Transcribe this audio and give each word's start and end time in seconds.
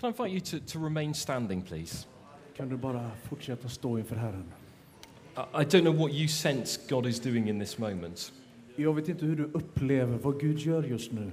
Can 0.00 0.06
I 0.06 0.10
invite 0.12 0.30
you 0.30 0.40
to, 0.40 0.60
to 0.60 0.78
remain 0.78 1.14
standing, 1.14 1.62
please? 1.62 2.06
Kan 2.56 2.68
du 2.68 2.76
bara 2.76 3.10
fortsätta 3.28 3.68
stå 3.68 3.98
inför 3.98 4.16
Herren? 4.16 4.52
I, 5.36 5.62
I 5.62 5.64
don't 5.64 5.82
know 5.82 5.92
what 5.92 6.12
you 6.12 6.28
sense 6.28 6.80
God 6.88 7.06
is 7.06 7.20
doing 7.20 7.48
in 7.48 7.60
this 7.60 7.78
moment. 7.78 8.32
Jag 8.76 8.94
vet 8.94 9.08
inte 9.08 9.24
hur 9.24 9.36
du 9.36 9.44
upplever 9.44 10.18
vad 10.18 10.40
Gud 10.40 10.58
gör 10.58 10.82
just 10.82 11.12
nu. 11.12 11.30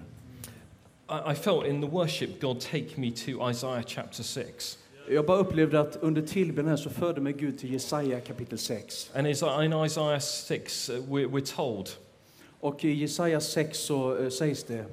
I, 1.09 1.31
I 1.31 1.35
felt 1.35 1.65
in 1.65 1.81
the 1.81 1.88
worship 1.88 2.41
God 2.41 2.59
take 2.59 2.88
me 2.95 3.11
to 3.11 3.49
Isaiah 3.49 3.84
chapter 3.88 4.23
6. 4.23 4.77
Jag 5.09 5.25
bara 5.25 5.38
upplevde 5.38 5.79
att 5.79 5.95
under 5.95 6.21
tillbedjan 6.21 6.70
här 6.70 6.77
så 6.77 6.89
förde 6.89 7.21
mig 7.21 7.34
Gud 7.34 7.59
till 7.59 7.73
Jesaja 7.73 8.20
kapitel 8.20 8.57
6. 8.57 9.11
And 9.15 9.27
is- 9.27 9.43
in 9.63 9.73
Isaiah 9.86 10.20
6, 10.20 10.89
uh, 10.89 10.95
we're, 10.95 11.29
we're 11.29 11.55
told 11.55 11.89
Och 12.59 12.86
i 12.86 12.91
Jesaja 12.91 13.41
6 13.41 13.79
så 13.79 14.18
eh, 14.18 14.29
sägs 14.29 14.63
det, 14.63 14.86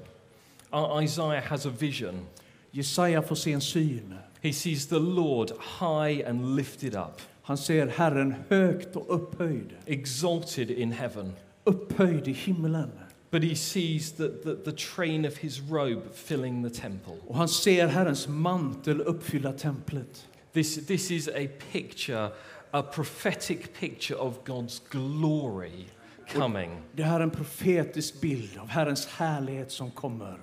uh, 0.73 1.05
Isaiah 1.05 1.45
has 1.45 1.67
a 1.67 1.73
vision. 1.79 2.27
Jesaja 2.75 3.23
får 3.23 3.35
se 3.35 3.53
en 3.53 3.61
syn. 3.61 4.15
He 4.43 4.53
sees 4.53 4.87
the 4.87 4.99
Lord 4.99 5.51
high 5.81 6.29
and 6.29 6.57
lifted 6.57 6.95
up, 6.95 7.21
Han 7.43 7.59
ser 7.59 7.87
Herren 7.87 8.35
högt 8.49 8.97
och 8.97 9.15
upphöjd, 9.15 9.73
exalted 9.87 10.71
in 10.71 10.93
heaven. 10.93 11.33
upphöjd 11.65 12.29
i 12.29 12.33
himlen. 12.33 12.91
But 13.31 13.43
he 13.45 13.55
sees 13.57 14.13
the, 14.13 14.29
the, 14.29 14.55
the 14.65 14.73
train 14.73 15.25
of 15.25 15.37
his 15.37 15.61
robe 15.61 16.03
filling 16.15 16.63
the 16.71 16.81
temple. 16.81 17.15
Och 17.27 17.37
han 17.37 17.49
ser 17.49 17.87
Herrens 17.87 18.29
mantel 18.29 19.01
uppfylla 19.01 19.53
templet. 19.53 20.27
This, 20.53 20.87
this 20.87 21.11
is 21.11 21.29
a 21.29 21.49
picture, 21.73 22.31
a 22.71 22.83
prophetic 22.83 23.59
picture 23.81 24.19
of 24.19 24.35
God's 24.45 24.83
glory 24.91 25.85
coming. 26.33 26.71
Det 26.93 27.03
här 27.03 27.21
är 27.21 27.23
en 27.23 27.31
profetisk 27.31 28.21
bild 28.21 28.59
av 28.59 28.69
Herrens 28.69 29.07
härlighet 29.07 29.71
som 29.73 29.91
kommer. 29.91 30.39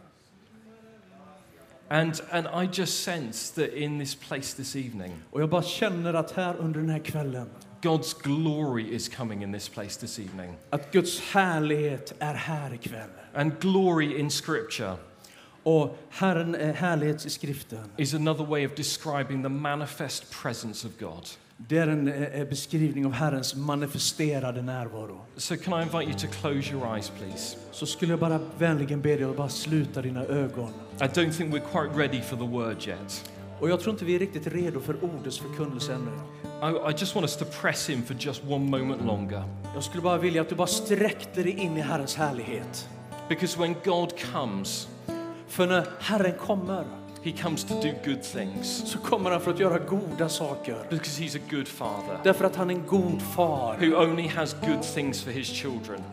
And, 1.94 2.22
and 2.32 2.48
I 2.48 2.70
just 2.74 3.04
sense 3.04 3.54
that 3.62 3.74
in 3.74 4.00
this 4.00 4.16
place 4.16 4.54
this 4.56 4.76
evening, 4.76 5.12
Och 5.32 5.42
jag 5.42 5.50
bara 5.50 5.64
känner 5.64 6.14
att 6.14 6.32
här 6.32 6.56
under 6.60 6.80
den 6.80 6.90
här 6.90 7.00
kvällen, 7.00 7.50
God's 7.82 8.16
glory 8.24 8.96
is 8.96 9.10
coming 9.10 9.44
in 9.44 9.54
this 9.54 9.70
place 9.70 10.00
this 10.00 10.20
evening. 10.20 10.54
att 10.70 10.92
Guds 10.92 11.20
härlighet 11.20 12.14
är 12.20 12.34
här 12.34 12.74
ikväll. 12.74 13.10
And 13.34 13.60
glory 13.60 14.20
in 14.20 14.30
Scripture 14.30 14.96
Och 15.64 15.98
Herren 16.10 16.56
är 16.56 16.74
härlighet 16.74 17.26
i 17.26 17.30
skriften. 17.30 17.92
is 17.98 18.14
another 18.14 18.46
way 18.46 18.66
of 18.66 18.76
describing 18.76 19.44
the 19.44 19.50
manifest 19.50 20.32
presence 20.44 20.88
of 20.88 20.94
God. 21.00 21.28
Det 21.68 21.78
är 21.78 21.88
en 21.88 22.08
eh, 22.08 22.48
beskrivning 22.48 23.06
av 23.06 23.12
Herrens 23.12 23.56
manifesterade 23.56 24.62
närvaro. 24.62 25.22
So, 25.38 25.56
can 25.56 25.80
I 25.80 25.84
invite 25.84 26.04
you 26.04 26.14
to 26.14 26.28
close 26.42 26.74
your 26.74 26.96
eyes, 26.96 27.12
please? 27.20 27.58
Så 27.72 27.86
skulle 27.86 28.12
jag 28.12 28.20
bara 28.20 28.40
vänligen 28.58 29.02
be 29.02 29.16
dig 29.16 29.24
att 29.24 29.38
bara 29.38 29.50
sluta 29.50 30.02
dina 30.02 30.24
ögon. 30.26 30.70
I 31.02 31.04
don't 31.04 31.32
think 31.32 31.54
we're 31.54 31.72
quite 31.72 32.00
ready 32.00 32.22
for 32.22 32.38
the 32.38 32.48
word 32.48 32.88
yet. 32.88 33.32
Och 33.60 33.70
jag 33.70 33.80
tror 33.80 33.94
inte 33.94 34.06
vi 34.06 34.16
är 34.16 34.20
riktigt 34.20 34.48
redo 34.48 34.80
för 34.80 35.04
ordets 35.04 35.40
förkunnelse 35.40 35.94
ännu. 35.94 36.12
I, 36.44 36.92
I 36.92 36.94
just 36.98 37.16
want 37.16 37.24
us 37.24 37.38
to 37.38 37.46
press 37.62 37.90
in 37.90 38.04
for 38.04 38.16
just 38.20 38.44
one 38.44 38.66
moment 38.66 39.06
longer. 39.06 39.44
Jag 39.74 39.84
skulle 39.84 40.02
bara 40.02 40.18
vilja 40.18 40.42
att 40.42 40.50
du 40.50 40.56
bara 40.56 40.68
sträckte 40.68 41.44
dig 41.44 41.52
in 41.52 41.78
i 41.78 41.82
Herrens 41.82 42.16
härlighet. 42.16 42.90
Because 43.30 43.60
when 43.60 43.76
God 43.84 44.14
comes, 44.34 44.88
För 45.48 45.68
när 45.68 45.88
Herren 46.00 46.34
kommer 46.38 46.86
He 47.24 47.32
comes 47.32 47.64
to 47.64 47.74
do 47.74 47.92
good 48.06 48.24
things. 48.24 48.84
så 48.86 49.00
kommer 49.00 49.32
han 49.32 49.42
för 49.42 49.52
att 49.52 49.60
göra 49.60 49.80
goda 49.80 50.30
saker. 50.30 50.76
Because 50.90 51.22
He's 51.22 51.38
a 51.38 51.42
good 51.50 51.68
Father 51.68 52.20
Därför 52.24 52.46
att 52.46 52.56
han 52.56 52.70
är 52.70 52.74
en 52.76 52.86
god 52.88 53.22
far. 53.22 53.78
who 53.80 54.04
only 54.04 54.28
has 54.28 54.56
good 54.68 54.82
things 54.82 55.22
for 55.24 55.32
His 55.32 55.48
children. 55.48 56.04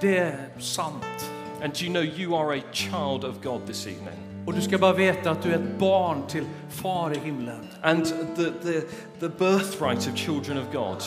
Det 0.00 0.18
är 0.18 0.48
sant. 0.58 1.30
And 1.62 1.72
do 1.72 1.84
you 1.84 1.92
know 1.92 2.04
you 2.04 2.36
are 2.36 2.58
a 2.58 2.62
child 2.72 3.24
of 3.24 3.42
God 3.42 3.66
this 3.66 3.86
evening? 3.86 4.44
Och 4.46 4.54
du 4.54 4.60
ska 4.60 4.78
bara 4.78 4.92
veta 4.92 5.30
att 5.30 5.42
du 5.42 5.50
är 5.50 5.54
ett 5.54 5.78
barn 5.78 6.26
till 6.28 6.44
far 6.68 7.12
i 7.12 7.18
himlen. 7.18 7.68
And 7.82 8.06
the, 8.36 8.44
the, 8.62 8.80
the 9.20 9.28
birthright 9.28 10.08
of 10.08 10.16
children 10.16 10.58
of 10.58 10.64
God 10.72 11.02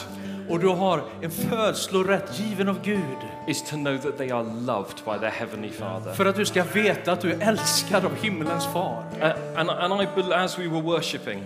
Och 0.50 0.60
du 0.60 0.68
har 0.68 1.04
en 1.22 1.32
födslorätt 1.32 2.40
given 2.40 2.70
av 2.70 2.82
Gud. 2.84 3.00
is 3.48 3.62
to 3.62 3.76
know 3.76 3.98
that 3.98 4.18
they 4.18 4.32
are 4.32 4.44
loved 4.44 5.06
by 5.06 5.20
their 5.20 5.32
Heavenly 5.32 5.70
Father. 5.70 6.14
För 6.14 6.26
att 6.26 6.36
du 6.36 6.46
ska 6.46 6.64
veta 6.64 7.12
att 7.12 7.22
du 7.22 7.32
är 7.32 7.48
älskad 7.48 8.06
av 8.06 8.16
himmelens 8.22 8.66
far. 8.66 9.04
Uh, 9.22 9.60
and, 9.60 9.70
and 9.70 10.02
I, 10.02 10.34
as 10.34 10.60
we 10.60 10.68
were 10.68 10.82
worshipping, 10.82 11.46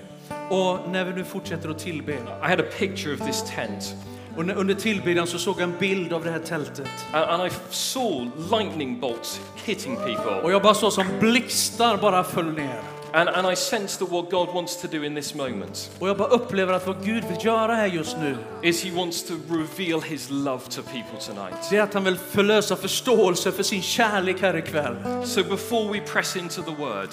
Och 0.49 0.79
när 0.89 1.05
vi 1.05 1.13
nu 1.13 1.23
fortsätter 1.23 1.69
att 1.69 1.79
tillbe. 1.79 2.13
I 2.13 2.49
had 2.49 2.59
a 2.59 2.63
picture 2.77 3.13
of 3.13 3.19
this 3.19 3.43
tent. 3.55 3.95
Och 4.37 4.43
under 4.43 4.73
tillbedjan 4.73 5.27
så 5.27 5.37
såg 5.37 5.55
jag 5.55 5.63
en 5.63 5.77
bild 5.79 6.13
av 6.13 6.23
det 6.23 6.31
här 6.31 6.39
tältet. 6.39 6.89
And, 7.11 7.23
and 7.23 7.47
I 7.47 7.55
saw 7.69 8.31
lightning 8.51 8.99
bolts 8.99 9.41
hitting 9.65 9.95
people. 9.95 10.41
Och 10.43 10.51
jag 10.51 10.61
bara 10.61 10.73
såg 10.73 10.93
som 10.93 11.05
blixtar 11.19 11.97
bara 11.97 12.23
föll 12.23 12.53
ner. 12.53 12.96
And, 13.17 13.29
and 13.29 13.47
I 13.53 13.55
sensed 13.55 13.99
that 13.99 14.09
what 14.11 14.31
God 14.31 14.53
wants 14.53 14.81
to 14.81 14.87
do 14.87 15.03
in 15.03 15.15
this 15.15 15.35
moment 15.35 15.91
Och 15.99 16.09
jag 16.09 16.17
bara 16.17 16.27
upplever 16.27 16.73
att 16.73 16.87
vad 16.87 17.05
Gud 17.05 17.23
vill 17.23 17.45
göra 17.45 17.75
här 17.75 17.87
just 17.87 18.17
nu, 18.17 18.37
is 18.63 18.83
He 18.83 18.91
wants 18.91 19.23
to 19.23 19.33
reveal 19.49 20.01
His 20.01 20.29
love 20.29 20.59
to 20.69 20.81
people 20.81 21.19
tonight. 21.25 21.67
det 21.69 21.77
är 21.77 21.81
att 21.81 21.93
han 21.93 22.03
vill 22.03 22.17
förlösa 22.17 22.75
förståelse 22.75 23.51
för 23.51 23.63
sin 23.63 23.81
kärlek 23.81 24.41
här 24.41 24.57
ikväll. 24.57 24.95
So 25.25 25.43
before 25.43 25.93
we 25.93 25.99
press 25.99 26.35
into 26.35 26.61
the 26.61 26.75
Word, 26.75 27.09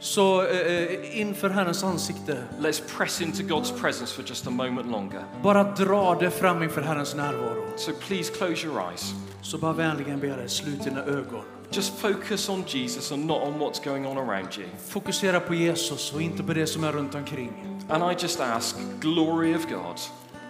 Så 0.00 0.46
eh, 0.46 1.20
inför 1.20 1.50
Herrens 1.50 1.84
ansikte, 1.84 2.44
let's 2.60 2.82
press 2.98 3.20
into 3.20 3.42
God's 3.42 3.80
presence 3.80 4.14
for 4.14 4.24
just 4.28 4.46
a 4.46 4.50
moment 4.50 4.90
longer. 4.90 5.24
bara 5.42 5.64
dra 5.64 6.14
det 6.20 6.30
fram 6.30 6.62
inför 6.62 6.82
Herrens 6.82 7.14
närvaro. 7.14 7.64
So 7.76 7.92
please 8.08 8.32
close 8.32 8.66
your 8.66 8.90
eyes. 8.90 9.12
Så 9.42 9.58
bara 9.58 9.72
vänligen 9.72 10.20
jag 10.28 10.38
dig, 10.38 10.48
slut 10.48 10.84
dina 10.84 11.04
ögon. 11.04 11.57
Just 11.70 11.94
focus 11.98 12.48
on 12.48 12.64
Jesus 12.66 13.12
and 13.12 13.26
not 13.26 13.42
on 13.42 13.58
what's 13.58 13.84
going 13.84 14.06
on 14.06 14.18
around 14.18 14.48
you. 14.58 14.66
Fokusera 14.88 15.40
på 15.40 15.54
Jesus 15.54 16.12
och 16.12 16.22
inte 16.22 16.42
på 16.42 16.52
det 16.52 16.66
som 16.66 16.84
är 16.84 16.92
runt 16.92 17.14
omkring. 17.14 17.52
And 17.88 18.12
I 18.12 18.16
just 18.22 18.40
ask, 18.40 18.76
glory 19.00 19.54
of 19.56 19.66
God, 19.68 20.00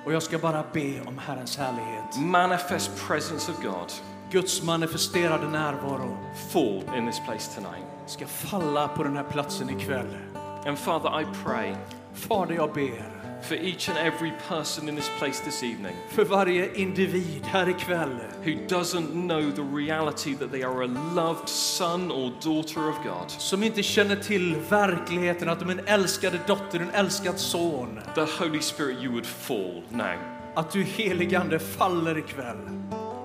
Och 0.06 0.12
jag 0.12 0.22
ska 0.22 0.38
bara 0.38 0.64
be 0.72 1.00
om 1.06 1.18
Herrens 1.18 1.56
härlighet. 1.56 2.16
manifest 2.18 2.90
presence 3.08 3.52
of 3.52 3.62
God, 3.62 3.92
Guds 4.30 4.62
manifesterade 4.62 5.48
närvaro 5.48 6.16
fall 6.52 6.82
in 6.98 7.06
this 7.06 7.20
place 7.26 7.54
tonight. 7.54 7.84
ska 8.06 8.26
falla 8.26 8.88
på 8.88 9.02
den 9.02 9.16
här 9.16 9.24
platsen 9.24 9.70
ikväll. 9.70 10.06
And 10.66 10.78
Father, 10.78 11.20
I 11.20 11.26
pray 11.44 11.74
Fader, 12.14 12.54
jag 12.54 12.72
ber 12.72 13.17
for 13.42 13.54
each 13.54 13.88
and 13.88 13.98
every 13.98 14.32
person 14.48 14.88
in 14.88 14.96
this 14.96 15.10
place 15.18 15.40
this 15.44 15.62
evening 15.62 15.96
för 16.08 16.24
varje 16.24 16.74
individ 16.74 17.44
här 17.44 17.68
ikväll 17.68 18.18
who 18.44 18.50
doesn't 18.68 19.12
know 19.12 19.50
the 19.50 19.62
reality 19.62 20.34
that 20.34 20.50
they 20.50 20.62
are 20.62 20.84
a 20.84 21.14
loved 21.14 21.48
son 21.48 22.12
or 22.12 22.32
daughter 22.42 22.88
of 22.88 22.96
God. 23.04 23.30
som 23.30 23.62
inte 23.62 23.82
känner 23.82 24.16
till 24.16 24.56
verkligheten 24.56 25.48
att 25.48 25.60
de 25.60 25.68
är 25.68 25.72
en 25.72 25.86
älskade 25.86 26.40
dotter, 26.46 26.80
en 26.80 26.90
älskad 26.90 27.38
son. 27.38 28.00
The 28.14 28.44
Holy 28.44 28.60
Spirit, 28.60 28.98
you 29.02 29.12
would 29.12 29.26
fall 29.26 29.82
now. 29.90 30.16
Att 30.54 30.70
du 30.70 30.82
heligande 30.82 31.58
faller 31.58 32.18
ikväll. 32.18 32.56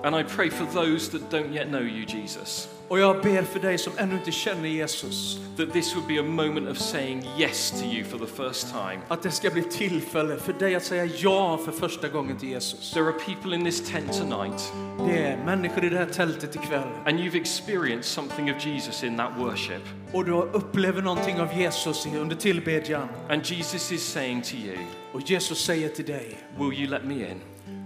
And 0.04 0.16
I 0.16 0.24
pray 0.24 0.50
for 0.50 0.66
those 0.66 1.10
that 1.10 1.30
don't 1.30 1.52
yet 1.52 1.68
know 1.68 1.82
you, 1.82 2.04
Jesus, 2.06 2.68
Och 2.88 2.98
jag 2.98 3.22
ber 3.22 3.42
för 3.42 3.60
dig 3.60 3.78
som 3.78 3.92
ännu 3.96 4.14
inte 4.14 4.32
känner 4.32 4.68
Jesus 4.68 5.38
that 5.56 5.72
this 5.72 5.94
would 5.96 6.08
be 6.08 6.20
a 6.20 6.22
moment 6.22 6.68
of 6.70 6.78
saying 6.78 7.24
yes 7.38 7.70
to 7.70 7.86
you 7.86 8.04
for 8.04 8.18
the 8.18 8.26
first 8.26 8.68
time. 8.72 8.98
att 9.08 9.22
det 9.22 9.30
ska 9.30 9.50
bli 9.50 9.62
tillfälle 9.62 10.36
för 10.36 10.52
dig 10.52 10.74
att 10.74 10.84
säga 10.84 11.04
ja 11.04 11.58
för 11.64 11.72
första 11.72 12.08
gången 12.08 12.38
till 12.38 12.48
Jesus. 12.48 12.92
There 12.92 13.04
are 13.04 13.12
people 13.12 13.54
in 13.56 13.64
this 13.64 13.90
tent 13.90 14.12
tonight, 14.12 14.72
Det 15.06 15.18
är 15.18 15.36
människor 15.44 15.84
i 15.84 15.88
det 15.88 15.98
här 15.98 16.06
tältet 16.06 16.56
ikväll 16.56 16.88
and 17.06 17.18
you've 17.20 17.36
experienced 17.40 18.04
something 18.04 18.54
of 18.54 18.66
Jesus 18.66 19.04
in 19.04 19.16
that 19.16 19.30
worship. 19.38 19.82
och 20.12 20.24
du 20.24 20.32
upplever 20.32 21.02
någonting 21.02 21.40
av 21.40 21.58
Jesus 21.58 22.06
under 22.06 22.36
tillbedjan. 22.36 23.08
And 23.30 23.46
Jesus 23.46 23.92
is 23.92 24.02
saying 24.12 24.42
to 24.42 24.54
you, 24.54 24.76
Och 25.12 25.20
Jesus 25.30 25.64
säger 25.64 25.88
till 25.88 26.04
dig, 26.04 26.38
Will 26.58 26.78
you 26.80 26.90
let 26.90 27.04
me 27.04 27.14
in? 27.14 27.40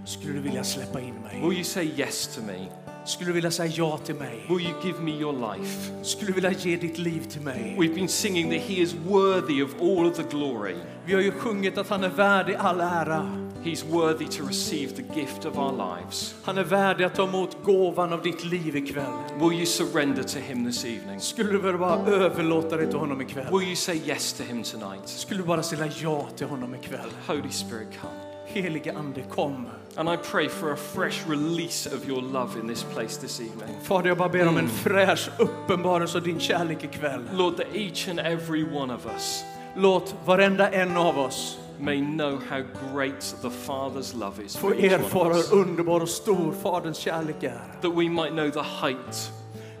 skulle 0.05 0.33
du 0.33 0.39
vilja 0.39 0.63
släppa 0.63 0.99
in 1.01 1.13
mig? 1.15 1.39
Will 1.41 1.53
you 1.53 1.63
say 1.63 1.89
yes 1.97 2.35
to 2.35 2.41
me? 2.41 2.67
Skulle 3.09 3.29
du 3.29 3.33
vilja 3.33 3.51
säga 3.51 3.73
ja 3.75 3.97
till 3.97 4.15
mig? 4.15 4.45
Will 4.49 4.61
you 4.61 4.73
give 4.83 4.99
me 5.01 5.11
your 5.11 5.55
life? 5.55 5.91
Skulle 6.03 6.27
du 6.27 6.33
vilja 6.33 6.51
ge 6.51 6.77
ditt 6.77 6.97
liv 6.97 7.23
till 7.29 7.41
mig? 7.41 7.75
We've 7.79 7.95
been 7.95 8.07
singing 8.07 8.49
that 8.51 8.61
He 8.61 8.73
is 8.73 8.93
worthy 8.93 9.63
of 9.63 9.81
all 9.81 10.05
of 10.05 10.15
the 10.15 10.23
glory. 10.23 10.75
Vi 11.05 11.13
har 11.13 11.21
ju 11.21 11.31
sjungit 11.31 11.77
att 11.77 11.89
han 11.89 12.03
är 12.03 12.09
värdig 12.09 12.55
all 12.55 12.81
ära. 12.81 13.49
He's 13.63 13.85
worthy 13.91 14.25
to 14.25 14.47
receive 14.47 14.95
the 14.95 15.19
gift 15.19 15.45
of 15.45 15.57
our 15.57 15.71
lives. 15.71 16.35
Han 16.43 16.57
är 16.57 16.63
värdig 16.63 17.03
att 17.03 17.15
ta 17.15 17.27
emot 17.27 17.57
gåvan 17.63 18.13
av 18.13 18.21
ditt 18.21 18.43
liv 18.43 18.75
ikväll. 18.75 19.13
Will 19.39 19.53
you 19.53 19.65
surrender 19.65 20.23
to 20.23 20.39
Him 20.39 20.65
this 20.65 20.85
evening? 20.85 21.19
Skulle 21.19 21.51
du 21.51 21.77
bara 21.77 21.99
överlåta 21.99 22.77
dig 22.77 22.87
till 22.87 22.99
honom 22.99 23.21
ikväll? 23.21 23.47
Will 23.51 23.67
you 23.67 23.75
say 23.75 24.01
yes 24.05 24.33
to 24.33 24.43
Him 24.43 24.63
tonight? 24.63 25.07
Skulle 25.07 25.39
du 25.41 25.47
bara 25.47 25.63
säga 25.63 25.91
ja 26.01 26.27
till 26.35 26.47
honom 26.47 26.75
ikväll? 26.75 27.09
Holy 27.27 27.51
Spirit, 27.51 27.87
come. 28.01 28.28
Helige 28.53 28.91
Ande, 28.97 29.23
kom. 29.29 29.65
And 29.97 30.09
I 30.09 30.17
pray 30.17 30.47
for 30.49 30.71
a 30.71 30.77
fresh 30.77 31.27
release 31.27 31.85
of 31.95 32.07
your 32.09 32.21
love 32.21 32.59
in 32.59 32.67
this 32.67 32.83
place 32.83 33.17
this 33.17 33.39
evening. 33.41 33.75
Fader, 33.83 34.07
jag 34.07 34.17
bara 34.17 34.29
ber 34.29 34.47
om 34.47 34.57
en 34.57 34.69
fräsch 34.69 35.29
uppenbarelse 35.39 36.17
av 36.17 36.23
din 36.23 36.39
kärlek 36.39 36.83
ikväll. 36.83 37.21
Lord, 37.33 37.57
that 37.57 37.67
each 37.75 38.07
and 38.09 38.19
every 38.19 38.63
one 38.63 38.93
of 38.95 39.05
us 39.05 39.43
Låt 39.75 40.15
varenda 40.25 40.69
en 40.71 40.97
av 40.97 41.19
oss 41.19 41.57
may 41.79 42.01
know 42.01 42.39
how 42.49 42.63
great 42.93 43.35
the 43.41 43.49
Father's 43.49 44.15
love 44.19 44.43
is 44.45 44.57
få 44.57 44.67
for 44.67 44.75
each 44.75 44.91
one 44.93 45.03
erfara 45.03 45.29
of 45.31 45.37
us. 45.37 45.51
hur 45.51 45.57
underbar 45.57 45.99
och 46.01 46.09
stor 46.09 46.53
Faderns 46.63 46.97
kärlek 46.97 47.43
är. 47.43 47.61
That 47.81 47.91
we 47.91 48.09
might 48.09 48.31
know 48.31 48.49
the 48.51 48.61
height, 48.87 49.31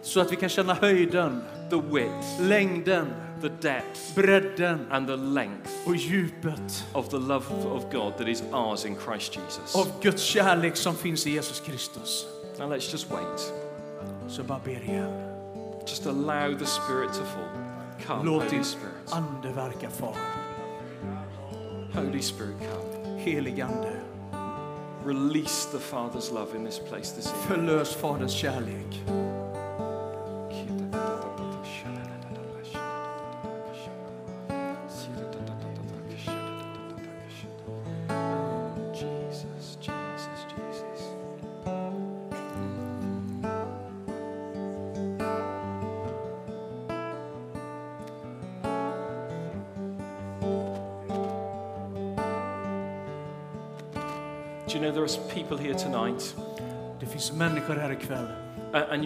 Så 0.01 0.19
att 0.21 0.31
vi 0.31 0.35
kan 0.35 0.49
känna 0.49 0.73
höjden, 0.73 1.41
the 1.69 1.75
width, 1.75 2.41
längden, 2.41 3.07
the 3.41 3.49
depth 3.49 4.15
bredden 4.15 4.87
and 4.91 5.07
the 5.07 5.15
length 5.15 5.71
och 5.87 5.95
djupet 5.95 6.85
of 6.93 7.09
the 7.09 7.17
love 7.19 7.45
of 7.65 7.91
God 7.91 8.17
that 8.17 8.27
is 8.27 8.43
ours 8.53 8.85
in 8.85 8.95
Christ 8.95 9.35
Jesus. 9.35 9.75
av 9.75 9.87
Guds 10.01 10.23
kärlek 10.23 10.75
som 10.75 10.95
finns 10.95 11.27
i 11.27 11.31
Jesus 11.31 11.59
Kristus. 11.59 12.25
Now 12.59 12.67
let's 12.73 12.91
just 12.91 13.11
wait. 13.11 13.53
Så 14.27 14.43
bara 14.43 14.59
ber. 14.65 14.79
Just 15.87 16.05
allow 16.07 16.57
the 16.57 16.65
Spirit 16.65 17.13
to 17.13 17.23
fall. 17.23 17.49
Come, 18.07 18.25
Låt 18.25 18.43
Holy 18.51 18.63
Spirit. 18.63 19.11
ande 19.11 19.49
verka 19.53 19.89
Far. 19.89 20.15
Holy 21.93 22.21
Spirit, 22.21 22.55
come. 22.59 23.19
Helig 23.19 23.61
ande, 23.61 23.91
Release 25.05 25.65
the 25.71 25.79
Father's 25.79 26.31
love 26.31 26.55
in 26.55 26.65
this 26.65 26.79
place 26.79 27.11
this 27.15 27.27
evening. 27.27 27.47
förlös 27.47 27.95
Faderns 27.95 28.31
kärlek. 28.33 29.03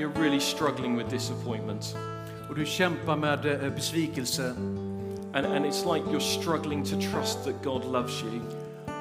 You're 0.03 0.21
really 0.23 0.39
struggling 0.39 0.97
with 0.97 1.09
disappointment? 1.09 1.95
och 2.49 2.55
du 2.55 2.65
kämpar 2.65 3.17
med 3.17 3.45
eh, 3.45 3.73
besvikelse 3.75 4.55
And, 5.35 5.45
and 5.45 5.65
it's 5.65 5.93
like 5.93 6.05
you're 6.11 6.41
struggling 6.41 6.83
to 6.83 6.95
trust 7.11 7.43
that 7.45 7.63
God 7.63 7.85
loves 7.85 8.23
you 8.23 8.41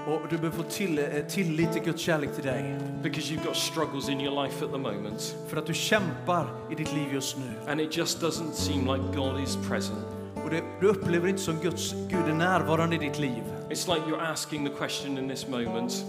och 0.06 0.20
du 0.30 0.36
behöver 0.36 0.56
få 0.56 0.62
till, 0.62 0.98
eh, 0.98 1.04
tillit 1.28 1.72
till 1.72 1.82
Guds 1.82 2.02
kärlek 2.02 2.34
till 2.34 2.44
dig. 2.44 2.78
because 3.02 3.34
you've 3.34 3.44
got 3.44 3.56
struggles 3.56 4.08
in 4.08 4.20
your 4.20 4.44
life 4.44 4.64
at 4.64 4.72
the 4.72 4.78
moment. 4.78 5.36
För 5.48 5.56
att 5.56 5.66
du 5.66 5.74
kämpar 5.74 6.46
i 6.70 6.74
ditt 6.74 6.92
liv 6.94 7.14
just 7.14 7.36
nu. 7.36 7.70
And 7.72 7.80
it 7.80 7.96
just 7.96 8.22
doesn't 8.22 8.52
seem 8.52 8.80
like 8.80 9.16
God 9.16 9.40
is 9.40 9.56
present. 9.68 10.04
Och 10.44 10.50
det, 10.50 10.62
du 10.80 10.86
upplever 10.88 11.28
inte 11.28 11.40
som 11.40 11.60
Guds 11.60 11.92
Gud 11.92 12.28
är 12.28 12.34
närvarande 12.34 12.96
i 12.96 12.98
ditt 12.98 13.18
liv. 13.18 13.42
It's 13.70 13.94
like 13.94 14.06
you're 14.10 14.32
asking 14.32 14.66
the 14.66 14.72
question 14.72 15.18
in 15.18 15.28
this 15.28 15.48
moment 15.48 16.04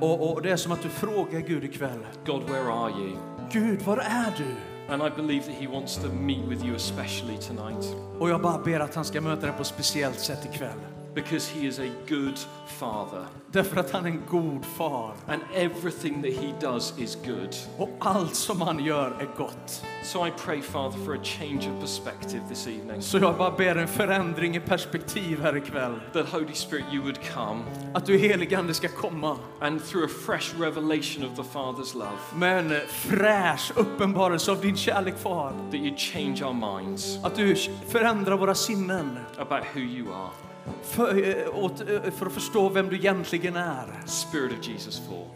Och, 0.00 0.32
och 0.32 0.42
det 0.42 0.50
är 0.50 0.56
som 0.56 0.72
att 0.72 0.82
du 0.82 0.88
frågar 0.88 1.40
Gud 1.40 1.64
ikväll. 1.64 2.06
God, 2.26 2.42
where 2.50 2.72
are 2.72 2.90
you? 2.90 3.35
Gud, 3.52 3.82
var 3.82 3.96
är 3.96 4.34
du? 4.36 4.54
And 4.92 5.02
I 5.02 5.10
believe 5.16 5.42
that 5.46 5.54
He 5.54 5.66
wants 5.66 5.96
to 5.96 6.08
meet 6.08 6.48
with 6.48 6.64
you, 6.64 6.76
especially 6.76 7.36
tonight, 7.36 7.96
Och 8.18 8.30
jag 8.30 8.42
bara 8.42 8.58
ber 8.58 8.80
att 8.80 8.94
han 8.94 9.04
ska 9.04 9.20
möta 9.20 9.46
dig 9.46 9.52
på 9.52 9.60
ett 9.60 9.66
speciellt 9.66 10.20
sätt 10.20 10.48
ikväll. 10.54 10.78
Because 11.16 11.48
He 11.48 11.66
is 11.66 11.78
a 11.78 11.90
good 12.08 12.38
Father. 12.66 13.26
Därför 13.50 13.76
att 13.76 13.90
han 13.90 14.06
är 14.06 14.10
en 14.10 14.22
god 14.30 14.64
far. 14.64 15.14
And 15.26 15.42
everything 15.54 16.22
that 16.22 16.32
He 16.32 16.52
does 16.60 16.98
is 16.98 17.18
good. 17.26 17.56
Och 17.78 17.90
allt 17.98 18.34
som 18.34 18.60
han 18.60 18.84
gör 18.84 19.10
är 19.20 19.36
gott. 19.36 19.84
So 20.04 20.26
I 20.26 20.30
pray, 20.44 20.62
Father, 20.62 20.98
for 21.04 21.14
a 21.14 21.20
change 21.22 21.58
of 21.58 21.80
perspective 21.80 22.40
this 22.48 22.66
evening. 22.66 23.02
Så 23.02 23.18
jag 23.18 23.36
bara 23.36 23.50
ber 23.50 23.76
en 23.76 23.88
förändring 23.88 24.56
i 24.56 24.60
perspektiv 24.60 25.42
här 25.42 25.56
ikväll. 25.56 26.00
That 26.12 26.28
Holy 26.28 26.54
Spirit, 26.54 26.84
you 26.92 27.02
would 27.02 27.18
come 27.34 27.62
Att 27.94 28.06
du 28.06 28.18
heligande 28.18 28.74
ska 28.74 28.88
komma 28.88 29.36
and 29.60 29.84
through 29.84 30.04
a 30.04 30.14
fresh 30.26 30.60
revelation 30.60 31.24
of 31.24 31.36
the 31.36 31.58
Father's 31.58 31.94
love, 31.94 32.18
med 32.34 32.58
en 32.58 32.80
fräsch 32.88 33.72
uppenbarelse 33.76 34.50
av 34.50 34.60
din 34.60 34.76
kärlek 34.76 35.18
far. 35.18 35.52
that 35.70 35.80
you'd 35.80 35.98
change 35.98 36.44
our 36.44 36.78
minds 36.78 37.18
Att 37.22 37.34
du 37.34 37.56
förändrar 37.88 38.36
våra 38.36 38.54
sinnen 38.54 39.18
about 39.38 39.62
who 39.74 39.80
you 39.80 40.12
are. 40.12 40.45
För, 40.82 41.24
eh, 41.24 41.64
åt, 41.64 41.80
eh, 41.80 42.10
för 42.10 42.26
att 42.26 42.32
förstå 42.32 42.68
vem 42.68 42.88
du 42.88 42.96
egentligen 42.96 43.56
är. 43.56 44.02
Spirit 44.06 44.58
of 44.58 44.68
Jesus, 44.68 44.98
fall. 44.98 45.26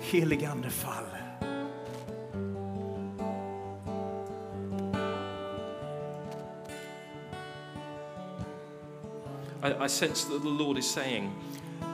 Heligande 0.00 0.70
fall. 0.70 1.04
I, 9.64 9.84
I 9.84 9.88
sense 9.88 10.28
that 10.28 10.42
the 10.42 10.64
Lord 10.64 10.78
is 10.78 10.90
saying 10.90 11.30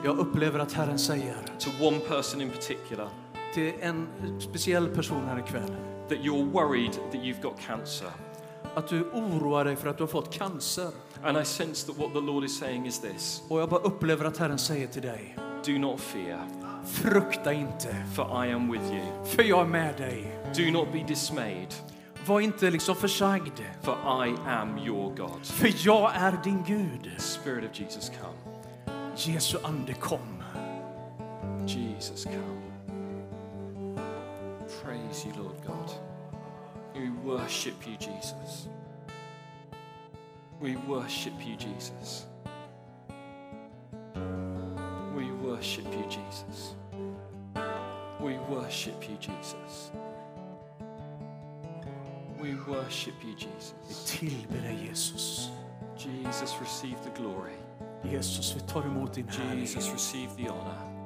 Jag 0.04 0.19
upplever 0.19 0.58
att 0.58 0.72
Herren 0.72 0.99
säger 0.99 1.37
to 1.58 1.87
one 1.87 1.99
person 1.99 2.40
in 2.40 2.50
particular 2.50 3.08
till 3.54 3.72
en 3.81 4.06
speciell 4.40 4.88
person 4.88 5.25
här 5.28 5.38
ikväll 5.38 5.76
that 6.08 6.19
you're 6.19 6.50
worried 6.50 6.93
that 6.93 7.20
you've 7.20 7.43
got 7.43 7.61
cancer. 7.66 8.08
att 8.75 8.88
du 8.88 9.04
oroar 9.04 9.64
dig 9.64 9.76
för 9.76 9.88
att 9.88 9.96
du 9.96 10.02
har 10.02 10.08
fått 10.08 10.32
cancer. 10.32 10.90
And 11.25 11.37
I 11.38 11.44
sense 11.44 11.87
that 11.87 11.99
what 11.99 12.12
the 12.12 12.20
Lord 12.20 12.44
is 12.44 12.59
saying 12.59 12.87
is 12.87 12.99
this 13.00 13.43
Och 13.49 13.61
jag 13.61 13.69
bara 13.69 13.81
upplever 13.81 14.25
att 14.25 14.37
Herren 14.38 14.59
säger 14.59 14.87
till 14.87 15.03
dig, 15.03 15.37
Do 15.67 15.79
not 15.79 16.00
fear, 16.00 16.41
frukta 16.87 17.53
inte, 17.53 17.97
for 18.15 18.44
I 18.47 18.53
am 18.53 18.73
with 18.73 18.93
you. 18.93 19.25
för 19.25 19.43
jag 19.43 19.61
är 19.61 19.67
med 19.69 19.97
dig. 19.97 20.38
Do 20.56 20.70
not 20.79 20.93
be 20.93 20.99
dismayed, 21.09 21.75
Var 22.26 22.41
inte 22.41 22.70
liksom 22.70 22.97
försagd, 22.97 23.61
for 23.82 23.93
I 24.26 24.35
am 24.47 24.79
your 24.79 25.17
God. 25.17 25.44
för 25.47 25.87
jag 25.87 26.11
är 26.15 26.41
din 26.44 26.65
Gud. 26.67 27.11
Spirit 27.21 27.71
of 27.71 27.81
Jesus, 27.81 28.09
come. 28.21 28.56
Jesu 29.17 29.59
ande 29.64 29.93
kom. 29.94 30.43
Jesus, 31.67 32.25
come. 32.25 32.59
Praise 34.82 35.26
you, 35.29 35.35
Lord 35.44 35.56
God. 35.67 35.91
We 36.94 37.11
worship 37.32 37.75
you, 37.87 37.97
Jesus. 38.00 38.69
We 40.60 40.75
worship 40.88 41.34
you, 41.46 41.56
Jesus. 41.56 42.26
We 45.14 45.31
worship 45.31 45.84
you, 45.93 46.05
Jesus. 46.08 46.75
We 48.20 48.38
worship 48.49 49.08
you, 49.08 49.16
Jesus. 49.20 49.93
We 52.40 52.55
worship 52.66 53.14
you, 53.25 53.34
Jesus. 53.37 54.05
Tillbe 54.05 54.60
dig 54.60 54.88
Jesus. 54.88 55.50
Jesus, 55.96 56.56
receive 56.61 56.96
the 57.04 57.11
glory. 57.11 57.56
Jesus, 58.04 58.52
vi 58.52 58.61
tar 58.61 58.84
emot 58.84 59.14
din. 59.14 59.26
Jesus, 59.28 59.93
receive 59.93 60.34
the 60.37 60.49
honor. 60.49 60.98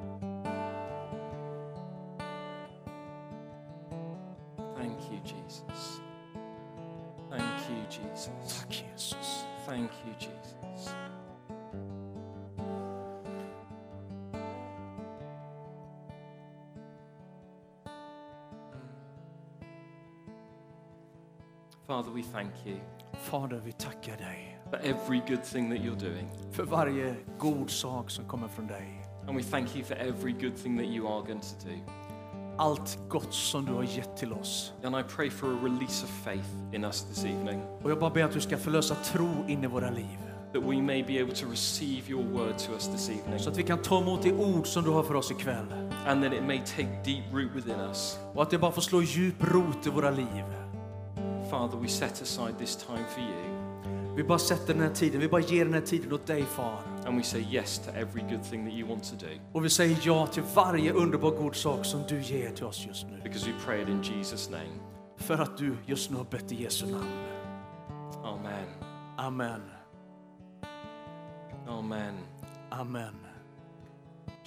Father, 21.93 22.11
we 22.11 22.23
thank 22.23 22.51
you 22.65 22.75
Fader, 23.13 23.61
vi 23.65 23.71
tackar 23.71 24.17
dig 24.17 24.59
for 24.69 24.77
every 24.77 25.21
good 25.27 25.43
thing 25.43 25.69
that 25.69 25.79
you're 25.79 25.99
doing. 26.09 26.27
för 26.51 26.63
varje 26.63 27.15
god 27.39 27.69
sak 27.69 28.09
som 28.11 28.25
kommer 28.25 28.47
från 28.47 28.67
dig. 28.67 29.05
And 29.27 29.37
we 29.37 29.43
thank 29.43 29.75
you 29.75 29.85
for 29.85 29.95
every 29.95 30.31
good 30.31 30.55
thing 30.63 30.77
that 30.77 30.85
you 30.87 31.07
are 31.07 31.19
going 31.27 31.39
to 31.41 31.67
do. 31.67 31.75
Allt 32.57 32.97
gott 33.09 33.33
som 33.33 33.65
du 33.65 33.73
har 33.73 33.83
gett 33.83 34.17
till 34.17 34.33
oss. 34.33 34.73
And 34.83 34.95
I 34.99 35.03
pray 35.15 35.29
for 35.29 35.47
a 35.47 35.57
release 35.63 36.03
of 36.05 36.09
faith 36.09 36.49
in 36.75 36.83
us 36.83 37.03
this 37.03 37.25
evening, 37.25 37.61
Och 37.83 37.91
jag 37.91 37.99
bara 37.99 38.09
ber 38.09 38.23
att 38.23 38.31
du 38.33 38.41
ska 38.41 38.57
förlösa 38.57 38.95
tro 38.95 39.29
in 39.47 39.63
i 39.63 39.67
våra 39.67 39.89
liv. 39.89 40.17
that 40.53 40.63
we 40.63 40.81
may 40.81 41.03
be 41.03 41.21
able 41.21 41.35
to 41.35 41.45
receive 41.51 42.09
your 42.09 42.23
word 42.23 42.57
to 42.57 42.71
us 42.73 42.87
this 42.87 43.09
evening, 43.09 43.39
Så 43.39 43.49
att 43.49 43.57
vi 43.57 43.63
kan 43.63 43.77
ta 43.81 44.01
emot 44.01 44.21
det 44.23 44.33
ord 44.33 44.67
som 44.67 44.83
du 44.83 44.89
har 44.89 45.03
för 45.03 45.15
oss 45.15 45.31
ikväll. 45.31 45.65
and 46.07 46.23
that 46.23 46.33
it 46.33 46.43
may 46.43 46.59
take 46.59 47.01
deep 47.05 47.23
root 47.33 47.51
within 47.55 47.79
us. 47.79 48.19
Och 48.33 48.41
att 48.43 48.49
det 48.49 48.57
bara 48.57 48.71
får 48.71 48.81
slå 48.81 49.01
djup 49.01 49.35
rot 49.43 49.87
i 49.87 49.89
våra 49.89 50.11
liv. 50.11 50.43
Father, 51.53 51.77
we 51.77 51.87
set 51.87 52.21
aside 52.21 52.57
this 52.59 52.75
time 52.75 53.05
for 53.09 53.21
you, 53.21 54.15
Vi 54.15 54.23
bara 54.23 54.39
sätter 54.39 54.73
den 54.73 54.83
här 54.83 54.89
tiden, 54.93 55.21
vi 55.21 55.27
bara 55.27 55.41
ger 55.41 55.65
den 55.65 55.73
här 55.73 55.81
tiden 55.81 56.13
åt 56.13 56.25
dig 56.25 56.43
far. 56.43 56.81
and 57.05 57.17
we 57.17 57.23
say 57.23 57.41
yes 57.51 57.79
to 57.79 57.91
every 57.91 58.21
good 58.21 58.43
thing 58.43 58.65
that 58.65 58.73
you 58.73 58.89
want 58.89 59.03
to 59.03 59.15
do, 59.15 59.27
Och 59.53 59.65
vi 59.65 59.69
säger 59.69 59.97
ja 60.03 60.27
till 60.27 60.43
varje 60.55 60.91
underbar 60.93 61.31
god 61.31 61.55
sak 61.55 61.85
som 61.85 62.03
du 62.09 62.21
ger 62.21 62.51
till 62.51 62.65
oss 62.65 62.85
just 62.87 63.07
nu. 63.07 63.21
because 63.23 63.47
we 63.51 63.53
pray 63.65 63.81
it 63.81 63.89
in 63.89 64.01
Jesus' 64.03 64.51
name. 64.51 64.79
För 65.17 65.33
att 65.41 65.57
du 65.57 65.77
just 65.85 66.11
nu 66.11 66.17
har 66.17 66.23
bett 66.23 66.51
i 66.51 66.63
Jesu 66.63 66.85
namn. 66.85 67.07
Amen. 68.23 68.67
Amen. 69.17 69.61
Amen. 71.67 72.13
Amen. 72.71 73.15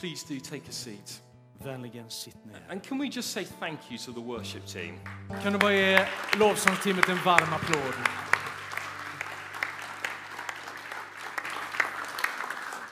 Please 0.00 0.34
do 0.34 0.40
take 0.40 0.62
a 0.68 0.72
seat. 0.72 1.22
Vänligen 1.64 2.10
sitt 2.10 2.44
ner. 2.44 2.62
And 2.70 2.82
can 2.88 2.98
we 2.98 3.06
just 3.06 3.30
say 3.32 3.44
thank 3.60 3.78
you 3.90 3.98
to 3.98 4.12
the 4.12 4.20
worship 4.20 4.66
team? 4.66 4.94
Kan 5.42 5.52
du 5.52 5.58
bara 5.58 5.72
ge 5.72 6.06
lovsångsteamet 6.38 7.08
en 7.08 7.18
varm 7.24 7.52
applåd? 7.52 7.94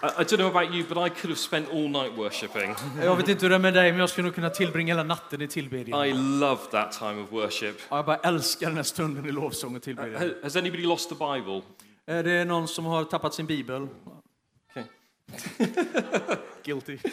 I, 0.03 0.07
I 0.07 0.25
don't 0.25 0.39
know 0.39 0.49
about 0.57 0.75
you, 0.75 0.85
but 0.85 0.99
I 0.99 1.09
could 1.09 1.31
have 1.31 1.39
spent 1.39 1.69
all 1.69 1.89
night 1.89 2.13
worshiping. 2.19 2.75
Jag 3.03 3.17
vet 3.17 3.29
inte 3.29 3.45
hur 3.45 3.51
det 3.51 3.55
är 3.55 3.59
med 3.59 3.75
dig, 3.75 3.91
men 3.93 4.01
jag 4.01 4.11
skulle 4.11 4.25
nog 4.27 4.35
kunna 4.35 4.51
tillbringa 4.51 4.95
hela 4.95 5.03
natten 5.03 5.43
i 5.43 5.49
tillbedjan. 5.49 6.05
I 6.07 6.13
love 6.13 6.61
that 6.71 6.93
time 6.93 7.23
of 7.23 7.33
worship. 7.33 7.77
Ja, 7.91 7.97
Jag 7.97 8.07
bara 8.07 8.17
älskar 8.17 8.67
den 8.67 8.77
här 8.77 8.83
stunden 8.83 9.27
i 9.27 9.33
lovsång 9.33 9.77
och 9.77 9.83
tillbedjan. 9.83 10.23
Ha- 10.23 10.29
Has 10.43 10.57
anybody 10.57 10.83
lost 10.87 11.13
a 11.13 11.15
Bible? 11.35 11.63
Eh, 12.07 12.25
Det 12.25 12.31
är 12.33 12.45
någon 12.45 12.69
som 12.69 12.85
har 12.85 13.05
tappat 13.05 13.35
sin 13.35 13.47
bibel. 13.47 13.89
Okay. 14.71 14.85
Guilty. 16.65 16.99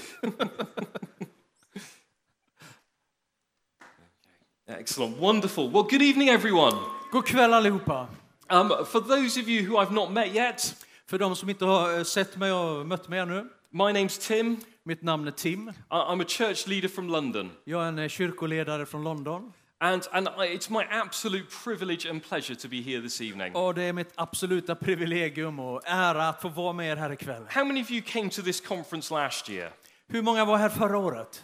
Excellent. 4.79 5.17
Wonderful. 5.17 5.69
Well, 5.69 5.83
good 5.83 6.01
evening, 6.01 6.29
everyone. 6.29 6.77
God 7.11 7.25
kväll 7.27 7.53
allihopa. 7.53 8.07
Um, 8.49 8.69
for 8.85 8.99
those 9.01 9.39
of 9.41 9.47
you 9.47 9.63
who 9.65 9.77
I've 9.85 9.93
not 9.93 10.11
met 10.11 10.35
yet, 10.35 10.75
För 11.09 11.17
de 11.19 11.35
som 11.35 11.49
inte 11.49 11.65
har 11.65 11.97
eh, 11.97 12.03
sett 12.03 12.37
mig 12.37 12.51
och 12.53 12.85
mött 12.85 13.07
mig 13.09 13.19
ännu. 13.19 13.45
my 13.71 13.83
name's 13.83 14.27
Tim. 14.27 14.57
Mitt 14.83 15.01
namn 15.01 15.27
är 15.27 15.31
Tim. 15.31 15.69
I- 15.69 15.73
I'm 15.89 16.21
a 16.21 16.25
church 16.27 16.67
leader 16.67 16.87
from 16.89 17.09
London. 17.09 17.51
Jag 17.63 17.83
är 17.83 17.87
en 17.87 17.99
eh, 17.99 18.07
kyrkoledare 18.09 18.85
från 18.85 19.03
London. 19.03 19.53
And, 19.79 20.01
and 20.11 20.27
I, 20.27 20.57
it's 20.57 20.69
my 20.71 20.83
absolute 20.91 21.45
privilege 21.63 22.09
and 22.09 22.23
pleasure 22.23 22.55
to 22.55 22.67
be 22.67 22.81
here 22.81 23.01
this 23.01 23.21
evening. 23.21 23.55
Och 23.55 23.73
det 23.73 23.83
är 23.83 23.93
mitt 23.93 24.11
absoluta 24.15 24.75
privilegium 24.75 25.59
och 25.59 25.81
ära 25.85 26.27
att 26.29 26.41
få 26.41 26.49
vara 26.49 26.73
med 26.73 26.91
er 26.91 26.95
här 26.95 27.11
ikväll. 27.11 27.43
How 27.49 27.63
many 27.65 27.81
of 27.81 27.91
you 27.91 28.01
came 28.01 28.29
to 28.29 28.41
this 28.41 28.61
conference 28.61 29.13
last 29.13 29.49
year? 29.49 29.71
Hur 30.07 30.21
många 30.21 30.45
var 30.45 30.57
här 30.57 30.69
förra 30.69 30.97
året? 30.97 31.43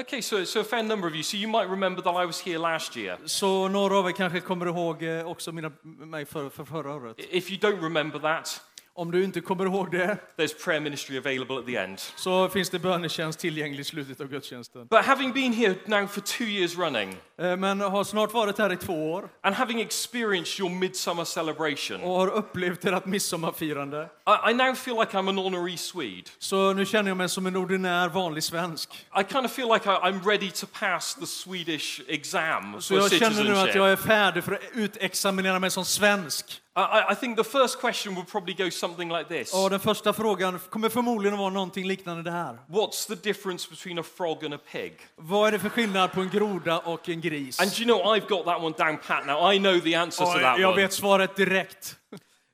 Okay, 0.00 0.20
so, 0.22 0.44
so 0.44 0.60
a 0.60 0.64
fair 0.64 0.84
number 0.84 1.08
of 1.08 1.16
you. 1.16 1.24
So 1.24 1.36
you 1.36 1.48
might 1.48 1.68
remember 1.68 2.00
that 2.02 2.10
I 2.10 2.24
was 2.24 2.38
here 2.38 2.58
last 2.58 2.96
year. 2.96 3.18
Så 3.24 3.68
några 3.68 3.98
av 3.98 4.08
er 4.08 4.12
kanske 4.12 4.40
kommer 4.40 4.66
ihåg 4.66 5.02
eh, 5.02 5.26
också 5.26 5.52
mina, 5.52 5.72
mig 5.82 6.24
för, 6.24 6.50
för 6.50 6.64
förra 6.64 6.94
året. 6.94 7.16
If 7.18 7.50
you 7.50 7.58
don't 7.60 7.82
remember 7.82 8.18
that, 8.18 8.60
Om 8.98 9.10
du 9.10 9.24
inte 9.24 9.40
kommer 9.40 9.64
ihåg 9.64 9.90
det 9.90 10.18
there's 10.36 10.64
prayer 10.64 10.80
ministry 10.80 11.18
available 11.18 11.58
at 11.58 11.66
the 11.66 11.76
end. 11.76 11.98
så 12.16 12.48
finns 12.48 12.70
det 12.70 12.78
bönetjänst 12.78 13.38
tillgänglig 13.38 13.80
i 13.80 13.84
slutet 13.84 14.20
av 14.20 14.28
gudstjänsten. 14.28 14.86
But 14.86 15.04
having 15.04 15.32
been 15.32 15.52
here 15.52 15.74
now 15.86 16.06
for 16.06 16.20
two 16.20 16.44
years 16.44 16.78
running 16.78 17.16
Eh, 17.40 17.56
Men 17.56 17.80
har 17.80 18.04
snart 18.04 18.32
varit 18.32 18.58
här 18.58 18.72
i 18.72 18.76
två 18.76 19.12
år 19.12 19.28
and 19.42 19.54
having 19.54 19.80
experienced 19.80 20.60
your 20.60 20.70
midsummer 20.74 21.24
celebration, 21.24 22.00
och 22.02 22.10
har 22.12 22.28
upplevt 22.28 22.84
ert 22.84 23.06
midsommarfirande. 23.06 24.08
I, 24.26 24.50
I 24.50 24.54
now 24.54 24.74
feel 24.74 24.96
like 24.96 25.16
I'm 25.16 25.28
an 25.28 25.38
honorary 25.38 25.76
Swede. 25.76 26.30
Så 26.38 26.72
nu 26.72 26.86
känner 26.86 27.10
jag 27.10 27.16
mig 27.16 27.28
som 27.28 27.46
en 27.46 27.56
ordinär 27.56 28.08
vanlig 28.08 28.44
svensk. 28.44 29.06
I 29.20 29.32
kind 29.32 29.44
of 29.44 29.52
feel 29.52 29.68
like 29.68 29.90
I, 29.90 29.92
I'm 29.92 30.24
ready 30.24 30.50
to 30.50 30.66
pass 30.80 31.14
the 31.14 31.26
Swedish 31.26 32.00
exam 32.08 32.80
Så 32.80 32.94
for 32.94 33.02
jag 33.02 33.10
känner 33.10 33.28
nu 33.28 33.50
att 33.50 33.58
citizenship. 33.58 33.74
jag 33.74 33.92
är 33.92 33.96
färdig 33.96 34.44
för 34.44 34.52
att 34.52 34.60
utexaminera 34.74 35.58
mig 35.58 35.70
som 35.70 35.84
svensk. 35.84 36.62
I, 36.78 37.12
I- 37.12 37.14
think 37.14 37.36
the 37.36 37.44
first 37.44 37.80
question 37.80 38.14
would 38.14 38.28
probably 38.30 38.54
go 38.54 38.70
something 38.70 39.08
like 39.12 39.24
this. 39.28 39.54
Och 39.54 39.70
den 39.70 39.80
första 39.80 40.12
frågan 40.12 40.58
kommer 40.70 40.88
förmodligen 40.88 41.34
att 41.34 41.40
vara 41.40 41.50
någonting 41.50 41.86
liknande 41.86 42.22
det 42.22 42.30
här. 42.30 42.58
What's 42.68 43.06
the 43.08 43.14
difference 43.14 43.70
between 43.70 43.98
a 43.98 44.02
frog 44.16 44.44
and 44.44 44.54
a 44.54 44.58
pig? 44.72 44.92
Vad 45.16 45.48
är 45.48 45.52
det 45.52 45.58
för 45.58 45.68
skillnad 45.68 46.12
på 46.12 46.20
en 46.20 46.28
groda 46.30 46.78
och 46.78 47.08
en 47.08 47.20
gris? 47.20 47.60
And 47.60 47.72
you 47.80 47.84
know, 47.84 48.14
I've 48.16 48.28
got 48.28 48.44
that 48.44 48.62
one 48.62 48.74
down 48.78 48.98
pat 49.06 49.26
now. 49.26 49.52
I 49.52 49.58
know 49.58 49.80
the 49.80 49.94
answer 49.94 50.24
to 50.24 50.32
that 50.32 50.60
jag 50.60 50.70
one. 50.70 50.82
vet 50.82 50.92
svaret 50.92 51.36
direkt. 51.36 51.96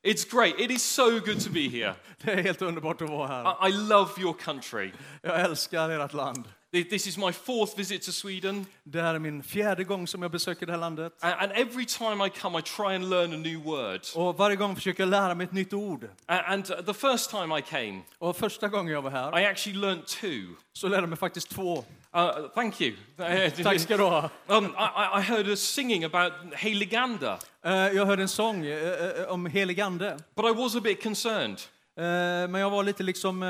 It's 0.06 0.24
great. 0.36 0.60
It 0.60 0.70
is 0.70 0.82
so 0.82 1.10
good 1.10 1.44
to 1.44 1.50
be 1.50 1.68
here. 1.68 1.94
Det 2.22 2.32
är 2.32 2.42
helt 2.42 2.62
underbart 2.62 3.02
att 3.02 3.10
vara 3.10 3.26
här. 3.28 3.68
I, 3.68 3.70
I 3.70 3.72
love 3.72 4.10
your 4.20 4.34
country. 4.34 4.92
Jag 5.22 5.40
älskar 5.40 5.90
ert 5.90 6.12
land. 6.12 6.44
Th- 6.74 6.90
This 6.90 7.06
is 7.06 7.18
my 7.18 7.32
fourth 7.32 7.76
visit 7.76 8.02
to 8.02 8.12
Sweden. 8.12 8.66
Det 8.84 9.02
här 9.02 9.14
är 9.14 9.18
min 9.18 9.42
fjärde 9.42 9.84
gång 9.84 10.06
som 10.06 10.22
jag 10.22 10.30
besöker 10.30 10.66
det 10.66 10.72
här 10.72 10.78
landet. 10.78 11.12
And, 11.20 11.34
and 11.40 11.52
every 11.52 11.84
time 11.86 12.26
I 12.26 12.30
come, 12.30 12.58
I 12.58 12.62
try 12.62 12.94
and 12.94 13.10
learn 13.10 13.32
a 13.32 13.36
new 13.36 13.62
word. 13.64 14.00
Och 14.14 14.36
varje 14.38 14.56
gång 14.56 14.76
försöker 14.76 15.02
jag 15.02 15.10
lära 15.10 15.34
mig 15.34 15.44
ett 15.44 15.52
nytt 15.52 15.72
ord. 15.72 16.04
A- 16.26 16.40
And 16.46 16.70
uh, 16.70 16.76
the 16.82 16.94
first 16.94 17.30
time 17.30 17.58
I 17.58 17.62
came, 17.62 18.00
Och 18.18 18.36
första 18.36 18.68
gången 18.68 18.92
jag 18.92 19.02
var 19.02 19.10
här 19.10 19.38
I 19.40 19.46
actually 19.46 19.78
learnt 19.78 20.06
two. 20.06 20.54
så 20.72 20.88
lärde 20.88 21.02
jag 21.02 21.08
mig 21.08 21.18
faktiskt 21.18 21.50
två. 21.50 21.84
Uh, 22.16 22.30
thank 22.54 22.80
you. 22.80 22.92
Tack 23.62 23.80
ska 23.80 23.96
du 23.96 24.02
ha. 24.02 24.30
um, 24.46 24.64
I, 24.64 25.18
I- 25.18 25.22
heard 25.22 25.48
us 25.48 25.60
singing 25.60 26.04
about 26.04 26.32
Heliganda, 26.54 27.38
Eh, 27.66 27.72
Jag 27.72 28.06
hörde 28.06 28.22
en 28.22 28.28
sång 28.28 28.66
eh, 28.66 29.24
om 29.28 29.46
helig 29.46 29.80
ande. 29.80 30.18
but 30.36 30.44
I 30.44 30.52
was 30.62 30.76
a 30.76 30.80
bit 30.80 31.02
concerned 31.02 31.60
Men 31.96 32.54
jag 32.54 32.70
var 32.70 32.82
lite 32.82 33.02
liksom 33.02 33.42
eh, 33.42 33.48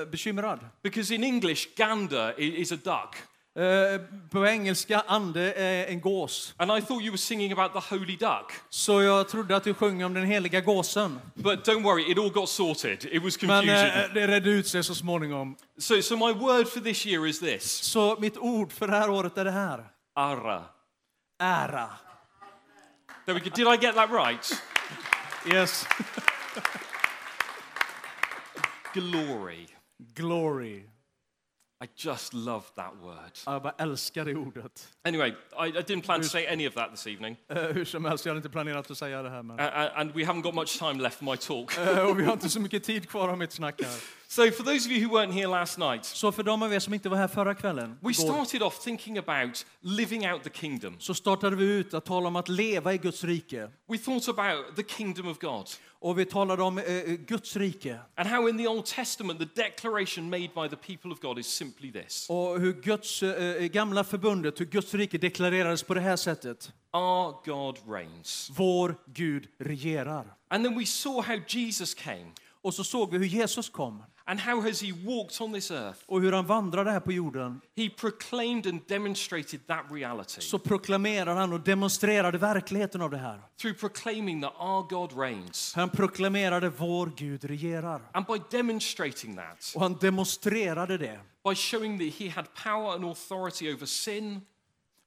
eh, 0.00 0.06
bekymrad. 0.10 0.58
because 0.82 1.14
in 1.14 1.24
English, 1.24 1.68
Ganda 1.76 2.34
i- 2.36 2.60
is 2.60 2.72
a 2.72 2.76
duck. 2.84 3.16
Eh, 3.64 4.00
På 4.30 4.46
engelska, 4.46 5.04
ande 5.06 5.52
är 5.52 5.86
en 5.86 6.00
gås. 6.00 6.54
And 6.56 6.70
I 6.70 6.80
thought 6.82 7.02
you 7.02 7.10
were 7.10 7.18
singing 7.18 7.52
about 7.52 7.72
the 7.72 7.94
holy 7.94 8.16
duck. 8.16 8.52
Så 8.68 9.02
jag 9.02 9.28
trodde 9.28 9.56
att 9.56 9.64
du 9.64 9.74
sjöng 9.74 10.04
om 10.04 10.14
den 10.14 10.24
heliga 10.24 10.60
gåsen. 10.60 11.20
But 11.34 11.68
don't 11.68 11.82
worry, 11.82 12.10
it 12.12 12.18
all 12.18 12.30
got 12.32 12.48
sorted. 12.48 13.04
It 13.04 13.22
was 13.22 13.42
Men 13.42 13.48
confusion. 13.50 13.86
eh, 14.00 14.12
det 14.14 14.26
redde 14.26 14.50
ut 14.50 14.68
sig 14.68 14.84
så 14.84 14.94
småningom. 14.94 15.56
So, 15.78 16.02
so 16.02 16.16
my 16.16 16.32
word 16.32 16.68
for 16.68 16.80
this 16.80 17.06
year 17.06 17.26
is 17.26 17.40
this 17.40 17.64
Så 17.82 18.16
mitt 18.20 18.36
ord 18.36 18.72
för 18.72 18.86
det 18.88 18.96
här 18.96 19.10
året 19.10 19.38
är 19.38 19.44
det 19.44 19.50
här. 19.50 19.84
Ara. 20.14 20.64
Ära. 21.42 21.88
There 23.26 23.34
we 23.38 23.40
go. 23.40 23.50
Did 23.54 23.66
I 23.66 23.86
get 23.86 23.94
that 23.94 24.10
right? 24.10 24.62
Yes. 25.54 25.86
Glory. 29.00 29.66
Glory. 30.14 30.82
I 31.84 31.88
just 31.96 32.34
love 32.34 32.64
that 32.76 32.92
word. 33.02 33.38
Jag 33.46 33.62
bara 33.62 33.74
älskar 33.78 34.24
det 34.24 34.34
ordet. 34.34 34.88
Anyway, 35.04 35.28
I, 35.30 35.66
I 35.68 35.70
didn't 35.82 36.02
plan 36.02 36.22
to 36.22 36.28
say 36.28 36.46
any 36.46 36.68
of 36.68 36.74
that 36.74 36.90
this 36.90 37.06
evening. 37.06 37.36
Eh, 37.48 37.62
Hur 37.62 37.84
som 37.84 38.04
helst, 38.04 38.24
jag 38.26 38.30
hade 38.30 38.38
inte 38.38 38.48
planerat 38.50 38.90
att 38.90 38.98
säga 38.98 39.22
det 39.22 39.30
här. 39.30 39.42
Men. 39.42 39.60
Uh, 39.60 39.66
uh, 39.66 39.98
and 40.00 40.12
we 40.12 40.22
haven't 40.24 40.42
got 40.42 40.54
much 40.54 40.78
time 40.78 41.02
left 41.02 41.18
for 41.18 41.24
my 41.24 41.36
talk. 41.36 41.78
Eh, 41.78 42.06
Och 42.08 42.20
vi 42.20 42.24
har 42.24 42.32
inte 42.32 42.48
så 42.48 42.60
mycket 42.60 42.84
tid 42.84 43.08
kvar 43.08 43.28
av 43.28 43.38
mitt 43.38 43.52
snack 43.52 43.82
här. 43.82 44.00
So, 44.28 44.50
for 44.50 44.64
those 44.64 44.86
of 44.86 44.92
you 44.92 45.08
who 45.08 45.18
weren't 45.18 45.32
here 45.32 45.46
last 45.46 45.78
night, 45.78 46.04
Så 46.04 46.32
för 46.32 46.42
de 46.42 46.62
av 46.62 46.74
er 46.74 46.78
som 46.78 46.94
inte 46.94 47.08
var 47.08 47.16
här 47.16 47.28
förra 47.28 47.54
kvällen, 47.54 47.98
we 48.00 48.14
started 48.14 48.62
off 48.62 48.78
thinking 48.84 49.18
about 49.18 49.66
living 49.80 50.32
out 50.32 50.42
the 50.42 50.50
kingdom. 50.50 50.96
så 50.98 51.14
startade 51.14 51.56
vi 51.56 51.64
ut 51.64 51.94
att 51.94 52.04
tala 52.04 52.28
om 52.28 52.36
att 52.36 52.48
leva 52.48 52.94
i 52.94 52.98
Guds 52.98 53.24
rike. 53.24 53.70
We 53.86 53.98
thought 53.98 54.28
about 54.28 54.76
the 54.76 54.82
kingdom 54.82 55.28
of 55.28 55.38
God 55.38 55.68
Och 55.98 56.18
vi 56.18 56.24
talade 56.24 56.62
om 56.62 56.78
eh, 56.78 56.84
Guds 57.04 57.56
rike 57.56 57.98
and 58.16 58.28
how 58.28 58.48
in 58.48 58.58
the 58.58 58.68
Old 58.68 58.84
Testament 58.86 59.38
the 59.38 59.62
declaration 59.62 60.30
made 60.30 60.48
by 60.54 60.68
the 60.68 60.76
people 60.76 61.12
of 61.12 61.20
God 61.20 61.38
is 61.38 61.46
simply 61.46 61.92
this 61.92 62.26
och 62.30 62.60
hur 62.60 62.72
Guds 62.72 63.22
eh, 63.22 63.64
i 63.64 63.68
gamla 63.68 64.04
förbundet, 64.04 64.60
hur 64.60 64.64
Guds 64.64 64.94
rike 64.94 65.18
deklarerades 65.18 65.82
på 65.82 65.94
det 65.94 66.00
här 66.00 66.16
sättet. 66.16 66.72
Our 66.92 67.34
God 67.44 67.78
reigns. 67.88 68.50
Vår 68.56 68.94
Gud 69.06 69.46
regerar. 69.58 70.34
And 70.48 70.64
then 70.64 70.78
we 70.78 70.86
saw 70.86 71.34
how 71.34 71.42
Jesus 71.48 71.94
came 71.94 72.32
Och 72.62 72.74
så 72.74 72.84
såg 72.84 73.10
vi 73.12 73.18
hur 73.18 73.26
Jesus 73.26 73.68
kom 73.68 74.02
and 74.28 74.40
how 74.40 74.60
has 74.60 74.82
he 74.82 74.92
walked 75.04 75.40
on 75.40 75.52
this 75.52 75.70
earth. 75.70 75.98
och 76.06 76.20
hur 76.20 76.32
han 76.32 76.46
vandrade 76.46 76.90
här 76.90 77.00
på 77.00 77.12
jorden. 77.12 77.60
He 77.76 77.88
proclaimed 77.90 78.66
and 78.66 78.80
demonstrated 78.88 79.66
that 79.66 79.84
reality 79.90 80.40
Så 80.40 80.58
proklamerade 80.58 81.40
han 81.40 81.52
och 81.52 81.60
demonstrerade 81.60 82.38
verkligheten 82.38 83.00
av 83.00 83.10
det 83.10 83.16
här. 83.16 83.40
through 83.60 83.78
proclaiming 83.78 84.42
that 84.42 84.52
our 84.58 84.88
God 84.88 85.18
reigns. 85.18 85.72
Han 85.74 85.90
proklamerade 85.90 86.68
vår 86.68 87.12
Gud 87.16 87.44
regerar. 87.44 88.00
And 88.12 88.26
by 88.26 88.56
demonstrating 88.56 89.36
that, 89.36 89.72
Och 89.74 89.80
han 89.82 89.96
demonstrerade 90.00 90.98
det. 90.98 91.18
by 91.48 91.54
showing 91.54 91.98
that 91.98 92.18
he 92.20 92.28
had 92.30 92.44
power 92.64 92.94
and 92.94 93.04
authority 93.04 93.72
over 93.74 93.86
sin, 93.86 94.40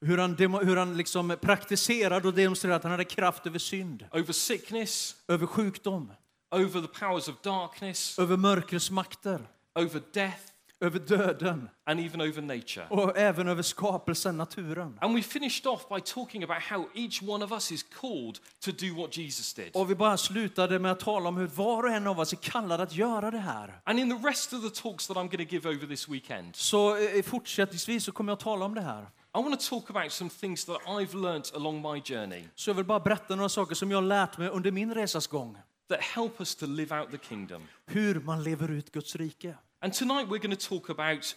Hur 0.02 0.18
han, 0.18 0.36
demo, 0.36 0.60
hur 0.64 0.76
han 0.78 0.98
liksom 0.98 1.36
praktiserade 1.42 2.28
och 2.28 2.34
demonstrerade 2.34 2.76
att 2.76 2.84
han 2.84 2.92
hade 2.92 3.04
kraft 3.04 3.48
över 3.48 3.60
synd, 3.60 4.06
over 4.12 4.34
sickness, 4.34 5.16
över 5.28 5.46
sjukdom, 5.46 6.12
over 6.52 6.82
the 6.82 7.00
powers 7.00 7.28
of 7.30 7.36
darkness, 7.42 8.20
över 8.20 8.38
mörkrets 8.38 8.92
makter, 8.92 9.48
over 9.76 10.02
death, 10.14 10.42
över 10.82 11.00
döden 11.00 11.70
and 11.86 12.00
even 12.00 12.22
over 12.22 12.42
nature. 12.42 12.88
och 12.90 13.18
även 13.18 13.48
över 13.48 13.62
skapelsen, 13.64 14.38
naturen. 14.38 14.98
And 15.02 15.16
we 15.16 15.22
finished 15.22 15.68
off 15.68 15.90
by 15.90 16.00
talking 16.02 16.44
about 16.44 16.62
how 16.62 16.90
each 16.96 17.22
one 17.24 17.46
of 17.46 17.52
us 17.52 17.72
is 17.72 17.84
called 18.02 18.40
to 18.66 18.72
do 18.72 18.94
what 18.96 19.18
Jesus 19.18 19.54
did. 19.54 19.70
Och 19.76 19.90
vi 19.92 19.96
bara 19.96 20.18
slutade 20.18 20.80
med 20.80 20.92
att 20.92 21.00
tala 21.00 21.30
om 21.30 21.38
hur 21.38 21.48
var 21.48 21.84
och 21.84 21.90
en 21.90 22.08
av 22.08 22.20
oss 22.20 22.34
är 22.34 22.38
kallad 22.38 22.82
att 22.82 22.96
göra 22.96 23.32
det 23.32 23.38
här. 23.38 23.82
And 23.84 24.00
in 24.00 24.22
the 24.22 24.28
rest 24.28 24.54
of 24.54 24.62
the 24.62 24.82
talks 24.82 25.08
that 25.08 25.18
I'm 25.18 25.30
going 25.30 25.48
to 25.48 25.54
give 25.54 25.70
over 25.70 25.88
this 25.88 26.10
weekend, 26.10 26.56
Så 26.56 26.98
eh, 26.98 27.24
fortsättningsvis 27.24 28.04
så 28.04 28.12
kommer 28.12 28.32
jag 28.32 28.38
att 28.38 28.44
tala 28.44 28.66
om 28.66 28.76
det 28.76 28.82
här. 28.82 29.02
I 29.38 29.42
want 29.42 29.60
to 29.62 29.70
talk 29.70 29.90
about 29.90 30.12
some 30.12 30.30
things 30.30 30.66
that 30.66 30.78
I've 30.86 31.22
learnt 31.22 31.52
along 31.56 31.82
my 31.82 32.02
journey 32.02 32.44
Så 32.56 32.70
jag 32.70 32.76
vill 32.76 32.86
bara 32.86 33.00
berätta 33.00 33.36
några 33.36 33.50
saker 33.50 33.76
som 33.76 33.92
jag 33.92 33.98
har 33.98 34.08
lärt 34.08 34.38
mig 34.38 34.50
under 34.50 34.72
min 34.72 34.94
resas 34.94 35.28
gång. 35.28 35.58
That 35.90 36.02
help 36.02 36.42
us 36.42 36.56
to 36.56 36.66
live 36.66 36.92
out 36.92 37.12
the 37.12 37.18
kingdom. 37.18 37.68
Hur 37.86 38.20
man 38.20 38.44
lever 38.44 38.72
ut 38.72 38.92
Guds 38.92 39.16
rike. 39.16 39.56
And 39.82 39.94
tonight 39.94 40.30
we're 40.30 40.42
going 40.48 40.58
to 40.58 40.70
talk 40.70 40.90
about 40.90 41.36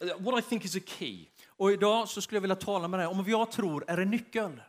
uh, 0.00 0.08
what 0.18 0.38
I 0.38 0.48
think 0.48 0.64
is 0.64 0.76
a 0.76 0.80
key. 0.80 1.28
Och 1.46 1.72
idag 1.72 2.08
så 2.08 2.20
skulle 2.20 2.36
jag 2.36 2.42
vilja 2.42 2.56
tala 2.56 2.88
med 2.88 3.00
dig 3.00 3.06
om 3.06 3.16
vad 3.16 3.28
jag 3.28 3.50
tror 3.50 3.84
är 3.88 3.98
en 3.98 4.10
nyckel. 4.10 4.60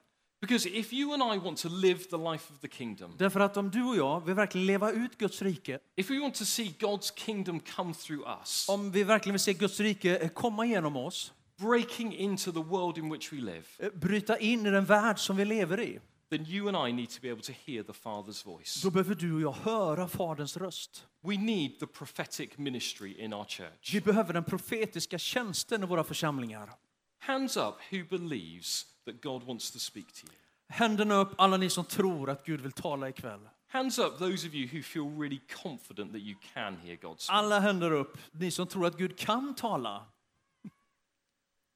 Because 0.41 0.69
if 0.69 0.93
you 0.93 1.13
and 1.13 1.23
I 1.35 1.37
want 1.37 1.57
to 1.57 1.69
live 1.69 1.99
the 2.09 2.17
life 2.17 2.53
of 2.53 2.59
the 2.59 2.67
kingdom, 2.67 3.15
Därför 3.17 3.39
att 3.39 3.57
om 3.57 3.69
du 3.69 3.83
och 3.83 3.95
jag 3.95 4.25
vill 4.25 4.35
verkligen 4.35 4.67
leva 4.67 4.91
ut 4.91 5.17
Guds 5.17 5.41
rike, 5.41 5.79
if 5.95 6.09
we 6.09 6.19
want 6.19 6.35
to 6.35 6.45
see 6.45 6.75
God's 6.79 7.13
kingdom 7.15 7.59
come 7.59 7.93
through 7.93 8.39
us, 8.39 8.69
om 8.69 8.91
vi 8.91 9.03
verkligen 9.03 9.33
vill 9.33 9.39
se 9.39 9.53
Guds 9.53 9.79
rike 9.79 10.17
eh, 10.17 10.29
komma 10.29 10.65
genom 10.65 10.95
oss, 10.95 11.33
breaking 11.57 12.15
into 12.15 12.51
the 12.51 12.63
world 12.63 12.97
in 12.97 13.09
which 13.09 13.33
we 13.33 13.37
live, 13.37 13.63
eh, 13.79 13.89
bryta 13.93 14.37
in 14.37 14.65
i 14.65 14.71
den 14.71 14.85
värld 14.85 15.19
som 15.19 15.37
vi 15.37 15.45
lever 15.45 15.79
i, 15.79 15.99
then 16.29 16.45
you 16.45 16.67
and 16.67 16.89
I 16.89 16.93
need 16.93 17.09
to 17.09 17.21
be 17.21 17.29
able 17.29 17.41
to 17.43 17.53
hear 17.65 17.83
the 17.83 17.93
Father's 17.93 18.45
voice. 18.45 18.81
då 18.83 18.91
behöver 18.91 19.15
du 19.15 19.33
och 19.33 19.41
jag 19.41 19.51
höra 19.51 20.07
Faderns 20.07 20.57
röst. 20.57 21.07
We 21.21 21.37
need 21.37 21.79
the 21.79 21.87
prophetic 21.87 22.49
ministry 22.57 23.13
in 23.13 23.33
our 23.33 23.45
church. 23.45 23.93
Vi 23.93 24.01
behöver 24.01 24.33
den 24.33 24.43
profetiska 24.43 25.17
tjänsten 25.17 25.83
i 25.83 25.85
våra 25.85 26.03
församlingar. 26.03 26.71
Hands 27.19 27.57
up 27.57 27.75
who 27.91 28.17
believes 28.17 28.85
that 29.05 29.21
God 29.21 29.43
wants 29.43 29.71
to 29.71 29.79
speak 29.79 30.13
to 30.13 30.25
you. 30.27 30.35
Händerna 30.67 31.15
upp 31.15 31.33
alla 31.37 31.57
ni 31.57 31.69
som 31.69 31.85
tror 31.85 32.29
att 32.29 32.45
Gud 32.45 32.61
vill 32.61 32.71
tala 32.71 33.09
ikväll. 33.09 33.49
Hands 33.67 33.99
up, 33.99 34.17
those 34.17 34.47
of 34.47 34.53
you 34.53 34.67
who 34.67 34.83
feel 34.83 35.19
really 35.19 35.39
confident 35.63 36.11
that 36.11 36.21
you 36.21 36.35
can 36.53 36.77
hear 36.77 36.95
God 36.95 37.19
speak. 37.19 37.37
Alla 37.37 37.59
händer 37.59 37.91
upp, 37.91 38.17
ni 38.31 38.51
som 38.51 38.67
tror 38.67 38.85
att 38.85 38.97
Gud 38.97 39.17
kan 39.17 39.55
tala. 39.55 40.05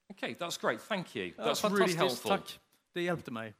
Okay, 0.10 0.33
that's 0.33 0.62
great. 0.62 0.88
Thank 0.88 1.15
you. 1.15 1.33
Ja, 1.38 1.43
That's 1.43 1.63
really 1.63 1.93
fantastiskt, 1.93 2.00
helpful. 2.00 2.29
tack. 2.29 2.60
Det 2.93 3.01
hjälpte 3.01 3.31
mig. 3.31 3.53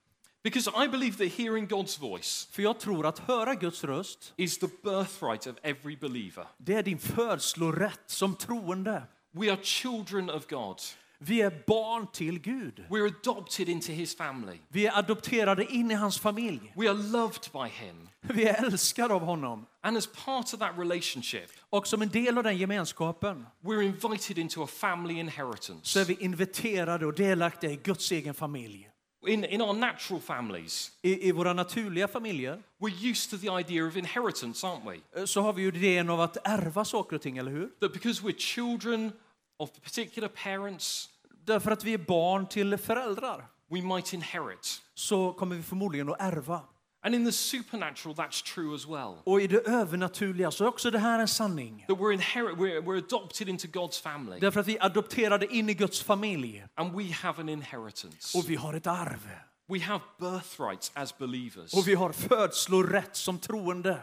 Because 0.43 0.85
I 0.85 0.88
believe 0.88 1.17
that 1.17 1.39
hearing 1.39 1.67
God's 1.67 2.00
voice 2.00 2.47
För 2.51 2.63
jag 2.63 2.79
tror 2.79 3.05
att 3.05 3.19
höra 3.19 3.55
Guds 3.55 3.83
röst, 3.83 4.33
is 4.38 4.57
the 4.57 4.67
birthright 4.83 5.47
of 5.47 5.55
every 5.63 5.95
believer. 5.97 6.47
det 6.57 6.73
är 6.73 6.83
din 6.83 7.00
födslorätt 7.00 8.01
som 8.05 8.35
troende. 8.35 9.03
We 9.31 9.51
are 9.51 9.59
children 9.63 10.29
of 10.29 10.47
God. 10.47 10.77
Vi 11.19 11.41
är 11.41 11.63
barn 11.67 12.07
till 12.13 12.39
Gud. 12.39 12.85
We're 12.89 13.13
adopted 13.21 13.69
into 13.69 13.91
his 13.91 14.15
family. 14.17 14.57
Vi 14.69 14.85
är 14.85 14.97
adopterade 14.97 15.65
in 15.73 15.91
i 15.91 15.93
hans 15.93 16.19
familj. 16.19 16.73
We 16.75 16.89
are 16.89 16.97
loved 16.97 17.50
by 17.53 17.67
him. 17.85 18.09
Vi 18.21 18.43
är 18.47 18.63
älskade 18.65 19.13
av 19.13 19.21
honom. 19.21 19.65
And 19.81 19.97
as 19.97 20.07
part 20.25 20.53
of 20.53 20.59
that 20.59 20.71
relationship, 20.77 21.50
Och 21.69 21.88
som 21.88 22.01
en 22.01 22.09
del 22.09 22.38
av 22.38 22.43
den 22.43 22.57
gemenskapen 22.57 23.45
we're 23.62 23.81
invited 23.81 24.38
into 24.38 24.63
a 24.63 24.67
family 24.67 25.19
inheritance. 25.19 25.79
så 25.83 26.00
är 26.00 26.05
vi 26.05 26.13
inviterade 26.13 27.05
och 27.05 27.13
delaktiga 27.13 27.71
i 27.71 27.75
Guds 27.75 28.12
egen 28.12 28.33
familj. 28.33 28.89
In, 29.27 29.46
in 29.46 29.62
our 29.62 29.74
natural 29.74 30.22
families, 30.22 30.92
I, 31.03 31.30
I 31.30 31.32
våra 31.32 31.53
naturliga 31.53 32.08
familjer 32.08 32.63
we're 32.80 33.10
used 33.12 33.30
to 33.32 33.38
the 33.38 33.60
idea 33.60 33.88
of 33.88 33.98
inheritance, 33.98 34.68
aren't 34.68 34.92
we? 34.92 35.20
eh, 35.20 35.25
så 35.25 35.42
har 35.42 35.53
vi 35.53 35.62
ju 35.62 35.68
idén 35.68 36.10
av 36.10 36.22
att 36.22 36.38
ärva 36.44 36.86
saker 36.86 37.15
och 37.15 37.22
ting, 37.22 37.38
eller 37.38 37.51
hur? 37.51 37.68
That 37.80 37.94
because 37.94 38.24
we're 38.24 38.38
children 38.38 39.12
of 39.58 39.70
particular 39.82 40.27
parents, 40.30 41.10
Därför 41.46 41.72
att 41.72 41.84
vi 41.84 41.94
är 41.94 41.98
barn 41.98 42.48
till 42.48 42.77
föräldrar 42.77 43.46
we 43.70 43.82
might 43.82 44.13
inherit. 44.13 44.82
så 44.94 45.34
kommer 45.34 45.56
vi 45.56 45.63
förmodligen 45.63 46.10
att 46.10 46.22
ärva. 46.22 46.62
And 47.05 47.15
in 47.15 47.25
the 47.25 47.31
supernatural, 47.31 48.15
that's 48.15 48.53
true 48.53 48.75
as 48.75 48.88
well. 48.88 49.15
Och 49.24 49.41
i 49.41 49.48
det 49.48 49.67
övernaturliga 49.67 50.51
så 50.51 50.63
är 50.63 50.67
också 50.67 50.91
det 50.91 51.00
här 51.00 51.19
en 51.19 51.27
sanning. 51.27 51.86
That 51.88 51.98
we're, 51.98 52.13
inherit, 52.13 52.57
we're, 52.57 52.81
we're 52.81 52.98
adopted 52.98 53.50
into 53.50 53.67
God's 53.67 54.01
family 54.01 54.39
Därför 54.39 54.60
att 54.60 54.67
vi 54.67 54.77
är 54.77 54.86
adopterade 54.86 55.53
in 55.55 55.69
i 55.69 55.74
Guds 55.74 56.01
familj 56.03 56.65
and 56.75 56.95
we 56.95 57.13
have 57.13 57.41
an 57.41 57.50
inheritance. 57.50 58.38
och 58.38 58.50
vi 58.50 58.55
har 58.55 58.74
ett 58.74 58.88
arv. 58.88 59.29
We 59.67 59.79
have 59.79 60.01
birthrights 60.19 60.91
as 60.93 61.17
believers. 61.17 61.74
Och 61.74 61.88
vi 61.88 61.95
har 61.95 62.12
födslorätt 62.12 63.15
som 63.15 63.39
troende. 63.39 64.01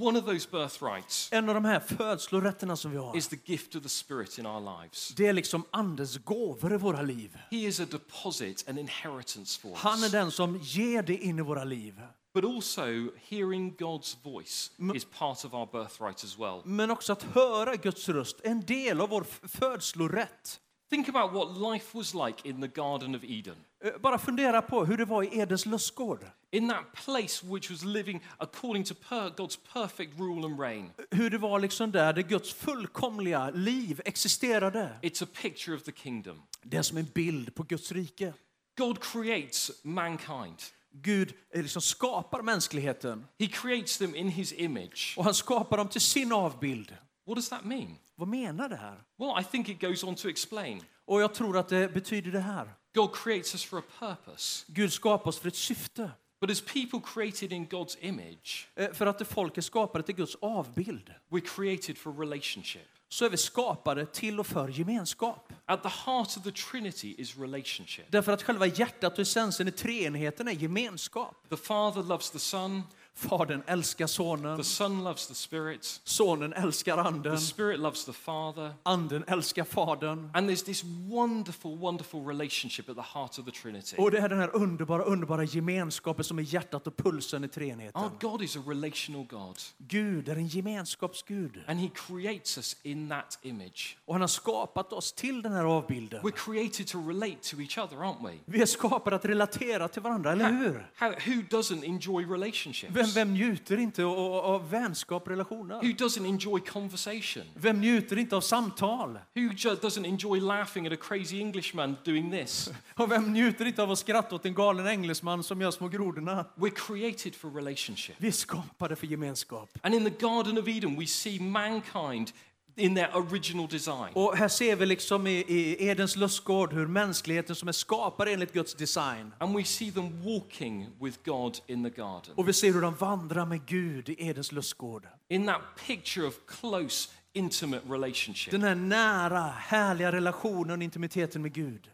One 0.00 0.18
of 0.18 0.24
those 0.24 0.48
birthrights 0.50 1.28
En 1.32 1.48
av 1.48 1.54
de 1.54 1.64
här 1.64 1.80
födslorätterna 1.80 2.76
som 2.76 2.90
vi 2.90 2.96
har, 2.96 3.16
is 3.16 3.28
the 3.28 3.36
gift 3.44 3.74
of 3.74 3.82
the 3.82 3.88
Spirit 3.88 4.38
in 4.38 4.46
our 4.46 4.60
lives. 4.82 5.08
det 5.16 5.26
är 5.26 5.32
liksom 5.32 5.64
Andens 5.70 6.16
gåvor 6.18 6.74
i 6.74 6.76
våra 6.76 7.02
liv. 7.02 7.38
He 7.50 7.56
is 7.56 7.80
a 7.80 7.86
deposit, 7.90 8.68
an 8.68 8.78
inheritance 8.78 9.60
for 9.60 9.74
Han 9.76 9.98
är 9.98 10.04
us. 10.04 10.12
den 10.12 10.30
som 10.30 10.58
ger 10.62 11.02
det 11.02 11.16
in 11.16 11.38
i 11.38 11.42
våra 11.42 11.64
liv. 11.64 12.00
But 12.34 12.44
also, 12.44 12.84
hearing 13.28 13.74
God's 13.78 14.14
voice 14.22 14.70
is 14.94 15.04
part 15.04 15.44
of 15.44 15.54
our 15.54 15.66
birthright 15.72 16.24
as 16.24 16.38
well. 16.38 16.62
Men 16.64 16.90
också 16.90 17.12
att 17.12 17.22
höra 17.22 17.76
Guds 17.76 18.08
röst, 18.08 18.40
en 18.44 18.60
del 18.60 19.00
av 19.00 19.08
vår 19.08 19.26
födslorätt. 19.48 20.60
Think 20.90 21.08
about 21.08 21.32
what 21.32 21.72
life 21.72 21.96
was 21.96 22.14
like 22.14 22.48
in 22.48 22.60
the 22.60 22.68
Garden 22.68 23.14
of 23.14 23.24
Eden. 23.24 23.56
Eh, 23.84 23.90
Bara 24.00 24.18
fundera 24.18 24.62
på 24.62 24.84
hur 24.84 24.96
det 24.96 25.04
var 25.04 25.22
i 25.22 25.38
Edens 25.38 25.66
lustgård. 25.66 26.24
In 26.50 26.68
that 26.68 26.92
place 27.04 27.46
which 27.46 27.70
was 27.70 27.82
living 27.84 28.24
according 28.38 28.84
to 28.84 28.94
per- 29.08 29.30
God's 29.36 29.58
perfect 29.72 30.18
rule 30.18 30.46
and 30.46 30.60
reign. 30.60 30.90
Hur 31.10 31.30
det 31.30 31.38
var 31.38 31.60
liksom 31.60 31.90
där, 31.92 32.12
där 32.12 32.22
Guds 32.22 32.52
fullkomliga 32.52 33.50
liv 33.50 34.00
existerade. 34.04 34.98
It's 35.02 35.24
a 35.24 35.28
picture 35.42 35.76
of 35.76 35.82
the 35.82 35.92
kingdom. 35.92 36.42
Det 36.62 36.76
är 36.76 36.82
som 36.82 36.98
en 36.98 37.06
bild 37.14 37.54
på 37.54 37.62
Guds 37.62 37.92
rike. 37.92 38.32
God 38.78 39.00
creates 39.02 39.70
mankind. 39.84 40.56
Gud 40.92 41.32
eh, 41.54 41.62
liksom 41.62 41.82
skapar 41.82 42.42
mänskligheten 42.42 43.26
He 43.38 43.46
creates 43.46 43.98
them 43.98 44.14
in 44.14 44.28
his 44.28 44.52
image. 44.52 45.14
och 45.16 45.24
han 45.24 45.34
skapar 45.34 45.76
dem 45.76 45.88
till 45.88 46.00
sin 46.00 46.32
avbild. 46.32 46.96
What 47.26 47.36
does 47.36 47.48
that 47.48 47.64
mean? 47.64 47.96
Vad 48.14 48.28
menar 48.28 48.68
det 48.68 48.76
här? 48.76 49.02
Well, 49.18 49.40
I 49.40 49.44
think 49.44 49.68
it 49.68 49.80
goes 49.80 50.04
on 50.04 50.14
to 50.14 50.28
explain. 50.28 50.84
Och 51.04 51.22
jag 51.22 51.34
tror 51.34 51.58
att 51.58 51.68
det 51.68 51.94
betyder 51.94 52.30
det 52.32 52.40
här. 52.40 52.74
God 52.94 53.14
creates 53.16 53.54
us 53.54 53.64
for 53.64 53.78
a 53.78 53.82
purpose. 53.98 54.64
Gud 54.68 54.92
skapar 54.92 55.28
oss 55.28 55.38
för 55.38 55.48
ett 55.48 55.56
syfte. 55.56 56.10
But 56.40 56.50
as 56.50 56.60
people 56.60 57.00
created 57.14 57.52
in 57.52 57.66
God's 57.68 57.96
image, 58.00 58.68
Eh, 58.76 58.92
För 58.92 59.06
att 59.06 59.18
det 59.18 59.24
folk 59.24 59.58
är 59.58 59.62
skapade 59.62 60.04
till 60.04 60.14
Guds 60.14 60.36
avbild 60.40 61.14
we're 61.30 61.46
created 61.56 61.98
for 61.98 62.12
relationship. 62.12 62.88
Så 63.12 63.24
är 63.24 63.30
vi 63.30 63.36
skapade 63.36 64.06
till 64.06 64.40
och 64.40 64.46
för 64.46 64.68
gemenskap. 64.68 65.52
At 65.66 65.82
the 65.82 65.88
heart 65.88 66.36
of 66.36 66.42
the 66.42 66.50
Trinity 66.50 67.14
is 67.18 67.38
relationship. 67.38 68.04
Därför 68.08 68.32
att 68.32 68.42
själva 68.42 68.66
hjärtat 68.66 69.12
och 69.12 69.18
essensen 69.18 69.68
i 69.68 69.70
treenigheten 69.70 70.48
är 70.48 70.52
gemenskap. 70.52 71.36
The 71.48 71.56
Father 71.56 72.02
loves 72.02 72.30
the 72.30 72.38
Son, 72.38 72.82
Fadern 73.20 73.62
älskar 73.66 74.06
sonen, 74.06 74.56
the 74.56 74.64
Son 74.64 75.04
loves 75.04 75.26
the 75.26 75.34
Spirit, 75.34 76.00
sonen 76.04 76.52
älskar 76.52 76.98
anden, 76.98 77.36
the 77.36 77.42
Spirit 77.42 77.80
loves 77.80 78.04
the 78.04 78.12
Father. 78.12 78.74
anden 78.82 79.24
älskar 79.26 79.64
fadern. 79.64 80.30
And 80.34 80.50
there's 80.50 80.64
this 80.64 80.84
wonderful, 81.08 81.76
wonderful 81.76 82.20
relationship 82.26 82.88
at 82.88 82.96
the 82.96 83.18
heart 83.18 83.38
of 83.38 83.44
the 83.44 83.50
Trinity. 83.50 83.96
Och 83.98 84.10
det 84.10 84.18
är 84.18 84.28
den 84.28 84.38
här 84.38 84.56
underbara, 84.56 85.02
underbara 85.02 85.44
gemenskapen 85.44 86.24
som 86.24 86.38
är 86.38 86.42
hjärtat 86.42 86.86
och 86.86 86.96
pulsen 86.96 87.44
i 87.44 87.48
treenigheten. 87.48 88.02
Our 88.02 88.10
God 88.20 88.42
is 88.42 88.56
a 88.56 88.62
relational 88.66 89.26
God, 89.26 89.56
Gud 89.78 90.28
är 90.28 90.36
en 90.36 90.46
gemenskapsgud. 90.46 91.64
and 91.66 91.80
He 91.80 91.90
creates 91.94 92.58
us 92.58 92.76
in 92.82 93.08
that 93.08 93.38
image. 93.42 93.96
Och 94.04 94.14
han 94.14 94.20
har 94.20 94.28
skapat 94.28 94.92
oss 94.92 95.12
till 95.12 95.42
den 95.42 95.52
här 95.52 95.64
avbilden. 95.64 96.22
We're 96.22 96.30
created 96.30 96.86
to 96.86 97.08
relate 97.08 97.36
to 97.42 97.60
each 97.60 97.78
other, 97.78 97.96
aren't 97.96 98.26
we? 98.28 98.38
Vi 98.44 98.62
är 98.62 98.66
skapade 98.66 99.16
att 99.16 99.24
relatera 99.24 99.88
till 99.88 100.02
varandra, 100.02 100.32
eller 100.32 100.50
hur? 100.50 100.90
How, 100.96 101.08
who 101.08 101.42
doesn't 101.50 101.84
enjoy 101.84 102.24
relationships? 102.24 102.96
Vem, 102.96 103.09
vem 103.14 103.34
njuter 103.34 103.78
inte 103.78 104.04
av, 104.04 104.34
av 104.34 104.70
vänskap 104.70 105.22
och 105.22 105.28
Who 105.28 105.32
relationer? 105.32 105.82
doesn't 105.82 106.26
enjoy 106.26 106.60
conversation? 106.60 107.42
Vem 107.54 107.80
njuter 107.80 108.18
inte 108.18 108.36
av 108.36 108.40
samtal? 108.40 109.18
Who 109.34 109.42
doesn't 109.42 110.06
enjoy 110.06 110.40
laughing 110.40 110.86
at 110.86 110.92
a 110.92 110.96
crazy 111.00 111.40
Englishman 111.40 111.96
doing 112.04 112.30
this? 112.30 112.70
Och 112.94 113.10
vem 113.12 113.32
njuter 113.32 113.64
inte 113.64 113.82
av 113.82 113.90
att 113.90 113.98
skratta 113.98 114.34
åt 114.34 114.46
en 114.46 114.54
galen 114.54 114.86
engelsman 114.86 115.42
som 115.42 115.60
gör 115.60 115.70
små 115.70 115.88
grodorna? 115.88 116.44
We're 116.54 116.70
created 116.86 117.34
for 117.34 117.50
relationship. 117.50 118.16
Vi 118.18 118.28
är 118.28 118.32
skapade 118.32 118.96
för 118.96 119.06
gemenskap. 119.06 119.78
And 119.82 119.94
in 119.94 120.04
the 120.04 120.26
Garden 120.26 120.58
of 120.58 120.68
Eden, 120.68 121.00
we 121.00 121.06
see 121.06 121.40
mankind 121.40 122.32
in 122.80 122.94
their 122.94 123.16
original 123.16 123.68
design. 123.68 124.12
Och 124.14 124.36
här 124.36 124.48
ser 124.48 124.76
vi 124.76 124.86
liksom 124.86 125.26
i, 125.26 125.44
i 125.48 125.86
Edens 125.88 126.16
lustgård 126.16 126.72
hur 126.72 126.86
mänskligheten 126.86 127.56
som 127.56 127.68
är 127.68 127.72
skapad 127.72 128.28
enligt 128.28 128.52
Guds 128.52 128.74
design. 128.74 129.34
And 129.38 129.56
we 129.56 129.64
see 129.64 129.90
them 129.90 130.22
walking 130.24 130.88
with 131.00 131.18
God 131.24 131.58
in 131.66 131.84
the 131.84 131.90
garden. 131.90 132.34
Och 132.36 132.48
vi 132.48 132.52
ser 132.52 132.72
hur 132.72 132.80
de 132.80 132.94
vandrar 132.94 133.46
med 133.46 133.66
Gud 133.66 134.08
i 134.08 134.28
Edens 134.28 134.52
lustgård. 134.52 135.08
In 135.28 135.46
that 135.46 135.60
picture 135.86 136.26
of 136.26 136.34
close, 136.46 137.10
intimate 137.32 137.82
relationship. 137.88 138.50
Den 138.50 138.62
här 138.62 138.74
nära, 138.74 139.40
härliga 139.40 140.12
relationen 140.12 140.78
och 140.78 140.82
intimiteten 140.82 141.42
med 141.42 141.52
Gud. 141.52 141.90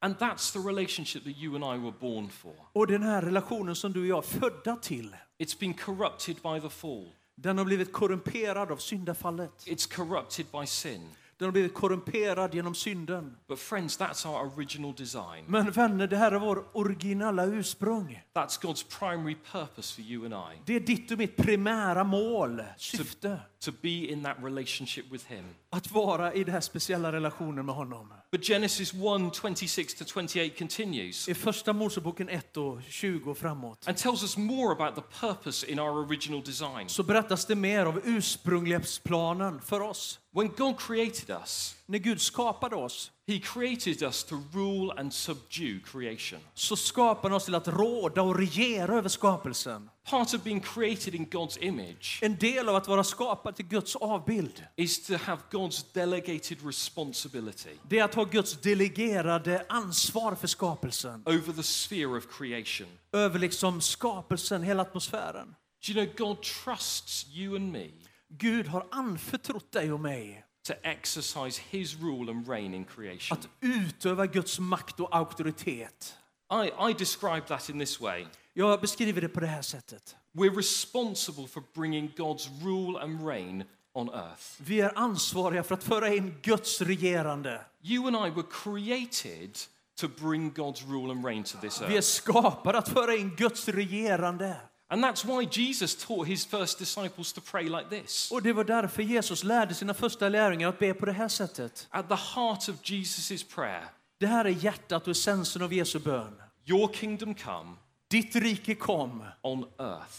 And 0.00 0.16
that's 0.16 0.52
the 0.52 0.58
relationship 0.58 1.24
that 1.24 1.36
you 1.36 1.54
and 1.54 1.64
I 1.64 1.84
were 1.84 1.94
born 2.00 2.28
for. 2.28 2.52
Och 2.72 2.86
den 2.86 3.02
här 3.02 3.22
relationen 3.22 3.76
som 3.76 3.92
du 3.92 4.00
och 4.00 4.06
jag 4.06 4.18
är 4.18 4.38
födda 4.38 4.76
till. 4.76 5.16
It's 5.38 5.60
been 5.60 5.74
corrupted 5.74 6.36
by 6.36 6.60
the 6.60 6.70
fall, 6.70 7.12
Den 7.40 7.58
har 7.58 7.64
blivit 7.64 7.92
korrumperad 7.92 8.72
av 8.72 8.76
syndafallet. 8.76 9.64
it's 9.66 9.94
corrupted 9.96 10.46
by 10.52 10.66
sin. 10.66 11.08
Den 11.38 11.46
har 11.46 11.52
blivit 11.52 11.74
korrumperad 11.74 12.54
genom 12.54 12.74
synden. 12.74 13.36
But, 13.48 13.58
friends, 13.58 13.98
that's 14.00 14.26
our 14.26 14.52
original 14.56 14.94
design. 14.94 15.44
Men 15.46 15.70
vänner, 15.70 16.06
det 16.06 16.16
här 16.16 16.32
är 16.32 16.38
vår 16.38 16.64
originella 16.72 17.44
ursprung. 17.46 18.22
That's 18.34 18.60
God's 18.62 18.98
primary 18.98 19.36
purpose 19.52 19.94
for 19.94 20.02
you 20.04 20.24
and 20.24 20.34
I 20.54 20.62
Det 20.66 20.76
är 20.76 20.80
ditt 20.80 21.10
och 21.10 21.18
mitt 21.18 21.36
primära 21.36 22.04
mål, 22.04 22.62
syfte. 22.76 23.40
to 23.57 23.57
be 23.82 24.12
in 24.12 24.22
that 24.22 24.36
relationship 24.42 25.04
with 25.12 25.26
Him. 25.26 25.44
Att 25.70 25.90
vara 25.90 26.34
i 26.34 26.44
den 26.44 26.54
här 26.54 26.60
speciella 26.60 27.12
relationen 27.12 27.66
med 27.66 27.74
honom. 27.74 28.12
But 28.30 28.44
Genesis 28.44 28.92
1 28.92 29.00
26 29.34 29.94
to 29.94 30.04
28 30.04 30.54
continues 30.58 31.28
I 31.28 31.34
första 31.34 31.72
Moseboken 31.72 32.28
1 32.28 32.56
och 32.56 32.82
20 32.88 33.30
och 33.30 33.38
framåt 33.38 33.88
and 33.88 33.96
tells 33.96 34.22
us 34.22 34.36
more 34.36 34.72
about 34.72 34.94
the 34.94 35.26
purpose 35.26 35.66
in 35.66 35.78
our 35.78 36.06
original 36.06 36.42
design. 36.42 36.88
så 36.88 37.02
berättas 37.02 37.46
det 37.46 37.54
mer 37.54 37.86
av 37.86 38.00
ursprunglighetsplanen 38.04 39.60
för 39.60 39.80
oss. 39.80 40.18
When 40.30 40.48
God 40.56 40.80
created 40.80 41.30
us, 41.30 41.74
När 41.90 41.98
Gud 41.98 42.20
skapade 42.20 42.76
oss 42.76 43.10
He 43.26 43.38
created 43.38 44.02
us 44.02 44.24
to 44.24 44.36
rule 44.52 44.92
and 45.00 45.14
subdue 45.14 45.80
creation. 45.84 46.40
så 46.54 46.76
skapade 46.76 47.28
han 47.28 47.36
oss 47.36 47.44
till 47.44 47.54
att 47.54 47.68
råda 47.68 48.22
och 48.22 48.36
regera 48.38 48.94
över 48.94 49.08
skapelsen. 49.08 49.90
Part 50.10 50.34
of 50.34 50.42
being 50.42 50.60
created 50.60 51.14
in 51.14 51.26
God's 51.26 51.58
image 51.60 52.18
En 52.22 52.36
del 52.36 52.68
av 52.68 52.76
att 52.76 52.88
vara 52.88 53.04
skapad 53.04 53.56
till 53.56 53.64
Guds 53.66 53.96
avbild 53.96 54.64
is 54.76 55.06
to 55.06 55.14
have 55.16 55.40
God's 55.50 55.84
delegated 55.94 56.66
responsibility 56.66 57.70
det 57.88 57.98
är 57.98 58.04
att 58.04 58.14
ha 58.14 58.24
Guds 58.24 58.60
delegerade 58.60 59.66
ansvar 59.68 60.34
för 60.34 60.46
skapelsen. 60.46 61.22
over 61.26 61.52
the 61.52 61.62
sphere 61.62 62.18
of 62.18 62.26
creation. 62.38 62.86
Över 63.12 63.38
liksom 63.38 63.80
skapelsen, 63.80 64.62
hela 64.62 64.82
atmosfären. 64.82 65.54
Do 65.86 65.92
you 65.92 66.06
know 66.06 66.26
God 66.28 66.42
trusts 66.42 67.26
you 67.34 67.56
and 67.56 67.72
me 67.72 67.88
Gud 68.28 68.66
har 68.66 68.86
anförtrott 68.90 69.72
dig 69.72 69.92
och 69.92 70.00
mig 70.00 70.44
to 70.68 70.88
exercise 70.88 71.62
His 71.70 71.96
rule 71.96 72.30
and 72.30 72.48
reign 72.48 72.74
in 72.74 72.84
creation? 72.84 73.38
att 73.38 73.48
utöva 73.60 74.26
Guds 74.26 74.58
makt 74.58 75.00
och 75.00 75.16
auktoritet. 75.16 76.16
I, 76.52 76.90
I 76.90 76.92
describe 76.98 77.40
that 77.48 77.68
in 77.68 77.78
this 77.78 78.00
way. 78.00 78.26
Jag 78.54 78.80
beskriver 78.80 79.20
det 79.20 79.28
på 79.28 79.40
det 79.40 79.46
här 79.46 79.62
sättet. 79.62 80.16
We're 80.32 80.56
responsible 80.56 81.46
for 81.48 81.62
bringing 81.74 82.12
God's 82.16 82.48
rule 82.64 83.02
and 83.02 83.26
reign 83.26 83.64
on 83.92 84.08
earth. 84.08 84.42
Vi 84.58 84.80
är 84.80 84.98
ansvariga 84.98 85.62
för 85.62 85.74
att 85.74 85.84
föra 85.84 86.14
in 86.14 86.34
Guds 86.42 86.80
regerande. 86.80 87.60
You 87.82 88.06
and 88.06 88.16
I 88.16 88.30
were 88.30 88.46
created 88.50 89.58
to 90.00 90.08
bring 90.08 90.52
God's 90.52 90.90
rule 90.90 91.12
and 91.12 91.24
reign 91.24 91.44
to 91.44 91.58
this 91.60 91.80
Vi 91.80 91.84
är 91.86 91.90
earth. 91.90 92.06
skapade 92.06 92.78
att 92.78 92.88
föra 92.88 93.14
in 93.16 93.36
Guds 93.36 93.68
regerande. 93.68 94.56
And 94.90 95.04
that's 95.04 95.24
why 95.24 95.44
Jesus 95.50 96.06
taught 96.06 96.28
his 96.28 96.46
first 96.46 96.78
disciples 96.78 97.32
to 97.32 97.40
pray 97.40 97.64
like 97.64 97.88
this. 98.02 98.30
Och 98.32 98.42
det 98.42 98.52
var 98.52 98.64
därför 98.64 99.02
Jesus 99.02 99.44
lärde 99.44 99.74
sina 99.74 99.94
första 99.94 100.28
lärjungar 100.28 100.68
att 100.68 100.78
be 100.78 100.94
på 100.94 101.06
det 101.06 101.12
här 101.12 101.28
sättet. 101.28 101.86
At 101.90 102.08
the 102.08 102.14
heart 102.14 102.68
of 102.68 102.76
Jesus' 102.82 103.54
prayer, 103.54 103.84
Det 104.18 104.26
här 104.26 104.44
är 104.44 104.48
hjärtat 104.50 105.02
och 105.06 105.10
essensen 105.10 105.62
av 105.62 105.72
Jesu 105.72 105.98
bön. 105.98 106.34
Your 106.66 106.92
kingdom 106.92 107.34
come 107.34 107.74
Ditt 108.10 108.36
rike 108.36 108.74
kom 108.74 109.24
on 109.42 109.64
earth 109.78 110.16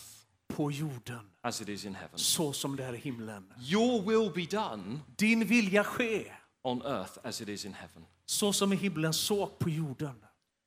på 0.48 0.72
jorden, 0.72 1.20
as 1.42 1.62
it 1.62 1.70
is 1.70 1.86
in 1.86 1.96
heaven. 1.96 2.20
så 2.20 2.54
som 2.54 2.76
det 2.76 2.84
är 2.86 2.94
i 2.94 2.98
himlen. 2.98 3.54
Your 3.72 4.02
will 4.02 4.32
be 4.36 4.58
done 4.58 5.00
Din 5.16 5.46
vilja 5.46 5.84
ske, 5.84 6.32
on 6.64 6.82
earth 6.82 7.18
as 7.24 7.42
it 7.42 7.50
is 7.50 7.66
in 7.66 7.74
heaven. 7.74 8.06
så 8.26 8.54
som 8.54 8.74
i 8.74 8.76
himlen 8.76 9.14
så 9.14 9.46
på 9.48 9.70
jorden. 9.70 10.16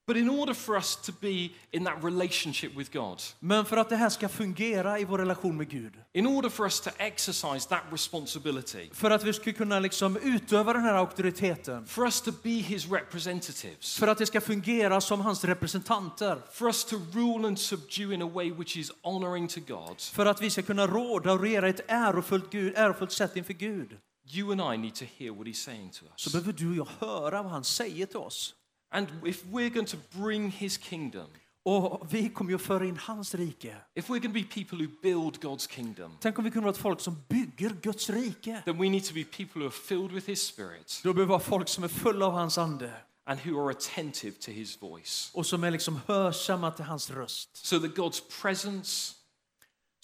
But 0.07 0.17
in 0.17 0.31
order 0.31 0.55
for 0.55 0.77
us 0.77 0.97
to 0.97 1.12
be 1.21 1.49
in 1.71 1.85
that 1.85 2.05
relationship 2.05 2.77
with 2.77 2.93
God, 2.93 3.23
Men 3.41 3.65
för 3.65 3.77
att 3.77 3.88
det 3.88 3.97
här 3.97 4.09
ska 4.09 4.29
fungera 4.29 4.99
i 4.99 5.05
vår 5.05 5.19
relation 5.19 5.57
med 5.57 5.69
Gud, 5.71 5.93
in 6.12 6.27
order 6.27 6.49
for 6.49 6.65
us 6.65 6.81
to 6.81 6.91
exercise 6.99 7.69
that 7.69 7.83
responsibility, 7.91 8.91
för 8.93 9.11
att 9.11 9.25
vi 9.25 9.33
ska 9.33 9.53
kunna 9.53 9.81
liksom 9.81 10.17
utöva 10.17 10.73
den 10.73 10.83
här 10.83 10.95
auktoriteten, 10.95 11.87
for 11.87 12.05
us 12.05 12.21
to 12.21 12.33
be 12.43 12.51
his 12.51 12.91
representatives, 12.91 13.99
för 13.99 14.09
att 14.09 14.19
det 14.19 14.27
ska 14.27 14.41
fungera 14.41 15.01
som 15.01 15.21
hans 15.21 15.45
representanter, 15.45 16.38
for 16.53 16.67
us 16.67 16.85
to 16.85 16.97
rule 17.12 17.47
and 17.49 17.59
subdue 17.59 18.15
in 18.15 18.23
a 18.23 18.29
way 18.35 18.51
which 18.51 18.77
is 18.77 18.93
honoring 19.03 19.49
to 19.49 19.61
God, 19.61 20.01
för 20.01 20.27
att 20.27 20.43
vi 20.43 20.51
ska 20.51 20.62
kunna 20.62 20.87
råda 20.87 21.33
och 21.33 21.41
regera 21.41 21.69
ett 21.69 21.85
ärofullt, 21.88 22.51
Gud, 22.53 22.73
ärofullt 22.77 23.12
sätt 23.12 23.37
inför 23.37 23.53
Gud, 23.55 23.97
you 24.35 24.53
and 24.53 24.75
I 24.75 24.79
need 24.79 24.95
to 24.95 25.05
hear 25.19 25.31
what 25.35 25.47
he's 25.47 25.65
saying 25.65 25.91
to 25.91 26.05
så 26.17 26.29
us. 26.29 26.33
behöver 26.33 26.53
du 26.53 26.71
och 26.71 26.77
jag 26.77 27.07
höra 27.07 27.43
vad 27.43 27.53
han 27.53 27.65
säger 27.65 28.07
till 28.07 28.17
oss. 28.17 28.55
And 28.93 29.09
if 29.27 29.45
we're 29.45 29.71
going 29.71 29.87
to 29.87 29.97
bring 30.11 30.51
his 30.51 30.79
kingdom, 30.79 31.27
Och 31.65 32.07
vi 32.15 32.29
kommer 32.29 32.51
ju 32.51 32.55
att 32.57 32.63
föra 32.63 32.85
in 32.85 32.97
hans 32.97 33.35
rike. 33.35 33.77
if 33.95 34.09
we're 34.09 34.19
going 34.21 34.23
to 34.23 34.29
be 34.29 34.43
people 34.43 34.79
who 34.79 34.89
build 35.03 35.37
God's 35.45 35.67
kingdom, 35.71 36.17
Tänk 36.21 36.39
om 36.39 36.45
vi 36.45 36.51
kunde 36.51 36.65
vara 36.65 36.73
ett 36.75 36.81
folk 36.83 37.01
som 37.01 37.17
bygger 37.29 37.71
Guds 37.83 38.11
rike. 38.11 38.63
then 38.65 38.79
we 38.79 38.89
need 38.91 39.05
to 39.05 39.15
be 39.15 39.25
people 39.25 39.61
who 39.61 39.67
are 39.67 39.71
filled 39.71 40.13
with 40.13 40.29
his 40.29 40.43
spirit 40.47 41.01
Då 41.05 41.13
behöver 41.13 41.27
vi 41.27 41.29
vara 41.31 41.41
folk 41.41 41.69
som 41.69 41.85
är 41.85 41.89
fulla 41.89 42.27
av 42.27 42.33
hans 42.33 42.59
ande 42.59 42.93
and 43.25 43.41
who 43.45 43.65
are 43.67 43.71
attentive 43.71 44.37
to 44.41 44.51
his 44.51 44.83
voice. 44.83 45.31
och 45.35 45.47
som 45.47 45.65
är 45.65 45.71
liksom 45.71 46.01
hörsamma 46.07 46.71
till 46.71 46.85
hans 46.85 47.11
röst. 47.11 47.57
So 47.57 47.79
that 47.81 47.91
God's 47.97 48.23
presence 48.43 49.15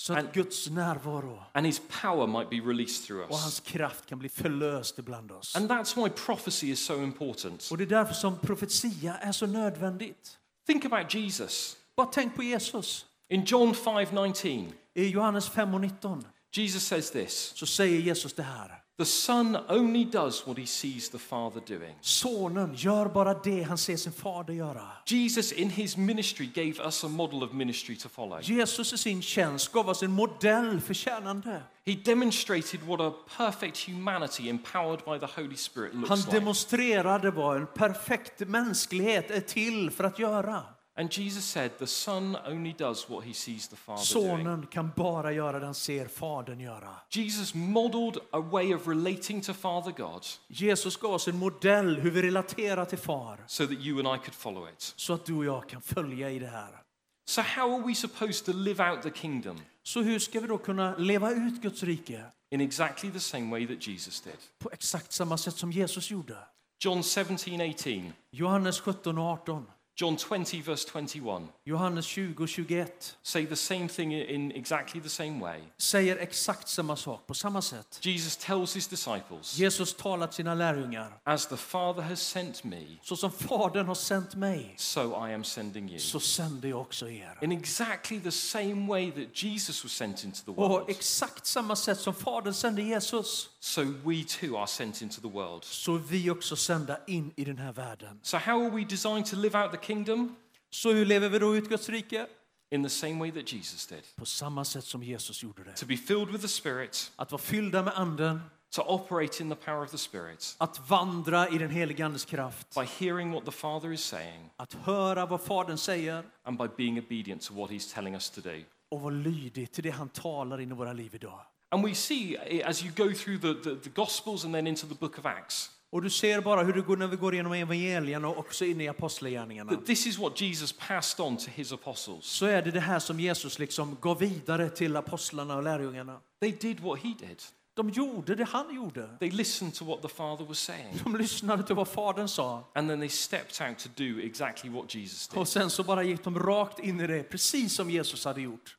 Så 0.00 0.12
att 0.12 0.18
And- 0.18 0.34
Guds 0.34 0.70
närvaro 0.70 1.42
and 1.54 1.66
his 1.66 1.80
power 2.02 2.26
might 2.26 2.50
be 2.50 2.56
released 2.70 3.06
through 3.06 3.30
och 3.30 3.38
hans 3.38 3.60
us. 3.60 3.72
kraft 3.72 4.06
kan 4.06 4.18
bli 4.18 4.28
förlöst 4.28 4.98
ibland 4.98 5.32
oss. 5.32 5.56
And 5.56 5.70
that's 5.70 6.04
why 6.04 6.10
prophecy 6.10 6.70
is 6.70 6.84
so 6.84 7.02
important. 7.02 7.68
Och 7.70 7.78
det 7.78 7.84
är 7.84 7.88
därför 7.88 8.14
som 8.14 8.38
profetia 8.38 9.14
är 9.18 9.32
så 9.32 9.46
nödvändigt. 9.46 10.38
Think 10.66 10.84
about 10.84 11.14
Jesus. 11.14 11.76
Bara 11.96 12.06
tänk 12.06 12.36
på 12.36 12.42
Jesus. 12.42 13.06
In 13.28 13.44
John 13.44 13.74
5:19, 13.74 14.72
I 14.94 15.08
Johannes 15.08 15.48
5 15.48 15.74
och 15.74 15.80
19 15.80 16.24
Jesus 16.52 16.82
says 16.86 17.10
this, 17.10 17.52
så 17.56 17.66
säger 17.66 18.00
Jesus 18.00 18.32
det 18.34 18.42
här. 18.42 18.82
"The 18.98 19.04
son 19.04 19.56
only 19.68 20.04
does 20.04 20.46
what 20.46 20.58
he 20.58 20.66
sees 20.66 21.10
the 21.10 21.18
father 21.18 21.60
doing." 21.66 21.94
Sonen 22.00 22.74
gör 22.74 23.06
bara 23.06 23.34
det 23.34 23.62
han 23.62 23.78
ser 23.78 23.96
sin 23.96 24.12
fader 24.12 24.54
göra. 24.54 24.88
Jesus 25.06 25.52
in 25.52 25.70
his 25.70 25.96
ministry 25.96 26.46
gave 26.54 26.86
us 26.86 27.04
a 27.04 27.08
model 27.08 27.42
of 27.42 27.52
ministry 27.52 27.96
to 27.96 28.08
follow. 28.08 28.40
Jesus 28.42 28.92
i 28.92 28.98
sin 28.98 29.22
tjänst 29.22 29.72
gav 29.72 29.88
oss 29.88 30.02
en 30.02 30.12
modell 30.12 30.80
för 30.80 30.94
tjänande. 30.94 31.62
He 31.86 31.94
demonstrated 31.94 32.82
what 32.82 33.00
a 33.00 33.12
perfect 33.36 33.88
humanity 33.88 34.48
empowered 34.48 35.04
by 35.04 35.26
the 35.26 35.40
Holy 35.42 35.56
Spirit 35.56 35.92
Han 35.92 36.00
looks 36.00 36.26
like. 36.26 36.38
demonstrerade 36.38 37.30
vad 37.30 37.56
en 37.56 37.66
perfekt 37.66 38.40
mänsklighet 38.48 39.30
är 39.30 39.40
till 39.40 39.90
för 39.90 40.04
att 40.04 40.18
göra. 40.18 40.62
And 40.98 41.12
Jesus 41.12 41.44
said, 41.44 41.70
"The 41.78 41.86
son 41.86 42.36
only 42.46 42.74
does 42.78 43.08
what 43.08 43.24
he 43.24 43.34
sees 43.34 43.68
the 43.68 43.76
father 43.76 44.14
doing." 44.14 44.36
Sonen 44.44 44.66
kan 44.66 44.92
bara 44.96 45.32
göra 45.32 45.58
det 45.58 45.64
han 45.64 45.74
ser 45.74 46.06
fadern 46.08 46.60
göra. 46.60 46.94
Jesus 47.10 47.54
modeled 47.54 48.16
a 48.30 48.40
way 48.40 48.74
of 48.74 48.88
relating 48.88 49.40
to 49.42 49.54
Father 49.54 49.92
God 49.92 50.26
Jesus 50.48 50.96
gav 50.96 51.12
oss 51.12 51.28
en 51.28 51.38
modell 51.38 52.00
hur 52.00 52.10
vi 52.10 52.22
relaterar 52.22 52.84
till 52.84 52.98
far 52.98 53.44
so 53.46 53.66
that 53.66 53.78
you 53.78 53.98
and 53.98 54.16
I 54.16 54.24
could 54.24 54.34
follow 54.34 54.68
it. 54.68 54.92
så 54.96 55.12
att 55.12 55.26
du 55.26 55.34
och 55.34 55.44
jag 55.44 55.68
kan 55.68 55.82
följa 55.82 56.30
i 56.30 56.38
det 56.38 56.46
här. 56.46 56.82
So, 57.28 57.42
how 57.42 57.74
are 57.74 57.86
we 57.86 57.94
supposed 57.94 58.44
to 58.44 58.52
live 58.52 58.90
out 58.90 59.02
the 59.02 59.10
kingdom? 59.10 59.60
Så 59.82 60.02
hur 60.02 60.18
ska 60.18 60.40
vi 60.40 60.46
då 60.46 60.58
kunna 60.58 60.96
leva 60.96 61.30
ut 61.30 61.62
Guds 61.62 61.82
rike 61.82 62.24
In 62.50 62.60
exactly 62.60 63.10
the 63.10 63.20
same 63.20 63.50
way 63.50 63.66
that 63.66 63.86
Jesus 63.86 64.20
did. 64.20 64.36
på 64.58 64.70
exakt 64.72 65.12
samma 65.12 65.38
sätt 65.38 65.56
som 65.56 65.72
Jesus 65.72 66.10
gjorde? 66.10 66.36
John 66.80 67.02
17, 67.02 67.36
18, 67.60 68.12
Johannes 68.30 68.80
17 68.80 69.18
och 69.18 69.24
18, 69.24 69.66
John 70.00 70.16
20, 70.16 70.62
verse 70.62 70.84
21 70.84 71.48
Johannes 71.64 72.06
20 72.06 72.42
och 72.42 72.48
21 72.48 73.16
say 73.22 73.46
the 73.46 73.56
same 73.56 73.88
thing 73.88 74.12
in 74.14 74.52
exactly 74.52 75.00
the 75.00 75.08
same 75.08 75.40
way. 75.40 75.60
säger 75.78 76.16
exakt 76.16 76.68
samma 76.68 76.96
sak 76.96 77.26
på 77.26 77.34
samma 77.34 77.62
sätt. 77.62 77.98
Jesus 78.02 78.36
tells 78.36 78.76
his 78.76 78.88
disciples, 78.88 79.58
Jesus 79.58 79.94
talar 79.94 80.26
till 80.26 80.34
sina 80.36 80.54
lärjungar. 80.54 81.20
As 81.24 81.46
the 81.46 81.56
Father 81.56 82.02
has 82.02 82.20
sent 82.20 82.64
me, 82.64 82.84
Så 83.02 83.16
som 83.16 83.30
Fadern 83.32 83.86
har 83.86 83.94
sänt 83.94 84.34
mig, 84.34 84.74
so 84.76 85.28
I 85.28 85.34
am 85.34 85.44
sending 85.44 85.90
you. 85.90 85.98
så 85.98 86.20
sänder 86.20 86.68
jag 86.68 86.80
också 86.80 87.08
er. 87.08 87.38
In 87.42 87.52
exactly 87.52 88.20
the 88.20 88.32
same 88.32 88.86
way 88.88 89.10
that 89.10 89.42
Jesus 89.42 89.84
was 89.84 89.92
sent 89.92 90.24
into 90.24 90.38
the 90.44 90.50
Och 90.50 90.70
world, 90.70 90.90
exakt 90.90 91.46
samma 91.46 91.76
sätt 91.76 92.00
som 92.00 92.14
Fadern 92.14 92.54
sände 92.54 92.82
Jesus, 92.82 93.50
so 93.68 93.82
we 94.04 94.24
too 94.24 94.56
are 94.58 94.66
sent 94.66 95.02
into 95.02 95.20
the 95.20 95.28
world. 95.28 95.64
så 95.64 95.96
vi 95.96 96.30
också 96.30 96.56
sända 96.56 96.98
in 97.06 97.32
i 97.36 97.44
den 97.44 97.58
här 97.58 97.72
världen. 97.72 98.20
So, 98.22 98.36
how 98.36 98.62
are 98.64 98.70
we 98.70 98.84
designed 98.84 99.26
to 99.26 99.36
live 99.36 99.58
out 99.62 99.72
the 99.72 99.86
kingdom? 99.86 100.36
Så 100.70 100.92
hur 100.92 101.04
lever 101.06 101.28
vi 101.28 101.38
då 101.38 101.56
ut 101.56 101.68
Guds 101.68 101.88
rike? 101.88 102.26
In 102.70 102.82
the 102.82 102.88
same 102.90 103.18
way 103.18 103.32
that 103.32 103.52
Jesus 103.52 103.86
did. 103.86 104.02
På 104.16 104.26
samma 104.26 104.64
sätt 104.64 104.84
som 104.84 105.02
Jesus 105.02 105.42
gjorde 105.42 105.64
det. 105.64 105.72
To 105.76 105.86
be 105.86 105.96
filled 105.96 106.28
with 106.28 106.42
the 106.42 106.48
Spirit, 106.48 107.12
Att 107.16 107.32
vara 107.32 107.42
fyllda 107.42 107.82
med 107.82 107.92
Anden, 107.96 108.40
to 108.70 108.82
operate 108.82 109.42
in 109.42 109.48
the 109.50 109.56
power 109.56 109.82
of 109.84 109.90
the 109.90 109.98
Spirit, 109.98 110.54
att 110.58 110.88
vandra 110.90 111.48
i 111.48 111.58
den 111.58 111.70
helige 111.70 112.06
Andes 112.06 112.24
kraft, 112.24 112.74
by 112.74 113.06
hearing 113.06 113.32
what 113.32 113.44
the 113.44 113.50
Father 113.52 113.92
is 113.92 114.00
saying 114.04 114.50
att 114.56 114.74
höra 114.74 115.26
vad 115.26 115.40
Fadern 115.40 115.78
säger 115.78 116.22
and 116.44 116.58
by 116.58 116.66
being 116.76 116.98
obedient 116.98 117.42
to 117.42 117.54
what 117.54 117.70
He's 117.70 117.94
telling 117.94 118.14
us 118.14 118.30
to 118.30 118.40
do. 118.40 118.62
och 118.90 119.00
vara 119.00 119.14
lydig 119.14 119.72
till 119.72 119.84
det 119.84 119.90
han 119.90 120.08
talar 120.08 120.60
in 120.60 120.70
i 120.70 120.74
våra 120.74 120.92
liv 120.92 121.14
idag. 121.14 121.40
And 121.70 121.84
we 121.86 121.94
see 121.94 122.36
as 122.64 122.82
you 122.82 122.92
go 122.96 123.12
through 123.14 123.38
the, 123.40 123.54
the, 123.70 123.76
the 123.76 123.90
Gospels 123.94 124.44
and 124.44 124.54
then 124.54 124.66
into 124.66 124.86
the 124.86 124.94
book 124.94 125.18
of 125.18 125.26
Acts 125.26 125.70
Och 125.90 126.02
du 126.02 126.10
ser 126.10 126.40
bara 126.40 126.62
hur 126.62 126.72
det 126.72 126.80
går 126.80 126.96
när 126.96 127.06
vi 127.06 127.16
går 127.16 127.34
igenom 127.34 127.52
evangelierna 127.52 128.28
och 128.28 128.38
också 128.38 128.64
in 128.64 128.80
i 128.80 128.88
apostlagärningarna. 128.88 129.72
that 129.72 129.86
this 129.86 130.06
is 130.06 130.18
what 130.18 130.40
Jesus 130.40 130.72
passed 130.72 131.20
on 131.26 131.36
to 131.36 131.50
His 131.50 131.72
apostles. 131.72 132.24
Så 132.24 132.46
är 132.46 132.62
det 132.62 132.70
det 132.70 132.80
här 132.80 132.98
som 132.98 133.20
Jesus 133.20 133.58
liksom 133.58 133.96
gav 134.00 134.18
vidare 134.18 134.70
till 134.70 134.96
apostlarna 134.96 135.56
och 135.56 135.62
lärjungarna. 135.62 136.20
They 136.40 136.52
did 136.52 136.80
what 136.80 136.98
He 136.98 137.08
did, 137.18 137.42
De 137.74 137.90
gjorde 137.90 138.34
det 138.34 138.44
han 138.44 138.74
gjorde. 138.74 139.08
they 139.20 139.30
listened 139.30 139.74
to 139.74 139.84
what 139.84 140.02
the 140.02 140.08
Father 140.08 140.44
was 140.44 140.58
saying, 140.58 141.00
De 141.04 141.16
lyssnade 141.16 141.62
till 141.62 141.76
vad 141.76 141.88
Fadern 141.88 142.28
sa. 142.28 142.64
and 142.74 142.88
then 142.88 143.00
they 143.00 143.08
stepped 143.08 143.68
out 143.68 143.78
to 143.78 143.88
do 143.96 144.20
exactly 144.20 144.70
what 144.70 144.94
Jesus 144.94 145.28
did. 145.28 145.38
Och 145.38 145.48
sen 145.48 145.70
så 145.70 145.82
bara 145.82 146.02
gick 146.02 146.24
de 146.24 146.38
rakt 146.38 146.78
in 146.78 147.00
i 147.00 147.06
det, 147.06 147.22
precis 147.22 147.74
som 147.74 147.90
Jesus 147.90 148.24
hade 148.24 148.40
gjort. 148.40 148.76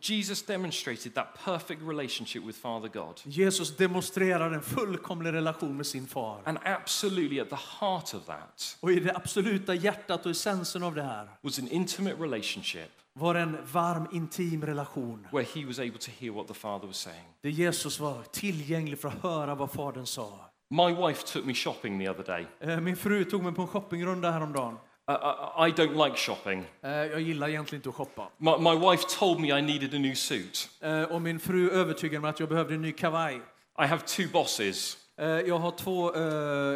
Jesus 0.00 0.42
demonstrated 0.46 1.14
that 1.14 1.26
perfect 1.44 1.82
relationship 1.82 2.42
with 2.44 2.58
Father 2.58 2.88
God. 2.88 3.20
Jesus 3.24 3.76
demonstrerar 3.76 4.50
en 4.54 4.62
fullkomlig 4.62 5.32
relation 5.32 5.76
med 5.76 5.86
sin 5.86 6.06
far. 6.06 6.40
And 6.44 6.58
absolutely 6.64 7.40
at 7.40 7.48
the 7.50 7.56
heart 7.80 8.14
of 8.14 8.26
that 8.26 8.76
Och 8.80 8.92
i 8.92 9.00
det 9.00 9.16
absoluta 9.16 9.74
hjärtat 9.74 10.24
och 10.26 10.30
essensen 10.30 10.82
av 10.82 10.94
det 10.94 11.02
här 11.02 11.28
was 11.40 11.58
an 11.58 11.68
intimate 11.68 12.16
relationship 12.22 12.90
var 13.12 13.34
en 13.34 13.56
varm, 13.72 14.06
intim 14.12 14.62
relation. 14.66 15.26
where 15.32 15.46
he 15.54 15.64
was 15.66 15.78
able 15.78 15.98
to 15.98 16.10
hear 16.20 16.32
what 16.32 16.46
the 16.48 16.54
Father 16.54 16.86
was 16.86 16.96
saying. 16.98 17.24
Där 17.42 17.50
Jesus 17.50 18.00
var 18.00 18.22
tillgänglig 18.32 18.98
för 19.00 19.08
att 19.08 19.22
höra 19.22 19.54
vad 19.54 19.70
Fadern 19.70 20.06
sa. 20.06 20.44
My 20.70 20.92
wife 21.06 21.22
took 21.26 21.44
me 21.44 21.54
shopping 21.54 21.98
the 21.98 22.08
other 22.10 22.24
day. 22.24 22.46
Eh, 22.60 22.80
Min 22.80 22.96
fru 22.96 23.24
tog 23.24 23.42
mig 23.42 23.52
på 23.52 23.62
en 23.62 23.68
shoppingrunda 23.68 24.30
häromdagen. 24.30 24.76
Uh, 25.08 25.14
I, 25.14 25.68
I 25.68 25.72
don't 25.72 26.06
like 26.06 26.16
shopping. 26.16 26.64
Eh, 26.82 26.90
Jag 26.90 27.20
gillar 27.20 27.48
egentligen 27.48 27.78
inte 27.80 27.88
att 27.88 27.94
shoppa. 27.94 28.28
My, 28.38 28.50
my 28.58 28.90
wife 28.90 29.04
told 29.18 29.40
me 29.40 29.58
I 29.58 29.62
needed 29.62 29.94
a 29.94 29.98
new 29.98 30.14
suit. 30.14 30.68
Eh, 30.80 31.02
Och 31.02 31.22
min 31.22 31.40
fru 31.40 31.70
övertygade 31.70 32.20
mig 32.20 32.28
att 32.30 32.40
jag 32.40 32.48
behövde 32.48 32.74
en 32.74 32.82
ny 32.82 32.92
kavaj. 32.92 33.34
I 33.82 33.86
have 33.86 34.02
two 34.06 34.28
bosses, 34.32 34.96
Eh, 35.20 35.26
Jag 35.26 35.58
har 35.58 35.70
två 35.70 36.10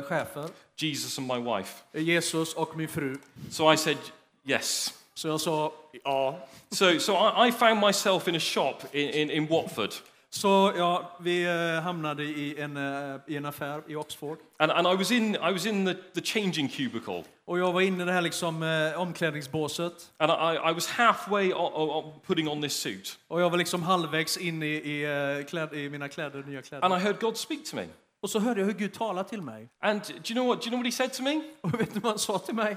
chefer, 0.03 0.49
Jesus 0.77 1.19
and 1.19 1.27
my 1.27 1.57
wife. 1.57 1.83
Jesus 1.93 2.55
och 2.55 2.77
min 2.77 2.89
fru. 2.89 3.17
So 3.51 3.73
I 3.73 3.77
said 3.77 3.97
yes. 4.45 4.95
Så 5.15 5.29
jag 5.29 5.41
sa 5.41 5.73
ja. 6.05 6.39
So, 6.71 6.99
so 7.01 7.13
I, 7.13 7.49
I 7.49 7.53
found 7.53 7.81
myself 7.87 8.29
in 8.29 8.37
a 8.37 8.41
shop 8.41 8.75
in, 8.93 9.09
in, 9.11 9.31
in 9.31 9.47
Watford. 9.47 9.91
Så 10.35 10.73
ja, 10.77 11.17
vi 11.21 11.45
eh, 11.45 11.83
hamnade 11.83 12.25
i 12.25 12.61
en, 12.61 12.77
eh, 12.77 13.17
i 13.27 13.37
en 13.37 13.47
affär 13.47 13.83
i 13.89 13.97
Oxford. 13.97 14.39
And, 14.59 14.73
and 14.73 14.87
I 14.89 14.97
was 14.97 15.11
in, 15.11 15.35
I 15.35 15.53
was 15.53 15.67
in 15.67 15.87
the, 15.87 15.95
the 16.15 16.21
changing 16.21 16.69
cubicle. 16.69 17.25
Och 17.45 17.59
jag 17.59 17.73
var 17.73 17.81
inne 17.81 18.03
i 18.03 18.07
det 18.07 18.13
här 18.13 18.21
liksom, 18.23 18.63
eh, 18.63 19.01
omklädningsbåset. 19.01 19.93
And 20.19 20.31
I, 20.33 20.71
I 20.71 20.75
was 20.75 20.89
halfway 20.89 21.53
o- 21.53 21.71
o- 21.75 21.99
o- 21.99 22.21
putting 22.27 22.49
on 22.49 22.63
this 22.63 22.73
suit. 22.73 23.19
Och 23.29 23.41
jag 23.43 23.51
var 23.51 23.59
liksom 23.59 23.83
halvvägs 23.83 24.37
in 24.37 24.63
i, 24.63 24.67
i, 24.67 25.03
eh, 25.39 25.47
kläd, 25.47 25.75
i 25.75 25.89
mina 25.91 26.09
kläder, 26.09 26.43
nya 26.43 26.63
kläder. 26.63 26.85
And 26.85 26.95
I 26.95 27.05
heard 27.05 27.21
God 27.21 27.37
speak 27.37 27.65
to 27.65 27.77
me. 27.77 27.87
Och 28.23 28.31
så 28.31 28.39
hörde 28.39 28.61
jag 28.61 28.67
hur 28.67 28.75
Gud 28.75 28.93
talade 28.95 29.29
till 29.29 29.43
mig. 29.43 29.69
And 29.81 30.01
do 30.03 30.13
you 30.13 30.35
know 30.35 30.47
what, 30.47 30.61
do 30.63 30.65
you 30.67 30.71
know 30.71 30.79
what 30.79 30.87
he 30.87 30.93
said 30.93 31.13
to 31.13 31.23
me? 31.23 31.41
Och 31.61 31.81
vet 31.81 31.95
du 31.95 32.01
vad 32.01 32.13
han 32.13 32.19
sa 32.19 32.39
till 32.39 32.55
mig? 32.55 32.77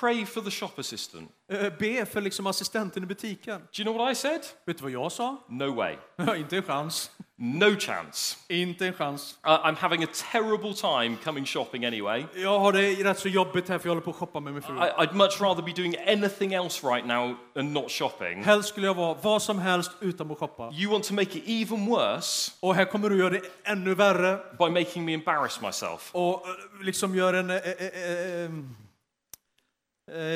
Pray 0.00 0.26
for 0.26 0.40
the 0.40 0.50
shop 0.50 0.70
assistant. 0.78 1.30
Eh, 1.52 1.72
Be 1.78 2.06
för 2.06 2.20
liksom 2.20 2.46
assistenten 2.46 3.02
i 3.02 3.06
butiken. 3.06 3.60
Do 3.60 3.82
you 3.82 3.84
know 3.84 3.96
what 3.96 4.12
I 4.12 4.14
said? 4.14 4.40
Vet 4.66 4.76
du 4.78 4.82
vad 4.82 4.92
jag 4.92 5.12
sa? 5.12 5.36
No 5.48 5.74
way. 5.74 5.96
Inte 6.38 6.56
en 6.56 6.62
chans. 6.62 7.10
No 7.36 7.76
chance. 7.78 8.36
Inte 8.48 8.86
en 8.86 8.92
chans. 8.92 9.38
Uh, 9.46 9.50
I'm 9.52 9.76
having 9.76 10.04
a 10.04 10.06
terrible 10.32 10.74
time 10.74 11.16
coming 11.24 11.44
shopping 11.46 11.84
anyway. 11.84 12.24
Jag 12.34 12.58
har 12.58 12.72
det 12.72 12.94
rätt 13.04 13.18
så 13.18 13.28
jobbigt 13.28 13.68
här 13.68 13.78
för 13.78 13.88
jag 13.88 13.90
håller 13.90 14.04
på 14.04 14.10
att 14.10 14.16
shoppa 14.16 14.40
med 14.40 14.52
min 14.52 14.62
fru. 14.62 14.74
I, 14.76 14.78
I'd 14.78 15.14
much 15.14 15.40
rather 15.40 15.62
be 15.62 15.72
doing 15.72 15.96
anything 16.06 16.54
else 16.54 16.86
right 16.86 17.06
now 17.06 17.34
than 17.54 17.72
not 17.72 17.90
shopping. 17.90 18.42
Helst 18.44 18.68
skulle 18.68 18.86
jag 18.86 18.94
vara 18.94 19.16
vad 19.22 19.42
som 19.42 19.58
helst 19.58 19.90
utan 20.00 20.30
att 20.30 20.38
shoppa. 20.38 20.72
You 20.72 20.92
want 20.92 21.04
to 21.04 21.14
make 21.14 21.38
it 21.38 21.44
even 21.46 21.86
worse 21.86 22.52
Och 22.60 22.74
här 22.74 22.84
kommer 22.84 23.10
du 23.10 23.18
göra 23.18 23.30
det 23.30 23.42
ännu 23.64 23.94
värre 23.94 24.38
by 24.58 24.80
making 24.84 25.04
me 25.04 25.14
embarrass 25.14 25.60
myself. 25.60 26.10
och 26.12 26.32
eh, 26.48 26.84
liksom 26.84 27.14
gör 27.14 27.34
en, 27.34 27.50
eh, 27.50 27.56
eh, 27.56 27.72
eh, 27.72 28.44
eh, 28.44 28.50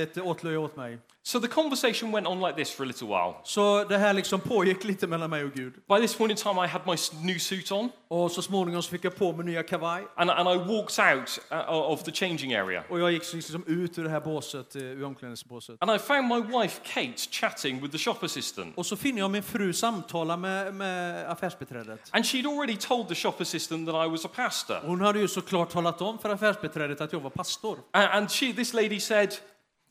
ett 0.02 0.18
åtlöje 0.18 0.56
åt 0.58 0.76
mig. 0.76 0.98
So 1.26 1.40
the 1.40 1.48
conversation 1.48 2.12
went 2.12 2.26
on 2.26 2.40
like 2.40 2.56
this 2.56 2.70
for 2.74 2.84
a 2.84 2.86
little 2.86 3.06
while. 3.08 3.34
Så 3.44 3.84
det 3.84 3.98
här 3.98 4.12
liksom 4.14 4.40
pågick 4.40 4.84
lite 4.84 5.06
mellan 5.06 5.30
mig 5.30 5.44
och 5.44 5.52
Gud. 5.52 5.72
By 5.88 6.00
this 6.00 6.14
point 6.14 6.30
in 6.30 6.36
time, 6.36 6.64
I 6.64 6.68
had 6.68 6.82
my 6.86 6.96
new 7.30 7.38
suit 7.38 7.72
on, 7.72 7.88
Och 8.08 8.30
så 8.30 8.42
småningom 8.42 8.82
så 8.82 8.90
fick 8.90 9.04
jag 9.04 9.16
på 9.16 9.32
mig 9.32 9.46
nya 9.46 9.62
kavaj. 9.62 10.02
and, 10.16 10.30
and 10.30 10.48
I 10.48 10.56
walked 10.56 10.98
out 11.16 11.38
uh, 11.52 11.90
of 11.90 12.02
the 12.02 12.12
changing 12.12 12.54
area. 12.54 12.84
Och 12.88 13.00
jag 13.00 13.12
gick 13.12 13.32
liksom 13.32 13.64
ut 13.66 13.98
ur 13.98 14.04
det 14.04 14.10
här 14.10 14.20
båset, 14.20 14.76
eh, 14.76 14.82
ur 14.82 15.04
omklädningsbåset. 15.04 15.76
And 15.80 15.90
I 15.90 15.98
found 15.98 16.28
my 16.28 16.58
wife, 16.58 16.80
Kate, 16.84 17.16
chatting 17.30 17.80
with 17.80 17.92
the 17.92 17.98
shop 17.98 18.16
assistant. 18.22 18.78
Och 18.78 18.86
så 18.86 18.96
finner 18.96 19.18
jag 19.18 19.30
min 19.30 19.42
fru 19.42 19.72
samtala 19.72 20.36
med, 20.36 20.74
med 20.74 21.30
affärsbiträdet. 21.30 22.00
And 22.10 22.24
she'd 22.24 22.46
already 22.46 22.76
told 22.76 23.08
the 23.08 23.14
shop 23.14 23.34
assistant 23.40 23.88
that 23.88 24.06
I 24.06 24.10
was 24.10 24.24
a 24.24 24.30
pastor. 24.34 24.80
Hon 24.82 25.00
hade 25.00 25.18
ju 25.18 25.28
såklart 25.28 25.70
talat 25.70 26.00
om 26.02 26.18
för 26.18 26.30
affärsbiträdet 26.30 27.00
att 27.00 27.12
jag 27.12 27.20
var 27.20 27.30
pastor. 27.30 27.78
And, 27.90 28.08
and 28.10 28.30
she, 28.30 28.52
this 28.52 28.72
lady 28.72 29.00
said, 29.00 29.34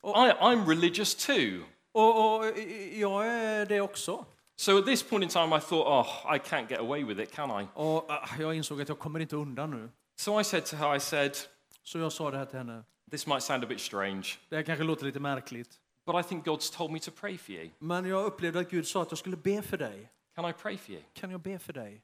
I, 0.03 0.31
I'm 0.41 0.65
religious 0.67 1.15
too. 1.15 1.63
Och, 1.93 2.35
och 2.35 2.45
jag 2.93 3.27
är 3.27 3.65
det 3.65 3.81
också. 3.81 4.25
So 4.55 4.77
at 4.79 4.85
this 4.85 5.03
point 5.03 5.23
in 5.23 5.29
time, 5.29 5.57
I 5.57 5.59
thought, 5.59 5.87
oh, 5.87 6.35
I 6.35 6.39
can't 6.39 6.69
get 6.69 6.79
away 6.79 7.03
with 7.03 7.19
it, 7.21 7.31
can 7.31 7.61
I? 7.63 7.67
Och 7.73 8.11
ah, 8.11 8.27
jag 8.39 8.55
insåg 8.55 8.81
att 8.81 8.89
jag 8.89 8.99
kommer 8.99 9.19
inte 9.19 9.35
undan 9.35 9.71
nu. 9.71 9.89
So 10.15 10.39
I 10.41 10.43
said 10.43 10.65
to 10.65 10.75
her, 10.75 10.95
I 10.95 10.99
said, 10.99 11.31
Så 11.83 11.99
jag 11.99 12.11
sa 12.11 12.31
det 12.31 12.37
här 12.37 12.45
till 12.45 12.57
henne. 12.57 12.83
this 13.11 13.27
might 13.27 13.43
sound 13.43 13.63
a 13.63 13.67
bit 13.67 13.79
strange, 13.79 14.27
Det 14.49 14.55
här 14.55 14.63
kanske 14.63 14.83
låter 14.83 15.05
lite 15.05 15.19
märkligt. 15.19 15.69
but 16.05 16.25
I 16.25 16.29
think 16.29 16.45
God's 16.45 16.77
told 16.77 16.91
me 16.91 16.99
to 16.99 17.11
pray 17.11 17.37
for 17.37 17.51
you. 17.55 17.69
Men 17.79 18.05
jag 18.05 18.25
upplevde 18.25 18.59
att 18.59 18.69
Gud 18.69 18.87
sa 18.87 19.01
att 19.01 19.11
jag 19.11 19.17
skulle 19.17 19.37
be 19.37 19.61
för 19.61 19.77
dig. 19.77 20.09
Can 20.35 20.49
I 20.49 20.53
pray 20.53 20.77
for 20.77 20.91
you? 20.91 21.03
Kan 21.13 21.31
jag 21.31 21.39
be 21.39 21.59
för 21.59 21.73
dig? 21.73 22.01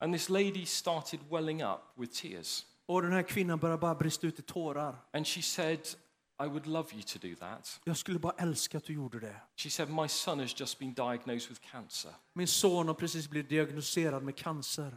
And 0.00 0.14
this 0.14 0.28
lady 0.28 0.66
started 0.66 1.20
welling 1.30 1.62
up 1.62 1.80
with 1.96 2.12
tears. 2.20 2.64
Och 2.86 3.02
den 3.02 3.12
här 3.12 3.22
kvinnan 3.22 3.58
började 3.58 3.80
bara 3.80 3.94
brista 3.94 4.26
ut 4.26 4.38
i 4.38 4.42
tårar. 4.42 4.96
And 5.12 5.26
she 5.26 5.42
said, 5.42 5.80
I 6.44 6.46
would 6.46 6.66
love 6.66 6.88
you 6.92 7.02
to 7.02 7.18
do 7.18 7.34
that. 7.36 7.80
Jag 7.84 7.96
skulle 7.96 8.18
bara 8.18 8.34
älska 8.38 8.78
att 8.78 8.84
du 8.84 8.92
gjorde 8.92 9.20
det. 9.20 9.36
She 9.56 9.70
said, 9.70 9.90
My 9.90 10.08
son 10.08 10.40
has 10.40 10.60
just 10.60 10.78
been 10.78 10.94
diagnosed 10.94 11.48
with 11.48 11.60
cancer. 11.72 12.10
Min 12.34 12.48
son 12.48 12.86
har 12.86 12.94
precis 12.94 13.28
blivit 13.28 13.48
diagnostiserad 13.48 14.22
med 14.22 14.36
cancer. 14.36 14.94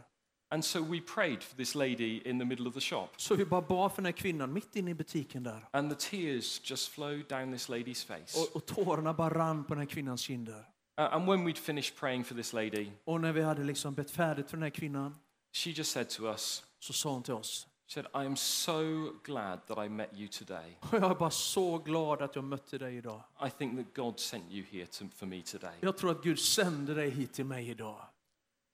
And 0.49 0.65
so 0.65 0.83
we 0.83 1.01
prayed 1.01 1.43
for 1.43 1.55
this 1.55 1.75
lady 1.75 2.21
in 2.25 2.39
the 2.39 2.45
middle 2.45 2.67
of 2.67 2.73
the 2.73 2.81
shop. 2.81 3.07
Så 3.17 3.35
vi 3.35 3.45
bara 3.45 3.61
bad 3.61 3.91
för 3.91 3.95
den 3.95 4.05
här 4.05 4.11
kvinnan 4.11 4.53
mitt 4.53 4.75
inne 4.75 4.91
i 4.91 4.93
butiken 4.93 5.43
där. 5.43 5.67
And 5.71 5.89
the 5.89 6.09
tears 6.09 6.71
just 6.71 6.89
flowed 6.89 7.27
down 7.29 7.51
this 7.51 7.69
lady's 7.69 8.05
face. 8.05 8.39
Och, 8.39 8.55
och 8.55 8.65
tårarna 8.65 9.13
bara 9.13 9.33
rann 9.33 9.63
på 9.63 9.73
den 9.73 9.79
här 9.79 9.89
kvinnans 9.89 10.21
kinder. 10.21 10.59
Uh, 10.99 11.13
and 11.13 11.25
when 11.25 11.47
we'd 11.47 11.57
finished 11.57 11.99
praying 11.99 12.23
for 12.23 12.35
this 12.35 12.53
lady, 12.53 12.91
Och 13.05 13.21
när 13.21 13.31
vi 13.31 13.41
hade 13.41 13.63
liksom 13.63 13.93
bett 13.93 14.11
färdigt 14.11 14.49
för 14.49 14.57
den 14.57 14.63
här 14.63 14.69
kvinnan 14.69 15.15
she 15.53 15.69
just 15.69 15.91
said 15.91 16.09
to 16.09 16.25
us, 16.27 16.63
så 16.79 16.93
sa 16.93 17.09
hon 17.13 17.23
till 17.23 17.33
oss. 17.33 17.67
Said, 17.93 18.07
I 18.13 18.25
am 18.25 18.35
so 18.35 19.11
glad 19.23 19.67
that 19.67 19.77
I 19.77 19.89
met 19.89 20.09
you 20.15 20.27
today. 20.27 20.77
Och 20.81 20.93
jag 20.93 21.11
är 21.11 21.15
bara 21.15 21.31
så 21.31 21.77
glad 21.77 22.21
att 22.21 22.35
jag 22.35 22.43
mötte 22.43 22.77
dig 22.77 22.97
idag. 22.97 23.21
I 23.47 23.49
think 23.49 23.77
that 23.77 23.95
God 23.95 24.19
sent 24.19 24.43
you 24.51 24.65
here 24.71 24.85
to, 24.85 25.05
for 25.15 25.25
me 25.25 25.41
today. 25.41 25.73
Jag 25.79 25.97
tror 25.97 26.11
att 26.11 26.23
Gud 26.23 26.39
sände 26.39 26.93
dig 26.93 27.09
hit 27.09 27.33
till 27.33 27.45
mig 27.45 27.69
idag. 27.69 28.05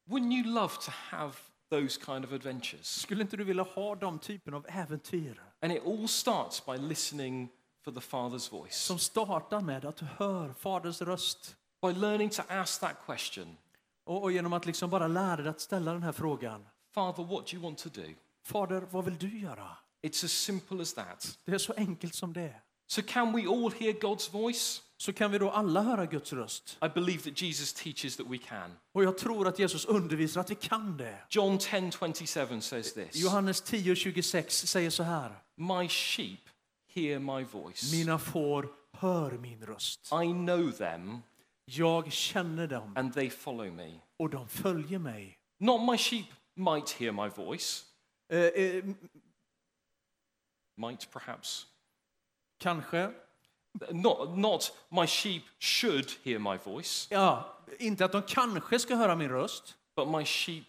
Wouldn't 0.09 0.33
you 0.33 0.53
love 0.53 0.73
to 0.81 0.91
have 0.91 1.33
those 1.69 2.01
kind 2.05 2.25
of 2.25 2.33
adventures? 2.33 2.85
Skulle 2.85 3.21
inte 3.21 3.37
du 3.37 3.43
vilja 3.43 3.63
ha 3.63 3.95
de 3.95 4.19
typen 4.19 4.53
av 4.53 4.65
äventyr? 4.69 5.43
And 5.61 5.71
it 5.71 5.85
all 5.85 6.07
starts 6.07 6.65
by 6.65 6.77
listening 6.77 7.49
for 7.83 7.91
the 7.91 7.99
Father's 7.99 8.51
voice, 8.51 8.75
Som 8.75 8.99
startar 8.99 9.61
med 9.61 9.85
att 9.85 9.97
du 9.97 10.05
hör 10.05 10.53
Faderns 10.53 11.01
röst. 11.01 11.55
by 11.81 11.93
learning 11.93 12.29
to 12.29 12.41
ask 12.47 12.81
that 12.81 12.95
question 13.05 13.57
Och, 14.03 14.23
och 14.23 14.31
genom 14.31 14.53
att 14.53 14.65
liksom 14.65 14.89
bara 14.89 15.07
lära 15.07 15.35
dig 15.41 15.49
att 15.49 15.61
ställa 15.61 15.93
den 15.93 16.03
här 16.03 16.11
frågan. 16.11 16.65
Father, 16.93 17.23
what 17.23 17.47
do 17.47 17.53
you 17.53 17.63
want 17.63 17.77
to 17.77 17.89
do? 17.89 18.13
Fader, 18.49 18.81
vad 18.91 19.05
vill 19.05 19.17
du 19.17 19.39
göra? 19.39 19.77
It's 20.07 20.25
as 20.25 20.31
simple 20.31 20.81
as 20.81 20.93
that. 20.93 21.37
Det 21.45 21.51
är 21.51 21.57
så 21.57 21.73
enkelt 21.77 22.15
som 22.15 22.33
det 22.33 22.41
är. 22.41 22.61
So, 22.87 23.01
can 23.07 23.33
we 23.33 23.41
all 23.41 23.71
hear 23.71 23.93
God's 23.93 24.31
voice? 24.31 24.81
Så 24.97 25.13
kan 25.13 25.31
vi 25.31 25.37
då 25.37 25.49
alla 25.51 25.81
höra 25.81 26.05
Guds 26.05 26.33
röst. 26.33 26.77
I 26.81 26.89
believe 26.89 27.23
that 27.23 27.41
Jesus 27.41 27.73
teaches 27.73 28.17
that 28.17 28.27
we 28.27 28.37
can. 28.37 28.71
Och 28.93 29.03
jag 29.03 29.17
tror 29.17 29.47
att 29.47 29.59
Jesus 29.59 29.85
undervisar 29.85 30.41
att 30.41 30.51
vi 30.51 30.55
kan 30.55 30.97
det. 30.97 31.17
John 31.29 31.57
10 31.57 31.91
27 31.91 32.61
says 32.61 32.93
this 32.93 33.15
Johannes 33.15 33.63
10.26 33.63 34.49
säger 34.49 34.89
så 34.89 35.03
här. 35.03 35.43
My 35.55 35.87
sheep 35.87 36.39
hear 36.93 37.19
my 37.19 37.43
voice. 37.43 37.91
Mina 37.91 38.19
får 38.19 38.69
hör 38.97 39.31
min 39.31 39.65
röst. 39.65 40.05
I 40.23 40.27
know 40.27 40.71
them 40.71 41.19
Jag 41.65 42.11
känner 42.11 42.67
dem 42.67 42.93
and 42.97 43.13
they 43.13 43.29
follow 43.29 43.73
me. 43.73 43.99
och 44.19 44.29
de 44.29 44.47
följer 44.47 44.99
mig. 44.99 45.37
Not 45.59 45.81
my 45.91 45.97
sheep 45.97 46.25
might 46.55 46.89
hear 46.89 47.11
my 47.11 47.29
voice, 47.43 47.85
Eh, 48.29 48.39
eh, 48.39 48.83
might 50.77 51.11
perhaps. 51.11 51.67
kanske. 52.57 53.11
Not, 53.91 54.37
not 54.37 54.71
my 54.89 55.07
sheep 55.07 55.43
should 55.59 56.09
hear 56.23 56.39
my 56.39 56.57
voice, 56.57 57.07
Ja, 57.11 57.57
inte 57.79 58.05
att 58.05 58.11
de 58.11 58.21
kanske 58.21 58.79
ska 58.79 58.95
höra 58.95 59.15
min 59.15 59.29
röst, 59.29 59.77
but 59.95 60.07
my 60.07 60.25
sheep 60.25 60.65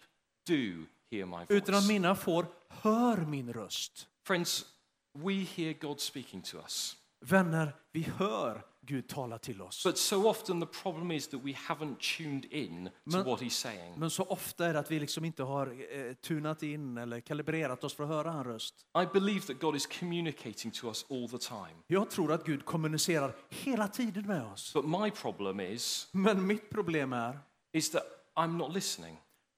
do 0.47 0.85
hear 1.11 1.25
my 1.25 1.45
utan 1.49 1.75
att 1.75 1.81
voice. 1.81 1.87
mina 1.87 2.15
får 2.15 2.45
hör 2.69 3.17
min 3.17 3.53
röst. 3.53 4.07
Friends, 4.23 4.65
we 5.13 5.33
hear 5.33 5.73
God 5.73 5.99
speaking 5.99 6.41
to 6.41 6.57
us. 6.57 6.97
Vänner, 7.25 7.75
vi 7.91 8.01
hör 8.03 8.61
Gud 8.85 9.07
tala 9.07 9.37
till 9.37 9.61
oss. 9.61 9.83
But 9.85 9.97
so 9.97 10.27
often 10.29 10.61
the 10.61 10.67
problem 10.81 11.11
is 11.11 11.27
that 11.27 11.39
we 11.43 11.51
haven't 11.51 12.17
tuned 12.17 12.45
in 12.45 12.85
to 12.85 12.91
Men- 13.17 13.25
what 13.25 13.41
he's 13.41 13.49
saying. 13.49 13.99
Men 13.99 14.09
så 14.09 14.23
ofta 14.23 14.65
är 14.65 14.73
det 14.73 14.79
att 14.79 14.91
vi 14.91 14.99
liksom 14.99 15.25
inte 15.25 15.43
har 15.43 15.67
eh, 16.07 16.13
tunat 16.13 16.63
in 16.63 16.97
eller 16.97 17.19
kalibrerat 17.19 17.83
oss 17.83 17.93
för 17.93 18.03
att 18.03 18.09
höra 18.09 18.31
hans 18.31 18.47
röst. 18.47 18.75
I 19.03 19.05
believe 19.13 19.41
that 19.45 19.59
God 19.61 19.75
is 19.75 19.87
communicating 19.99 20.71
to 20.71 20.87
us 20.87 21.05
all 21.09 21.29
the 21.29 21.37
time. 21.37 21.75
Jag 21.87 22.09
tror 22.09 22.31
att 22.31 22.45
Gud 22.45 22.65
kommunicerar 22.65 23.35
hela 23.49 23.87
tiden 23.87 24.27
med 24.27 24.43
oss. 24.43 24.73
But 24.73 24.85
my 24.85 25.11
problem 25.11 25.59
is, 25.59 26.07
Men 26.11 26.47
mitt 26.47 26.69
problem 26.69 27.13
är, 27.13 27.39
is 27.73 27.91
that 27.91 28.03
I'm 28.35 28.57
not 28.57 28.73
listening. 28.73 29.17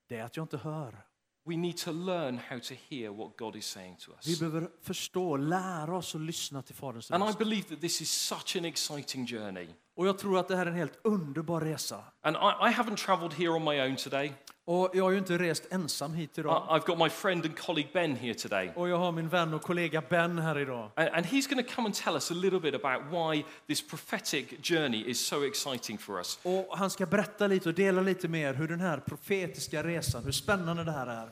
det 0.09 0.17
är 0.17 0.23
att 0.23 0.37
jag 0.37 0.43
inte 0.43 0.57
hör. 0.57 1.05
We 1.45 1.57
need 1.57 1.77
to 1.77 1.91
learn 1.91 2.39
how 2.49 2.59
to 2.59 2.73
hear 2.89 3.11
what 3.11 3.37
God 3.37 3.55
is 3.55 3.65
saying 3.65 3.97
to 4.05 4.11
Vi 4.25 4.33
us. 4.33 4.39
behöver 4.39 4.69
förstå, 4.81 5.37
lära 5.37 5.97
oss 5.97 6.15
att 6.15 6.21
lyssna 6.21 6.61
till 6.61 6.75
Faderns 6.75 7.11
And 7.11 7.23
I 7.29 7.33
believe 7.37 7.63
that 7.63 7.81
this 7.81 8.01
is 8.01 8.11
such 8.11 8.55
an 8.55 8.65
exciting 8.65 9.27
journey. 9.27 9.67
Och 9.95 10.07
jag 10.07 10.17
tror 10.17 10.39
att 10.39 10.47
det 10.47 10.55
här 10.55 10.65
är 10.65 10.69
en 10.71 10.77
helt 10.77 10.99
underbar 11.03 11.61
resa. 11.61 12.03
And 12.21 12.35
I, 12.35 12.39
I 12.39 12.73
haven't 12.73 12.95
traveled 13.05 13.33
here 13.33 13.49
on 13.49 13.63
my 13.63 13.81
own 13.81 13.95
today. 13.95 14.33
Och 14.65 14.91
jag 14.93 15.03
har 15.03 15.11
ju 15.11 15.17
inte 15.17 15.37
rest 15.37 15.63
ensam 15.71 16.13
hit 16.13 16.37
idag. 16.37 16.67
I've 16.69 16.85
got 16.85 16.97
my 16.97 17.09
friend 17.09 17.45
and 17.45 17.57
colleague 17.57 17.89
Ben 17.93 18.15
here 18.15 18.33
today. 18.33 18.71
Och 18.75 18.89
jag 18.89 18.97
har 18.97 19.11
min 19.11 19.29
vän 19.29 19.53
och 19.53 19.61
kollega 19.61 20.03
Ben 20.09 20.39
här 20.39 20.59
idag. 20.59 20.91
And, 20.95 21.09
and 21.09 21.25
he's 21.25 21.49
going 21.49 21.65
to 21.65 21.71
come 21.75 21.85
and 21.85 21.95
tell 21.95 22.13
us 22.13 22.31
a 22.31 22.33
little 22.33 22.59
bit 22.59 22.75
about 22.75 23.01
why 23.11 23.45
this 23.67 23.81
prophetic 23.81 24.45
journey 24.61 25.03
is 25.07 25.19
so 25.19 25.45
exciting 25.45 25.97
for 25.97 26.17
us. 26.17 26.39
Och 26.43 26.77
han 26.77 26.89
ska 26.89 27.05
berätta 27.05 27.47
lite 27.47 27.69
och 27.69 27.75
dela 27.75 28.01
lite 28.01 28.27
mer 28.27 28.53
hur 28.53 28.67
den 28.67 28.79
här 28.79 28.97
profetiska 28.97 29.83
resan, 29.83 30.23
hur 30.23 30.31
spännande 30.31 30.83
det 30.83 30.91
här 30.91 31.07
är. 31.07 31.29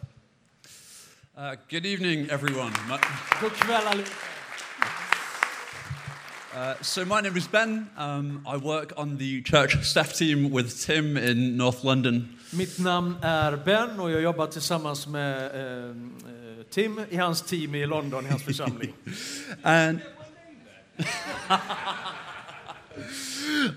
Uh, 1.38 1.60
good 1.70 1.86
evening, 1.86 2.28
everyone. 2.30 2.72
My, 2.89 2.98
God 3.41 3.52
kväll 3.52 3.88
allihopa. 3.88 4.12
uh, 6.56 6.82
so 6.82 7.06
my 7.06 7.22
name 7.22 7.38
is 7.38 7.52
Ben. 7.52 7.89
Um, 7.98 8.46
I 8.46 8.58
work 8.58 8.91
on 8.98 9.17
the 9.17 9.41
church 9.41 9.86
staff 9.86 10.13
team 10.13 10.52
with 10.56 10.86
Tim 10.86 11.17
in 11.17 11.58
North 11.58 11.86
London. 11.86 12.38
Mitt 12.53 12.79
namn 12.79 13.15
är 13.21 13.57
Ben 13.57 13.99
och 13.99 14.11
jag 14.11 14.21
jobbar 14.21 14.47
tillsammans 14.47 15.07
med 15.07 15.45
eh, 15.55 15.89
eh, 15.89 15.93
Tim 16.69 16.99
i 17.09 17.17
hans 17.17 17.41
team 17.41 17.75
i 17.75 17.85
London, 17.85 18.25
i 18.25 18.29
hans 18.29 18.43
församling. 18.43 18.93
And 19.63 19.99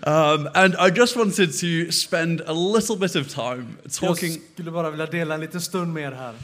Um, 0.02 0.48
and 0.54 0.74
I 0.78 0.90
just 0.96 1.16
wanted 1.16 1.52
to 1.60 1.92
spend 1.92 2.40
a 2.46 2.52
little 2.52 2.96
bit 2.96 3.16
of 3.16 3.28
time 3.28 3.76
talking, 3.90 4.32
Jag 4.32 4.40
skulle 4.54 4.70
bara 4.70 4.90
vilja 4.90 5.06
dela 5.06 5.34
en 5.34 5.40
liten 5.40 5.60
stund 5.60 5.92
med 5.92 6.02
er 6.02 6.12
här. 6.12 6.34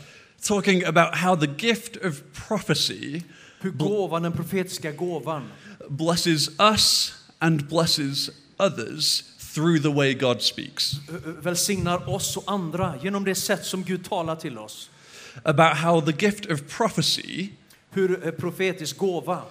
talking 0.43 0.85
about 0.85 1.15
how 1.15 1.37
the 1.37 1.67
gift 1.67 1.97
of 1.97 2.23
prophecy 2.49 3.23
Hur 3.61 3.71
gåvan, 3.71 4.23
den 4.23 4.33
profetiska 4.33 4.93
gåvan, 4.93 5.49
blesses 5.89 6.49
us 6.61 7.15
and 7.39 7.69
blesses 7.69 8.31
others 8.57 9.25
through 9.55 9.83
the 9.83 9.91
way 9.91 10.15
God 10.15 10.43
speaks. 10.43 10.93
välsignar 11.43 12.09
oss 12.09 12.37
och 12.37 12.45
andra 12.47 12.95
genom 13.03 13.25
det 13.25 13.35
sätt 13.35 13.65
som 13.65 13.85
Gud 13.85 14.05
talar 14.05 14.37
till 14.37 14.59
oss. 14.59 14.91
About 15.45 15.77
how 15.77 16.01
the 16.01 16.27
gift 16.27 16.47
of 16.47 16.61
prophecy 16.77 17.49
Hur 17.91 18.27
eh, 18.27 18.31
profetisk 18.31 18.99
gåva 18.99 19.43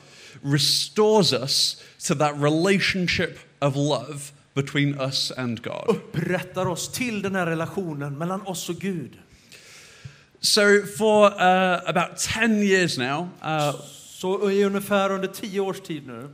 restores 0.41 1.33
us 1.33 1.83
to 2.07 2.15
that 2.15 2.33
relationship 2.41 3.39
of 3.59 3.75
love 3.75 4.31
between 4.53 5.01
us 5.01 5.31
and 5.31 5.61
God. 5.61 5.83
upprättar 5.87 6.65
oss 6.65 6.91
till 6.91 7.21
den 7.21 7.35
här 7.35 7.45
relationen 7.45 8.17
mellan 8.17 8.41
oss 8.41 8.69
och 8.69 8.75
Gud. 8.75 9.17
So, 10.41 10.61
for 10.97 11.25
uh, 11.25 11.89
about 11.89 12.17
10 12.17 12.63
years 12.63 12.97
now, 12.97 13.29
uh, 13.43 13.75
Så 14.19 14.51
i 14.51 14.63
ungefär 14.63 15.11
under 15.11 15.27
tio 15.27 15.59
års 15.59 15.81
tid 15.81 16.07
nu 16.07 16.29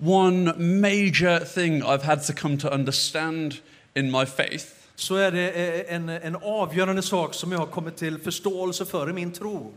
one 0.00 0.52
major 0.80 1.38
thing 1.44 1.82
I've 1.82 2.02
had 2.02 2.26
to 2.26 2.32
come 2.32 2.58
to 2.58 2.68
understand 2.68 3.54
in 3.94 4.10
my 4.10 4.26
faith 4.26 4.66
så 4.96 5.14
är 5.14 5.30
det 5.30 5.50
eh, 5.50 5.94
en, 5.94 6.08
en 6.08 6.36
avgörande 6.36 7.02
sak 7.02 7.34
som 7.34 7.52
jag 7.52 7.58
har 7.58 7.66
kommit 7.66 7.96
till 7.96 8.18
förståelse 8.18 8.84
för 8.84 9.10
i 9.10 9.12
min 9.12 9.32
tro. 9.32 9.72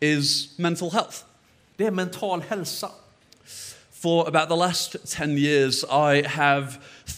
is 0.00 0.58
mental 0.58 0.90
health. 0.90 1.16
Det 1.76 1.86
är 1.86 1.90
mental 1.90 2.42
hälsa. 2.48 2.90
For 3.92 4.28
about 4.28 4.48
the 4.48 4.56
last 4.56 4.96
10 5.06 5.38
years, 5.38 5.84
I 5.84 6.22
have, 6.28 6.66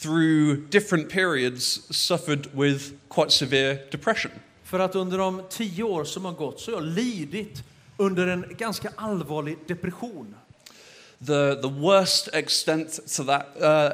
through 0.03 0.69
different 0.71 1.09
periods, 1.11 1.81
suffered 1.91 2.47
with 2.53 2.93
quite 3.09 3.31
severe 3.31 3.79
depression. 3.91 4.31
För 4.65 4.79
att 4.79 4.95
under 4.95 5.19
de 5.19 5.43
tio 5.51 5.83
år 5.83 6.05
som 6.05 6.25
har 6.25 6.33
gått 6.33 6.61
så 6.61 6.71
har 6.71 6.79
jag 6.79 6.85
lidit 6.85 7.63
under 7.97 8.27
en 8.27 8.45
ganska 8.59 8.93
allvarlig 8.97 9.59
depression. 9.67 10.35
The, 11.19 11.55
the 11.63 11.69
worst 11.69 12.29
extent 12.33 13.01
to 13.17 13.25
that, 13.25 13.47
uh, 13.57 13.91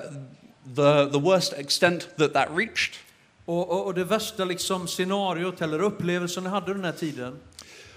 the, 0.74 1.10
the 1.12 1.18
worst 1.18 1.52
extent 1.52 2.08
that 2.16 2.32
that 2.32 2.48
reached 2.50 2.94
Och, 3.44 3.70
och, 3.70 3.86
och 3.86 3.94
det 3.94 4.04
värsta 4.04 4.44
liksom 4.44 4.88
scenariot 4.88 5.62
eller 5.62 5.82
upplevelsen 5.82 6.44
jag 6.44 6.50
hade 6.50 6.74
den 6.74 6.84
här 6.84 6.92
tiden 6.92 7.38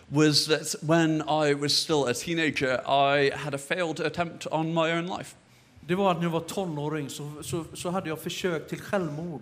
was 0.08 0.46
that 0.46 0.76
when 0.82 1.22
I 1.22 1.54
was 1.54 1.74
still 1.74 2.04
a 2.08 2.14
teenager, 2.14 2.82
I 2.88 3.32
had 3.36 3.56
a 3.56 3.58
failed 3.58 4.00
attempt 4.00 4.48
on 4.52 4.74
my 4.74 4.92
own 4.92 5.08
life. 5.08 5.36
det 5.88 5.96
var 5.96 6.12
att 6.12 6.18
när 6.18 6.24
jag 6.24 6.32
var 6.32 6.40
tonåring 6.40 7.10
så, 7.10 7.32
så, 7.42 7.66
så 7.74 7.90
hade 7.90 8.10
jag 8.10 8.20
försök 8.20 8.68
till 8.68 8.82
självmord. 8.82 9.42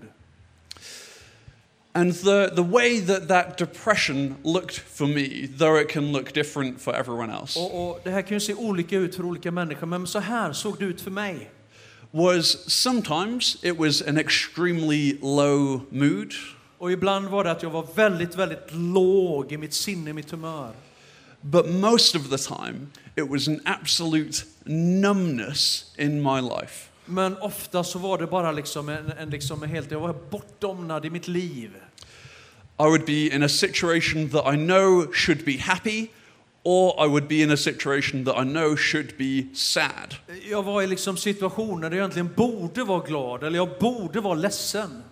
And 1.96 2.14
the, 2.16 2.50
the 2.56 2.64
way 2.64 3.00
that 3.02 3.28
that 3.28 3.58
depression 3.58 4.36
looked 4.44 4.80
for 4.80 5.08
me, 5.08 5.48
though 5.58 5.82
it 5.82 5.90
can 5.90 6.12
look 6.12 6.34
different 6.34 6.82
for 6.82 6.96
everyone 6.96 7.30
else, 7.34 7.60
Och, 7.60 7.90
och 7.90 8.00
det 8.04 8.10
här 8.12 8.22
kan 8.22 8.36
ju 8.36 8.40
se 8.40 8.54
olika 8.54 8.98
ut 8.98 9.16
för 9.16 9.26
olika 9.26 9.52
människor, 9.52 9.88
men 9.88 10.08
så 10.08 10.20
här 10.20 10.54
såg 10.54 10.80
det 10.80 10.86
ut 10.86 11.02
för 11.02 11.12
mig. 11.12 11.50
was 12.12 12.72
sometimes 12.74 13.58
it 13.64 13.78
was 13.78 14.02
an 14.02 14.18
extremely 14.18 15.18
low 15.22 15.82
mood, 15.92 16.34
Och 16.78 16.92
ibland 16.92 17.28
var 17.28 17.44
det 17.44 17.52
att 17.52 17.64
jag 17.64 17.70
var 17.70 17.88
väldigt, 17.96 18.36
väldigt 18.36 18.68
låg 18.72 19.52
i 19.52 19.58
mitt 19.58 19.74
sinne, 19.74 20.10
i 20.10 20.14
mitt 20.14 20.32
humör. 20.32 20.72
but 21.42 21.70
most 21.70 22.16
of 22.16 22.30
the 22.30 22.38
time 22.38 22.88
it 23.16 23.28
was 23.30 23.48
an 23.48 23.60
absolute 23.66 24.46
numbness 24.66 25.86
in 25.98 26.22
my 26.24 26.42
life. 26.42 26.90
Men 27.06 27.38
ofta 27.38 27.84
så 27.84 28.00
var 28.00 28.18
det 28.18 28.28
bara 28.28 28.52
liksom 28.52 28.90
en, 28.90 29.12
en, 29.20 29.30
liksom 29.30 29.64
helt, 29.64 29.92
jag 29.92 30.00
var 30.00 30.16
bortdomnad 30.30 31.06
i 31.06 31.10
mitt 31.10 31.28
liv. 31.28 31.72
I 32.80 32.84
would 32.84 33.06
be 33.06 33.36
in 33.36 33.44
a 33.44 33.50
situation 33.50 34.30
that 34.30 34.54
I 34.54 34.58
know 34.58 35.14
should 35.14 35.46
be 35.46 35.58
happy, 35.58 36.08
or 36.64 37.06
I 37.06 37.08
would 37.08 37.28
be 37.28 37.36
in 37.36 37.52
a 37.52 37.58
situation 37.58 38.26
that 38.26 38.36
I 38.36 38.44
know 38.44 38.76
should 38.76 39.18
be 39.18 39.56
sad. 39.56 40.16
Jag 40.50 40.64
var 40.64 40.82
i 40.82 40.88
liksom 40.88 41.18
situationer 41.18 41.90
där 41.90 41.98
jag 41.98 42.04
egentligen 42.04 42.34
borde 42.36 42.84
vara 42.84 43.06
glad, 43.06 43.44
eller 43.44 43.58
jag 43.58 43.70
borde 43.80 44.22
vara 44.22 44.34
ledsen. 44.34 45.04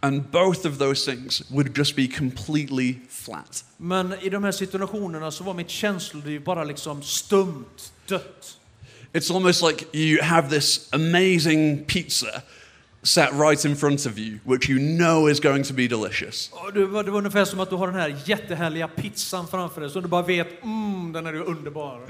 And 0.00 0.22
both 0.30 0.66
of 0.66 0.78
those 0.78 1.12
things 1.12 1.50
would 1.50 1.78
just 1.78 1.96
be 1.96 2.06
completely 2.06 2.94
flat. 3.08 3.64
Men 3.76 4.14
i 4.22 4.28
de 4.28 4.44
här 4.44 4.52
situationerna 4.52 5.30
så 5.30 5.44
var 5.44 5.54
mitt 5.54 5.70
känsloliv 5.70 6.44
bara 6.44 6.64
liksom 6.64 7.02
stumt, 7.02 7.92
dött. 8.06 8.57
It's 9.12 9.30
almost 9.30 9.62
like 9.62 9.86
you 9.92 10.22
have 10.22 10.48
this 10.50 10.88
amazing 10.92 11.84
pizza 11.86 12.42
sat 13.02 13.32
right 13.32 13.64
in 13.64 13.76
front 13.76 14.06
of 14.06 14.18
you, 14.18 14.38
which 14.44 14.68
you 14.68 14.78
know 14.78 15.28
is 15.28 15.40
going 15.40 15.62
to 15.64 15.72
be 15.74 15.88
delicious. 15.88 16.50
Det, 16.74 16.86
var, 16.86 17.02
det 17.04 17.10
var 17.10 17.18
ungefär 17.18 17.44
som 17.44 17.60
att 17.60 17.70
du 17.70 17.76
har 17.76 17.86
den 17.86 17.96
här 17.96 18.16
jättehärliga 18.24 18.88
pizzan 18.88 19.48
framför 19.48 19.80
dig, 19.80 19.90
så 19.90 20.00
du 20.00 20.08
bara 20.08 20.22
vet, 20.22 20.62
mm, 20.62 21.12
den 21.12 21.26
är 21.26 21.32
ju 21.32 21.42
underbar. 21.44 22.00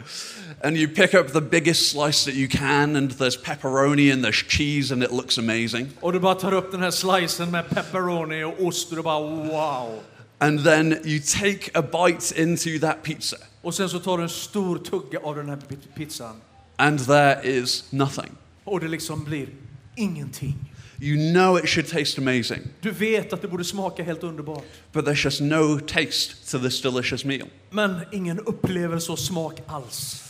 And 0.65 0.77
you 0.77 0.89
pick 0.89 1.15
up 1.15 1.33
the 1.33 1.41
biggest 1.41 1.91
slice 1.91 2.25
that 2.25 2.35
you 2.35 2.49
can, 2.49 2.97
and 2.97 3.11
there's 3.13 3.37
pepperoni 3.45 4.13
and 4.13 4.25
there's 4.25 4.45
cheese, 4.49 4.95
and 4.95 5.03
it 5.03 5.13
looks 5.13 5.39
amazing. 5.39 5.89
Och 6.01 6.13
du 6.13 6.21
bara 6.21 6.35
tar 6.35 6.53
upp 6.55 6.71
den 6.71 6.83
här 6.83 6.91
slicen 6.91 7.51
med 7.51 7.69
pepperoni 7.71 8.45
och 8.45 8.55
ost 8.67 8.91
och 8.91 8.97
du 8.97 9.03
bara 9.03 9.21
wow. 9.21 10.01
And 10.39 10.65
then 10.65 10.97
you 11.05 11.21
take 11.21 11.71
a 11.75 11.83
bite 11.83 12.43
into 12.43 12.79
that 12.87 13.03
pizza, 13.03 13.37
Och 13.63 13.75
sen 13.75 13.89
så 13.89 13.99
tar 13.99 14.17
du 14.17 14.23
en 14.23 14.29
stor 14.29 14.79
tugga 14.79 15.19
av 15.23 15.37
den 15.37 15.49
här 15.49 15.57
pi- 15.57 15.89
pizzan. 15.97 16.37
And 16.79 16.99
there 17.07 17.41
is 17.45 17.85
nothing. 17.91 18.31
Och 18.64 18.81
det 18.81 18.88
liksom 18.88 19.25
blir 19.25 19.49
ingenting. 19.97 20.55
You 21.01 21.33
know 21.33 21.59
it 21.59 21.69
should 21.69 21.88
taste 21.88 22.21
amazing, 22.21 22.61
Du 22.81 22.91
vet 22.91 23.33
att 23.33 23.43
det 23.43 23.49
borde 23.49 23.64
smaka 23.64 24.03
helt 24.03 24.23
underbart. 24.23 24.64
but 24.93 25.05
there's 25.05 25.25
just 25.25 25.41
no 25.41 25.79
taste 25.81 26.51
to 26.51 26.59
this 26.59 26.81
delicious 26.83 27.25
meal. 27.25 27.47
Men 27.71 28.01
ingen 28.12 28.38
upplevelse 28.41 29.12
och 29.12 29.19
smak 29.19 29.61
alls. 29.67 30.25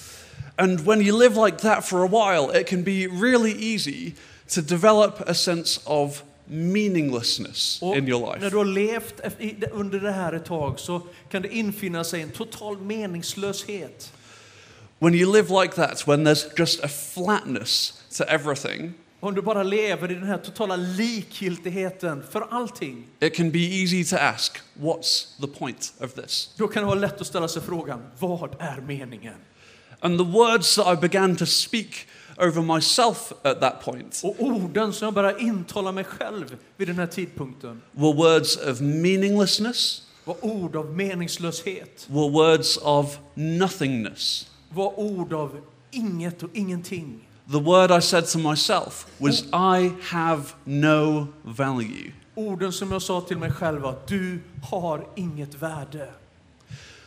And 0.56 0.80
when 0.80 1.00
you 1.02 1.18
live 1.18 1.44
like 1.46 1.58
that 1.58 1.84
for 1.88 2.04
a 2.04 2.08
while, 2.08 2.60
it 2.60 2.66
can 2.68 2.82
be 2.84 3.06
really 3.06 3.74
easy 3.74 4.12
to 4.48 4.60
develop 4.60 5.20
a 5.28 5.34
sense 5.34 5.80
of 5.84 6.22
meaninglessness 6.46 7.78
Och 7.82 7.96
in 7.96 8.08
your 8.08 8.20
när 8.26 8.34
life. 8.40 8.50
du 8.50 8.56
har 8.56 8.64
levt 8.64 9.20
under 9.72 10.00
det 10.00 10.12
här 10.12 10.32
ett 10.32 10.44
tag 10.44 10.78
så 10.80 11.02
kan 11.30 11.42
det 11.42 11.54
infinna 11.56 12.04
sig 12.04 12.22
en 12.22 12.30
total 12.30 12.78
meningslöshet. 12.80 14.12
When 15.00 15.14
you 15.14 15.32
live 15.32 15.50
like 15.62 15.74
that, 15.74 16.06
when 16.06 16.24
there's 16.24 16.46
just 16.58 16.84
a 16.84 16.88
flatness 16.88 18.02
to 18.18 18.24
everything, 18.24 18.94
Om 19.20 19.34
du 19.34 19.42
bara 19.42 19.62
lever 19.62 20.10
i 20.10 20.14
den 20.14 20.26
här 20.26 20.38
totala 20.38 20.76
likgiltigheten 20.76 22.22
för 22.30 22.46
allting, 22.50 23.06
it 23.20 23.36
can 23.36 23.50
be 23.50 23.58
easy 23.58 24.04
to 24.04 24.16
ask, 24.16 24.58
what's 24.80 25.40
the 25.40 25.46
point 25.46 25.92
of 26.00 26.14
this? 26.14 26.54
då 26.56 26.68
kan 26.68 26.82
det 26.82 26.86
vara 26.86 26.98
lätt 26.98 27.20
att 27.20 27.26
ställa 27.26 27.48
sig 27.48 27.62
frågan, 27.62 28.02
vad 28.18 28.56
är 28.58 28.80
meningen? 28.80 29.34
And 30.00 30.18
the 30.18 30.24
words 30.24 30.74
that 30.74 30.98
I 30.98 31.08
began 31.08 31.36
to 31.36 31.46
speak 31.46 32.06
over 32.36 32.62
myself 32.62 33.32
at 33.42 33.60
that 33.60 33.80
point 33.84 34.20
Och 34.24 34.36
orden 34.38 34.92
som 34.92 35.04
jag 35.06 35.14
började 35.14 35.42
intala 35.42 35.92
mig 35.92 36.04
själv 36.04 36.56
vid 36.76 36.88
den 36.88 36.98
här 36.98 37.06
tidpunkten 37.06 37.82
were 37.92 38.14
words 38.14 38.56
of 38.56 38.80
meaninglessness, 38.80 40.02
var 40.24 40.44
ord 40.44 40.76
av 40.76 40.96
meningslöshet, 40.96 42.06
were 42.08 42.30
words 42.30 42.78
of 42.82 43.18
nothingness. 43.34 44.46
Var 44.70 44.98
ord 45.00 45.32
av 45.32 45.60
inget 45.90 46.42
och 46.42 46.50
ingenting. 46.52 47.28
The 47.52 47.58
word 47.60 47.90
I 47.90 48.02
said 48.02 48.26
to 48.26 48.38
myself 48.38 49.06
was, 49.18 49.42
I 49.52 49.92
have 50.02 50.42
no 50.64 51.26
value. 51.42 52.12
Orden 52.34 52.72
som 52.72 52.92
jag 52.92 53.02
sa 53.02 53.20
till 53.20 53.38
mig 53.38 53.52
själv 53.52 53.80
var, 53.80 53.98
du 54.06 54.40
har 54.70 55.06
inget 55.16 55.54
värde. 55.54 56.08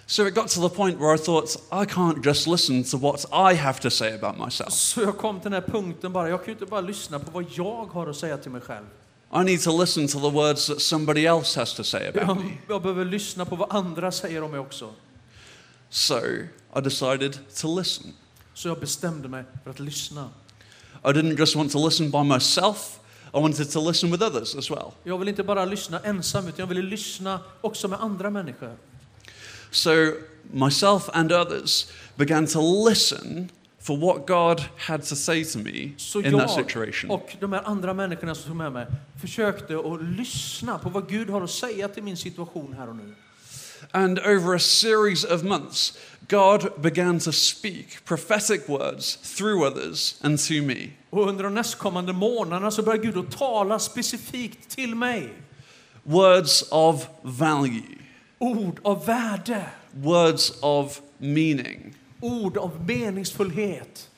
So 0.06 0.28
it 0.28 0.36
got 0.36 0.48
to 0.50 0.70
the 0.70 0.76
point 0.76 1.00
where 1.00 1.16
I 1.16 1.18
thought, 1.18 1.56
I 1.72 1.86
can't 1.86 2.26
just 2.26 2.48
listen 2.48 2.84
to 2.84 2.98
what 2.98 3.26
I 3.32 3.56
have 3.56 3.80
to 3.80 3.90
say 3.90 4.14
about 4.14 4.46
myself. 4.46 4.74
Så 4.74 5.02
jag 5.02 5.18
kom 5.18 5.40
till 5.40 5.52
den 5.52 5.62
här 5.64 5.70
punkten 5.70 6.14
bara, 6.14 6.30
jag 6.30 6.40
kan 6.40 6.46
ju 6.46 6.52
inte 6.52 6.66
bara 6.66 6.82
lyssna 6.82 7.20
på 7.20 7.32
vad 7.32 7.46
jag 7.52 7.86
har 7.86 8.08
att 8.08 8.16
säga 8.16 8.38
till 8.38 8.52
mig 8.52 8.62
själv. 8.62 8.86
I 9.34 9.44
need 9.44 9.62
to 9.62 9.82
listen 9.82 10.08
to 10.08 10.20
the 10.20 10.30
words 10.30 10.68
that 10.68 10.82
somebody 10.82 11.26
else 11.26 11.60
has 11.60 11.74
to 11.74 11.84
say 11.84 12.08
about 12.08 12.28
Jag, 12.28 12.38
me. 12.38 12.52
jag 12.68 12.82
behöver 12.82 13.06
lyssna 13.06 13.46
på 13.46 13.56
vad 13.56 13.72
andra 13.76 14.12
säger 14.12 14.44
om 14.44 14.52
mig 14.52 14.60
också. 14.60 14.90
So 15.90 16.20
I 16.76 16.82
decided 16.82 17.38
to 17.62 17.80
listen. 17.80 18.14
Så 18.54 18.68
jag 18.68 18.80
bestämde 18.80 19.28
mig 19.28 19.44
för 19.64 19.72
att 19.72 19.80
lyssna. 19.80 20.30
I 21.04 21.08
didn't 21.08 21.40
just 21.40 21.56
want 21.56 21.72
to 21.72 21.86
listen 21.86 22.12
by 22.12 22.24
myself, 22.24 23.00
I 23.34 23.40
wanted 23.40 23.72
to 23.72 23.88
listen 23.90 24.12
with 24.12 24.24
others 24.24 24.56
as 24.56 24.72
well. 24.72 24.92
Jag 25.04 25.18
vill 25.18 25.28
inte 25.28 25.44
bara 25.44 25.66
lyssna 25.66 26.00
ensam, 26.00 26.48
utan 26.48 26.60
jag 26.60 26.68
ville 26.68 26.82
lyssna 26.82 27.40
också 27.62 27.88
med 27.88 28.02
andra 28.02 28.30
människor. 28.30 28.76
So 29.72 29.92
myself 30.52 31.10
and 31.14 31.32
others 31.32 31.88
began 32.16 32.48
to 32.48 32.90
listen 32.90 33.50
for 33.80 33.98
what 33.98 34.28
God 34.28 34.64
had 34.78 35.04
to 35.04 35.16
say 35.16 35.46
to 35.46 35.60
me 35.60 35.92
Så 35.98 36.22
in 36.22 36.38
that 36.38 36.52
situation. 36.52 37.12
och 37.12 37.36
de 37.40 37.54
här 37.54 37.62
andra 37.66 37.94
människorna 37.94 38.36
som 38.36 38.44
tog 38.44 38.56
med 38.56 38.72
mig 38.72 38.86
försökte 39.22 39.78
att 39.80 40.04
lyssna 40.04 40.80
på 40.80 40.90
vad 40.90 41.10
Gud 41.10 41.30
har 41.30 41.42
att 41.42 41.52
säga 41.52 41.88
till 41.88 42.04
min 42.04 42.18
situation 42.18 42.76
här 42.78 42.90
och 42.90 42.96
nu. 42.96 43.14
And 43.92 44.20
over 44.20 44.56
a 44.56 44.60
series 44.60 45.24
of 45.24 45.44
months, 45.44 45.98
God 46.32 46.82
began 46.82 47.20
to 47.20 47.32
speak 47.32 48.06
prophetic 48.06 48.70
words 48.70 49.16
through 49.16 49.68
others 49.68 50.20
and 50.24 50.40
to 50.40 50.62
me. 50.62 50.92
Och 51.10 51.28
under 51.28 51.44
de 51.44 51.54
nästkommande 51.54 52.14
månaderna 52.14 52.72
så 52.72 52.82
började 52.82 53.04
Gud 53.06 53.18
att 53.18 53.32
tala 53.38 53.80
specifikt 53.80 54.70
till 54.70 54.96
mig. 54.96 55.34
Words 56.04 56.64
of 56.72 57.08
value, 57.22 57.98
Ord 58.40 58.80
av 58.84 59.06
värde, 59.06 59.66
words 59.92 60.54
of 60.62 61.02
meaning. 61.18 61.96
ord 62.22 62.58
av 62.58 62.86
meningsfullhet. 62.88 64.10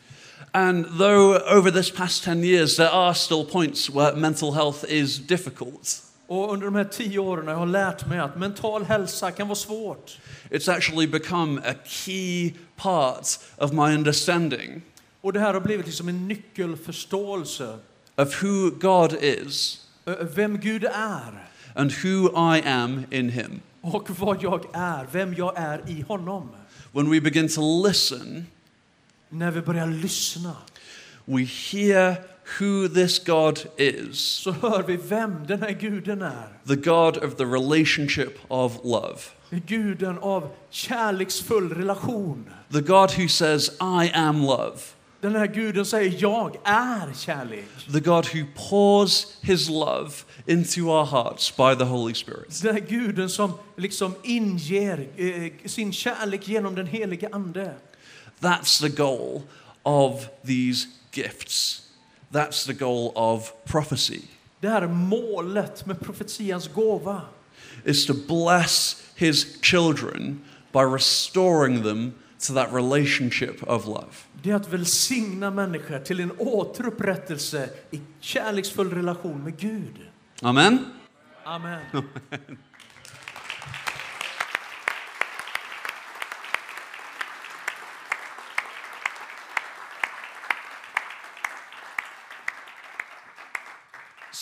And 0.52 0.86
though 0.86 1.58
over 1.58 1.72
this 1.72 1.92
past 1.92 2.24
10 2.24 2.44
years 2.44 2.76
there 2.76 2.90
are 2.92 3.16
still 3.16 3.46
points 3.46 3.90
where 3.90 4.16
mental 4.16 4.52
health 4.52 4.86
is 4.88 5.20
difficult, 5.20 6.02
Och 6.28 6.54
under 6.54 6.66
de 6.66 6.76
här 6.76 6.84
tio 6.84 7.20
åren 7.20 7.48
har 7.48 7.54
jag 7.54 7.68
lärt 7.68 8.06
mig 8.08 8.20
att 8.20 8.38
mental 8.38 8.84
hälsa 8.84 9.32
kan 9.32 9.48
vara 9.48 9.56
svårt. 9.56 10.18
it's 10.50 10.72
actually 10.76 11.08
become 11.08 11.62
a 11.66 11.74
key 11.86 12.54
part 12.76 13.28
of 13.58 13.72
my 13.72 13.96
understanding 13.96 14.82
Och 15.22 15.34
det 15.34 15.40
här 15.40 15.54
har 15.54 15.62
blivit 15.62 15.86
liksom 15.86 16.08
en 16.10 16.28
nyckelförståelse. 16.28 17.78
of 18.16 18.44
who 18.44 18.70
God 18.80 19.14
is 19.24 19.80
Ö, 20.06 20.28
Vem 20.36 20.60
Gud 20.60 20.84
är 20.94 21.48
and 21.76 21.92
who 22.04 22.30
I 22.56 22.62
am 22.66 23.06
in 23.12 23.30
Him. 23.30 23.60
och 23.82 24.10
vad 24.20 24.44
jag 24.44 24.66
är, 24.74 25.08
vem 25.12 25.34
jag 25.34 25.58
är 25.58 25.90
i 25.90 26.02
honom. 26.02 26.50
When 26.92 27.10
we 27.12 27.22
begin 27.22 27.50
to 27.50 27.88
listen, 27.88 28.46
När 29.30 29.52
vi 29.52 29.62
börjar 29.62 29.88
lyssna 29.88 30.56
we 31.26 31.42
hear 31.44 32.16
who 32.60 32.88
this 32.88 33.20
God 33.26 33.60
is 33.78 34.18
så 34.20 34.52
hör 34.52 34.84
vi 34.84 34.98
vem 34.98 35.48
den 35.48 35.62
här 35.62 35.72
guden 35.72 36.22
är. 36.22 36.48
the 36.68 36.76
God 36.76 37.18
of 37.18 37.36
the 37.36 37.46
relationship 37.46 38.38
of 38.48 38.72
love, 38.84 39.18
Guden 39.68 40.18
av 40.18 40.50
kärleksfull 40.70 41.70
relation. 41.74 42.46
the 42.72 42.82
God 42.82 43.12
who 43.12 43.28
says, 43.28 43.70
I 43.82 44.12
am 44.14 44.42
love, 44.42 44.78
Den 45.22 45.36
här 45.36 45.48
guden 45.48 45.86
säger 45.86 46.16
jag 46.22 46.56
är 46.64 47.14
kärlek. 47.16 47.66
the 47.94 48.00
God 48.00 48.26
who 48.26 48.46
pours 48.70 49.28
His 49.42 49.70
love 49.70 50.12
into 50.48 50.82
our 50.90 51.06
hearts 51.06 51.58
by 51.58 51.76
the 51.78 51.86
Holy 51.86 52.14
Spirit. 52.14 52.62
Den 52.62 52.74
här 52.76 52.82
guden 52.82 53.30
som 53.30 53.52
liksom 53.78 54.14
inger 54.24 55.08
eh, 55.18 55.52
sin 55.66 55.94
kärlek 55.94 56.48
genom 56.48 56.76
den 56.76 56.88
helige 56.88 57.30
ande. 57.32 57.74
That's 58.40 58.82
the 58.82 58.90
goal 58.90 59.42
of 59.84 60.26
these 60.48 60.88
gifts. 61.14 61.80
That's 62.34 62.66
the 62.66 62.74
goal 62.74 63.12
of 63.16 63.52
prophecy, 63.66 64.20
Det 64.60 64.68
här 64.70 64.82
är 64.82 64.88
målet 64.88 65.86
med 65.86 66.00
profetians 66.00 66.68
gåva. 66.68 67.22
is 67.86 68.06
to 68.06 68.14
bless 68.28 69.04
his 69.16 69.62
children 69.62 70.42
by 70.72 70.80
restoring 70.80 71.84
them 71.84 72.12
to 72.48 72.54
that 72.54 72.74
relationship 72.74 73.64
of 73.68 73.86
love. 73.86 74.08
Det 74.44 74.52
är 74.52 74.56
att 74.56 74.68
välsigna 74.74 75.52
människor 75.52 76.00
till 76.00 76.20
en 76.20 76.32
återupprättelse 76.38 77.70
i 77.92 78.02
kärleksfull 78.20 78.90
relation 78.92 79.44
med 79.44 79.58
Gud. 79.60 79.96
Amen? 80.42 80.86
Amen. 81.46 81.82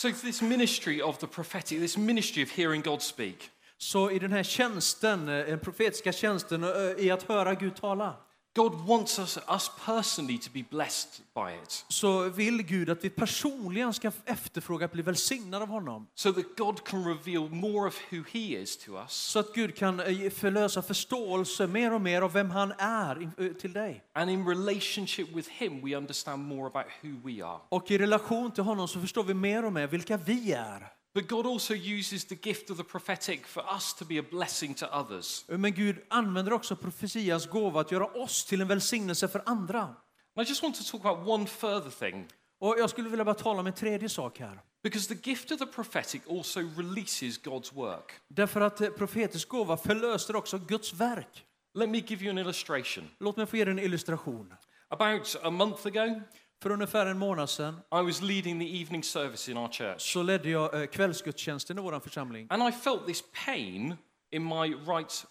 So, 0.02 0.10
this 0.10 0.42
ministry 0.42 1.02
of 1.02 1.18
the 1.18 1.26
prophetic, 1.26 1.78
this 1.78 1.96
ministry 1.96 2.42
of 2.42 2.50
hearing 2.50 2.82
God 2.82 3.02
speak, 3.02 3.50
Så 3.78 4.10
i 4.10 4.18
den 4.18 4.32
här 4.32 4.42
tjänsten, 4.42 5.28
eh, 5.28 5.46
den 5.46 5.58
profetiska 5.58 6.12
tjänsten, 6.12 6.64
eh, 6.64 6.70
i 6.98 7.10
att 7.10 7.22
höra 7.22 7.54
Gud 7.54 7.76
tala, 7.76 8.16
God 8.54 8.86
wants 8.86 9.18
us, 9.18 9.38
us 9.48 9.70
personally 9.86 10.38
to 10.38 10.50
be 10.52 10.64
blessed 10.70 11.22
by 11.34 11.54
it. 11.62 11.84
så 11.88 12.28
vill 12.28 12.62
Gud 12.62 12.90
att 12.90 13.04
vi 13.04 13.10
personligen 13.10 13.94
ska 13.94 14.12
efterfråga 14.24 14.84
att 14.84 14.92
bli 14.92 15.02
välsignade 15.02 15.62
av 15.62 15.68
honom. 15.68 16.06
So 16.14 16.32
that 16.32 16.56
God 16.56 16.84
can 16.84 17.04
reveal 17.04 17.50
more 17.50 17.88
of 17.88 18.00
who 18.10 18.16
He 18.32 18.38
is 18.38 18.76
to 18.76 18.92
us. 18.92 19.12
Så 19.12 19.38
att 19.38 19.54
Gud 19.54 19.76
kan 19.76 20.00
eh, 20.00 20.30
förlösa 20.30 20.82
förståelse 20.82 21.66
mer 21.66 21.92
och 21.92 22.00
mer 22.00 22.22
av 22.22 22.32
vem 22.32 22.50
han 22.50 22.72
är 22.78 23.30
eh, 23.38 23.52
till 23.52 23.72
dig. 23.72 24.04
And 24.12 24.30
in 24.30 24.48
relationship 24.48 25.28
with 25.28 25.48
Him, 25.50 25.80
we 25.84 25.96
understand 25.96 26.44
more 26.44 26.66
about 26.66 26.86
who 27.02 27.28
we 27.28 27.44
are. 27.44 27.60
Och 27.68 27.90
i 27.90 27.98
relation 27.98 28.50
till 28.50 28.64
honom 28.64 28.88
så 28.88 29.00
förstår 29.00 29.24
vi 29.24 29.34
mer 29.34 29.64
och 29.64 29.72
mer 29.72 29.86
vilka 29.86 30.16
vi 30.16 30.52
är. 30.52 31.01
But 31.14 31.28
God 31.28 31.46
also 31.46 31.74
uses 31.74 32.24
the 32.24 32.34
gift 32.42 32.70
of 32.70 32.76
the 32.76 32.84
prophetic 32.84 33.46
for 33.46 33.62
us 33.74 33.94
to 33.94 34.04
be 34.04 34.18
a 34.18 34.24
blessing 34.30 34.74
to 34.74 34.86
others. 34.86 35.44
Men 35.48 35.72
Gud 35.72 35.96
använder 36.08 36.52
också 36.52 36.76
profetians 36.76 37.46
gåva 37.46 37.80
att 37.80 37.92
göra 37.92 38.06
oss 38.06 38.44
till 38.44 38.60
en 38.60 38.68
välsignelse 38.68 39.28
för 39.28 39.42
andra. 39.46 39.80
And 40.36 40.46
I 40.46 40.48
just 40.48 40.62
want 40.62 40.76
to 40.76 40.84
talk 40.84 41.04
about 41.04 41.28
one 41.28 41.46
further 41.46 41.90
thing. 41.90 42.28
Och 42.60 42.74
jag 42.78 42.90
skulle 42.90 43.08
vilja 43.08 43.24
bara 43.24 43.34
tala 43.34 43.60
om 43.60 43.66
en 43.66 43.72
tredje 43.72 44.08
sak 44.08 44.38
här. 44.38 44.60
Because 44.82 45.14
the 45.14 45.30
gift 45.30 45.50
of 45.50 45.58
the 45.58 45.66
prophetic 45.66 46.22
also 46.30 46.60
releases 46.60 47.40
God's 47.40 47.74
work. 47.74 48.12
Därför 48.28 48.60
att 48.60 48.80
eh, 48.80 48.88
profetisk 48.88 49.48
gåva 49.48 49.76
förlöser 49.76 50.36
också 50.36 50.58
Guds 50.58 50.92
verk. 50.92 51.44
Let 51.74 51.88
me 51.88 51.98
give 51.98 52.24
you 52.24 52.30
an 52.30 52.38
illustration. 52.38 53.08
Låt 53.20 53.36
mig 53.36 53.46
få 53.46 53.56
ge 53.56 53.62
en 53.62 53.78
illustration. 53.78 54.54
About 54.88 55.36
a 55.42 55.50
month 55.50 55.86
ago, 55.86 56.20
För 56.62 56.70
ungefär 56.70 57.06
en 57.06 57.18
månad 57.18 57.50
sedan 57.50 57.74
I 57.74 58.02
was 58.02 58.22
leading 58.22 58.60
the 58.60 58.80
evening 58.80 59.02
service 59.02 59.48
in 59.48 59.56
our 59.56 59.68
church. 59.68 60.12
så 60.12 60.22
ledde 60.22 60.50
jag 60.50 60.80
eh, 60.80 60.86
kvällsgudstjänsten 60.86 61.78
i 61.78 61.80
vår 61.80 62.00
församling. 62.00 62.46
And 62.50 62.68
I 62.68 62.72
felt 62.72 63.06
this 63.06 63.24
pain 63.46 63.96
in 64.30 64.44
my 64.44 64.74
right 64.74 65.26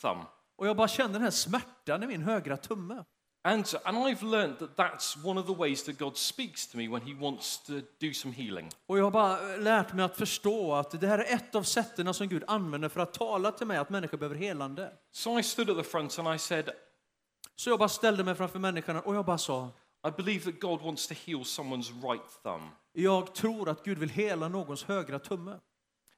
thumb. 0.00 0.20
Och 0.56 0.66
jag 0.66 0.76
bara 0.76 0.88
kände 0.88 1.12
den 1.12 1.22
här 1.22 1.30
smärtan 1.30 2.02
i 2.02 2.06
min 2.06 2.22
högra 2.22 2.56
tumme. 2.56 3.04
And, 3.44 3.74
and 3.84 3.96
I've 3.96 4.30
learned 4.30 4.58
that 4.58 4.76
that's 4.76 5.26
one 5.26 5.40
of 5.40 5.46
the 5.46 5.54
ways 5.54 5.84
that 5.84 5.98
God 5.98 6.16
speaks 6.16 6.66
to 6.66 6.76
me 6.76 6.88
when 6.88 7.02
He 7.02 7.14
wants 7.14 7.58
to 7.66 7.72
do 8.00 8.12
some 8.14 8.34
healing. 8.34 8.70
Och 8.86 8.98
jag 8.98 9.04
har 9.04 9.10
bara 9.10 9.54
eh, 9.54 9.60
lärt 9.60 9.92
mig 9.92 10.04
att 10.04 10.16
förstå 10.16 10.74
att 10.74 11.00
det 11.00 11.06
här 11.06 11.18
är 11.18 11.34
ett 11.34 11.54
av 11.54 11.62
sätten 11.62 12.14
som 12.14 12.28
Gud 12.28 12.44
använder 12.46 12.88
för 12.88 13.00
att 13.00 13.12
tala 13.14 13.52
till 13.52 13.66
mig 13.66 13.76
att 13.76 13.90
människor 13.90 14.18
behöver 14.18 14.36
helande. 14.36 14.92
So 15.12 15.38
I 15.38 15.42
stood 15.42 15.70
at 15.70 15.76
the 15.76 15.84
front 15.90 16.18
and 16.18 16.34
I 16.34 16.38
said, 16.38 16.70
Så 17.56 17.70
jag 17.70 17.78
bara 17.78 17.88
ställde 17.88 18.24
mig 18.24 18.34
framför 18.34 18.58
människorna 18.58 19.00
och 19.00 19.14
jag 19.14 19.24
bara 19.24 19.38
sa, 19.38 19.70
I 20.06 20.10
believe 20.10 20.44
that 20.44 20.60
God 20.60 20.82
wants 20.82 21.06
to 21.06 21.14
heal 21.26 21.44
someone's 21.44 22.10
right 22.12 22.42
thumb. 22.42 22.68
jag 22.92 23.34
tror 23.34 23.68
att 23.68 23.84
Gud 23.84 23.98
vill 23.98 24.08
hela 24.08 24.48
någons 24.48 24.84
högra 24.84 25.18
tumme. 25.18 25.60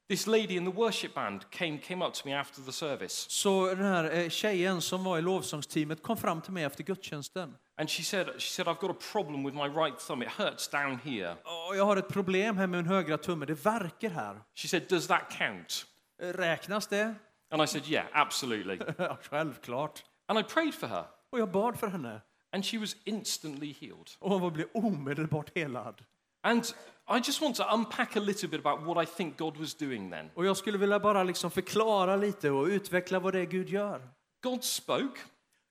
This 0.08 0.26
lady 0.26 0.54
in 0.56 0.64
the 0.72 0.76
worship 0.76 1.14
band 1.14 1.50
came, 1.50 1.78
came 1.78 2.06
up 2.06 2.14
to 2.14 2.28
me 2.28 2.34
after 2.40 2.62
the 2.62 2.72
service 2.72 3.26
Så 3.30 3.66
den 3.66 3.84
här 3.84 4.14
eh, 4.14 4.28
tjejen 4.28 4.82
som 4.82 5.04
var 5.04 5.18
i 5.18 5.22
lovsångsteamet 5.22 6.02
kom 6.02 6.16
fram 6.16 6.40
till 6.40 6.52
mig 6.52 6.64
efter 6.64 6.84
gudstjänsten. 6.84 7.56
and 7.78 7.90
she 7.90 8.02
said, 8.02 8.26
she 8.38 8.48
said, 8.50 8.66
I've 8.68 8.80
got 8.80 8.90
a 8.90 8.96
problem 9.12 9.44
with 9.44 9.56
my 9.56 9.68
right 9.68 9.98
thumb. 9.98 10.22
It 10.22 10.28
hurts 10.28 10.68
down 10.68 10.98
here. 11.04 11.36
"Åh, 11.44 11.76
Jag 11.76 11.84
har 11.84 11.96
ett 11.96 12.08
problem 12.08 12.56
här 12.56 12.66
med 12.66 12.78
min 12.84 12.86
högra 12.92 13.18
tumme, 13.18 13.46
det 13.46 13.66
verkar 13.66 14.10
här. 14.10 14.40
She 14.54 14.68
said, 14.68 14.82
Does 14.88 15.06
that 15.06 15.30
count? 15.38 15.86
Eh, 16.22 16.28
Räknas 16.28 16.86
det? 16.86 17.14
And 17.50 17.62
I 17.62 17.66
said, 17.66 17.86
Yeah, 17.86 18.06
absolutely. 18.12 18.78
Självklart. 19.30 20.02
And 20.26 20.38
I 20.38 20.42
prayed 20.42 20.74
for 20.74 20.86
her 20.86 21.04
Och 21.30 21.38
jag 21.38 21.50
bad 21.50 21.78
för 21.78 21.86
henne. 21.86 22.20
And 22.56 22.64
she 22.64 22.78
was 22.78 22.96
instantly 23.04 23.72
healed. 23.80 24.10
Och 24.18 24.30
hon 24.40 24.52
blev 24.52 24.66
omedelbart 24.74 25.50
helad. 25.54 26.02
And 26.42 26.64
I 27.08 27.18
just 27.26 27.42
want 27.42 27.56
to 27.56 27.64
unpack 27.74 28.16
a 28.16 28.20
little 28.20 28.48
bit 28.48 28.66
about 28.66 28.86
what 28.86 29.08
I 29.08 29.16
think 29.16 29.36
God 29.38 29.56
was 29.56 29.74
doing 29.74 30.10
then. 30.10 30.30
Och 30.34 30.46
jag 30.46 30.56
skulle 30.56 30.78
vilja 30.78 31.00
bara 31.00 31.22
liksom 31.22 31.50
förklara 31.50 32.16
lite 32.16 32.50
och 32.50 32.66
utveckla 32.66 33.18
vad 33.18 33.32
det 33.34 33.40
är 33.40 33.44
Gud 33.44 33.68
gör. 33.68 34.08
God 34.42 34.64
spoke. 34.64 35.20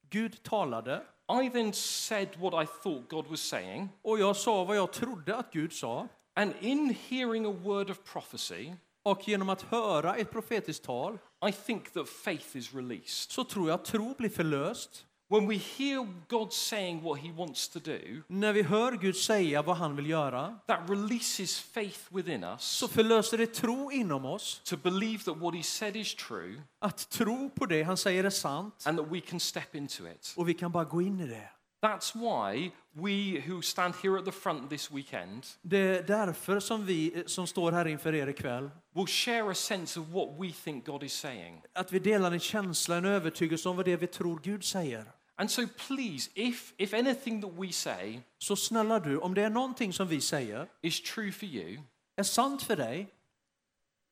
Gud 0.10 0.44
talade 0.44 1.02
I 1.46 1.50
then 1.50 1.74
said 1.74 2.28
what 2.40 2.64
I 2.64 2.68
thought 2.84 3.10
God 3.10 3.28
was 3.28 3.42
saying. 3.42 3.90
och 4.02 4.20
jag 4.20 4.36
sa 4.36 4.64
vad 4.64 4.78
jag 4.78 4.92
trodde 4.94 5.36
att 5.36 5.52
Gud 5.54 5.74
sa. 5.74 6.08
And 6.34 6.54
in 6.62 6.96
hearing 7.10 7.46
a 7.46 7.56
word 7.64 7.90
of 7.90 8.04
prophecy, 8.04 8.74
Och 9.04 9.28
genom 9.28 9.50
att 9.50 9.62
höra 9.62 10.16
ett 10.16 10.32
profetiskt 10.32 10.84
tal 10.84 11.18
I 11.50 11.52
think 11.52 11.92
that 11.94 12.10
faith 12.10 12.58
is 12.58 12.74
released. 12.74 13.32
så 13.32 13.44
tror 13.44 13.70
jag 13.70 13.76
att 13.76 13.86
tro 13.86 14.14
blir 14.18 14.30
förlöst. 14.30 15.06
When 15.28 15.48
we 15.48 15.56
hear 15.56 16.08
God 16.28 16.54
saying 16.54 17.02
what 17.04 17.20
he 17.20 17.32
wants 17.32 17.68
to 17.70 17.80
do, 17.80 18.22
När 18.28 18.54
vi 18.54 18.62
hör 18.62 18.92
Gud 18.92 19.16
säga 19.16 19.62
vad 19.62 19.78
han 19.78 19.96
vill 19.96 20.10
göra 20.10 20.60
that 20.68 20.90
releases 20.90 21.60
faith 21.60 22.00
within 22.10 22.44
us 22.44 22.62
så 22.62 22.88
förlöser 22.88 23.38
det 23.38 23.46
tro 23.54 23.92
inom 23.92 24.26
oss. 24.26 24.62
to 24.64 24.78
believe 24.78 25.24
that 25.24 25.38
what 25.38 25.56
he 25.56 25.64
said 25.64 25.96
is 25.96 26.16
true 26.16 26.62
Att 26.80 27.10
tro 27.10 27.50
på 27.50 27.66
det 27.66 27.84
han 27.84 27.98
säger 27.98 28.24
är 28.24 28.30
sant 28.30 28.84
and 28.88 28.98
that 28.98 29.08
we 29.12 29.20
can 29.22 29.40
step 29.40 29.76
into 29.76 30.08
it. 30.08 30.34
och 30.38 30.50
vi 30.50 30.54
kan 30.54 30.72
bara 30.72 30.84
gå 30.86 31.02
in 31.02 31.20
i 31.20 31.28
det. 31.28 31.50
That's 31.86 32.16
why 32.16 32.72
we 32.94 33.40
who 33.48 33.62
stand 33.62 33.96
here 34.04 34.18
at 34.18 34.26
the 34.26 34.32
front 34.32 34.70
this 34.70 34.92
weekend 34.92 35.48
Det 35.62 35.78
är 35.78 36.04
därför 36.04 36.60
som 36.60 36.86
vi 36.86 37.20
eh, 37.20 37.26
som 37.26 37.48
står 37.48 37.72
här 37.72 37.88
inför 37.88 38.16
er 38.16 38.28
ikväll, 38.28 38.70
will 38.94 39.08
share 39.08 39.52
a 39.52 39.54
sense 39.54 40.00
of 40.00 40.08
what 40.08 40.30
we 40.40 40.52
think 40.52 40.86
God 40.86 41.04
is 41.04 41.14
saying. 41.14 41.62
att 41.74 41.92
vi 41.92 42.00
delar 42.00 42.32
en 42.32 42.40
känsla, 42.40 42.96
en 42.96 43.06
övertygelse 43.06 43.70
om 43.70 43.76
vad 43.76 43.86
det 43.86 43.92
är 43.92 43.98
vi 43.98 44.08
tror 44.08 44.40
Gud 44.44 44.64
säger. 44.64 45.06
And 45.36 45.52
so 45.52 45.68
please, 45.88 46.30
if, 46.34 46.74
if 46.78 46.94
anything 46.94 47.42
that 47.42 47.52
we 47.58 47.72
say 47.72 48.20
Så 48.38 48.56
snälla 48.56 49.00
du, 49.00 49.18
om 49.18 49.34
det 49.34 49.42
är 49.42 49.50
någonting 49.50 49.94
som 49.94 50.08
vi 50.08 50.22
säger 50.22 50.68
is 50.82 51.02
true 51.02 51.32
for 51.32 51.46
you, 51.50 51.82
är 52.16 52.24
sant 52.24 52.64
för 52.64 52.76
dig, 52.76 53.08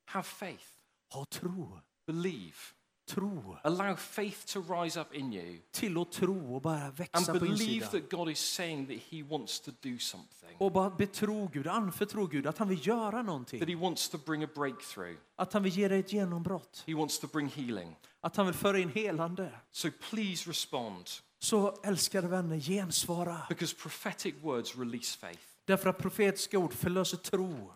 have 0.05 0.23
faith, 0.23 0.65
ha 1.13 1.25
tro. 1.25 1.79
believe. 2.07 2.72
Tro. 3.05 3.57
Allow 3.63 3.95
faith 3.95 4.45
to 4.53 4.61
rise 4.61 4.99
up 5.01 5.13
in 5.13 5.33
you 5.33 5.59
Till 5.71 5.97
att 6.01 6.11
tro 6.11 6.55
och 6.55 6.61
bara 6.61 6.83
and 6.83 6.97
växa 6.97 7.33
på 7.33 7.39
believe 7.39 7.85
that 7.87 8.09
God 8.11 8.29
is 8.29 8.39
saying 8.39 8.87
that 8.87 8.97
He 9.09 9.23
wants 9.23 9.59
to 9.59 9.71
do 9.81 9.97
something, 9.99 10.55
Och 10.57 10.71
bara 10.71 10.89
betro 10.89 11.49
Gud, 11.53 11.67
anförtro 11.67 12.27
Gud 12.27 12.47
att 12.47 12.57
han 12.57 12.67
vill 12.69 12.87
göra 12.87 13.21
någonting. 13.21 13.59
that 13.59 13.69
He 13.69 13.75
wants 13.75 14.09
to 14.09 14.17
bring 14.25 14.43
a 14.43 14.47
breakthrough, 14.55 15.15
Att 15.35 15.53
han 15.53 15.63
vill 15.63 15.77
ge 15.77 15.87
dig 15.87 15.99
ett 15.99 16.13
genombrott. 16.13 16.83
He 16.87 16.93
wants 16.93 17.19
to 17.19 17.27
bring 17.27 17.47
healing. 17.47 17.95
Att 18.21 18.35
han 18.35 18.45
vill 18.45 18.55
föra 18.55 18.79
in 18.79 18.89
helande. 18.89 19.51
So 19.71 19.89
please 20.09 20.49
respond 20.49 21.09
Så 21.39 21.81
älskade 21.83 22.27
vänner, 22.27 22.57
gensvara. 22.59 23.41
because 23.49 23.75
prophetic 23.75 24.35
words 24.41 24.75
release 24.77 25.17
faith. 25.17 25.39
Därför 25.65 25.89
att 25.89 25.97
profetiska 25.97 26.57
ord 26.59 26.73
förlöser 26.73 27.17
tro. 27.17 27.73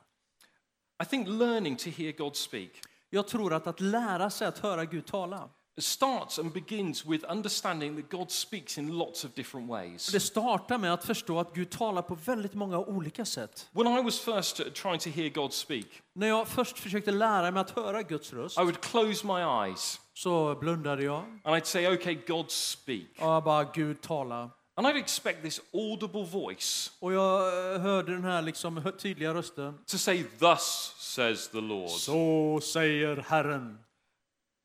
I 1.03 1.05
think 1.05 1.27
learning 1.27 1.75
to 1.77 1.89
hear 1.89 2.11
God 2.11 2.35
speak 2.35 2.69
Jag 3.09 3.27
tror 3.27 3.53
att 3.53 3.67
att 3.67 3.79
lära 3.81 4.29
sig 4.29 4.47
att 4.47 4.57
höra 4.59 4.85
Gud 4.85 5.05
tala, 5.05 5.49
starts 5.79 6.39
and 6.39 6.51
begins 6.53 7.05
with 7.05 7.31
understanding 7.31 8.01
that 8.01 8.11
God 8.11 8.31
speaks 8.31 8.77
in 8.77 8.97
lots 8.97 9.25
of 9.25 9.31
different 9.33 9.69
ways. 9.69 10.11
det 10.11 10.19
startar 10.19 10.77
med 10.77 10.93
att 10.93 11.05
förstå 11.05 11.39
att 11.39 11.53
Gud 11.53 11.69
talar 11.69 12.01
på 12.01 12.15
väldigt 12.15 12.53
många 12.53 12.77
olika 12.79 13.25
sätt. 13.25 13.69
When 13.71 13.87
I 13.87 14.03
was 14.03 14.19
first 14.19 14.55
trying 14.75 14.99
to 14.99 15.09
hear 15.09 15.29
God 15.29 15.53
speak, 15.53 15.85
När 16.13 16.27
jag 16.27 16.47
först 16.47 16.79
försökte 16.79 17.11
lära 17.11 17.51
mig 17.51 17.61
att 17.61 17.69
höra 17.69 18.01
Guds 18.03 18.33
röst 18.33 18.57
I 18.59 18.61
would 18.61 18.81
close 18.81 19.27
my 19.27 19.67
eyes 19.67 20.01
så 20.13 20.55
blundade 20.55 21.03
jag 21.03 21.23
and 21.43 21.55
I'd 21.55 21.63
say, 21.65 21.87
Okay, 21.93 22.17
God, 22.27 22.51
speak. 22.51 23.07
och 23.19 23.27
jag 23.27 23.43
bara 23.43 23.63
Gud 23.63 24.01
tala. 24.01 24.49
And 24.79 24.87
I'd 24.87 24.97
expect 24.97 25.41
this 25.43 25.61
audible 25.73 26.23
voice 26.25 26.91
Och 26.99 27.13
jag 27.13 27.73
eh, 27.75 27.81
hörde 27.81 28.11
den 28.11 28.23
här 28.23 28.41
liksom 28.41 28.77
hö- 28.77 28.91
tydliga 28.91 29.33
rösten. 29.33 29.77
to 29.85 29.97
say, 29.97 30.23
Thus 30.39 30.93
says 30.97 31.47
the 31.47 31.61
Lord. 31.61 31.89
Så 31.89 32.59
säger 32.63 33.17
Herren. 33.17 33.79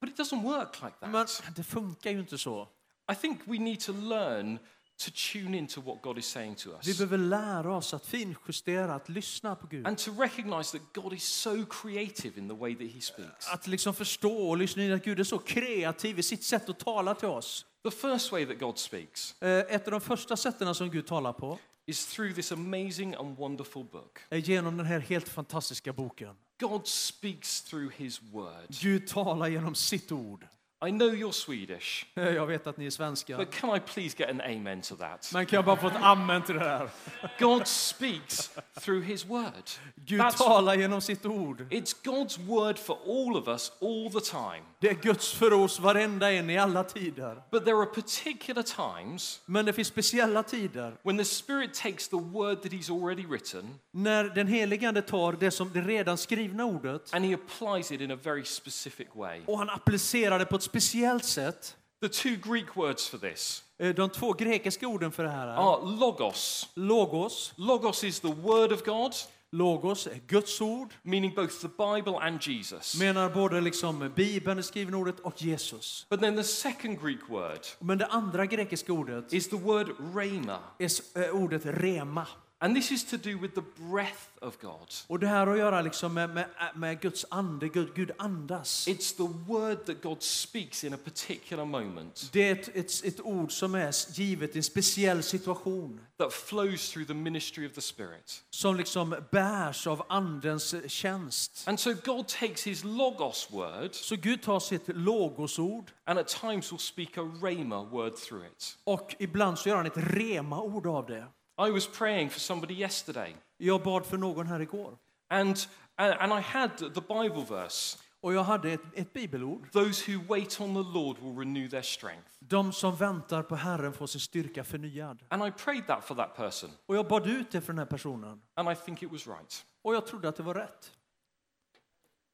But 0.00 0.10
it 0.10 0.16
doesn't 0.18 0.42
work 0.42 0.82
like 0.82 0.94
Men 1.00 1.12
that. 1.12 1.42
det 1.56 1.62
funkar 1.62 2.10
ju 2.10 2.18
inte 2.18 2.38
så. 2.38 2.68
I 3.12 3.14
think 3.14 3.40
we 3.44 3.58
need 3.58 3.80
to 3.80 3.92
learn 3.92 4.58
to 5.04 5.10
tune 5.32 5.58
into 5.58 5.80
what 5.80 6.02
God 6.02 6.18
is 6.18 6.26
saying 6.26 6.54
to 6.56 6.70
Vi 6.84 6.90
us 6.90 6.98
behöver 6.98 7.18
lära 7.18 7.76
oss 7.76 7.94
att 7.94 8.06
finjustera, 8.06 8.94
att 8.94 9.08
lyssna 9.08 9.54
på 9.56 9.66
Gud. 9.66 9.86
and 9.86 9.98
to 9.98 10.10
recognize 10.10 10.78
that 10.78 10.92
God 10.94 11.12
is 11.12 11.24
so 11.24 11.64
creative 11.70 12.38
in 12.40 12.48
the 12.48 12.54
way 12.54 12.74
that 12.74 12.94
He 12.94 13.00
speaks. 13.00 13.48
Att 13.48 13.66
liksom 13.66 13.94
förstå 13.94 14.48
och 14.48 14.56
lyssna 14.56 14.84
in 14.84 14.92
att 14.92 15.04
Gud 15.04 15.20
är 15.20 15.24
så 15.24 15.38
kreativ 15.38 16.18
i 16.18 16.22
sitt 16.22 16.44
sätt 16.44 16.68
att 16.68 16.78
tala 16.78 17.14
till 17.14 17.28
oss. 17.28 17.66
The 17.84 17.90
first 17.90 18.32
way 18.32 18.46
that 18.46 18.58
God 18.58 18.78
speaks 18.78 19.34
Eh, 19.42 19.48
Ett 19.58 19.86
av 19.86 19.90
de 19.90 20.00
första 20.00 20.36
sätten 20.36 20.74
som 20.74 20.90
Gud 20.90 21.06
talar 21.06 21.32
på 21.32 21.58
is 21.86 22.06
through 22.06 22.34
this 22.34 22.52
amazing 22.52 23.14
and 23.14 23.36
wonderful 23.36 23.84
book. 23.84 24.18
är 24.30 24.36
genom 24.38 24.76
den 24.76 24.86
här 24.86 24.98
helt 25.00 25.28
fantastiska 25.28 25.92
boken. 25.92 26.34
God 26.60 26.86
speaks 26.86 27.62
through 27.62 27.92
His 27.96 28.22
word. 28.22 28.66
Gud 28.82 29.06
talar 29.06 29.48
genom 29.48 29.74
sitt 29.74 30.12
ord. 30.12 30.46
I 30.88 30.90
know 30.90 31.08
you're 31.14 31.32
Swedish, 31.32 32.06
Jag 32.14 32.46
vet 32.46 32.66
att 32.66 32.76
ni 32.76 32.86
är 32.86 32.90
svenska. 32.90 33.36
but 33.36 33.50
can 33.50 33.76
I 33.76 33.80
please 33.80 34.16
get 34.18 34.30
an 34.30 34.40
amen 34.40 34.82
to 34.82 34.96
that? 34.96 35.30
Men 35.32 35.46
kan 35.46 35.56
jag 35.56 35.64
bara 35.64 35.76
få 35.76 35.86
ett 35.86 36.02
amen 36.02 36.42
till 36.42 36.54
det 36.54 36.60
här? 36.64 36.88
God 37.38 37.66
speaks 37.66 38.50
through 38.80 39.04
His 39.04 39.24
word. 39.24 39.70
Gud 39.94 40.20
That's- 40.20 40.36
talar 40.38 40.74
genom 40.74 41.00
sitt 41.00 41.26
ord. 41.26 41.66
It's 41.70 41.94
God's 42.04 42.38
word 42.46 42.78
for 42.78 42.98
all 43.06 43.36
of 43.36 43.48
us 43.48 43.72
all 43.80 44.10
the 44.12 44.20
time. 44.20 44.62
Det 44.82 44.88
är 44.90 44.94
Guds 44.94 45.32
för 45.32 45.52
oss 45.52 45.80
varenda 45.80 46.32
en 46.32 46.50
i 46.50 46.58
alla 46.58 46.84
tider. 46.84 47.42
But 47.50 47.64
there 47.64 47.76
are 47.76 47.86
particular 47.86 48.62
times 48.62 49.40
Men 49.46 49.64
det 49.64 49.72
finns 49.72 49.88
speciella 49.88 50.42
tider 50.42 50.96
when 51.02 51.18
the 51.18 51.24
Spirit 51.24 51.74
takes 51.74 52.08
the 52.08 52.16
word 52.16 52.62
that 52.62 52.72
He's 52.72 52.90
already 53.02 53.26
written 53.26 53.74
när 53.90 54.24
den 54.24 54.46
helige 54.46 54.88
Ande 54.88 55.02
tar 55.02 55.32
det 55.32 55.50
som 55.50 55.72
det 55.72 55.80
redan 55.80 56.18
skrivna 56.18 56.64
ordet 56.64 57.14
and 57.14 57.24
He 57.24 57.34
applies 57.34 57.92
it 57.92 58.00
in 58.00 58.10
a 58.10 58.18
very 58.22 58.44
specific 58.44 59.06
way. 59.14 59.40
och 59.46 59.58
han 59.58 59.70
applicerar 59.70 60.38
det 60.38 60.44
på 60.46 60.56
ett 60.56 60.62
speciellt 60.62 61.24
sätt. 61.24 61.76
The 62.02 62.08
two 62.08 62.52
Greek 62.52 62.76
words 62.76 63.08
for 63.08 63.18
this 63.18 63.64
Eh, 63.78 63.94
De 63.94 64.10
två 64.10 64.32
grekiska 64.32 64.86
orden 64.88 65.12
för 65.12 65.22
det 65.24 65.30
här 65.30 65.46
är 65.46 65.50
are 65.74 65.96
logos. 66.00 66.68
logos. 66.74 67.52
Logos 67.56 68.04
is 68.04 68.20
the 68.20 68.28
word 68.32 68.72
of 68.72 68.82
God, 68.84 69.12
Logos 69.52 70.06
är 70.06 70.20
Guds 70.26 70.60
ord, 70.60 70.94
meaning 71.02 71.34
both 71.34 71.60
the 71.60 71.68
Bible 71.68 72.18
and 72.20 72.38
Jesus. 72.42 73.00
menar 73.00 73.30
både 73.30 73.60
liksom 73.60 74.12
Bibeln, 74.16 74.56
det 74.56 74.62
skrivna 74.62 74.96
ordet, 74.96 75.20
och 75.20 75.42
Jesus. 75.42 76.06
But 76.10 76.20
then 76.20 76.36
the 76.36 76.44
second 76.44 77.00
Greek 77.02 77.28
word 77.28 77.60
Men 77.78 77.98
det 77.98 78.06
andra 78.06 78.46
grekiska 78.46 78.92
ordet 78.92 79.32
is 79.32 79.48
the 79.48 79.56
word 79.56 79.88
rhema. 80.14 80.58
är 80.78 80.90
eh, 81.16 81.30
ordet 81.34 81.62
rema. 81.66 82.26
And 82.64 82.76
this 82.76 82.92
is 82.92 83.04
to 83.04 83.16
do 83.16 83.38
with 83.38 83.54
the 83.54 83.62
breath 83.90 84.28
of 84.40 84.58
God. 84.60 84.94
Och 85.06 85.18
det 85.18 85.26
här 85.26 85.46
har 85.46 85.52
att 85.52 85.58
göra 85.58 85.82
liksom 85.82 86.14
med, 86.14 86.30
med, 86.30 86.46
med 86.74 87.00
Guds 87.00 87.26
ande, 87.30 87.68
Gud, 87.68 87.94
Gud 87.94 88.10
andas. 88.18 88.88
It's 88.88 89.16
the 89.16 89.52
word 89.52 89.86
that 89.86 90.02
God 90.02 90.22
speaks 90.22 90.84
in 90.84 90.94
a 90.94 90.98
particular 91.04 91.64
moment 91.64 92.28
Det 92.32 92.48
är 92.48 92.52
ett, 92.52 92.76
ett, 92.76 93.04
ett 93.04 93.20
ord 93.20 93.52
som 93.52 93.74
är 93.74 94.18
givet 94.20 94.54
i 94.54 94.58
en 94.58 94.62
speciell 94.62 95.22
situation. 95.22 96.00
that 96.18 96.32
flows 96.32 96.90
through 96.90 97.06
the 97.06 97.14
ministry 97.14 97.66
of 97.66 97.72
the 97.72 97.80
Spirit. 97.80 98.42
Som 98.50 98.76
liksom 98.76 99.14
bärs 99.30 99.86
av 99.86 100.02
andens 100.08 100.74
tjänst. 100.86 101.68
And 101.68 101.80
so 101.80 101.94
God 102.04 102.28
takes 102.28 102.66
his 102.66 102.84
logos 102.84 103.48
word 103.50 103.94
Så 103.94 104.16
Gud 104.16 104.42
tar 104.42 104.60
sitt 104.60 104.88
logosord 104.88 105.90
and 106.04 106.18
at 106.18 106.28
times 106.28 106.72
will 106.72 106.78
speak 106.78 107.18
a 107.18 107.22
rhema 107.42 107.84
word 107.84 108.16
through 108.16 108.46
it. 108.46 108.78
och 108.84 109.14
ibland 109.18 109.58
så 109.58 109.68
gör 109.68 109.76
han 109.76 109.86
ett 109.86 109.96
rema-ord 109.96 110.86
av 110.86 111.06
det. 111.06 111.26
I 111.58 111.70
was 111.70 111.86
praying 111.86 112.30
for 112.30 112.40
somebody 112.40 112.74
yesterday 112.74 113.36
Jag 113.56 113.82
bad 113.82 114.06
för 114.06 114.16
någon 114.18 114.46
här 114.46 114.60
igår. 114.60 114.98
and, 115.28 115.56
and 115.96 116.12
and 116.14 116.32
I 116.32 116.40
had 116.42 116.78
the 116.78 117.00
Bible 117.00 117.44
verse 117.48 117.98
Och 118.20 118.32
jag 118.34 118.42
hade 118.44 118.72
ett, 118.72 118.80
ett 118.94 119.12
bibelord. 119.12 119.72
Those 119.72 120.12
who 120.12 120.22
wait 120.28 120.60
on 120.60 120.74
the 120.74 120.98
Lord 120.98 121.18
will 121.18 121.38
renew 121.38 121.68
their 121.70 121.82
strength. 121.82 122.28
De 122.38 122.72
som 122.72 122.96
väntar 122.96 123.42
på 123.42 123.56
Herren 123.56 123.92
får 123.92 124.06
sin 124.06 124.20
styrka 124.20 124.64
förnyad. 124.64 125.22
And 125.28 125.46
I 125.46 125.50
prayed 125.50 125.86
that 125.86 126.04
for 126.04 126.14
that 126.14 126.36
person, 126.36 126.70
Och 126.86 126.96
jag 126.96 127.08
bad 127.08 127.26
ut 127.26 127.50
det 127.50 127.60
för 127.60 127.72
den 127.72 127.78
här 127.78 127.86
personen. 127.86 128.42
and 128.54 128.68
I 128.72 128.74
think 128.74 129.02
it 129.02 129.12
was 129.12 129.26
right. 129.26 129.64
Och 129.82 129.94
jag 129.94 130.06
trodde 130.06 130.28
att 130.28 130.36
det 130.36 130.42
var 130.42 130.54
rätt. 130.54 130.92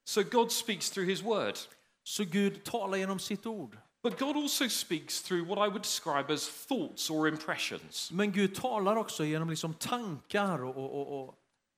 So 0.05 0.23
God 0.23 0.53
speaks 0.53 0.91
through 0.91 1.09
his 1.11 1.23
word. 1.23 1.55
Så 2.03 2.25
Gud 2.25 2.64
talar 2.64 2.99
genom 2.99 3.19
sitt 3.19 3.47
ord. 3.47 3.79
But 4.03 4.18
God 4.18 4.36
also 4.36 4.68
speaks 4.68 5.20
through 5.22 5.49
what 5.49 5.59
I 5.59 5.68
would 5.68 5.82
describe 5.82 6.30
as 6.32 6.49
thoughts 6.49 7.11
or 7.11 7.28
impressions. 7.28 8.11
Men 8.12 8.32
Gud 8.32 8.55
talar 8.55 8.96
också 8.96 9.24
genom 9.24 9.51
liksom 9.51 9.74
tankar 9.74 10.64
och, 10.64 10.76
och, 10.76 11.22
och, 11.24 11.34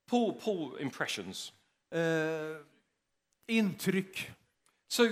Paul, 0.09 0.33
Paul 0.33 0.79
impressions. 0.81 1.53
eh, 1.91 2.57
intryck. 3.47 4.31
So 4.87 5.09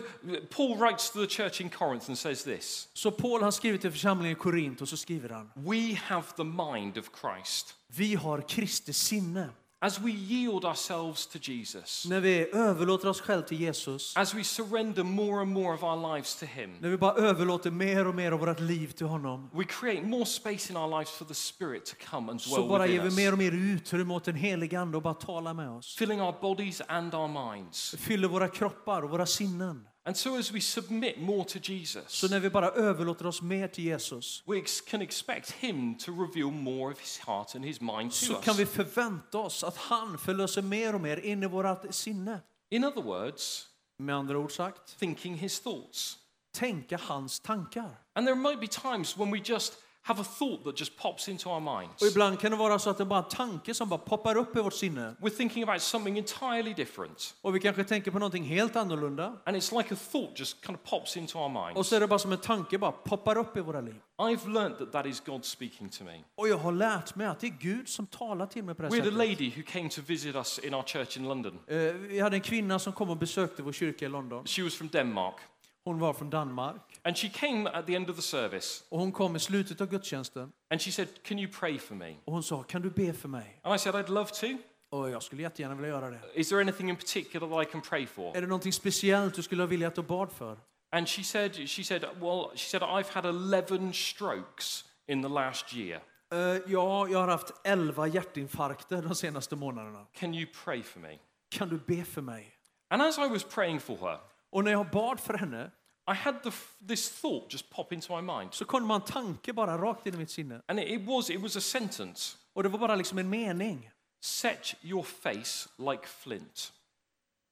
Paul 0.49 0.77
writes 0.77 1.09
to 1.11 1.19
the 1.21 1.27
church 1.27 1.61
in 1.61 1.69
Corinth 1.69 2.09
and 2.09 2.17
says 2.17 2.43
this 2.43 2.89
Så 2.93 3.11
Paul 3.11 3.41
har 3.43 3.51
skrivit 3.51 3.81
till 3.81 3.91
församlingen 3.91 4.37
i 4.37 4.39
Korint 4.39 4.81
och 4.81 4.89
så 4.89 4.97
skriver 4.97 5.29
han. 5.29 5.51
We 5.55 5.95
have 5.95 6.25
the 6.35 6.43
mind 6.43 6.97
of 6.97 7.09
Christ. 7.21 7.75
Vi 7.87 8.15
har 8.15 8.41
Kristi 8.41 8.93
sinne. 8.93 9.49
As 9.81 9.99
we 9.99 10.11
yield 10.11 10.65
ourselves 10.65 11.27
to 11.27 11.39
Jesus, 11.41 12.05
När 12.09 12.19
vi 12.19 12.49
överlåter 12.53 13.07
oss 13.09 13.21
själva 13.21 13.47
till 13.47 13.59
Jesus. 13.61 14.17
as 14.17 14.33
we 14.33 14.43
surrender 14.43 15.03
more 15.03 15.41
and 15.41 15.51
more 15.51 15.73
of 15.73 15.83
our 15.83 16.15
lives 16.15 16.35
to 16.35 16.45
Him, 16.45 16.75
När 16.79 16.89
vi 16.89 16.97
bara 16.97 17.13
överlåter 17.13 17.71
mer 17.71 18.07
och 18.07 18.15
mer 18.15 18.31
av 18.31 18.39
vårt 18.39 18.59
liv 18.59 18.87
till 18.91 19.05
honom. 19.05 19.49
we 19.53 19.63
create 19.63 20.01
more 20.07 20.25
space 20.25 20.71
in 20.73 20.77
our 20.77 20.99
lives 20.99 21.11
for 21.11 21.25
the 21.25 21.33
Spirit 21.33 21.85
to 21.85 21.95
come 22.09 22.31
and 22.31 22.41
Så 22.41 22.55
dwell 22.57 22.69
bara 22.69 22.87
ger 22.87 23.01
vi 23.03 23.11
mer 23.15 23.31
och 23.31 23.37
mer 23.37 23.51
utrymme 23.51 24.13
åt 24.13 24.23
den 24.23 24.35
helige 24.35 24.79
Ande 24.79 24.97
och 24.97 25.03
bara 25.03 25.13
tala 25.13 25.53
med 25.53 25.69
oss. 25.69 25.95
filling 25.99 26.21
our 26.21 26.35
bodies 26.41 26.81
and 26.87 27.15
our 27.15 27.53
minds. 27.53 27.95
Fyller 27.97 28.27
våra 28.27 28.47
kroppar 28.47 29.01
och 29.01 29.09
våra 29.09 29.25
sinnen. 29.25 29.87
And 30.09 30.17
so, 30.17 30.37
as 30.37 30.51
we 30.51 30.59
submit 30.61 31.21
more 31.21 31.45
to 31.45 31.59
Jesus, 31.59 32.03
Så 32.07 32.27
när 32.27 32.39
vi 32.39 32.49
bara 32.49 32.69
överlåter 32.69 33.27
oss 33.27 33.41
mer 33.41 33.67
till 33.67 33.83
Jesus 33.83 34.43
we 34.45 34.61
can 34.87 35.01
expect 35.01 35.51
Him 35.51 35.95
to 35.97 36.11
reveal 36.11 36.51
more 36.51 36.93
of 36.93 36.99
His 36.99 37.19
heart 37.19 37.55
and 37.55 37.65
His 37.65 37.81
mind 37.81 38.13
så 38.13 38.33
to 38.33 38.41
kan 38.41 38.55
vi 38.55 38.65
förvänta 38.65 39.37
oss 39.37 39.63
att 39.63 39.77
han 39.77 40.17
förlöser 40.17 40.61
mer 40.61 40.95
och 40.95 41.01
mer 41.01 41.17
in 41.17 41.43
i 41.43 41.45
vårt 41.45 41.93
sinne. 41.95 42.39
In 42.69 42.83
other 42.83 43.01
words, 43.01 43.67
Med 43.99 44.15
andra 44.15 44.37
ord 44.37 44.51
sagt, 44.51 44.99
thinking 44.99 45.35
His 45.35 45.59
thoughts. 45.59 46.17
tänka 46.51 46.97
hans 46.97 47.39
tankar. 47.39 47.95
And 48.13 48.27
there 48.27 48.35
might 48.35 48.59
be 48.59 48.67
times 48.67 49.17
when 49.17 49.31
we 49.31 49.41
just 49.45 49.73
have 50.09 50.21
a 50.21 50.25
thought 50.39 50.63
that 50.63 50.79
just 50.79 50.97
pops 50.97 51.29
into 51.29 51.49
our 51.49 51.59
minds. 51.59 52.01
Och 52.01 52.07
ibland 52.07 52.39
kan 52.39 52.51
det 52.51 52.57
vara 52.57 52.79
så 52.79 52.89
att 52.89 52.97
det 52.97 53.05
bara 53.05 53.19
är 53.19 53.23
en 53.23 53.29
tanke 53.29 53.73
som 53.73 53.89
bara 53.89 53.97
poppar 53.99 54.37
upp 54.37 54.55
i 54.57 54.61
vårt 54.61 54.73
sinne. 54.73 55.15
We're 55.21 55.29
thinking 55.37 55.63
about 55.63 55.81
something 55.81 56.17
entirely 56.17 56.73
different. 56.73 57.35
Och 57.41 57.55
vi 57.55 57.59
kanske 57.59 57.83
tänker 57.83 58.11
på 58.11 58.19
någonting 58.19 58.43
helt 58.43 58.75
annorlunda. 58.75 59.33
And 59.45 59.57
it's 59.57 59.77
like 59.77 59.93
a 59.93 59.97
thought 60.11 60.39
just 60.39 60.65
kind 60.65 60.77
of 60.83 60.89
pops 60.89 61.17
into 61.17 61.37
our 61.39 61.45
Och 61.45 61.51
minds. 61.75 61.89
så 61.89 61.95
är 61.95 61.99
det 61.99 62.07
bara 62.07 62.19
som 62.19 62.31
en 62.31 62.37
tanke 62.37 62.77
bara 62.77 62.91
poppar 62.91 63.37
upp 63.37 63.57
i 63.57 63.61
våra 63.61 63.81
liv. 63.81 63.95
I've 64.17 64.53
learned 64.53 64.77
that 64.77 64.91
that 64.91 65.05
is 65.05 65.19
God 65.25 65.45
speaking 65.45 65.89
to 65.89 66.03
me. 66.03 66.23
Och 66.35 66.47
jag 66.47 66.57
har 66.57 66.71
lärt 66.71 67.15
mig 67.15 67.27
att 67.27 67.39
det 67.39 67.47
är 67.47 67.57
Gud 67.59 67.89
som 67.89 68.05
talar 68.07 68.45
till 68.45 68.63
mig 68.63 68.75
på 68.75 68.81
det 68.81 68.89
We 68.89 68.97
had 68.99 69.07
a 69.07 69.11
lady 69.17 69.49
who 69.55 69.61
came 69.67 69.89
to 69.89 70.01
visit 70.07 70.35
us 70.35 70.59
in 70.59 70.73
our 70.73 70.83
church 70.83 71.17
in 71.17 71.27
London. 71.27 71.59
Eh, 71.67 71.77
Vi 71.77 72.19
hade 72.19 72.35
en 72.37 72.41
kvinna 72.41 72.79
som 72.79 72.93
kom 72.93 73.09
och 73.09 73.17
besökte 73.17 73.63
vår 73.63 73.71
kyrka 73.71 74.05
i 74.05 74.09
London. 74.09 74.45
She 74.45 74.63
was 74.63 74.75
from 74.75 74.87
Denmark. 74.87 75.35
Hon 75.83 75.99
var 75.99 76.13
från 76.13 76.29
Danmark. 76.29 76.81
And 77.03 77.17
she 77.17 77.29
came 77.29 77.67
at 77.69 77.85
the 77.87 77.95
end 77.95 78.09
of 78.09 78.15
the 78.15 78.21
service 78.21 78.83
Och 78.89 78.99
hon 78.99 79.11
kom 79.11 79.35
i 79.35 79.39
slutet 79.39 79.81
av 79.81 79.87
gudstjänsten. 79.89 80.51
and 80.69 80.81
she 80.81 80.91
said, 80.91 81.07
Can 81.23 81.39
you 81.39 81.51
pray 81.59 81.79
for 81.79 81.95
me? 81.95 82.15
Och 82.25 82.33
hon 82.33 82.43
sa, 82.43 82.63
kan 82.63 82.81
du 82.81 82.89
be 82.89 83.13
för 83.13 83.27
mig? 83.29 83.59
And 83.63 83.75
I 83.75 83.79
said, 83.79 83.95
I'd 83.95 84.09
love 84.09 84.29
to. 84.29 84.47
Och 84.91 85.09
jag 85.09 85.23
skulle 85.23 85.41
jättegärna 85.41 85.75
vilja 85.75 85.89
göra 85.89 86.09
det. 86.09 86.19
Is 86.35 86.49
there 86.49 86.61
anything 86.61 86.89
in 86.89 86.95
particular 86.95 87.49
that 87.49 87.67
I 87.67 87.71
can 87.71 87.81
pray 87.81 88.05
for? 88.07 88.37
Är 88.37 88.41
det 88.41 88.47
någonting 88.47 88.73
speciellt 88.73 89.35
du 89.35 89.41
skulle 89.43 89.65
vilja 89.65 89.87
att 89.87 89.95
du 89.95 90.01
bad 90.01 90.31
för? 90.31 90.57
And 90.91 91.07
she 91.09 91.23
said, 91.23 91.69
she 91.69 91.83
said, 91.83 92.01
well, 92.19 92.51
she 92.55 92.69
said, 92.69 92.81
I've 92.83 93.09
had 93.13 93.25
11 93.25 93.93
strokes 93.93 94.83
in 95.07 95.21
the 95.23 95.29
last 95.29 95.73
year. 95.75 96.01
Eh, 96.33 96.37
ja, 96.67 97.07
jag 97.07 97.19
har 97.19 97.27
haft 97.27 97.51
11 97.63 98.07
hjärtinfarkter 98.07 99.01
de 99.01 99.15
senaste 99.15 99.55
månaderna. 99.55 100.05
Can 100.13 100.33
you 100.33 100.47
pray 100.63 100.83
for 100.83 100.99
me? 100.99 101.17
Kan 101.51 101.69
du 101.69 101.79
be 101.97 102.03
för 102.05 102.21
mig? 102.21 102.51
And 102.89 103.01
as 103.01 103.17
I 103.17 103.27
was 103.29 103.43
praying 103.43 103.79
for 103.79 103.97
her, 103.97 104.19
Och 104.51 104.63
när 104.63 104.71
jag 104.71 104.89
bad 104.89 105.19
för 105.19 105.33
henne 105.33 105.71
I 106.09 106.13
had 106.13 106.35
the, 106.43 106.51
this 106.87 107.09
thought 107.21 107.51
just 107.51 107.69
pop 107.69 107.93
into 107.93 108.15
my 108.15 108.21
mind. 108.21 108.53
så 108.53 108.65
kom 108.65 108.83
man 108.87 109.01
en 109.01 109.07
tanke 109.07 109.53
bara 109.53 109.77
rakt 109.77 110.05
in 110.05 110.13
i 110.13 110.17
mitt 110.17 110.31
sinne. 110.31 110.61
And 110.67 110.79
it, 110.79 110.87
it 110.87 111.01
was, 111.07 111.29
it 111.29 111.41
was 111.41 111.55
a 111.55 111.61
sentence. 111.61 112.37
Och 112.53 112.63
det 112.63 112.69
var 112.69 112.79
bara 112.79 112.95
liksom 112.95 113.17
en 113.17 113.29
mening. 113.29 113.89
Set 114.21 114.75
your 114.81 115.03
face 115.03 115.69
like 115.77 116.07
flint. 116.07 116.73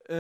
Eh, 0.09 0.15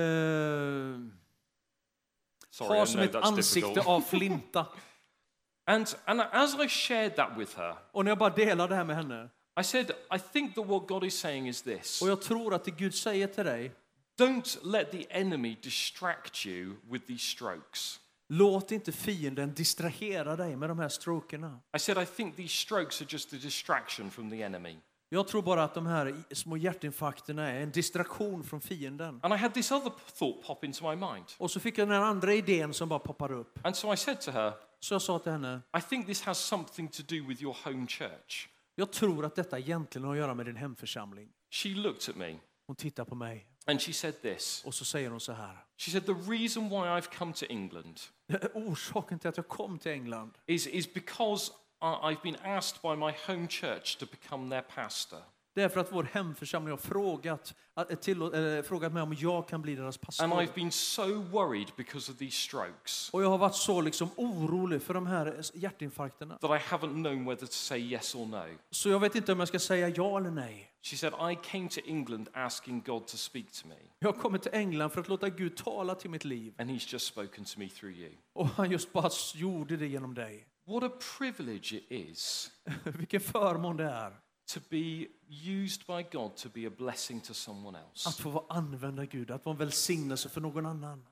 Sorry, 2.49 2.79
ha 2.79 2.85
som 2.85 3.01
ett 3.01 3.15
ansikte 3.15 3.67
difficult. 3.67 3.87
av 3.87 4.01
flinta. 4.01 4.65
And, 5.69 5.95
and 6.05 6.21
as 6.21 6.55
I 6.55 6.67
shared 6.67 7.15
that 7.15 7.37
with 7.37 7.57
her, 7.57 7.75
Och 7.91 8.05
när 8.05 8.11
jag 8.11 8.17
bara 8.17 8.29
delade 8.29 8.73
det 8.73 8.75
här 8.75 8.83
med 8.83 8.95
henne. 8.95 9.29
I 9.59 9.63
said, 9.63 9.91
I 10.15 10.19
think 10.19 10.55
that 10.55 10.65
what 10.65 10.87
God 10.87 11.03
is 11.03 11.19
saying 11.19 11.47
is 11.47 11.61
this 11.61 12.01
Och 12.01 12.09
jag 12.09 12.21
tror 12.21 12.53
att 12.53 12.65
det 12.65 12.71
Gud 12.71 12.95
säger 12.95 13.27
till 13.27 13.45
dig, 13.45 13.71
Don't 14.17 14.57
let 14.63 14.91
the 14.91 15.05
enemy 15.09 15.55
distract 15.61 16.45
you 16.45 16.75
with 16.89 17.05
these 17.07 17.23
strokes. 17.23 17.99
Låt 18.29 18.71
inte 18.71 18.91
fienden 18.91 19.53
distrahera 19.53 20.35
dig 20.35 20.55
med 20.55 20.69
de 20.69 20.79
här 20.79 20.89
strokerna. 20.89 21.59
I 21.77 21.79
said, 21.79 21.97
I 22.03 22.05
think 22.05 22.35
these 22.35 22.53
strokes 22.53 23.01
are 23.01 23.07
just 23.09 23.33
a 23.33 23.37
distraction 23.41 24.11
from 24.11 24.29
the 24.29 24.41
enemy. 24.43 24.77
Jag 25.09 25.27
tror 25.27 25.41
bara 25.41 25.63
att 25.63 25.73
de 25.73 25.85
här 25.85 26.23
små 26.31 26.57
hjärtinfarkterna 26.57 27.51
är 27.51 27.59
en 27.61 27.71
distraktion 27.71 28.43
från 28.43 28.61
fienden. 28.61 29.19
And 29.23 29.33
I 29.33 29.37
had 29.37 29.53
this 29.53 29.71
other 29.71 29.91
thought 30.19 30.47
pop 30.47 30.63
into 30.63 30.89
my 30.89 30.95
mind. 30.95 31.25
Och 31.37 31.51
så 31.51 31.59
fick 31.59 31.77
jag 31.77 31.87
den 31.87 31.95
här 31.95 32.03
andra 32.03 32.33
idén 32.33 32.73
som 32.73 32.89
bara 32.89 32.99
poppar 32.99 33.31
upp. 33.31 33.65
And 33.65 33.75
so 33.75 33.93
I 33.93 33.97
said 33.97 34.21
to 34.21 34.31
her, 34.31 34.53
Så 34.79 34.93
jag 34.93 35.01
sa 35.01 35.19
till 35.19 35.31
henne, 35.31 35.61
I 35.77 35.81
think 35.81 36.05
this 36.05 36.21
has 36.21 36.39
something 36.39 36.87
to 36.87 37.03
do 37.07 37.27
with 37.27 37.41
your 37.43 37.57
home 37.63 37.87
church. 37.87 38.49
jag 38.75 38.91
tror 38.91 39.25
att 39.25 39.35
detta 39.35 39.59
egentligen 39.59 40.05
har 40.05 40.13
att 40.13 40.19
göra 40.19 40.33
med 40.33 40.45
din 40.45 40.55
hemförsamling. 40.55 41.29
She 41.51 41.69
looked 41.69 42.09
at 42.09 42.15
me 42.15 42.35
Hon 42.67 42.75
tittar 42.75 43.05
på 43.05 43.15
mig 43.15 43.47
and 43.67 43.81
she 43.81 43.93
said 43.93 44.21
this. 44.21 44.63
och 44.65 44.73
så 44.73 44.85
säger 44.85 45.09
hon 45.09 45.19
så 45.19 45.33
här. 45.33 45.57
She 45.77 45.91
said, 45.91 46.05
The 46.05 46.31
reason 46.31 46.69
why 46.69 46.87
I've 46.87 47.17
come 47.17 47.33
to 47.33 47.45
England 47.49 48.01
Orsaken 48.53 49.19
till 49.19 49.29
att 49.29 49.37
jag 49.37 49.47
kom 49.47 49.79
till 49.79 49.91
England 49.91 50.31
is, 50.47 50.67
is 50.67 50.93
because 50.93 51.51
I've 51.81 52.21
been 52.23 52.37
asked 52.43 52.81
by 52.81 52.95
my 52.95 53.13
home 53.27 53.47
church 53.47 53.97
to 53.97 54.05
become 54.05 54.49
their 54.49 54.61
pastor. 54.61 55.21
Det 55.57 55.63
är 55.63 55.69
för 55.69 55.79
att 55.79 55.91
vår 55.91 56.03
hemförsamling 56.03 56.71
har 56.71 56.77
frågat, 56.77 57.55
att- 57.73 58.01
tillå- 58.01 58.33
eh, 58.33 58.63
frågat 58.63 58.93
mig 58.93 59.03
om 59.03 59.13
jag 59.19 59.47
kan 59.47 59.61
bli 59.61 59.75
deras 59.75 59.95
And 59.97 60.01
pastor. 60.05 60.25
I've 60.27 60.53
been 60.55 60.71
so 60.71 61.13
worried 61.21 61.67
because 61.77 62.11
of 62.11 62.17
these 62.17 62.37
strokes 62.37 63.09
Och 63.13 63.23
jag 63.23 63.29
har 63.29 63.37
varit 63.37 63.55
så 63.55 63.81
liksom 63.81 64.09
orolig 64.15 64.81
för 64.81 64.93
de 64.93 65.07
här 65.07 65.41
hjärtinfarkterna. 65.53 66.37
that 66.37 66.49
I 66.51 66.63
haven't 66.73 66.93
known 66.93 67.25
whether 67.25 67.45
to 67.45 67.51
say 67.51 67.79
yes 67.79 68.15
or 68.15 68.25
no. 68.25 68.43
Så 68.71 68.89
jag 68.89 68.99
vet 68.99 69.15
inte 69.15 69.31
om 69.31 69.39
jag 69.39 69.47
ska 69.47 69.59
säga 69.59 69.89
ja 69.89 70.17
eller 70.17 70.31
nej. 70.31 70.71
She 70.81 70.97
said, 70.97 71.13
I 71.31 71.35
came 71.43 71.69
to 71.69 71.79
England 71.85 72.29
asking 72.33 72.81
God 72.85 73.07
to 73.07 73.17
speak 73.17 73.51
to 73.51 73.67
me, 73.67 73.75
Jag 73.99 74.17
kommit 74.17 74.41
till 74.41 74.53
England 74.53 74.89
för 74.89 75.01
att 75.01 75.07
låta 75.09 75.29
Gud 75.29 75.57
tala 75.57 75.95
till 75.95 76.09
mitt 76.09 76.25
liv. 76.25 76.53
and 76.57 76.69
He's 76.69 76.93
just 76.93 77.07
spoken 77.07 77.45
to 77.45 77.59
me 77.59 77.69
through 77.69 77.95
you. 77.99 78.11
Och 78.33 78.47
han 78.47 78.71
just 78.71 78.93
bara 78.93 79.09
gjorde 79.35 79.77
det 79.77 79.87
genom 79.87 80.13
dig. 80.13 80.47
What 80.67 80.83
a 80.83 80.89
privilege 81.17 81.73
it 81.75 81.85
is 81.89 82.51
Vilken 82.83 83.21
förmån 83.21 83.77
det 83.77 83.83
är 83.83 84.13
to 84.47 84.59
be 84.69 85.07
used 85.29 85.85
by 85.87 86.05
God 86.11 86.35
to 86.35 86.49
be 86.53 86.67
a 86.67 86.71
blessing 86.77 87.21
to 87.21 87.33
someone 87.33 87.79
att 87.79 87.85
else. 88.07 88.21
få 88.21 88.29
vara 88.29 88.45
använda 88.49 89.05
Gud, 89.05 89.31
att 89.31 89.45
vara 89.45 89.53
en 89.53 89.59
välsignelse 89.59 90.29
för 90.29 90.41
någon 90.41 90.65
annan. 90.65 91.05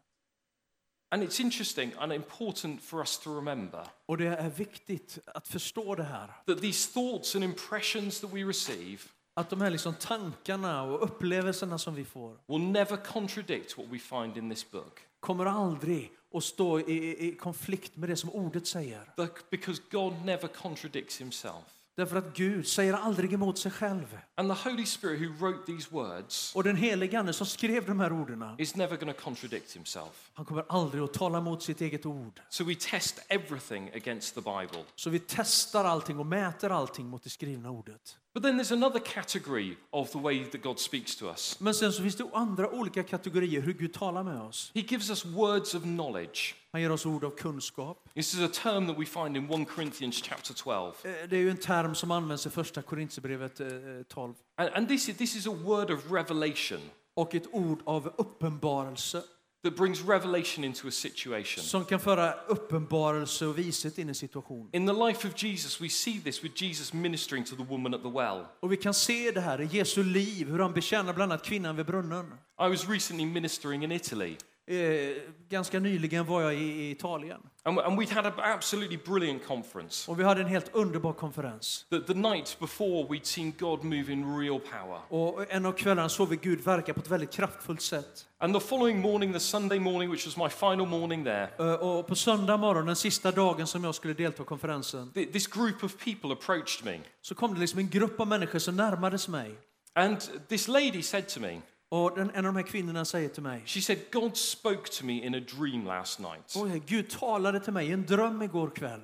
And 1.10 1.24
it's 1.24 1.42
interesting 1.42 1.94
and 1.98 2.14
important 2.14 2.82
for 2.82 3.00
us 3.00 3.20
to 3.20 3.36
remember 3.36 3.88
Och 4.06 4.18
det 4.18 4.28
är 4.28 4.50
viktigt 4.50 5.20
att 5.26 5.48
förstå 5.48 5.96
det 5.96 6.04
här. 6.04 6.28
that 6.46 6.62
these 6.62 6.94
thoughts 6.94 7.36
and 7.36 7.44
impressions 7.44 8.20
that 8.22 8.34
we 8.34 8.44
receive 8.44 9.00
Att 9.34 9.50
de 9.50 9.62
här 9.62 9.70
liksom 9.70 9.94
tankarna 9.94 10.84
och 10.84 11.04
upplevelserna 11.04 11.78
som 11.78 11.96
vi 11.96 12.06
får 12.06 12.38
will 12.48 12.62
never 12.62 12.98
contradict 12.98 13.78
what 13.78 13.88
we 13.90 14.00
find 14.00 14.38
in 14.38 14.50
this 14.50 14.72
book. 14.72 15.00
kommer 15.20 15.46
aldrig 15.46 16.12
att 16.34 16.44
stå 16.44 16.80
i, 16.80 17.28
i 17.28 17.36
konflikt 17.36 17.96
med 17.96 18.10
det 18.10 18.16
som 18.18 18.30
ordet 18.30 18.68
säger. 18.68 19.14
Because 19.50 19.82
God 19.92 20.14
never 20.26 20.48
contradicts 20.48 21.22
himself. 21.22 21.75
Därför 21.96 22.16
att 22.16 22.34
Gud 22.38 22.68
säger 22.68 22.94
aldrig 22.94 23.34
emot 23.34 23.58
sig 23.58 23.72
själv. 23.72 24.20
And 24.36 24.56
the 24.56 24.70
Holy 24.70 24.86
Spirit 24.86 25.22
who 25.22 25.46
wrote 25.46 25.66
these 25.66 25.88
words 25.92 26.56
Och 26.56 26.64
den 26.64 26.76
helige 26.76 27.20
Ande 27.20 27.34
som 27.34 27.48
skrev 27.48 27.86
de 27.86 28.00
här 28.00 28.14
orden, 28.14 28.56
is 28.58 28.76
never 28.76 28.98
going 28.98 29.14
to 29.14 29.22
contradict 29.22 29.76
himself. 29.76 30.32
han 30.34 30.46
kommer 30.46 30.66
aldrig 30.70 31.04
att 31.04 31.14
tala 31.14 31.38
emot 31.38 31.64
sitt 31.64 31.82
eget 31.82 32.06
ord. 32.06 32.42
So 32.50 32.64
we 32.64 32.76
test 32.76 33.20
everything 33.28 33.90
against 33.90 34.36
the 34.36 34.42
Bible. 34.42 34.84
Så 34.96 35.10
vi 35.10 35.20
testar 35.20 35.86
allting 35.86 36.20
och 36.20 36.26
mäter 36.26 36.70
allting 36.70 37.08
mot 37.08 37.24
det 37.24 37.30
skrivna 37.30 37.72
ordet. 37.72 38.18
But 38.36 38.44
then 38.44 38.58
there's 38.58 38.74
another 38.74 39.00
category 39.00 39.78
of 39.92 40.12
the 40.12 40.18
way 40.18 40.44
that 40.44 40.62
God 40.62 40.80
speaks 40.80 41.16
to 41.16 41.30
us. 41.30 41.60
Men 41.60 41.74
sen 41.74 41.94
så 41.94 42.02
finns 42.02 42.16
det 42.16 42.26
andra 42.34 42.70
olika 42.70 43.04
kategorier 43.04 43.62
hur 43.62 43.74
Gud 43.74 43.94
talar 43.94 44.24
med 44.24 44.42
oss. 44.42 44.72
He 44.74 44.82
gives 44.82 45.10
us 45.10 45.26
words 45.26 45.76
of 45.76 45.84
knowledge. 45.84 46.56
Han 46.72 46.82
ger 46.82 46.92
oss 46.92 47.06
ord 47.06 47.24
av 47.24 47.30
kunskap. 47.30 47.98
This 48.14 48.34
is 48.34 48.40
a 48.40 48.48
term 48.54 48.88
that 48.88 48.98
we 49.00 49.06
find 49.06 49.38
in 49.38 49.52
1 49.62 49.66
Corinthians 49.68 50.22
chapter 50.24 50.54
12. 50.54 50.94
Eh, 51.04 51.12
Det 51.30 51.36
är 51.36 51.42
ju 51.42 51.50
en 51.50 51.58
term 51.58 51.96
som 51.96 52.12
används 52.12 52.46
i 52.46 52.50
första 52.50 52.82
Korintierbrevet 52.82 53.60
eh, 53.60 53.68
12. 54.08 54.34
And, 54.56 54.70
and 54.74 54.88
this, 54.88 55.10
is, 55.10 55.18
this 55.18 55.36
is 55.36 55.48
a 55.48 55.54
word 55.64 55.92
of 55.92 56.12
revelation 56.12 56.80
Och 57.14 57.36
ett 57.36 57.48
ord 57.52 57.80
av 57.86 58.14
uppenbarelse 58.18 59.24
that 59.66 59.76
brings 59.76 60.02
revelation 60.02 60.64
into 60.64 60.88
a 60.88 60.92
situation. 60.92 61.64
som 61.64 61.86
kan 61.86 62.00
föra 62.00 62.34
uppenbarelse 62.34 63.46
och 63.46 63.58
vishet 63.58 63.98
in 63.98 64.10
i 64.10 64.14
situationen. 64.14 64.70
In 64.72 64.88
the 64.88 64.94
life 64.94 65.28
of 65.28 65.44
Jesus, 65.44 65.82
we 65.82 65.90
see 65.90 66.20
this 66.24 66.44
with 66.44 66.64
Jesus 66.64 66.94
ministering 66.94 67.46
to 67.46 67.56
the 67.56 67.64
woman 67.64 67.94
at 67.94 68.02
the 68.02 68.10
well. 68.10 68.46
Och 68.60 68.72
vi 68.72 68.78
kan 68.78 68.94
se 68.94 69.32
det 69.32 69.42
här 69.42 69.62
i 69.62 69.66
Jesu 69.66 70.04
liv, 70.04 70.50
hur 70.50 70.60
han 70.60 70.74
betjänar 70.74 71.14
bland 71.14 71.32
annat 71.32 71.46
kvinnan 71.46 71.76
vid 71.76 71.86
brunnen. 71.86 72.26
I 72.60 72.70
was 72.70 72.90
recently 72.90 73.26
ministering 73.26 73.84
in 73.84 73.92
Italy, 73.92 74.38
Eh, 74.68 75.16
ganska 75.50 75.80
nyligen 75.80 76.26
var 76.26 76.42
jag 76.42 76.54
i, 76.54 76.58
i 76.58 76.92
Italien 76.92 77.40
and, 77.64 77.80
and 77.80 78.00
we'd 78.00 78.14
had 78.14 78.26
an 78.26 78.34
absolutely 78.38 78.98
brilliant 78.98 79.46
conference. 79.48 80.12
och 80.12 80.20
vi 80.20 80.24
hade 80.24 80.42
en 80.42 80.48
helt 80.48 80.76
underbar 80.76 81.14
konferens. 81.14 81.86
The, 81.90 82.00
the 82.00 82.14
night 82.14 82.58
before, 82.60 83.04
we'd 83.08 83.24
seen 83.26 83.54
God 83.60 83.84
move 83.84 84.12
in 84.14 84.40
real 84.40 84.60
power. 84.60 85.00
Och 85.10 85.46
en 85.54 85.66
av 85.66 85.72
kvällarna 85.72 86.10
såg 86.10 86.30
vi 86.30 86.36
Gud 86.36 86.62
verka 86.62 86.94
på 86.94 87.00
ett 87.00 87.08
väldigt 87.10 87.32
kraftfullt 87.32 87.82
sätt. 87.82 88.26
And 88.38 88.54
the 88.54 88.60
following 88.60 89.00
morning, 89.02 89.34
the 89.34 89.40
Sunday 89.40 89.80
morning, 89.80 90.12
which 90.12 90.26
was 90.26 90.38
my 90.38 90.50
final 90.50 90.88
morning 90.88 91.24
there, 91.24 91.50
Eh, 91.60 91.74
Och 91.74 92.08
på 92.08 92.16
söndag 92.16 92.58
morgon, 92.58 92.86
den 92.86 92.96
sista 92.96 93.32
dagen 93.32 93.68
som 93.68 93.84
jag 93.84 93.96
skulle 93.96 94.14
delta 94.14 94.44
i 94.44 94.46
konferensen, 94.46 95.12
th- 95.16 95.32
this 95.32 95.48
group 95.48 95.84
of 95.84 95.98
people 96.06 96.34
approached 96.34 96.86
me. 96.86 97.00
så 97.22 97.36
kom 97.36 97.54
det 97.54 97.60
liksom 97.60 97.80
en 97.80 97.90
grupp 97.90 98.20
av 98.20 98.28
människor 98.28 98.60
som 98.60 98.76
närmade 98.76 99.18
sig 99.18 99.32
mig. 99.32 99.56
And 99.94 100.18
this 100.50 100.68
lady 100.68 101.02
said 101.02 101.28
to 101.28 101.40
me, 101.40 101.62
Och 101.96 102.12
den, 102.16 102.30
en 102.30 102.38
av 102.46 102.54
de 102.54 102.56
här 102.56 102.64
kvinnorna 102.68 103.06
säger 103.06 103.30
till 103.30 103.44
mig, 103.44 103.64
she 103.66 103.82
said, 103.82 104.00
God 104.12 104.38
spoke 104.38 104.90
to 104.92 105.06
me 105.06 105.26
in 105.26 105.36
a 105.36 105.40
dream 105.58 105.86
last 105.86 106.20
night 106.20 106.54
Oj, 106.56 106.82
Gud 106.88 107.10
talade 107.10 107.60
till 107.60 107.74
mig 107.74 107.88
i 107.88 107.92
en 107.92 108.06
dröm 108.06 108.42
igår 108.42 108.70
kväll. 108.76 109.02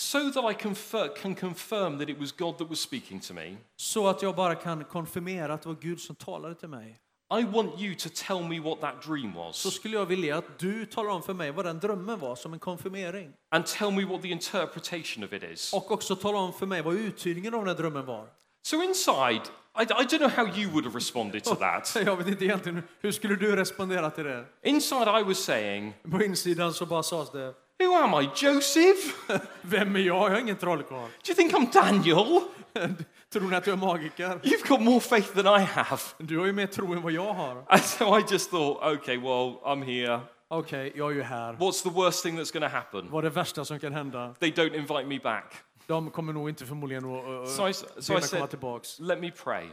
so 0.00 0.18
that 0.30 0.44
I 0.52 0.62
confer- 0.62 1.16
can 1.22 1.34
confirm 1.34 1.98
that 1.98 2.08
it 2.08 2.18
was 2.18 2.32
God 2.32 2.58
that 2.58 2.68
was 2.68 2.80
speaking 2.80 3.20
to 3.20 3.34
me. 3.34 3.56
Så 3.76 4.08
att 4.08 4.22
jag 4.22 4.36
bara 4.36 4.54
kan 4.54 4.84
konfirmera 4.84 5.54
att 5.54 5.62
det 5.62 5.68
var 5.68 5.76
Gud 5.80 6.00
som 6.00 6.16
talade 6.16 6.54
till 6.54 6.68
mig. 6.68 7.00
I 7.40 7.44
want 7.44 7.80
you 7.80 7.94
to 7.94 8.08
tell 8.26 8.42
me 8.48 8.60
what 8.60 8.80
that 8.80 9.02
dream 9.02 9.32
Så 9.34 9.68
was 9.68 9.74
skulle 9.74 9.96
jag 9.96 10.06
vilja 10.06 10.38
att 10.38 10.58
du 10.58 10.86
talar 10.86 11.10
om 11.10 11.22
för 11.22 11.34
mig 11.34 11.50
vad 11.50 11.64
den 11.64 11.78
drömmen 11.78 12.18
var 12.18 12.36
som 12.36 12.52
en 12.52 12.58
konfirmering. 12.58 13.32
and 13.50 13.66
tell 13.66 13.90
me 13.90 14.04
what 14.04 14.22
the 14.22 14.28
interpretation 14.28 15.24
of 15.24 15.32
it 15.32 15.42
is. 15.42 15.72
Och 15.72 15.90
också 15.90 16.16
tala 16.16 16.38
om 16.38 16.52
för 16.52 16.66
mig 16.66 16.82
vad 16.82 16.94
uttydningen 16.94 17.54
av 17.54 17.64
den 17.64 17.76
drömmen 17.76 18.06
var. 18.06 18.28
So, 18.66 18.82
inside, 18.82 19.42
I, 19.78 19.82
I 19.82 20.04
don't 20.04 20.18
know 20.18 20.28
how 20.28 20.46
you 20.46 20.70
would 20.70 20.84
have 20.84 20.94
responded 20.94 21.44
to 21.44 21.50
oh, 21.50 21.58
that. 21.58 21.96
Jag 22.06 22.16
vet 22.16 22.26
inte 22.26 22.44
egentligen, 22.44 22.82
hur 23.00 23.12
skulle 23.12 23.36
du 23.36 23.56
respondera 23.56 24.10
till 24.10 24.24
det? 24.24 24.44
Inside, 24.62 25.08
I 25.08 25.22
was 25.22 25.38
saying, 25.38 25.94
På 26.10 26.22
insidan 26.22 26.72
så 26.72 26.86
bara 26.86 27.02
sades 27.02 27.30
det, 27.30 27.54
Who 27.78 27.94
am 27.94 28.22
I, 28.22 28.30
Joseph? 28.36 29.14
vem 29.62 29.96
är 29.96 30.00
jag? 30.00 30.30
Jag 30.30 30.36
är 30.36 30.40
ingen 30.40 30.56
trollkarl. 30.56 30.98
Do 30.98 31.28
you 31.28 31.34
think 31.34 31.52
I'm 31.52 31.72
Daniel? 31.72 32.40
Tror 33.32 33.50
ni 33.50 33.56
att 33.56 33.66
jag 33.66 33.72
är 33.72 33.86
magiker? 33.86 34.28
You've 34.42 34.68
got 34.68 34.80
more 34.80 35.00
faith 35.00 35.34
than 35.34 35.60
I 35.60 35.64
have. 35.64 36.00
Du 36.18 36.38
har 36.38 36.46
ju 36.46 36.52
mer 36.52 36.66
tro 36.66 36.92
än 36.92 37.02
vad 37.02 37.12
jag 37.12 37.34
har. 37.34 37.64
And 37.68 37.82
so 37.82 38.18
I 38.18 38.24
just 38.30 38.50
thought, 38.50 38.98
okay, 38.98 39.16
well, 39.16 39.60
I'm 39.64 39.84
here. 39.84 40.20
Okej, 40.48 40.92
jag 40.96 41.10
är 41.10 41.14
ju 41.14 41.22
här. 41.22 41.52
What's 41.52 41.82
the 41.82 41.90
worst 41.90 42.22
thing 42.22 42.38
that's 42.38 42.52
going 42.52 42.70
to 42.70 42.76
happen? 42.76 43.10
Vad 43.10 43.24
är 43.24 43.30
det 43.30 43.34
värsta 43.34 43.64
som 43.64 43.78
kan 43.78 43.92
hända? 43.92 44.34
They 44.40 44.50
don't 44.50 44.74
invite 44.74 45.04
me 45.04 45.18
back. 45.18 45.54
De 45.86 46.10
kommer 46.10 46.32
nog 46.32 46.48
inte 46.48 46.66
förmodligen 46.66 47.04
att 47.04 47.48
So 47.48 47.68
I, 47.68 47.74
so 47.74 47.86
I 48.00 48.02
komma 48.06 48.20
said, 48.20 48.50
tillbaks. 48.50 48.98
let 49.00 49.20
me 49.20 49.30
pray. 49.30 49.66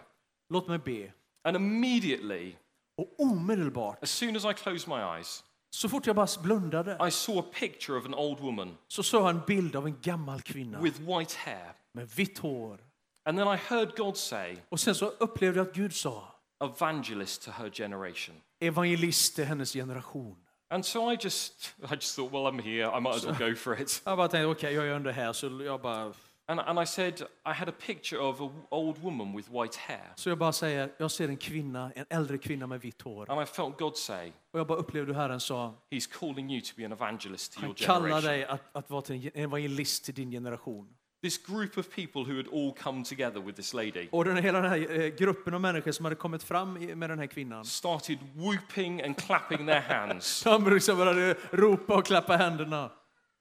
Låt 0.50 0.68
mig 0.68 0.78
be. 0.80 1.12
And 1.44 1.56
immediately, 1.58 2.56
Och 2.98 3.20
omedelbart, 3.20 4.04
as 4.04 4.12
soon 4.12 4.36
as 4.36 4.46
I 4.46 4.54
closed 4.54 4.88
my 4.88 5.18
eyes, 5.18 5.44
så 5.70 5.90
fort 5.90 6.08
jag 6.08 6.16
bara 6.16 6.28
blundade, 6.44 6.98
I 7.08 7.12
saw 7.12 7.40
a 7.40 7.46
picture 7.60 7.98
of 7.98 8.06
an 8.06 8.14
old 8.14 8.40
woman 8.40 8.78
så 8.88 9.04
såg 9.04 9.22
jag 9.22 9.30
en 9.30 9.42
bild 9.48 9.76
av 9.76 9.86
en 9.88 9.98
gammal 10.02 10.42
kvinna 10.42 10.82
with 10.82 11.00
white 11.02 11.36
hair. 11.38 11.74
med 11.94 12.10
vitt 12.10 12.38
hår. 12.40 12.78
And 13.26 13.38
then 13.38 13.48
I 13.48 13.56
heard 13.58 13.96
God 13.98 14.18
say, 14.18 14.58
Och 14.70 14.80
sen 14.80 14.96
så 14.96 15.06
upplevde 15.06 15.60
jag 15.60 15.68
att 15.68 15.76
Gud 15.76 15.94
sa, 15.94 16.36
evangelist 16.64 17.42
to 17.44 17.52
her 17.52 17.70
generation. 17.70 18.36
evangelist 18.60 19.36
till 19.36 19.46
hennes 19.46 19.74
generation. 19.74 20.36
And 20.74 20.86
so 20.86 21.12
I 21.14 21.16
just, 21.16 21.76
I 21.92 21.96
just 21.96 22.16
thought, 22.16 22.32
well, 22.32 22.48
I'm 22.48 22.60
here. 22.60 22.88
I 22.88 23.00
might 23.00 23.16
as 23.16 23.26
well 23.26 23.36
go 23.50 23.56
for 23.56 23.82
it. 23.82 24.02
Jag 24.06 24.18
bara 24.18 24.28
tänkte, 24.28 24.46
okej, 24.48 24.74
jag 24.74 24.88
är 24.88 24.94
ändå 24.94 25.12
här, 25.12 25.34
så 25.34 25.62
jag 25.66 25.82
bara, 25.82 26.14
And, 26.46 26.60
and 26.60 26.80
I 26.80 26.86
said, 26.86 27.22
I 27.46 27.54
had 27.54 27.70
a 27.70 27.74
picture 27.86 28.20
of 28.20 28.42
an 28.42 28.52
old 28.70 28.98
woman 28.98 29.36
with 29.36 29.50
white 29.52 29.78
hair. 29.78 30.14
så 30.16 30.30
jag 30.30 30.38
bara 30.38 30.52
säger, 30.54 30.90
jag 30.98 31.12
ser 31.12 31.28
en 31.30 31.38
kvinna, 31.38 31.92
en 31.96 32.06
äldre 32.10 32.38
kvinna 32.38 32.68
med 32.68 32.82
vitt 32.82 33.02
hår. 33.02 33.32
And 33.32 33.42
I 33.44 33.46
felt 33.46 33.78
God 33.80 33.98
say, 33.98 34.32
Och 34.52 34.60
jag 34.60 34.68
bara 34.68 34.78
upplevde 34.78 35.14
hur 35.14 35.20
Herren 35.20 35.40
sa, 35.40 35.74
He's 35.92 36.20
calling 36.20 36.52
you 36.52 36.62
to 36.62 36.74
be 36.78 36.86
an 36.86 36.92
evangelist 36.92 37.54
to 37.54 37.60
han 37.60 37.70
your 37.70 37.76
kallar 37.76 38.00
generation. 38.00 38.30
dig 38.32 38.46
att, 38.46 38.62
att 38.72 38.90
vara 38.90 39.02
till 39.02 39.32
en 39.34 39.44
evangelist 39.44 40.06
till 40.06 40.14
din 40.14 40.32
generation. 40.32 40.88
This 41.24 41.38
group 41.38 41.78
of 41.78 41.90
people 41.96 42.24
who 42.26 42.38
had 42.38 42.48
all 42.48 42.74
come 42.74 43.04
together 43.04 43.40
with 43.42 43.56
this 43.56 43.74
lady 43.74 44.08
Och 44.12 44.26
den, 44.26 44.38
hela 44.38 44.62
den 44.62 44.70
här 44.70 45.02
eh, 45.02 45.08
gruppen 45.08 45.54
av 45.54 45.62
människor 45.62 45.92
som 45.92 46.06
hade 46.06 46.16
kommit 46.16 46.44
fram 46.44 46.74
med 46.74 47.10
den 47.10 47.20
här 47.20 47.28
kvinnan, 47.28 47.66
started 47.66 48.18
whooping 48.36 49.02
and 49.02 49.18
clapping 49.18 49.66
their 49.68 49.82
hands. 49.82 50.44
de 50.44 50.74
liksom 50.74 50.98
började 50.98 51.36
ropa 51.52 51.96
och 51.96 52.06
klappa 52.06 52.38
händerna. 52.38 52.92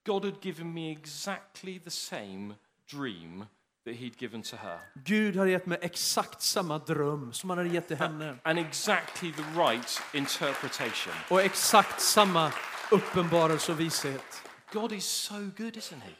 God 0.06 0.24
had 0.24 0.34
given 0.42 0.74
me 0.74 0.92
exactly 0.92 1.78
the 1.80 1.90
same 1.90 2.54
dream 2.90 3.44
that 3.84 3.94
He'd 3.94 4.16
given 4.18 4.42
to 4.42 4.56
her, 4.56 4.78
Gud 5.04 5.36
hade 5.36 5.50
gett 5.50 5.66
mig 5.66 5.78
exakt 5.80 6.42
samma 6.42 6.78
dröm 6.78 7.32
som 7.32 7.50
han 7.50 7.58
hade 7.58 7.70
gett 7.70 7.88
till 7.88 7.96
henne. 7.96 8.36
and 8.42 8.58
exactly 8.58 9.32
the 9.32 9.60
right 9.60 10.02
interpretation. 10.14 11.14
Och 11.30 11.40
exakt 11.42 12.00
samma 12.00 12.52
uppenbarelse 12.90 13.72
och 13.72 13.80
vishet. 13.80 14.42
God 14.72 14.92
is 14.92 15.04
so 15.04 15.34
good, 15.56 15.76
isn't 15.76 16.00
He? 16.00 16.10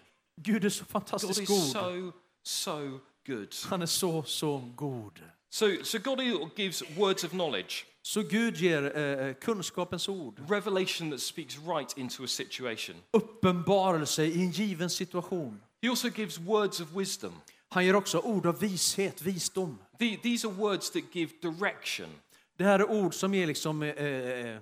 Gud 0.45 0.65
är 0.65 0.69
så 0.69 0.85
God 0.85 0.91
fantastiskt 0.91 1.41
is 1.41 1.49
god. 1.49 1.63
so, 1.73 2.13
so 2.43 2.99
good. 3.27 3.55
Han 3.65 3.83
är 3.83 3.87
så, 3.87 4.23
så 4.23 4.73
god. 4.77 5.21
So, 5.51 5.67
so 5.85 5.99
God 5.99 6.21
gives 6.57 6.83
words 6.97 7.25
of 7.25 7.31
knowledge, 7.31 7.85
Så 8.03 8.23
Gud 8.23 8.57
ger 8.57 8.99
eh, 8.99 9.35
kunskapens 9.35 10.09
ord, 10.09 10.51
revelation 10.51 11.11
that 11.11 11.21
speaks 11.21 11.59
right 11.59 11.99
into 11.99 12.25
a 12.25 12.27
situation. 12.27 12.97
uppenbarelse 13.13 14.25
i 14.27 14.43
en 14.43 14.51
given 14.51 14.91
situation. 14.91 15.61
He 15.83 15.89
also 15.91 16.09
gives 16.09 16.39
words 16.39 16.81
of 16.81 16.97
wisdom. 16.97 17.33
Han 17.69 17.85
ger 17.85 17.95
också 17.95 18.19
ord 18.19 18.47
av 18.47 18.61
vishet, 18.61 19.23
visdom. 19.23 19.79
The- 19.99 20.17
These 20.23 20.49
are 20.49 20.55
words 20.55 20.91
that 20.91 21.03
give 21.13 21.31
direction. 21.43 22.09
Det 22.59 22.65
här 22.65 22.79
är 22.79 22.91
ord 22.91 23.15
som 23.15 23.35
ger 23.35 23.47
liksom 23.47 23.83
eh, 23.83 24.59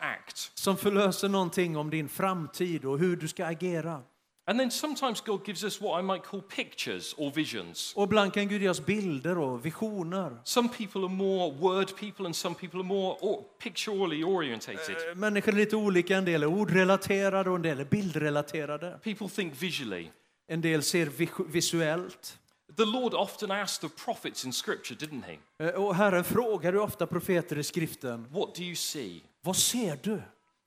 act. 0.00 0.50
som 0.54 0.76
förlöser 0.76 1.28
någonting 1.28 1.76
om 1.76 1.90
din 1.90 2.08
framtid 2.08 2.84
och 2.84 2.98
hur 2.98 3.16
du 3.16 3.28
ska 3.28 3.46
agera. 3.46 4.02
And 4.44 4.58
then 4.58 4.70
sometimes 4.70 5.20
God 5.20 5.40
gives 5.48 5.64
us 5.64 5.80
what 5.80 6.00
I 6.00 6.02
might 6.02 6.24
call 6.24 6.42
pictures 6.42 7.14
or 7.16 7.30
visions. 7.30 7.92
Och 7.96 8.04
ibland 8.04 8.32
kan 8.34 8.48
Gud 8.48 8.62
ge 8.62 8.68
oss 8.68 8.86
bilder 8.86 9.38
och 9.38 9.66
visioner. 9.66 10.36
Some 10.44 10.68
people 10.68 11.00
are 11.00 11.08
more 11.08 11.52
word 11.52 11.96
people 12.00 12.26
and 12.26 12.36
some 12.36 12.54
people 12.54 12.78
are 12.80 12.86
more 12.86 13.16
or 13.20 13.44
picturally 13.62 14.24
orientated. 14.24 14.96
Eh, 15.10 15.14
Människor 15.14 15.52
är 15.52 15.56
lite 15.56 15.76
olika, 15.76 16.16
en 16.16 16.24
del 16.24 16.42
är 16.42 16.46
ordrelaterade 16.46 17.50
och 17.50 17.56
en 17.56 17.62
del 17.62 17.80
är 17.80 17.84
bildrelaterade. 17.84 18.98
People 19.04 19.28
think 19.28 19.62
visually. 19.62 20.08
En 20.48 20.60
del 20.60 20.82
ser 20.82 21.06
vis- 21.06 21.46
visuellt. 21.48 22.38
The 22.76 22.84
Lord 22.84 23.14
often 23.14 23.50
asked 23.50 23.90
the 23.90 23.96
prophets 24.04 24.44
in 24.44 24.52
scripture, 24.52 24.96
didn't 25.06 25.24
he? 25.24 25.66
Eh, 25.66 25.74
Och 25.74 25.94
Herren 25.94 26.24
frågar 26.24 26.72
ju 26.72 26.78
ofta 26.78 27.06
profeter 27.06 27.58
i 27.58 27.62
skriften, 27.64 28.26
What 28.30 28.54
do 28.54 28.62
you 28.62 28.74
see? 28.76 29.22
vad 29.42 29.56
ser 29.56 29.98
du? 30.02 30.22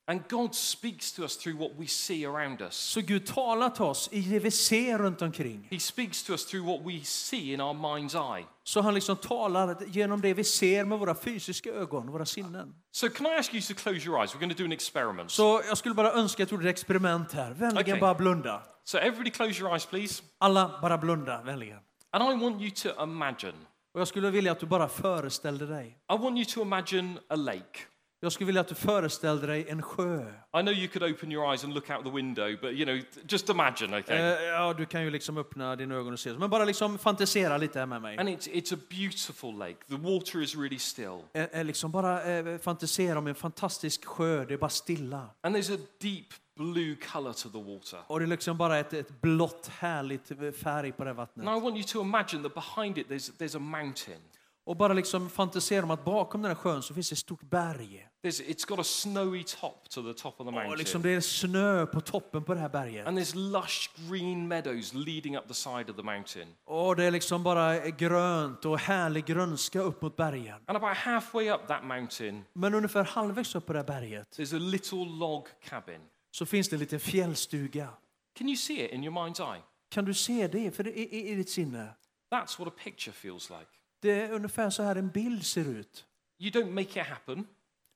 And 0.08 0.22
God 0.30 0.56
speaks 0.56 1.14
to 1.14 1.22
us 1.22 1.38
through 1.38 1.60
what 1.60 1.72
we 1.78 1.88
see 1.88 2.26
around 2.26 2.62
us. 2.62 2.76
Så 2.76 3.02
Gud 3.02 3.26
talar 3.26 3.70
till 3.70 3.84
oss 3.84 4.10
i 4.12 4.22
det 4.22 4.40
vi 4.40 4.52
ser 4.52 4.98
runt 4.98 5.22
omkring. 5.22 5.68
He 5.72 5.80
speaks 5.80 6.24
to 6.24 6.32
us 6.34 6.46
through 6.46 6.68
what 6.68 6.82
we 6.94 7.00
see 7.04 7.54
in 7.54 7.62
our 7.62 7.74
mind's 7.74 8.38
eye. 8.38 8.46
Så 8.64 8.82
han 8.82 8.94
liksom 8.94 9.16
talar 9.18 9.78
genom 9.88 10.22
det 10.22 10.34
vi 10.34 10.44
ser 10.44 10.86
med 10.86 11.00
våra 11.00 11.16
fysiska 11.16 11.70
ögon, 11.70 12.12
våra 12.12 12.26
sinnen. 12.26 12.76
So, 12.92 13.10
can 13.10 13.26
I 13.26 13.36
ask 13.40 13.54
you 13.54 13.62
to 13.62 13.74
close 13.74 14.06
your 14.08 14.20
eyes? 14.20 14.36
We're 14.36 14.40
going 14.40 14.54
to 14.56 14.58
do 14.58 14.66
an 14.66 14.72
experiment. 14.72 15.32
Så 15.32 15.62
jag 15.68 15.78
skulle 15.78 15.96
bara 15.96 16.12
önska 16.14 16.44
att 16.44 16.52
jag 16.52 16.58
gjorde 16.58 16.70
ett 16.70 16.76
experiment 16.76 17.32
här. 17.32 17.52
Vänligen 17.52 18.00
bara 18.00 18.14
blunda. 18.16 18.64
So, 18.84 18.98
everybody, 18.98 19.30
close 19.32 19.62
your 19.62 19.72
eyes, 19.72 19.86
please. 19.86 20.24
Alla 20.38 20.80
bara 20.82 20.98
blunda, 20.98 21.42
vänligen. 21.44 21.80
And 22.16 22.24
I 22.24 22.44
want 22.44 22.62
you 22.62 22.72
to 22.72 23.04
imagine. 23.04 23.54
Och 23.94 24.00
jag 24.02 24.08
skulle 24.08 24.30
vilja 24.30 24.52
att 24.52 24.60
du 24.60 24.66
bara 24.66 24.88
föreställde 24.88 25.66
dig. 25.66 25.98
I 26.14 26.18
want 26.18 26.38
you 26.38 26.46
to 26.46 26.62
imagine 26.62 27.20
a 27.30 27.36
lake. 27.36 27.80
Jag 28.20 28.32
skulle 28.32 28.46
vilja 28.46 28.62
att 28.62 28.68
du 28.68 28.76
föreställde 28.76 29.48
dig 29.48 29.66
en 29.70 29.82
sjö. 29.82 30.22
I 30.58 30.62
know 30.62 30.74
you 30.74 30.88
could 30.88 31.14
open 31.14 31.32
your 31.32 31.50
eyes 31.50 31.64
and 31.64 31.74
look 31.74 31.90
out 31.90 32.06
the 32.06 32.12
window, 32.12 32.58
but 32.62 32.72
you 32.72 32.86
know, 32.86 33.02
just 33.30 33.50
imagine, 33.50 34.00
okay? 34.00 34.18
Eh, 34.18 34.44
ja, 34.44 34.74
du 34.74 34.86
kan 34.86 35.04
ju 35.04 35.10
liksom 35.10 35.38
öppna 35.38 35.76
dina 35.76 35.96
ögon 35.96 36.14
och 36.14 36.20
se. 36.20 36.34
Men 36.34 36.50
bara 36.50 36.66
liksom 36.66 36.98
fantisera 36.98 37.58
lite 37.58 37.80
här 37.80 37.86
med 37.86 38.02
mig. 38.02 38.18
and 38.18 38.30
it's, 38.30 38.50
it's 38.50 38.74
a 38.74 38.80
beautiful 38.90 39.58
lake. 39.58 39.78
The 39.90 39.96
water 39.96 40.42
is 40.42 40.56
really 40.56 40.80
still. 40.80 41.20
Eh, 41.34 41.44
eh, 41.44 41.64
liksom 41.64 41.92
bara 41.92 42.24
eh, 42.24 42.58
fantisera 42.58 43.20
om 43.20 43.28
en 43.28 43.36
fantastisk 43.36 44.06
sjö, 44.06 44.46
det 44.46 44.54
är 44.54 44.58
bara 44.58 44.70
stilla. 44.70 45.30
And 45.42 45.56
there's 45.56 45.76
a 45.76 45.80
deep 46.02 46.28
blue 46.56 46.96
color 46.96 47.34
to 47.34 47.50
the 47.50 47.74
water. 47.74 48.00
Och 48.08 48.20
det 48.20 48.26
är 48.26 48.28
liksom 48.28 48.58
bara 48.58 48.78
ett, 48.78 48.94
ett 48.94 49.22
blått 49.22 49.68
härligt 49.68 50.32
färg 50.64 50.92
på 50.92 51.04
det 51.04 51.14
vattnet. 51.14 51.46
Now, 51.46 51.58
I 51.58 51.62
want 51.62 51.76
you 51.76 51.84
to 51.84 52.02
imagine 52.02 52.44
that 52.44 52.54
behind 52.54 52.98
it 52.98 53.08
there's, 53.10 53.32
there's 53.38 53.56
a 53.56 53.60
mountain. 53.60 54.20
Och 54.68 54.76
bara 54.78 54.94
liksom 54.94 55.30
fantisera 55.30 55.84
om 55.84 55.92
att 55.92 56.06
bakom 56.06 56.42
den 56.42 56.50
här 56.52 56.56
sjön 56.56 56.84
så 56.84 56.94
finns 56.94 57.12
ett 57.12 57.18
stort 57.18 57.42
berg. 57.42 58.08
There's, 58.24 58.44
it's 58.44 58.68
got 58.68 58.80
a 58.80 58.84
snowy 58.84 59.44
top 59.44 59.90
to 59.90 60.14
the 60.14 60.14
top 60.22 60.34
of 60.34 60.38
the 60.38 60.44
Och 60.48 60.54
mountain. 60.54 60.78
liksom 60.78 61.02
det 61.02 61.10
är 61.10 61.22
snö 61.22 61.86
på 61.86 62.02
toppen 62.02 62.44
på 62.44 62.54
det 62.54 62.60
här 62.60 62.70
berget. 62.70 63.08
And 63.08 63.20
there's 63.20 63.36
lush 63.52 63.90
green 64.10 64.48
meadows 64.48 64.94
leading 64.94 65.38
up 65.38 65.48
the 65.48 65.54
side 65.54 65.90
of 65.90 65.96
the 65.96 66.04
mountain. 66.04 66.48
Och 66.66 66.96
det 66.96 67.04
är 67.04 67.12
liksom 67.12 67.44
bara 67.44 67.90
grönt 67.90 68.66
och 68.66 68.80
härlig 68.80 69.26
grönska 69.26 69.82
upp 69.82 70.02
mot 70.02 70.16
bergen. 70.16 70.58
And 70.66 70.78
about 70.78 70.98
halfway 70.98 71.50
up 71.50 71.68
that 71.68 71.84
mountain, 71.84 72.44
Men 72.54 72.74
ungefär 72.74 73.04
halvvägs 73.04 73.56
upp 73.56 73.66
på 73.66 73.74
det 73.74 73.80
här 73.80 73.86
berget 73.86 74.38
there's 74.40 74.56
a 74.56 74.60
little 74.60 75.06
log 75.06 75.48
cabin. 75.70 76.00
Så 76.36 76.46
finns 76.46 76.70
det 76.70 76.76
en 76.76 76.80
liten 76.80 77.00
fjällstuga. 77.00 77.90
Can 78.38 78.48
you 78.48 78.56
see 78.58 78.86
it 78.86 78.92
in 78.92 79.04
your 79.04 79.14
mind's 79.28 79.54
eye? 79.56 79.62
Kan 79.90 80.06
du 80.06 80.14
se 80.14 80.48
det 80.48 80.72
för 80.72 80.84
det 80.84 81.00
i, 81.00 81.16
i, 81.18 81.32
i 81.32 81.36
ditt 81.36 81.50
sinne? 81.50 81.88
That's 82.32 82.60
what 82.60 82.68
a 82.68 82.72
picture 82.84 83.14
feels 83.14 83.50
like. 83.50 83.66
Det 84.02 84.12
är 84.12 84.32
ungefär 84.32 84.70
så 84.70 84.84
här 84.84 84.96
en 84.96 85.10
bild 85.10 85.46
ser 85.46 85.66
ut. 85.70 86.06
You 86.40 86.52
don't 86.52 86.72
make 86.72 87.02
it 87.02 87.08
happen, 87.08 87.48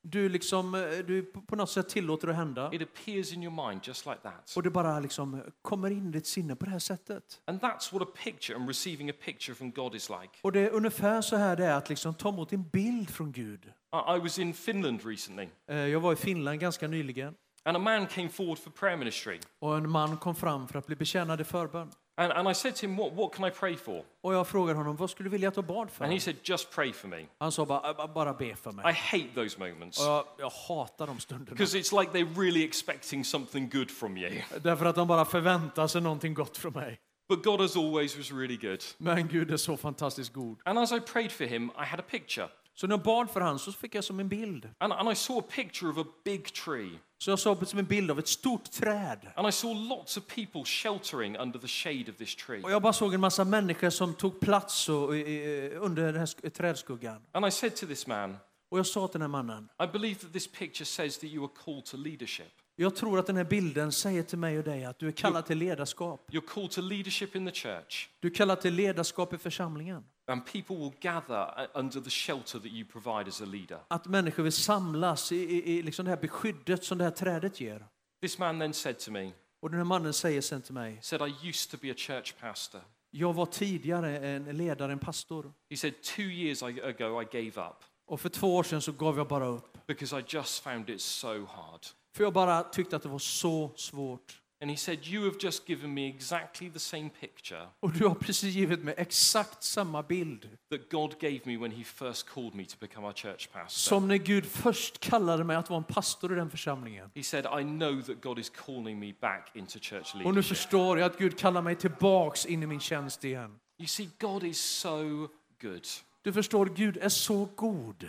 Du, 0.01 0.29
liksom, 0.29 0.75
eh, 0.75 0.81
du 1.07 1.23
på 1.23 1.55
något 1.55 1.69
sätt 1.69 1.89
tillåter 1.89 2.27
det 2.27 2.33
att 2.33 2.37
hända 2.37 2.69
it 2.73 2.81
appears 2.81 3.33
in 3.33 3.43
your 3.43 3.67
mind 3.69 3.81
just 3.83 4.05
like 4.05 4.19
that. 4.23 4.53
och 4.55 4.63
det 4.63 4.69
bara 4.69 4.99
liksom 4.99 5.41
kommer 5.61 5.89
in 5.91 6.07
i 6.07 6.11
ditt 6.11 6.27
sinne 6.27 6.55
på 6.55 6.65
det 6.65 6.71
här 6.71 6.79
sättet. 6.79 7.41
And 7.45 7.61
that's 7.61 7.93
what 7.93 8.01
a 8.07 8.11
picture 8.23 8.55
and 8.55 8.67
receiving 8.67 9.09
a 9.09 9.13
picture 9.25 9.55
from 9.55 9.71
God 9.71 9.95
is 9.95 10.09
like. 10.09 10.29
Och 10.41 10.51
det 10.51 10.59
är 10.59 10.69
ungefär 10.69 11.21
så 11.21 11.35
här 11.35 11.55
det 11.55 11.65
är 11.65 11.73
att 11.77 11.89
liksom 11.89 12.13
ta 12.13 12.29
emot 12.29 12.53
en 12.53 12.69
bild 12.69 13.09
från 13.09 13.31
Gud. 13.31 13.65
I 13.65 14.15
I 14.17 14.19
was 14.19 14.39
in 14.39 14.53
Finland 14.53 15.05
recently, 15.05 15.47
Eh, 15.67 15.77
Jag 15.77 15.99
var 15.99 16.13
i 16.13 16.15
Finland 16.15 16.59
ganska 16.59 16.87
nyligen 16.87 17.35
and 17.70 17.78
a 17.78 17.80
man 17.80 18.07
came 18.07 18.30
forward 18.30 18.59
for 18.59 18.70
prayer 18.72 18.97
ministry. 18.97 19.39
och 19.59 19.78
en 19.78 19.89
man 19.89 20.17
kom 20.17 20.36
fram 20.36 20.67
för 20.67 20.80
att 20.80 20.88
bli 20.88 20.95
betjänad 20.95 21.41
i 21.41 21.43
förbön. 21.43 21.91
And, 22.17 22.32
and 22.32 22.49
I 22.49 22.53
said 22.55 22.76
to 22.76 22.82
him, 22.88 22.97
what, 22.97 23.13
what 23.13 23.34
can 23.34 23.45
I 23.47 23.51
pray 23.51 23.76
for? 23.78 24.03
Och 24.22 24.34
jag 24.34 24.47
frågade 24.47 24.78
honom, 24.80 24.95
vad 24.95 25.09
skulle 25.09 25.26
du 25.30 25.32
vilja 25.32 25.49
att 25.49 25.55
jag 25.55 25.65
bad 25.65 25.89
And 25.97 26.11
he 26.11 26.20
för? 26.20 26.20
said, 26.20 26.36
just 26.43 26.72
pray 26.72 26.93
for 26.93 27.07
me. 27.07 27.26
Han 27.39 27.51
sa 27.51 27.65
bara, 27.65 27.89
"Äh, 27.89 28.13
bara 28.13 28.34
be 28.34 28.55
för 28.55 28.72
I 28.72 28.74
mig. 28.74 28.93
hate 28.93 29.28
those 29.36 29.59
moments 29.59 29.99
Och 29.99 30.05
jag, 30.05 30.26
jag 30.38 30.49
hatar 30.49 31.07
de 31.07 31.20
stunderna. 31.20 31.55
because 31.55 31.78
it's 31.80 31.99
like 32.01 32.11
they're 32.11 32.39
really 32.41 32.63
expecting 32.63 33.26
something 33.26 33.70
good 33.70 33.91
from 33.91 34.17
you. 34.17 34.41
Därför 34.61 34.86
att 34.86 34.95
de 34.95 35.07
bara 35.07 35.26
förväntar 35.26 35.88
sig 35.88 36.01
någonting 36.01 36.34
gott 36.34 36.57
från 36.57 36.74
mig. 36.74 36.99
But 37.30 37.43
God, 37.43 37.61
as 37.61 37.78
always, 37.78 38.17
was 38.17 38.32
really 38.32 38.57
good. 38.57 38.84
Men 38.97 39.28
Gud 39.28 39.51
är 39.51 39.57
så 39.57 39.78
fantastiskt 39.78 40.34
god. 40.34 40.57
And 40.65 40.80
as 40.80 40.91
I 40.91 40.99
prayed 40.99 41.32
for 41.32 41.45
him, 41.45 41.72
I 41.78 41.86
had 41.86 41.99
a 41.99 42.03
picture. 42.09 42.47
Så 42.80 42.88
när 42.88 42.93
jag 42.93 43.03
bad 43.03 43.30
för 43.30 43.41
honom 43.41 43.59
så 43.59 43.71
fick 43.71 43.95
jag 43.95 44.03
som 44.03 44.19
en 44.19 44.30
bild. 44.30 44.69
And, 44.77 44.93
and 44.93 45.11
I 45.11 45.15
saw 45.15 45.47
a 45.47 45.51
picture 45.55 45.91
of 45.91 45.97
a 45.97 46.05
big 46.25 46.53
tree. 46.53 46.99
Så 47.17 47.30
jag 47.32 47.39
såg 47.39 47.67
som 47.67 47.80
en 47.80 47.86
bild 47.86 48.11
av 48.11 48.19
ett 48.19 48.27
stort 48.27 48.71
träd. 48.71 49.19
And 49.36 49.47
I 49.47 49.51
saw 49.51 49.89
lots 49.89 50.17
of 50.17 50.27
people 50.27 50.63
sheltering 50.65 51.38
under 51.38 51.59
the 51.59 51.67
shade 51.67 52.11
of 52.11 52.17
this 52.17 52.36
tree. 52.36 52.61
Och 52.63 52.71
jag 52.71 52.82
bara 52.82 52.93
såg 52.93 53.13
en 53.13 53.21
massa 53.21 53.43
människor 53.43 53.89
som 53.89 54.13
tog 54.13 54.39
plats 54.39 54.89
och, 54.89 55.15
eh, 55.17 55.84
under 55.84 56.03
den 56.05 56.15
här 56.15 56.25
sk- 56.25 56.49
trädskuggan. 56.49 57.21
And 57.32 57.45
I 57.45 57.51
said 57.51 57.75
to 57.75 57.86
this 57.86 58.07
man, 58.07 58.38
Och 58.71 58.80
jag 58.80 58.86
sa 58.88 59.07
till 59.07 59.19
den 59.19 59.21
här 59.21 59.43
mannen, 59.43 59.69
I 59.84 59.88
believe 59.88 60.15
that 60.19 60.34
this 60.34 60.47
picture 60.51 60.86
says 60.86 61.17
that 61.17 61.30
you 61.30 61.43
are 61.43 61.51
called 61.65 61.86
to 61.86 61.97
leadership. 61.97 62.51
Jag 62.84 62.95
tror 62.95 63.19
att 63.19 63.27
den 63.27 63.38
här 63.38 63.43
bilden 63.43 63.91
säger 63.91 64.23
till 64.23 64.38
mig 64.38 64.57
och 64.57 64.63
dig 64.63 64.86
att 64.86 64.99
du 64.99 65.07
är 65.07 65.11
kallad 65.11 65.45
till 65.45 65.57
ledarskap. 65.57 66.30
You're 66.32 66.47
called 66.47 66.71
to 66.71 66.82
leadership 66.82 67.36
in 67.36 67.45
the 67.45 67.51
church. 67.51 68.09
Du 68.19 68.27
är 68.27 68.34
kallad 68.34 68.61
till 68.61 68.73
ledarskap 68.73 69.34
i 69.34 69.38
församlingen. 69.38 70.03
And 70.27 70.45
people 70.45 70.75
will 70.75 70.91
gather 71.01 71.61
uh, 71.61 71.80
under 71.80 72.01
the 72.01 72.09
shelter 72.09 72.59
that 72.59 72.67
you 72.71 72.86
provide 72.86 73.27
as 73.30 73.41
a 73.41 73.45
leader. 73.45 73.80
Att 73.88 74.07
människor 74.07 74.43
vill 74.43 74.51
samlas 74.51 75.32
i, 75.32 75.36
i, 75.36 75.77
i 75.77 75.82
liksom 75.82 76.05
det 76.05 76.11
här 76.11 76.17
beskyddet 76.21 76.84
som 76.84 76.97
det 76.97 77.03
här 77.03 77.11
trädet 77.11 77.61
ger. 77.61 77.86
This 78.21 78.38
man 78.38 78.59
then 78.59 78.73
said 78.73 78.99
to 78.99 79.11
me, 79.11 79.32
Och 79.61 79.69
den 79.69 79.77
här 79.80 79.86
mannen 79.86 80.13
säger 80.13 80.41
sen 80.41 80.61
till 80.61 80.73
mig, 80.73 80.99
said, 81.01 81.21
I 81.21 81.47
used 81.47 81.71
to 81.71 81.77
be 81.82 81.91
a 81.91 81.95
church 81.97 82.34
pastor. 82.39 82.82
jag 83.11 83.34
var 83.34 83.45
tidigare 83.45 84.17
en 84.19 84.43
ledare, 84.57 84.91
en 84.91 84.99
pastor. 84.99 85.53
He 85.69 85.77
said, 85.77 85.93
two 86.01 86.21
years 86.21 86.63
ag- 86.63 86.80
ago, 86.84 87.21
I 87.21 87.25
gave 87.32 87.67
up 87.69 87.75
Och 88.05 88.21
för 88.21 88.30
två 88.30 88.55
år 88.55 88.63
sedan 88.63 88.82
så 88.82 88.91
gav 88.91 89.17
jag 89.17 89.27
bara 89.27 89.45
upp. 89.47 89.88
because 89.88 90.19
I 90.19 90.23
just 90.27 90.63
found 90.63 90.89
it 90.89 91.01
so 91.01 91.27
hard. 91.45 91.82
För 92.16 92.24
jag 92.24 92.34
bara 92.34 92.64
tyckte 92.64 92.95
att 92.95 93.03
det 93.03 93.10
var 93.10 93.20
så 93.20 93.72
svårt. 93.76 94.41
And 94.62 94.72
he 94.72 94.78
said, 94.78 95.07
You 95.07 95.24
have 95.26 95.36
just 95.39 95.70
given 95.70 95.93
me 95.93 96.07
exactly 96.10 96.70
the 96.72 96.80
same 96.80 97.10
picture 97.20 97.68
Och 97.80 97.91
du 97.91 98.07
har 98.07 98.16
precis 98.16 98.55
givit 98.55 98.84
mig 98.84 98.93
exakt 98.97 99.64
samma 99.64 100.03
bild 100.03 100.49
that 100.72 100.89
God 100.91 101.20
gave 101.22 101.39
me 101.43 101.57
when 101.57 101.72
he 101.72 101.84
first 101.84 102.30
called 102.30 102.55
me 102.55 102.66
to 102.66 102.76
become 102.80 103.07
a 103.10 103.14
church 103.16 103.49
pastor. 103.53 103.70
som 103.89 104.07
när 104.07 104.16
Gud 104.18 104.45
först 104.45 104.99
kallade 104.99 105.43
mig 105.43 105.55
att 105.55 105.70
vara 105.70 105.78
en 105.78 105.84
pastor 105.84 106.34
i 106.34 106.36
den 106.36 106.49
församlingen. 106.49 107.12
He 107.16 107.24
said, 107.24 107.45
I 107.45 107.64
know 107.64 108.01
that 108.01 108.22
God 108.22 108.39
is 108.39 108.49
calling 108.49 108.99
me 108.99 109.14
back 109.22 109.51
into 109.55 109.80
church 109.80 110.12
Och 110.14 110.18
nu 110.18 110.24
leadership. 110.24 110.57
förstår 110.57 110.99
jag 110.99 111.12
att 111.12 111.18
Gud 111.18 111.38
kallar 111.39 111.62
mig 111.62 111.76
tillbaks 111.76 112.45
in 112.45 112.64
i 112.64 112.66
min 112.66 112.80
tjänst 112.80 113.24
igen. 113.24 113.60
You 113.78 113.88
see, 113.88 114.10
God 114.20 114.43
is 114.43 114.60
so 114.62 115.28
good. 115.62 115.88
Du 116.22 116.34
förstår, 116.34 116.66
Gud 116.66 116.97
är 116.97 117.10
så 117.10 117.49
god. 117.55 118.05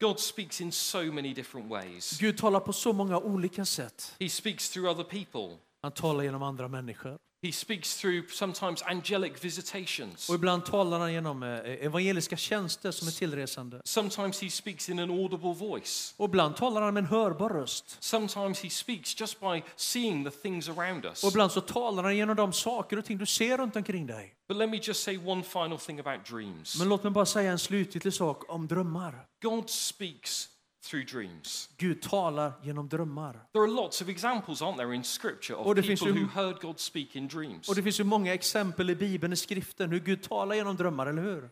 God 0.00 0.20
speaks 0.20 0.60
in 0.60 0.72
so 0.72 1.02
many 1.12 1.34
different 1.34 1.70
ways. 1.70 2.18
Gud 2.20 2.38
talar 2.38 2.60
på 2.60 2.72
så 2.72 2.92
många 2.92 3.18
olika 3.18 3.64
sätt. 3.64 4.14
He 4.20 4.28
speaks 4.28 4.70
through 4.70 4.90
other 4.90 5.04
people. 5.04 5.58
Han 5.82 5.92
talar 5.92 6.24
genom 6.24 6.42
andra 6.42 6.68
människor. 6.68 7.18
He 7.42 7.52
speaks 7.52 7.96
through 8.00 8.28
sometimes 8.28 8.82
angelic 8.82 9.44
visitations. 9.44 10.28
Och 10.28 10.34
ibland 10.34 10.64
talar 10.64 10.98
han 10.98 11.12
genom 11.12 11.42
eh, 11.42 11.48
evangeliska 11.64 12.36
tjänster 12.36 12.90
som 12.90 13.08
är 13.08 13.12
tillresande. 13.12 13.80
Sometimes 13.84 14.42
he 14.42 14.50
speaks 14.50 14.88
in 14.88 14.98
an 14.98 15.10
audible 15.10 15.54
voice. 15.54 16.14
Och 16.16 16.28
ibland 16.28 16.56
talar 16.56 16.82
han 16.82 16.94
med 16.94 17.00
en 17.00 17.06
hörbar 17.06 17.48
röst. 17.48 17.96
Sometimes 18.00 18.62
he 18.62 18.70
speaks 18.70 19.20
just 19.20 19.40
by 19.40 19.62
seeing 19.76 20.24
the 20.24 20.30
things 20.30 20.68
around 20.68 21.04
us. 21.04 21.24
Och 21.24 21.30
ibland 21.30 21.52
så 21.52 21.60
talar 21.60 22.02
han 22.02 22.16
genom 22.16 22.36
de 22.36 22.52
saker 22.52 22.96
och 22.98 23.04
ting 23.04 23.18
du 23.18 23.26
ser 23.26 23.58
runt 23.58 23.76
omkring 23.76 24.06
dig. 24.06 24.34
But 24.48 24.56
let 24.56 24.70
me 24.70 24.80
just 24.82 25.02
say 25.02 25.18
one 25.18 25.42
final 25.42 25.78
thing 25.78 26.00
about 26.00 26.26
dreams. 26.26 26.78
Men 26.78 26.88
låt 26.88 27.02
mig 27.02 27.12
bara 27.12 27.26
säga 27.26 27.52
en 27.52 27.58
slutgiltig 27.58 28.12
sak 28.12 28.44
om 28.48 28.66
drömmar. 28.66 29.26
God 29.42 29.70
speaks 29.70 30.48
through 30.90 31.04
dreams. 31.12 31.70
Gud 31.78 32.02
talar 32.02 32.52
genom 32.62 32.88
drömmar. 32.88 33.32
There 33.52 33.62
are 33.62 33.70
lots 33.70 34.02
of 34.02 34.08
examples, 34.08 34.62
aren't 34.62 34.76
there, 34.76 34.94
in 34.94 35.04
scripture 35.04 35.56
Och 35.58 35.66
of 35.70 35.76
det 35.76 35.82
finns 35.82 36.00
people 36.00 36.18
ju- 36.20 36.26
who 36.26 36.40
heard 36.40 36.60
God 36.60 36.80
speak 36.80 37.16
in 37.16 37.28
dreams. 37.28 37.68
Och 37.68 37.74
det 37.74 37.82
finns 37.82 38.00
ju 38.00 38.04
många 38.04 38.34
exempel 38.34 38.90
i 38.90 38.94
Bibeln, 38.94 39.32
i 39.32 39.36
skriften, 39.36 39.90
hur 39.90 40.00
Gud 40.00 40.22
talar 40.22 40.54
genom 40.56 40.76
drömmar, 40.76 41.06
eller 41.06 41.22
hur? 41.22 41.50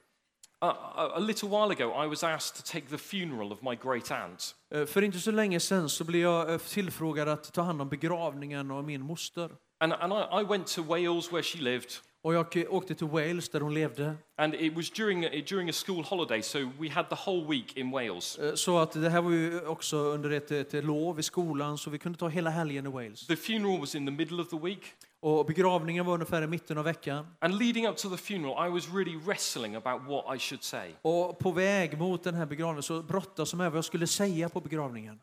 A, 0.61 0.73
a 1.15 1.19
little 1.19 1.49
while 1.49 1.71
ago, 1.73 2.05
I 2.05 2.09
was 2.09 2.25
asked 2.25 2.57
to 2.57 2.73
take 2.73 2.87
the 2.87 2.99
funeral 2.99 3.53
of 3.53 3.63
my 3.63 3.75
great 3.83 4.11
aunt. 4.11 4.55
Eh, 4.75 4.87
För 4.87 5.03
inte 5.03 5.19
så 5.19 5.31
länge 5.31 5.61
sedan 5.61 5.89
så 5.89 6.05
blev 6.05 6.23
jag 6.23 6.53
eh, 6.53 6.59
tillfrågad 6.59 7.29
att 7.29 7.53
ta 7.53 7.63
hand 7.63 7.83
om 7.83 7.89
begravningen 7.89 8.71
av 8.71 8.85
min 8.85 9.03
moster. 9.03 9.51
And, 9.81 9.93
and 9.93 10.13
I, 10.13 10.41
I 10.41 10.45
went 10.45 10.67
to 10.67 10.83
Wales 10.83 11.33
where 11.33 11.43
she 11.43 11.59
lived. 11.59 11.91
Och 12.25 12.35
jag 12.35 12.67
åkte 12.71 12.95
till 12.95 13.07
Wales 13.07 13.49
där 13.49 13.61
hon 13.61 13.75
levde. 13.75 14.15
And 14.37 14.55
it 14.55 14.77
was 14.77 14.91
during, 14.91 15.25
a- 15.25 15.31
during 15.49 15.69
a 15.69 15.73
school 15.87 16.05
holiday, 16.05 16.43
so 16.43 16.59
we 16.81 16.89
had 16.91 17.09
the 17.09 17.17
whole 17.27 17.47
week 17.49 17.77
in 17.77 17.91
Wales. 17.91 18.39
Eh, 18.39 18.55
Så 18.55 18.79
att 18.79 18.93
det 18.93 19.11
här 19.11 19.23
var 19.23 19.31
ju 19.31 19.67
också 19.67 19.97
under 19.97 20.31
ett, 20.31 20.51
ett 20.51 20.85
lov 20.85 21.21
i 21.21 21.23
skolan 21.23 21.79
så 21.79 21.91
vi 21.91 21.99
kunde 21.99 22.19
ta 22.19 22.29
hela 22.29 22.51
helgen 22.51 22.87
i 22.87 22.91
Wales. 22.91 23.27
The 23.27 23.37
funeral 23.37 23.81
was 23.81 23.95
in 23.95 24.07
the 24.07 24.13
middle 24.13 24.43
of 24.43 24.49
the 24.51 24.59
week. 24.59 24.83
Och 25.25 25.47
begravningen 25.47 26.07
var 26.07 26.15
ungefär 26.15 26.43
i 26.43 26.47
mitten 26.47 26.79
av 26.79 26.85
veckan. 26.85 27.27
And 27.39 27.59
leading 27.59 27.87
up 27.89 27.97
to 27.97 28.11
the 28.11 28.17
funeral, 28.17 28.67
I 28.69 28.71
was 28.71 28.89
really 28.95 29.17
wrestling 29.17 29.75
about 29.75 30.03
what 30.09 30.37
I 30.37 30.39
should 30.39 30.63
say. 30.63 30.93
Och 31.03 31.39
på 31.39 31.53
väg 31.53 31.99
mot 31.99 32.25
den 32.25 32.35
här 32.35 32.47
begravningen 32.47 32.83
så 32.83 33.03
brottades 33.03 33.53
jag 33.53 33.59
med 33.59 33.71
vad 33.71 33.77
jag 33.79 33.85
skulle 33.85 34.07
säga 34.07 34.49
på 34.49 34.61
begravningen. 34.61 35.21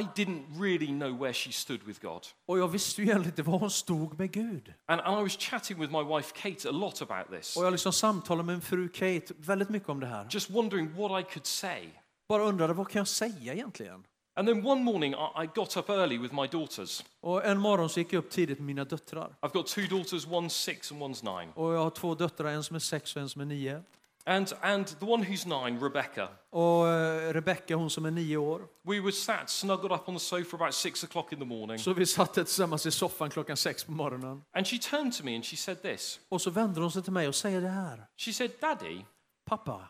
I, 0.00 0.22
didn't 0.22 0.60
really 0.60 0.86
know 0.86 1.18
where 1.18 1.32
she 1.32 1.52
stood 1.52 1.82
with 1.82 2.00
God. 2.00 2.26
Och 2.46 2.58
jag 2.58 2.68
visste 2.68 3.02
ju 3.02 3.06
egentligen 3.06 3.32
inte 3.32 3.42
var 3.42 3.58
hon 3.58 3.70
stod 3.70 4.18
med 4.18 4.32
Gud. 4.32 4.74
And, 4.86 5.00
and 5.00 5.20
I 5.20 5.22
was 5.22 5.36
chatting 5.36 5.80
with 5.80 5.92
my 5.92 6.02
wife 6.16 6.32
Kate 6.34 6.68
a 6.68 6.72
lot 6.72 7.02
about 7.02 7.40
this, 7.40 7.56
Och 7.56 7.64
jag 7.64 7.70
liksom 7.72 7.92
samtalade 7.92 8.46
med 8.46 8.54
min 8.54 8.62
fru 8.62 8.88
Kate 8.88 9.34
väldigt 9.36 9.68
mycket 9.68 9.88
om 9.88 10.00
det 10.00 10.06
här. 10.06 10.26
just 10.30 10.50
wondering 10.50 10.94
what 10.96 11.20
I 11.20 11.32
could 11.32 11.46
say. 11.46 11.88
Bara 12.28 12.42
undrade 12.42 12.72
vad 12.72 12.88
kan 12.88 13.00
jag 13.00 13.08
säga 13.08 13.52
egentligen? 13.54 14.04
And 14.36 14.48
then 14.48 14.66
one 14.66 14.82
morning, 14.82 15.14
I, 15.14 15.46
got 15.54 15.76
up 15.76 15.90
early 15.90 16.18
with 16.18 16.34
my 16.34 16.46
daughters. 16.46 17.04
Och 17.20 17.44
en 17.44 17.58
morgon 17.58 17.88
så 17.88 18.00
gick 18.00 18.12
jag 18.12 18.18
upp 18.18 18.30
tidigt 18.30 18.58
med 18.58 18.66
mina 18.66 18.84
döttrar. 18.84 19.36
I've 19.40 19.52
got 19.52 19.66
two 19.66 19.86
daughters, 19.90 20.26
one's 20.26 20.48
six 20.48 20.92
and 20.92 21.02
one's 21.02 21.38
nine. 21.40 21.52
Och 21.54 21.74
jag 21.74 21.78
har 21.82 21.90
två 21.90 22.14
döttrar, 22.14 22.48
en 22.48 22.64
som 22.64 22.76
är 22.76 22.80
sex 22.80 23.16
och 23.16 23.22
en 23.22 23.28
som 23.28 23.40
är 23.40 23.44
nio. 23.46 23.82
And, 24.26 24.52
and 24.60 24.86
the 24.86 25.04
one 25.06 25.24
who's 25.24 25.64
nine, 25.64 25.80
Rebecca, 25.80 26.28
Och 26.50 26.88
eh, 26.88 27.32
Rebecca, 27.32 27.74
hon 27.74 27.90
som 27.90 28.04
är 28.04 28.10
nio 28.10 28.36
år. 28.36 28.62
we 28.82 29.00
were 29.00 29.12
sat 29.12 29.50
snuggled 29.50 29.92
up 29.92 30.08
on 30.08 30.14
the 30.14 30.20
sofa 30.24 30.56
about 30.56 30.74
six 30.74 31.04
o'clock 31.04 31.32
in 31.32 31.38
the 31.38 31.44
morning. 31.44 31.78
Så 31.78 31.92
vi 31.92 32.06
satt 32.06 32.34
tillsammans 32.34 32.86
i 32.86 32.90
soffan 32.90 33.30
klockan 33.30 33.56
sex 33.56 33.84
på 33.84 33.92
morgonen. 33.92 34.42
And 34.52 34.66
she 34.66 34.78
turned 34.78 35.12
to 35.14 35.24
me 35.24 35.34
and 35.34 35.44
she 35.44 35.56
said 35.56 35.82
this. 35.82 36.20
Och 36.28 36.40
så 36.42 36.50
vände 36.50 36.80
hon 36.80 36.90
sig 36.90 37.02
till 37.02 37.12
mig 37.12 37.28
och 37.28 37.34
säger 37.34 37.60
det 37.60 37.68
här. 37.68 38.06
She 38.16 38.32
said, 38.32 38.50
Daddy, 38.60 39.00
Pappa, 39.46 39.88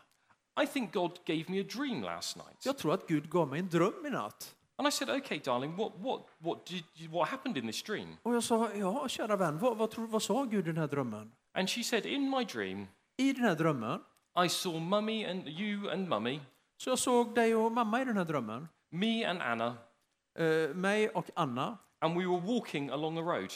I 0.63 0.67
think 0.67 0.93
God 0.93 1.11
gave 1.25 1.45
me 1.49 1.61
a 1.61 1.65
dream 1.75 2.01
last 2.03 2.35
night. 2.37 2.65
jag 2.65 2.77
tror 2.77 2.93
att 2.93 3.07
Gud 3.07 3.29
gav 3.29 3.47
mig 3.47 3.59
en 3.59 3.69
dröm 3.69 4.05
i 4.05 4.09
natt. 4.09 4.55
And 4.77 4.87
I 4.87 4.91
said, 4.91 5.09
Okay, 5.09 5.39
darling, 5.39 5.75
what, 5.75 5.91
what, 5.97 6.21
what, 6.37 6.65
did 6.65 6.83
you, 6.95 7.09
what 7.11 7.29
happened 7.29 7.57
in 7.57 7.67
this 7.67 7.83
dream? 7.83 8.17
Och 8.23 8.35
jag 8.35 8.43
sa, 8.43 8.69
ja 8.73 9.07
kära 9.07 9.35
vän, 9.35 9.57
vad, 9.59 9.77
vad, 9.77 9.91
tror, 9.91 10.07
vad 10.07 10.23
sa 10.23 10.43
Gud 10.43 10.59
i 10.67 10.71
den 10.71 10.77
här 10.77 10.87
drömmen? 10.87 11.31
And 11.53 11.69
she 11.69 11.83
said, 11.83 12.05
In 12.05 12.29
my 12.29 12.43
dream, 12.43 12.87
I 13.17 13.33
den 13.33 13.43
här 13.43 13.55
drömmen, 13.55 13.99
I 14.45 14.49
saw 14.49 14.79
mummy 14.79 15.25
and 15.25 15.47
you 15.47 15.91
and 15.91 16.09
mummy, 16.09 16.39
så 16.77 16.89
jag 16.89 16.99
såg 16.99 17.35
dig 17.35 17.55
och 17.55 17.71
mamma 17.71 18.01
i 18.01 18.05
den 18.05 18.17
här 18.17 18.25
drömmen. 18.25 18.67
me 18.91 19.25
and 19.25 19.41
Anna, 19.41 19.77
Eh, 20.39 20.75
mig 20.75 21.09
och 21.09 21.29
Anna. 21.33 21.77
and 22.01 22.17
we 22.17 22.25
were 22.25 22.41
walking 22.41 22.89
along 22.89 23.17
a 23.17 23.21
road. 23.21 23.49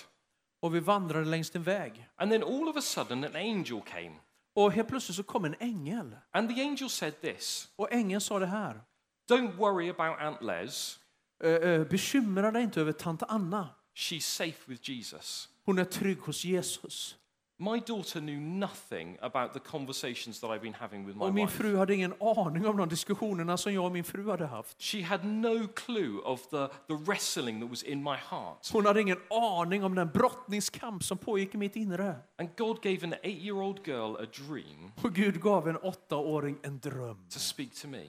Och 0.62 0.76
vi 0.76 0.80
vandrade 0.80 1.26
längs 1.26 1.56
en 1.56 1.64
väg. 1.64 2.10
And 2.16 2.32
then 2.32 2.44
all 2.44 2.68
of 2.70 2.76
a 2.78 2.82
sudden, 2.82 3.24
an 3.24 3.36
angel 3.36 3.82
came. 3.82 4.12
Och 4.60 4.72
helt 4.72 4.88
plötsligt 4.88 5.16
så 5.16 5.24
kom 5.24 5.46
en 5.46 5.56
ängel. 5.60 6.16
And 6.32 6.56
the 6.56 6.62
angel 6.62 6.90
said 6.90 7.22
this 7.22 7.70
Och 7.76 7.92
ängeln 7.92 8.22
sa 8.22 8.40
det 8.40 8.46
här. 8.46 8.82
Don't 9.30 9.56
worry 9.56 9.90
about 9.90 10.20
Aunt 10.20 10.42
Les. 10.42 11.00
Eh, 11.44 11.52
eh, 11.52 11.88
bekymra 11.88 12.52
dig 12.52 12.64
inte 12.64 12.82
över 12.82 12.92
tant 12.92 13.24
Anna. 13.24 13.70
She's 13.96 14.20
safe 14.20 14.58
with 14.66 14.90
Jesus. 14.90 15.50
Hon 15.66 15.80
är 15.80 15.86
trygg 15.86 16.20
hos 16.20 16.46
Jesus. 16.46 17.16
My 17.62 17.80
daughter 17.88 18.22
knew 18.22 18.40
nothing 18.40 19.18
about 19.22 19.54
the 19.54 19.60
conversations 19.60 20.40
that 20.40 20.48
I've 20.50 20.62
been 20.62 20.74
having 20.74 21.06
with 21.06 21.18
my 21.18 21.26
Och 21.26 21.34
min 21.34 21.46
wife. 21.46 21.58
fru 21.58 21.78
hade 21.78 21.94
ingen 21.96 22.14
aning 22.20 22.66
om 22.68 22.78
de 22.78 22.90
diskussionerna 22.90 23.58
som 23.58 23.74
jag 23.74 23.86
och 23.86 23.92
min 23.92 24.04
fru 24.04 24.30
hade 24.30 24.46
haft. 24.46 24.82
She 24.82 25.02
had 25.04 25.26
no 25.26 25.68
clue 25.76 26.20
of 26.24 26.48
the, 26.48 26.68
the 26.88 26.94
wrestling 27.08 27.60
that 27.62 27.70
was 27.70 27.84
in 27.84 28.04
my 28.04 28.16
heart. 28.16 28.70
Hon 28.72 28.86
hade 28.86 29.02
ingen 29.02 29.18
aning 29.30 29.84
om 29.84 29.96
den 29.96 30.10
brottningskamp 30.10 31.04
som 31.04 31.18
pågick 31.18 31.54
i 31.56 31.58
mitt 31.58 31.76
inre. 31.76 32.16
And 32.38 32.50
God 32.58 32.84
gave 32.84 33.04
an 33.04 33.14
eight 33.24 33.42
year 33.44 33.62
old 33.62 33.88
girl 33.88 34.16
a 34.16 34.26
dream 34.48 34.92
Och 35.04 35.14
Gud 35.14 35.42
gav 35.42 35.68
en 35.70 35.78
åttaåring 35.78 36.58
en 36.64 36.80
dröm. 36.80 37.26
to 37.30 37.40
speak 37.40 37.74
to 37.82 37.88
me. 37.88 38.06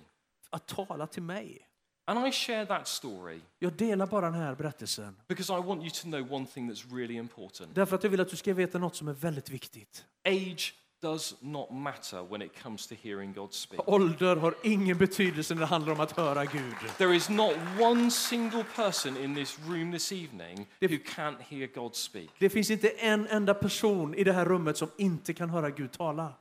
Att 0.50 0.66
tala 0.66 1.06
till 1.06 1.22
mig. 1.22 1.66
And 2.04 2.26
I 2.28 2.32
share 2.32 2.66
that 2.66 2.88
story 2.88 3.40
Jag 3.58 3.72
delar 3.72 4.06
bara 4.06 4.30
den 4.30 4.40
här 4.40 4.54
berättelsen. 4.54 5.16
because 5.28 5.52
I 5.52 5.56
want 5.62 5.80
you 5.82 5.90
to 5.90 6.02
know 6.02 6.32
one 6.32 6.46
thing 6.46 6.70
that's 6.70 6.96
really 6.96 7.14
important. 7.16 7.74
Därför 7.74 7.96
att 7.96 8.02
jag 8.04 8.10
vill 8.10 8.20
att 8.20 8.28
du 8.30 8.36
ska 8.36 8.54
veta 8.54 8.78
något 8.78 8.96
som 8.96 9.08
är 9.08 9.12
väldigt 9.12 9.50
viktigt. 9.50 10.04
Age 10.28 10.74
does 11.02 11.34
not 11.40 11.70
matter 11.70 12.22
when 12.22 12.42
it 12.42 12.62
comes 12.62 12.86
to 12.86 12.94
hearing 13.02 13.32
God 13.32 13.54
speak. 13.54 13.88
Ålder 13.88 14.36
har 14.36 14.54
ingen 14.62 14.98
betydelse 14.98 15.54
när 15.54 15.60
det 15.60 15.66
handlar 15.66 15.92
om 15.92 16.00
att 16.00 16.12
höra 16.16 16.44
Gud. 16.44 16.74
There 16.98 17.16
is 17.16 17.28
not 17.28 17.52
one 17.80 18.10
single 18.10 18.64
person 18.76 19.16
in 19.16 19.34
this 19.34 19.58
room 19.68 19.92
this 19.92 20.12
evening 20.12 20.68
who 20.80 20.88
can't 20.88 21.36
hear 21.48 21.66
God 21.74 21.94
speak. 21.96 22.30
Det 22.38 22.50
finns 22.50 22.70
inte 22.70 22.88
en 22.88 23.26
enda 23.26 23.54
person 23.54 24.14
i 24.14 24.24
det 24.24 24.32
här 24.32 24.44
rummet 24.44 24.76
som 24.76 24.88
inte 24.96 25.34
kan 25.34 25.50
höra 25.50 25.70
Gud 25.70 25.92
tala. 25.92 26.32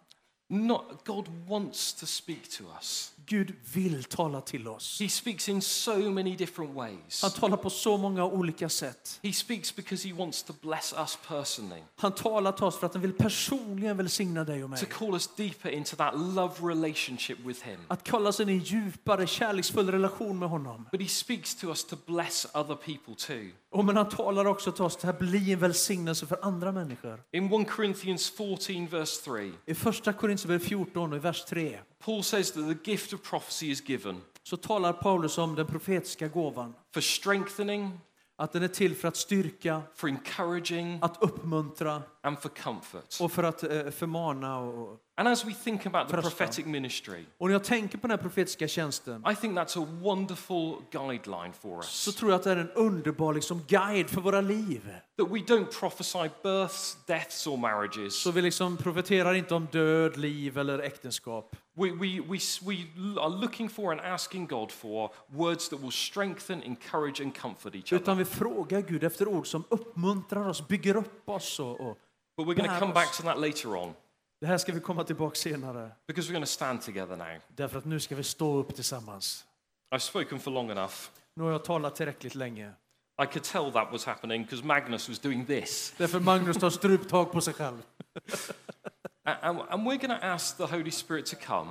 Not, 0.51 1.05
God 1.05 1.27
wants 1.47 1.93
to 1.93 2.05
speak 2.05 2.49
to 2.49 2.63
us. 2.75 3.13
Gud 3.29 3.53
vill 3.73 4.03
tala 4.03 4.41
till 4.41 4.67
oss. 4.67 5.01
He 5.01 5.09
speaks 5.09 5.49
in 5.49 5.61
so 5.61 5.97
many 5.97 6.35
different 6.35 6.75
ways. 6.75 7.21
Han 7.21 7.31
talar 7.31 7.57
på 7.57 7.69
så 7.69 7.97
många 7.97 8.25
olika 8.25 8.69
sätt. 8.69 9.19
He 9.23 9.33
speaks 9.33 9.75
because 9.75 10.07
he 10.07 10.13
wants 10.13 10.43
to 10.43 10.53
bless 10.61 10.93
us 10.97 11.17
personally, 11.27 11.83
Han 11.95 12.11
talar 12.11 12.51
till 12.51 12.63
oss 12.63 12.79
för 12.79 12.85
att 12.87 12.93
han 12.93 13.01
vill 13.01 13.13
personligen 13.13 13.97
välsigna 13.97 14.43
dig 14.43 14.63
och 14.63 14.69
mig. 14.69 14.79
to 14.79 14.85
call 14.99 15.13
us 15.13 15.29
deeper 15.35 15.69
into 15.69 15.95
that 15.95 16.13
love 16.19 16.53
relationship 16.61 17.39
with 17.39 17.65
him. 17.65 17.79
Att 17.87 18.03
kalla 18.03 18.31
sig 18.31 18.43
in 18.43 18.49
i 18.49 18.53
en 18.53 18.59
djupare, 18.59 19.27
kärleksfull 19.27 19.91
relation 19.91 20.39
med 20.39 20.49
honom. 20.49 20.87
But 20.91 21.01
he 21.01 21.07
speaks 21.07 21.55
to 21.55 21.67
us 21.67 21.85
to 21.85 21.95
bless 22.05 22.47
other 22.53 22.75
people 22.75 23.15
too. 23.17 23.49
Och 23.71 23.85
men 23.85 23.97
han 23.97 24.09
talar 24.09 24.45
också 24.45 24.71
till 24.71 24.83
oss 24.83 24.97
till 24.97 25.09
att 25.09 25.19
bli 25.19 25.53
en 25.53 25.59
välsignelse 25.59 26.25
för 26.25 26.39
andra 26.41 26.71
människor. 26.71 27.23
In 27.31 27.53
1 27.53 27.69
Corinthians 27.69 28.29
14, 28.29 28.87
verse 28.87 29.21
3, 29.25 29.51
I 29.65 29.75
första 29.75 30.13
Korinthierbrevet 30.13 30.67
14 30.67 31.11
och 31.11 31.17
i 31.17 31.19
vers 31.19 31.45
3 31.45 31.79
Paul 32.05 32.23
says 32.23 32.51
that 32.51 32.63
the 32.83 32.91
gift 32.91 33.13
of 33.19 33.29
prophecy 33.29 33.71
is 33.71 33.81
given 33.89 34.21
så 34.43 34.57
talar 34.57 34.93
Paulus 34.93 35.37
om 35.37 35.55
den 35.55 35.67
profetiska 35.67 36.27
gåvan. 36.27 36.73
for 36.93 37.01
strengthening, 37.01 37.99
Att 38.35 38.51
den 38.53 38.63
är 38.63 38.67
till 38.67 38.95
för 38.95 39.07
att 39.07 39.17
styrka, 39.17 39.81
for 39.95 40.07
encouraging, 40.09 40.99
att 41.01 41.23
uppmuntra 41.23 42.01
and 42.23 42.39
for 42.39 42.49
comfort. 42.49 43.17
och 43.21 43.31
för 43.31 43.43
att 43.43 43.63
eh, 43.63 43.89
förmana. 43.89 44.57
Och, 44.59 44.97
And 45.19 45.27
as 45.27 45.45
we 45.45 45.53
think 45.53 45.85
about 45.85 46.07
the 46.07 46.21
prophetic 46.21 46.65
ministry, 46.65 47.25
Och 47.37 47.47
när 47.47 47.53
jag 47.53 47.63
tänker 47.63 47.97
på 47.97 48.07
den 48.07 48.17
här 48.17 48.23
profetiska 48.23 48.67
tjänsten 48.67 49.23
I 49.31 49.35
think 49.35 49.57
that's 49.57 49.83
a 49.83 49.87
wonderful 50.01 50.75
guideline 50.91 51.53
for 51.53 51.81
så 51.81 52.09
us. 52.09 52.15
tror 52.15 52.31
jag 52.31 52.37
att 52.37 52.43
det 52.43 52.51
är 52.51 52.57
en 52.57 52.71
underbar 52.71 53.33
liksom, 53.33 53.61
guide 53.67 54.09
för 54.09 54.21
våra 54.21 54.41
liv. 54.41 54.81
That 55.17 55.27
we 55.27 55.39
don't 55.39 55.79
prophesy 55.79 56.29
births, 56.43 56.97
deaths, 57.07 57.47
or 57.47 57.57
marriages. 57.57 58.21
Så 58.21 58.31
vi 58.31 58.41
liksom 58.41 58.77
profeterar 58.77 59.33
inte 59.33 59.55
om 59.55 59.67
död, 59.71 60.17
liv 60.17 60.57
eller 60.57 60.79
äktenskap. 60.79 61.55
We, 61.73 61.91
we, 61.91 62.21
we, 62.21 62.39
we 62.61 62.75
are 63.21 63.29
looking 63.41 63.69
for 63.69 63.91
and 63.91 64.01
asking 64.01 64.47
God 64.47 64.71
for 64.71 65.11
words 65.27 65.69
that 65.69 65.79
will 65.79 65.91
strengthen, 65.91 66.63
encourage, 66.63 67.21
and 67.21 67.37
comfort 67.37 67.75
each 67.75 67.93
other. 67.93 68.01
Utan 68.01 68.17
vi 68.17 68.25
frågar 68.25 68.81
Gud 68.81 69.03
efter 69.03 69.27
ord 69.27 69.47
som 69.47 69.63
uppmuntrar 69.69 70.47
oss, 70.47 70.67
bygger 70.67 70.95
upp 70.95 71.29
oss. 71.29 71.59
Och, 71.59 71.81
och. 71.81 71.97
But 72.37 72.47
we're 72.47 72.55
going 72.55 72.69
to 72.69 72.79
come 72.79 72.93
back 72.93 73.17
to 73.17 73.23
that 73.23 73.39
later 73.39 73.75
on 73.75 73.93
Det 74.41 74.47
här 74.47 74.57
ska 74.57 74.71
vi 74.73 74.79
komma 74.79 75.03
tillbaka 75.03 75.35
senare. 75.35 75.91
because 76.07 76.29
we're 76.29 76.33
going 76.33 76.45
to 76.45 76.51
stand 76.51 76.81
together 76.81 77.15
now. 77.15 77.27
Därför 77.47 77.77
att 77.77 77.85
nu 77.85 77.99
ska 77.99 78.15
vi 78.15 78.23
stå 78.23 78.57
upp 78.57 78.75
tillsammans. 78.75 79.45
I've 79.95 79.99
spoken 79.99 80.39
for 80.39 80.51
long 80.51 80.71
enough. 80.71 80.93
Nu 81.35 81.43
har 81.43 81.51
jag 81.51 81.63
talat 81.63 81.95
tillräckligt 81.95 82.35
länge. 82.35 82.71
I 83.23 83.25
could 83.25 83.43
tell 83.43 83.71
that 83.71 83.91
was 83.91 84.05
happening 84.05 84.43
because 84.43 84.65
Magnus 84.65 85.09
was 85.09 85.19
doing 85.19 85.45
this. 85.45 85.93
Därför 85.97 86.19
Magnus 86.19 86.57
tar 86.57 86.69
struptag 86.69 87.31
på 87.31 87.41
sig 87.41 87.53
själv. 87.53 87.81
And, 89.23 89.59
and 89.69 89.87
we're 89.87 89.97
going 89.97 90.19
to 90.19 90.25
ask 90.25 90.57
the 90.57 90.65
Holy 90.65 90.91
Spirit 90.91 91.25
to 91.25 91.35
come. 91.35 91.69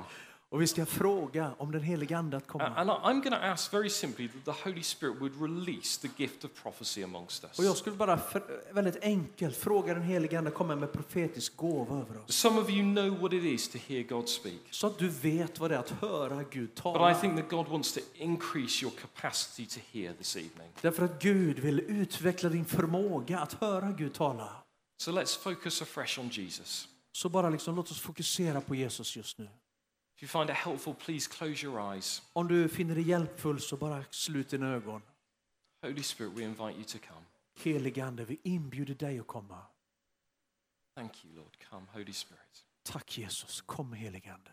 Och 0.51 0.61
vi 0.61 0.67
ska 0.67 0.85
fråga 0.85 1.51
om 1.57 1.71
den 1.71 1.81
helige 1.81 2.17
Ande 2.17 2.37
att 2.37 2.47
komma. 2.47 2.65
And 2.65 2.89
I'm 2.89 3.21
going 3.21 3.31
to 3.31 3.45
ask 3.45 3.73
very 3.73 3.89
simply 3.89 4.27
that 4.27 4.45
the 4.45 4.69
Holy 4.69 4.83
Spirit 4.83 5.21
would 5.21 5.41
release 5.41 6.01
the 6.01 6.23
gift 6.23 6.45
of 6.45 6.51
prophecy 6.63 7.03
amongst 7.03 7.43
us. 7.43 7.59
Och 7.59 7.65
jag 7.65 7.77
skulle 7.77 7.95
bara 7.95 8.17
för, 8.17 8.73
väldigt 8.73 9.03
enkelt 9.03 9.57
fråga 9.57 9.93
den 9.93 10.03
helige 10.03 10.37
Ande 10.37 10.49
att 10.49 10.55
komma 10.55 10.75
med 10.75 10.91
profetisk 10.91 11.57
gåva 11.57 11.95
över 11.97 12.17
oss. 12.17 12.35
Some 12.35 12.61
of 12.61 12.69
you 12.69 12.95
know 12.95 13.19
what 13.21 13.33
it 13.33 13.43
is 13.43 13.69
to 13.69 13.77
hear 13.87 14.03
God 14.03 14.29
speak. 14.29 14.59
Så 14.71 14.87
att 14.87 14.97
du 14.97 15.09
vet 15.09 15.59
vad 15.59 15.71
det 15.71 15.75
är 15.75 15.79
att 15.79 15.89
höra 15.89 16.43
Gud 16.43 16.69
But 16.69 16.79
I 16.79 16.81
tala. 16.81 17.15
think 17.15 17.35
that 17.37 17.49
God 17.49 17.67
wants 17.67 17.93
to 17.93 17.99
increase 18.13 18.85
your 18.85 18.93
capacity 18.95 19.65
to 19.65 19.79
hear 19.91 20.13
this 20.13 20.35
evening. 20.35 20.71
Därför 20.81 21.05
att 21.05 21.21
Gud 21.21 21.59
vill 21.59 21.79
utveckla 21.79 22.49
din 22.49 22.65
förmåga 22.65 23.39
att 23.39 23.53
höra 23.53 23.91
Gud 23.91 24.13
tala. 24.13 24.49
So 24.97 25.11
let's 25.11 25.39
focus 25.39 25.81
afresh 25.81 26.19
on 26.19 26.29
Jesus. 26.29 26.87
Så 27.11 27.29
bara 27.29 27.49
liksom 27.49 27.75
låt 27.75 27.91
oss 27.91 28.01
fokusera 28.01 28.61
på 28.61 28.75
Jesus 28.75 29.15
just 29.15 29.37
nu. 29.37 29.49
If 30.19 30.23
you 30.23 30.27
find 30.27 30.49
it 30.49 30.55
helpful, 30.55 30.93
please 30.93 31.29
close 31.29 31.65
your 31.65 31.93
eyes. 31.93 32.21
Om 32.33 32.47
du 32.47 32.69
finner 32.69 32.95
det 32.95 33.01
hjälpfullt 33.01 33.63
så 33.63 33.77
bara 33.77 34.03
slut 34.09 34.49
dina 34.49 34.67
ögon. 34.67 35.01
Holy 35.81 36.03
Spirit, 36.03 36.33
we 36.33 36.43
invite 36.43 36.73
you 36.75 36.83
to 36.83 36.97
come. 37.07 37.25
Helige 37.63 38.05
Ande, 38.05 38.25
vi 38.25 38.39
inbjuder 38.43 38.95
dig 38.95 39.19
att 39.19 39.27
komma. 39.27 39.61
Thank 40.95 41.25
you, 41.25 41.35
Lord. 41.35 41.57
Come, 41.69 41.85
Holy 41.93 42.13
Spirit. 42.13 42.65
Tack 42.83 43.17
Jesus, 43.17 43.61
kom 43.61 43.93
helige 43.93 44.33
Ande. 44.33 44.51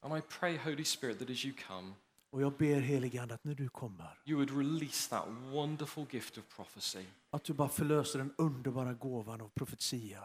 And 0.00 0.18
I 0.18 0.20
pray, 0.20 0.56
Holy 0.56 0.84
Spirit, 0.84 1.18
that 1.18 1.30
as 1.30 1.44
you 1.44 1.54
come, 1.68 1.92
Och 2.30 2.42
jag 2.42 2.52
ber 2.56 2.80
helige 2.80 3.22
Ande 3.22 3.34
att 3.34 3.44
när 3.44 3.54
du 3.54 3.68
kommer, 3.68 4.18
you 4.24 4.36
would 4.36 4.50
release 4.58 5.10
that 5.10 5.24
wonderful 5.52 6.06
gift 6.10 6.38
of 6.38 6.44
prophecy. 6.56 7.04
att 7.30 7.44
du 7.44 7.52
bara 7.52 7.68
förlöser 7.68 8.18
den 8.18 8.34
underbara 8.38 8.94
gåvan 8.94 9.40
av 9.40 9.48
profetia. 9.48 10.24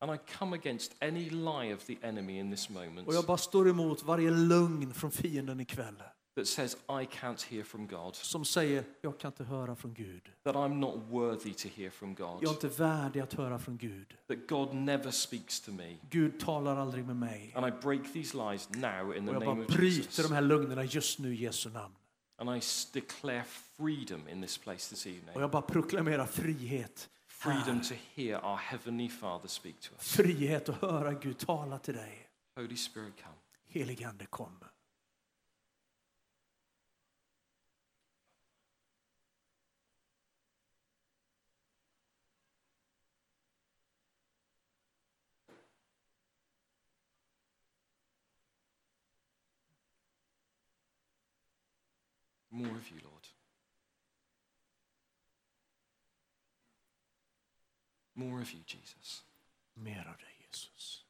And 0.00 0.14
I 0.14 0.18
come 0.38 0.56
against 0.56 0.94
any 1.00 1.30
lie 1.30 1.74
of 1.74 1.84
the 1.84 1.96
enemy 2.02 2.38
in 2.38 2.50
this 2.50 2.68
moment 2.70 3.08
Och 3.08 3.14
jag 3.14 3.24
bara 3.24 3.36
står 3.38 3.68
emot 3.68 4.02
varje 4.02 4.30
lögn 4.30 4.94
från 4.94 5.10
fienden 5.10 5.60
ikväll 5.60 6.02
that 6.36 6.46
says, 6.48 6.74
I 6.88 7.04
can't 7.20 7.42
hear 7.50 7.64
from 7.64 7.86
God, 7.86 8.14
som 8.16 8.44
säger 8.44 8.84
jag 9.00 9.18
kan 9.18 9.32
inte 9.32 9.44
höra 9.44 9.76
från 9.76 9.94
Gud. 9.94 10.22
that 10.44 10.54
I'm 10.56 10.74
not 10.74 10.94
worthy 11.10 11.52
to 11.52 11.68
hear 11.68 11.90
from 11.90 12.14
God, 12.14 12.38
Jag 12.42 12.50
är 12.50 12.54
inte 12.54 12.68
värdig 12.68 13.20
att 13.20 13.32
höra 13.34 13.58
från 13.58 13.76
Gud. 13.76 14.14
that 14.28 14.48
God 14.48 14.74
never 14.74 15.10
speaks 15.10 15.60
to 15.60 15.72
me. 15.72 15.96
Gud 16.10 16.40
talar 16.40 16.76
aldrig 16.76 17.04
med 17.04 17.16
mig. 17.16 17.52
And 17.56 17.66
I 17.66 17.70
break 17.82 18.12
these 18.12 18.36
lies 18.36 18.68
now 18.70 19.16
in 19.16 19.26
the 19.26 19.30
Och 19.30 19.34
jag 19.36 19.44
name 19.44 19.44
bara 19.44 19.60
of 19.60 19.66
bryter 19.76 19.96
Jesus. 19.96 20.28
de 20.28 20.34
här 20.34 20.40
lögnerna 20.42 20.84
just 20.84 21.18
nu 21.18 21.34
i 21.34 21.36
Jesu 21.36 21.70
namn. 21.70 21.94
And 22.36 22.50
I 22.56 22.60
declare 22.92 23.44
freedom 23.76 24.28
in 24.28 24.42
this 24.42 24.58
place 24.58 24.90
this 24.94 25.06
Och 25.06 25.12
evening. 25.12 25.40
jag 25.40 25.50
bara 25.50 25.62
proklamerar 25.62 26.26
frihet. 26.26 27.08
Freedom 27.38 27.78
ah. 27.80 27.88
to 27.88 27.94
hear 27.94 28.36
our 28.38 28.56
Heavenly 28.56 29.08
Father 29.08 29.48
speak 29.48 29.80
to 29.80 29.94
us. 29.94 30.16
Frihet 30.16 30.68
att 30.68 30.80
höra 30.80 31.14
Gud 31.14 31.38
tala 31.38 31.78
till 31.78 31.94
dig. 31.94 32.28
Holy 32.56 32.76
Spirit, 32.76 33.14
come. 33.22 33.36
Helige 33.68 34.08
Ande 34.08 34.26
kom. 34.26 34.58
More 52.50 52.76
of 52.76 52.90
you, 52.90 52.98
Lord. 53.04 53.37
More 58.18 58.40
of 58.40 58.52
you, 58.52 58.62
Jesus. 58.66 59.22
Mer 59.74 60.08
av 60.08 60.16
dig 60.16 60.46
Jesus. 60.50 61.04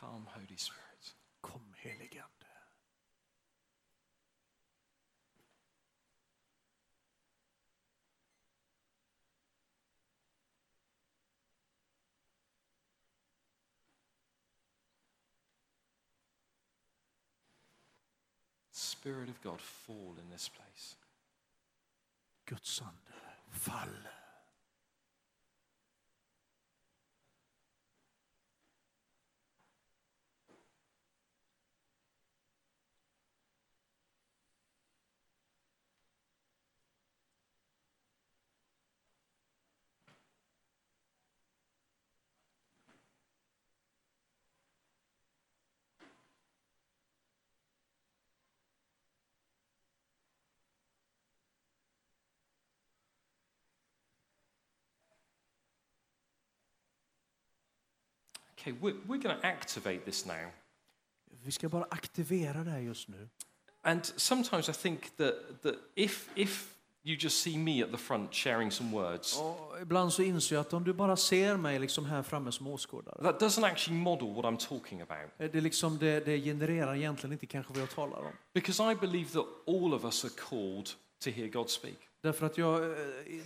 Come, 0.00 0.26
Holy 0.26 0.56
Spirit. 0.56 1.14
Kom 1.40 1.74
Ande. 2.18 2.38
Spirit 19.00 19.28
of 19.28 19.40
God, 19.42 19.60
fall 19.60 20.16
in 20.18 20.28
this 20.28 20.48
place. 20.48 20.96
Guds 22.50 22.82
ande, 22.82 23.14
fall. 23.48 24.17
Okay, 58.68 58.76
we're, 58.80 58.96
we're 59.06 59.22
going 59.22 59.40
to 59.40 59.46
activate 59.46 60.04
this 60.04 60.26
now. 60.26 60.52
Vi 61.44 61.52
ska 61.52 61.68
bara 61.68 61.84
aktivera 61.90 62.64
det 62.64 62.70
här 62.70 62.78
just 62.78 63.08
nu. 63.08 63.28
And 63.82 64.04
sometimes 64.16 64.68
I 64.68 64.72
think 64.72 65.16
that, 65.16 65.62
that 65.62 65.74
if, 65.94 66.28
if 66.34 66.74
you 67.02 67.16
just 67.16 67.42
see 67.42 67.58
me 67.58 67.82
at 67.82 67.90
the 67.90 67.98
front 67.98 68.34
sharing 68.34 68.70
some 68.70 68.90
words, 68.92 69.38
Och 69.38 69.80
ibland 69.82 70.12
så 70.12 70.22
inser 70.22 70.56
jag 70.56 70.60
att 70.60 70.72
om 70.72 70.84
du 70.84 70.92
bara 70.92 71.16
ser 71.16 71.56
mig 71.56 71.78
liksom 71.78 72.04
här 72.04 72.22
framme 72.22 72.52
som 72.52 72.66
åskådare. 72.66 73.22
that 73.22 73.40
doesn't 73.40 73.66
actually 73.66 74.00
model 74.00 74.34
what 74.34 74.44
I'm 74.44 74.68
talking 74.68 75.00
about. 75.00 75.30
Det, 75.38 75.54
är 75.54 75.60
liksom 75.60 75.98
det, 75.98 76.24
det 76.24 76.40
genererar 76.40 76.94
egentligen 76.94 77.32
inte 77.32 77.46
kanske 77.46 77.72
vad 77.72 77.82
jag 77.82 77.90
talar 77.90 78.18
om. 78.18 78.32
Because 78.54 78.92
I 78.92 78.94
believe 78.94 79.30
that 79.30 79.46
all 79.66 79.94
of 79.94 80.04
us 80.04 80.24
are 80.24 80.32
called 80.48 80.90
to 81.24 81.30
hear 81.30 81.48
God 81.48 81.70
speak. 81.70 82.07
Därför 82.22 82.46
att 82.46 82.58
jag 82.58 82.84
eh, 82.84 82.96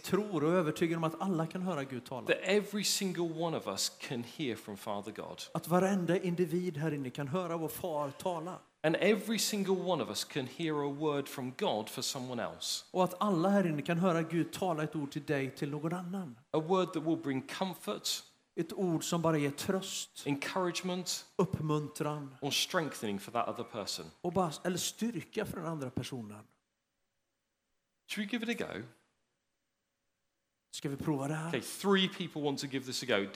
tror 0.03 0.45
och 0.45 0.53
är 0.53 0.57
övertygad 0.57 0.97
om 0.97 1.05
att 1.05 1.21
alla 1.21 1.47
kan 1.47 1.63
höra 1.63 1.85
Gud 1.85 2.05
tala. 2.05 2.27
That 2.27 2.39
every 2.43 2.85
single 2.85 3.43
one 3.45 3.57
of 3.57 3.67
us 3.67 3.89
can 3.89 4.25
hear 4.37 4.57
from 4.57 4.77
Father 4.77 5.13
God. 5.13 5.43
Att 5.55 5.69
varenda 5.69 6.19
individ 6.19 6.77
här 6.77 6.95
inne 6.95 7.11
kan 7.11 7.29
höra 7.29 7.57
vår 7.57 7.69
far 7.69 8.11
tala. 8.11 8.59
And 8.85 8.97
every 9.01 9.39
single 9.39 9.75
one 9.75 10.03
of 10.03 10.09
us 10.09 10.25
can 10.25 10.47
hear 10.57 10.75
a 10.75 10.93
word 10.99 11.29
from 11.29 11.53
God 11.59 11.89
for 11.89 12.03
someone 12.03 12.43
else. 12.43 12.85
Och 12.91 13.05
att 13.05 13.23
alla 13.23 13.49
här 13.49 13.67
inne 13.67 13.83
kan 13.83 13.99
höra 13.99 14.23
Gud 14.23 14.53
tala 14.53 14.83
ett 14.83 14.97
ord 14.97 15.11
till 15.13 15.25
dig, 15.25 15.51
till 15.51 15.71
någon 15.71 15.93
annan. 15.93 16.37
A 16.51 16.61
word 16.61 16.93
that 16.93 17.03
will 17.03 17.17
bring 17.17 17.43
comfort, 17.43 18.09
Ett 18.57 18.73
ord 18.73 19.05
som 19.05 19.23
bara 19.23 19.39
ger 19.39 19.51
tröst, 19.51 20.23
encouragement, 20.27 21.27
uppmuntran 21.37 22.35
or 22.41 22.51
strengthening 22.51 23.19
for 23.19 23.33
that 23.33 23.49
other 23.49 23.65
person. 23.65 24.07
och 24.21 24.33
bara, 24.33 24.53
eller 24.65 24.79
styrka 24.79 25.45
för 25.45 25.57
den 25.57 25.67
andra 25.67 25.91
personen. 25.91 26.39
Should 28.13 28.27
we 28.27 28.31
give 28.31 28.43
it 28.43 28.61
a 28.61 28.65
go? 28.75 28.83
Ska 30.75 30.89
vi 30.89 30.97
prova 30.97 31.29
det 31.29 31.35
här? 31.35 31.49
Okay, 31.49 31.61
three 31.61 32.09
people 32.09 32.43
want 32.43 32.59
to 32.59 32.67
give 32.67 32.85
this 32.85 33.03
a 33.03 33.07
go. 33.07 33.15
Uh, 33.15 33.27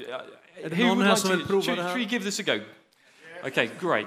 det 0.69 0.77
Who 0.77 0.83
någon 0.89 0.97
would 0.97 1.07
här 1.07 1.15
like 1.15 1.21
som 1.21 1.31
to, 1.31 1.37
vill 1.37 1.47
prova 1.47 1.63
should, 1.63 1.79
det 1.79 1.83
här? 1.83 1.91
should 1.95 2.07
we 2.07 2.13
give 2.13 2.25
this 2.25 2.41
a 2.41 2.43
go? 2.43 2.61
Okay, 3.49 3.71
great. 3.81 4.07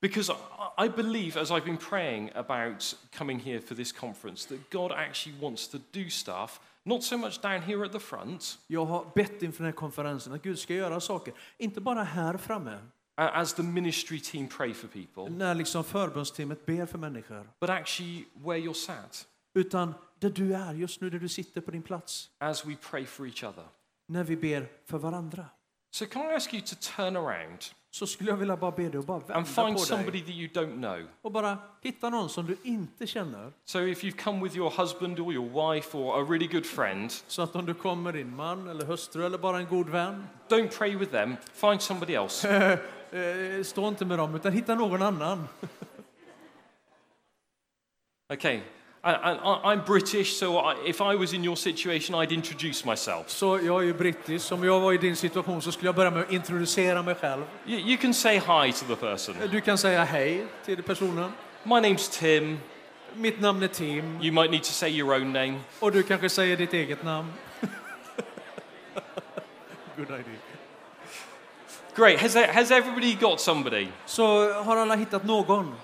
Because 0.00 0.32
I- 0.78 0.88
believe, 0.88 1.40
as 1.40 1.50
I've 1.50 1.64
been 1.64 1.76
praying 1.78 2.30
about 2.34 2.96
coming 3.18 3.40
here 3.40 3.60
for 3.60 3.74
this 3.74 3.92
conference, 3.92 4.48
that 4.48 4.70
God 4.70 4.92
actually 4.92 5.40
wants 5.40 5.68
to 5.68 5.78
do 5.92 6.10
stuff, 6.10 6.60
not 6.84 7.02
so 7.04 7.18
much 7.18 7.40
down 7.42 7.62
here 7.62 7.84
at 7.84 7.92
the 7.92 8.00
front, 8.00 8.58
Jag 8.66 8.84
har 8.84 9.06
bett 9.14 9.42
inför 9.42 9.58
den 9.58 9.72
här 9.72 9.72
konferensen 9.72 10.32
att 10.32 10.42
Gud 10.42 10.58
ska 10.58 10.74
göra 10.74 11.00
saker, 11.00 11.34
inte 11.58 11.80
bara 11.80 12.02
här 12.02 12.36
framme, 12.36 12.78
as 13.16 13.54
the 13.54 13.62
ministry 13.62 14.20
team 14.20 14.48
pray 14.48 14.74
for 14.74 14.88
people, 14.88 15.36
när 15.36 15.54
liksom 15.54 15.84
förbundsteamet 15.84 16.66
ber 16.66 16.86
för 16.86 16.98
människor, 16.98 17.48
but 17.60 17.70
actually 17.70 18.24
where 18.34 18.58
you're 18.58 18.72
sat, 18.72 19.26
utan 19.54 19.94
där 20.18 20.30
du 20.30 20.54
är 20.54 20.74
just 20.74 21.00
nu, 21.00 21.10
där 21.10 21.18
du 21.18 21.28
sitter 21.28 21.60
på 21.60 21.70
din 21.70 21.82
plats, 21.82 22.30
as 22.38 22.64
we 22.64 22.76
pray 22.90 23.06
for 23.06 23.26
each 23.26 23.44
other. 23.44 23.64
när 24.08 24.24
vi 24.24 24.36
ber 24.36 24.66
för 24.86 24.98
varandra. 24.98 25.46
So, 25.90 26.06
can 26.06 26.22
I 26.30 26.34
ask 26.34 26.54
you 26.54 26.62
to 26.62 26.74
turn 26.96 27.16
around 27.16 27.58
Så 27.90 28.06
skulle 28.06 28.30
jag 28.30 28.36
vilja 28.36 28.56
bara 28.56 28.70
be 28.70 28.88
dig 28.88 28.98
att 28.98 29.06
bara 29.06 29.16
and 29.16 29.26
vända 29.28 29.44
find 29.44 29.76
på 29.76 29.82
somebody 29.82 30.22
dig 30.22 30.48
that 30.48 30.56
you 30.58 30.66
don't 30.66 30.72
know? 30.76 31.08
och 31.22 31.32
bara 31.32 31.58
hitta 31.82 32.10
någon 32.10 32.28
som 32.28 32.46
du 32.46 32.56
inte 32.62 33.06
känner. 33.06 33.52
So, 33.64 33.78
if 33.80 34.04
you've 34.04 34.22
come 34.22 34.42
with 34.42 34.56
your 34.56 34.70
husband 34.70 35.18
or 35.20 35.32
your 35.32 35.74
wife 35.74 35.98
or 35.98 36.22
a 36.22 36.26
really 36.30 36.46
good 36.46 36.66
friend, 36.66 37.12
Så 37.26 37.42
att 37.42 37.56
om 37.56 37.66
du 37.66 37.74
kommer 37.74 38.12
din 38.12 38.36
man 38.36 38.68
eller 38.68 38.86
hustru 38.86 39.26
eller 39.26 39.38
bara 39.38 39.58
en 39.58 39.66
god 39.66 39.88
vän, 39.88 40.26
don't 40.48 40.68
pray 40.78 40.96
with 40.96 41.10
them, 41.12 41.36
find 41.52 41.82
somebody 41.82 42.14
else. 42.14 42.48
eh, 43.10 43.62
stå 43.64 43.88
inte 43.88 44.04
med 44.04 44.18
dem 44.18 44.34
utan 44.34 44.52
hitta 44.52 44.74
någon 44.74 45.02
annan. 45.02 45.48
Okay, 48.34 48.60
I, 49.06 49.38
I'm 49.62 49.84
British, 49.84 50.36
so 50.36 50.58
I, 50.58 50.74
if 50.84 51.00
I 51.00 51.14
was 51.14 51.32
in 51.32 51.44
your 51.44 51.56
situation, 51.56 52.14
I'd 52.16 52.32
introduce 52.32 52.84
myself. 52.84 53.28
Så 53.28 53.58
jag 53.58 53.82
är 53.82 53.86
ju 53.86 53.94
brittisk, 53.94 54.52
om 54.52 54.64
jag 54.64 54.80
var 54.80 54.92
i 54.92 54.98
din 54.98 55.16
situation 55.16 55.62
så 55.62 55.72
skulle 55.72 55.88
jag 55.88 55.94
börja 55.94 56.10
med 56.10 56.22
att 56.22 56.32
introducera 56.32 57.02
mig 57.02 57.14
själv. 57.14 57.44
You, 57.66 57.80
you 57.80 57.96
can 57.96 58.14
say 58.14 58.34
hi 58.34 58.72
to 58.72 58.84
the 58.88 58.96
person. 58.96 59.34
Du 59.50 59.60
kan 59.60 59.78
säga 59.78 60.04
hej 60.04 60.46
till 60.64 60.82
personen. 60.82 61.32
My 61.62 61.74
name's 61.74 62.18
Tim. 62.18 62.58
Mitt 63.14 63.40
namn 63.40 63.62
är 63.62 63.68
Tim 63.68 64.18
You 64.22 64.32
might 64.32 64.50
need 64.50 64.62
to 64.62 64.72
say 64.72 64.90
your 64.90 65.14
own 65.14 65.32
name. 65.32 65.60
och 65.80 65.92
du 65.92 66.02
kanske 66.02 66.28
säger 66.28 66.56
ditt 66.56 66.72
eget 66.72 67.02
namn. 67.04 67.32
Good 69.96 70.10
idea. 70.10 70.40
Great. 71.96 72.20
Has, 72.20 72.34
has 72.34 72.70
everybody 72.70 73.14
got 73.14 73.40
somebody? 73.40 73.86
Så 74.06 74.52
har 74.52 74.76
alla 74.76 74.94
hittat 74.94 75.24
någon? 75.24 75.74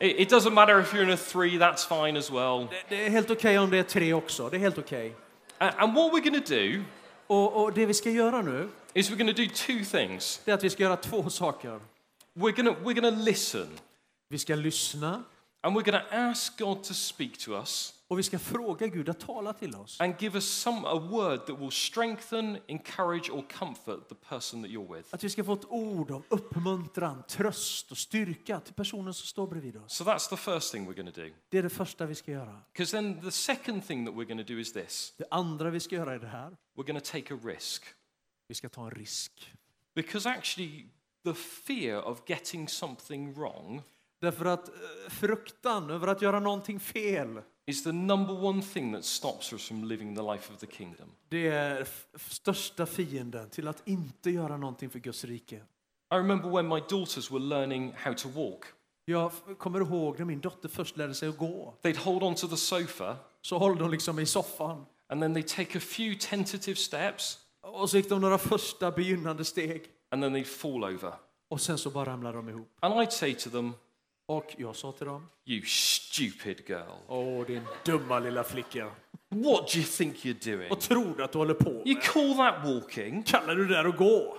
It, 0.00 0.20
it 0.20 0.28
doesn't 0.28 0.54
matter 0.54 0.80
if 0.80 0.92
you're 0.92 1.04
in 1.04 1.10
a 1.10 1.16
three, 1.16 1.58
that's 1.58 1.84
fine 1.84 2.18
as 2.18 2.30
well. 2.30 2.68
Det, 2.70 2.76
det 2.88 3.06
är 3.06 3.10
helt 3.10 3.30
okej 3.30 3.58
om 3.58 3.70
det 3.70 3.78
är 3.78 3.82
tre 3.82 4.12
också. 4.12 4.50
Det 4.50 4.56
är 4.56 4.60
helt 4.60 4.78
okej. 4.78 5.14
And, 5.58 5.74
and 5.78 5.94
what 5.94 6.12
we're 6.12 6.30
going 6.30 6.42
to 6.42 6.54
do 6.54 6.84
Och, 7.26 7.62
och 7.62 7.72
det 7.72 7.86
vi 7.86 7.94
ska 7.94 8.10
göra 8.10 8.42
nu, 8.42 8.68
is 8.94 9.10
we're 9.10 9.16
going 9.16 9.34
to 9.34 9.42
do 9.42 9.48
two 9.54 9.84
things. 9.84 10.40
det 10.44 10.50
är 10.50 10.54
att 10.54 10.64
vi 10.64 10.70
ska 10.70 10.82
göra 10.82 10.96
två 10.96 11.30
saker. 11.30 11.80
We're 12.34 12.62
going 12.62 12.74
to, 12.74 12.80
we're 12.82 13.00
going 13.00 13.16
to 13.16 13.22
listen, 13.24 13.68
Vi 14.28 14.38
ska 14.38 14.54
lyssna 14.54 15.22
and 15.62 15.74
we're 15.76 15.90
going 15.90 16.04
to 16.04 16.14
ask 16.16 16.58
God 16.58 16.84
to 16.84 16.94
speak 16.94 17.38
to 17.38 17.52
us 17.60 17.92
och 18.08 18.18
vi 18.18 18.22
ska 18.22 18.38
fråga 18.38 18.86
Gud 18.86 19.08
att 19.08 19.20
tala 19.20 19.52
till 19.52 19.74
oss. 19.74 20.00
and 20.00 20.14
give 20.22 20.34
us 20.38 20.44
some, 20.44 20.86
a 20.88 20.94
word 21.10 21.46
that 21.46 21.58
will 21.58 21.70
strengthen, 21.70 22.58
encourage, 22.68 23.30
or 23.30 23.44
comfort 23.58 24.08
the 24.08 24.14
person 24.14 24.62
that 24.62 24.70
you're 24.70 24.96
with. 24.96 25.14
Att 25.14 25.24
vi 25.24 25.30
ska 25.30 25.44
få 25.44 25.52
ett 25.52 25.64
ord 25.64 26.10
av 26.10 26.22
uppmuntran, 26.28 27.22
tröst 27.28 27.90
och 27.90 27.98
styrka 27.98 28.60
till 28.60 28.74
personen 28.74 29.14
som 29.14 29.26
står 29.26 29.46
bredvid 29.46 29.76
oss. 29.76 29.92
So 29.96 30.04
that's 30.04 30.28
the 30.28 30.36
first 30.36 30.72
thing 30.72 30.88
we're 30.88 30.94
going 30.96 31.12
to 31.12 31.20
do. 31.20 31.30
Det 31.48 31.58
är 31.58 31.62
det 31.62 31.70
första 31.70 32.06
vi 32.06 32.14
ska 32.14 32.30
göra. 32.32 32.60
Because 32.72 32.96
then 32.96 33.20
the 33.20 33.30
second 33.30 33.86
thing 33.86 34.06
that 34.06 34.14
we're 34.14 34.26
going 34.34 34.46
to 34.46 34.52
do 34.54 34.58
is 34.60 34.72
this 34.72 35.14
Det 35.16 35.26
andra 35.30 35.70
vi 35.70 35.80
ska 35.80 35.94
göra 35.96 36.14
är 36.14 36.18
det 36.18 36.26
här. 36.28 36.56
we're 36.76 36.86
going 36.86 37.00
to 37.00 37.06
take 37.12 37.34
a 37.34 37.38
risk. 37.44 37.84
Vi 38.48 38.54
ska 38.54 38.68
ta 38.68 38.84
en 38.84 38.90
risk. 38.90 39.52
Because 39.94 40.28
actually, 40.30 40.84
the 41.24 41.34
fear 41.34 42.00
of 42.00 42.22
getting 42.26 42.68
something 42.68 43.34
wrong 43.34 43.82
Därför 44.26 44.44
att 44.44 44.68
eh, 44.68 44.74
fruktan 45.10 45.90
över 45.90 46.06
att 46.08 46.22
göra 46.22 46.40
någonting 46.40 46.80
fel, 46.80 47.40
is 47.66 47.84
the 47.84 47.92
number 47.92 48.44
one 48.44 48.62
thing 48.62 48.92
that 48.92 49.04
stops 49.04 49.52
us 49.52 49.68
from 49.68 49.84
living 49.84 50.16
the 50.16 50.22
life 50.22 50.52
of 50.52 50.58
the 50.58 50.66
kingdom. 50.66 51.06
det 51.28 51.48
är 51.48 51.86
största 52.16 52.86
fienden 52.86 53.50
till 53.50 53.68
att 53.68 53.82
inte 53.88 54.30
göra 54.30 54.56
någonting 54.56 54.90
för 54.90 54.98
Guds 54.98 55.24
rike. 55.24 55.56
I 55.56 56.16
remember 56.16 56.48
when 56.50 56.68
my 56.68 56.80
daughters 56.88 57.30
were 57.30 57.40
learning 57.40 57.94
how 57.96 58.14
to 58.14 58.28
walk. 58.28 58.64
Jag 59.04 59.32
kommer 59.58 59.80
ihåg 59.80 60.18
när 60.18 60.24
min 60.26 60.40
dotter 60.40 60.68
först 60.68 60.96
lärde 60.96 61.14
sig 61.14 61.28
att 61.28 61.38
gå. 61.38 61.74
They'd 61.82 61.96
hold 61.98 62.22
onto 62.22 62.48
the 62.48 62.56
sofa 62.56 63.16
Så 63.42 63.58
höll 63.58 63.78
de 63.78 63.90
liksom 63.90 64.18
i 64.18 64.26
soffan. 64.26 64.84
and 65.08 65.20
then 65.22 65.36
they'd 65.36 65.48
take 65.56 65.78
a 65.78 65.80
few 65.80 66.20
tentative 66.20 66.76
steps 66.76 67.38
Och 67.60 67.90
så 67.90 67.96
gick 67.96 68.08
de 68.08 68.20
några 68.20 68.38
första 68.38 68.90
begynnande 68.90 69.44
steg. 69.44 69.82
and 70.10 70.22
then 70.22 70.34
they'd 70.36 70.44
fall 70.46 70.84
over. 70.84 71.12
Och 71.50 71.60
sen 71.60 71.78
så 71.78 71.90
bara 71.90 72.10
ramlade 72.10 72.36
de 72.38 72.48
ihop. 72.48 72.68
And 72.80 72.94
I'd 72.94 73.10
say 73.10 73.34
to 73.34 73.50
them, 73.50 73.72
Och 74.28 74.54
jag 74.58 74.76
sa 74.76 74.92
till 74.92 75.06
dem, 75.06 75.26
You 75.44 75.62
stupid 75.66 76.62
girl. 76.68 76.90
Åh, 77.08 77.46
din 77.46 77.62
dumma 77.84 78.18
lilla 78.18 78.44
flicka. 78.44 78.84
What 79.28 79.72
do 79.72 79.78
you 79.78 79.84
think 79.86 80.16
you're 80.16 80.52
doing? 80.56 80.68
Vad 80.68 80.80
tror 80.80 81.14
du 81.16 81.24
att 81.24 81.32
du 81.32 81.38
håller 81.38 81.54
på 81.54 81.70
You 81.70 81.94
med? 81.94 82.02
call 82.04 82.36
that 82.36 82.64
walking? 82.64 83.22
Kallar 83.22 83.54
du 83.54 83.66
det 83.66 83.74
där 83.74 83.84
att 83.84 83.96
gå? 83.96 84.36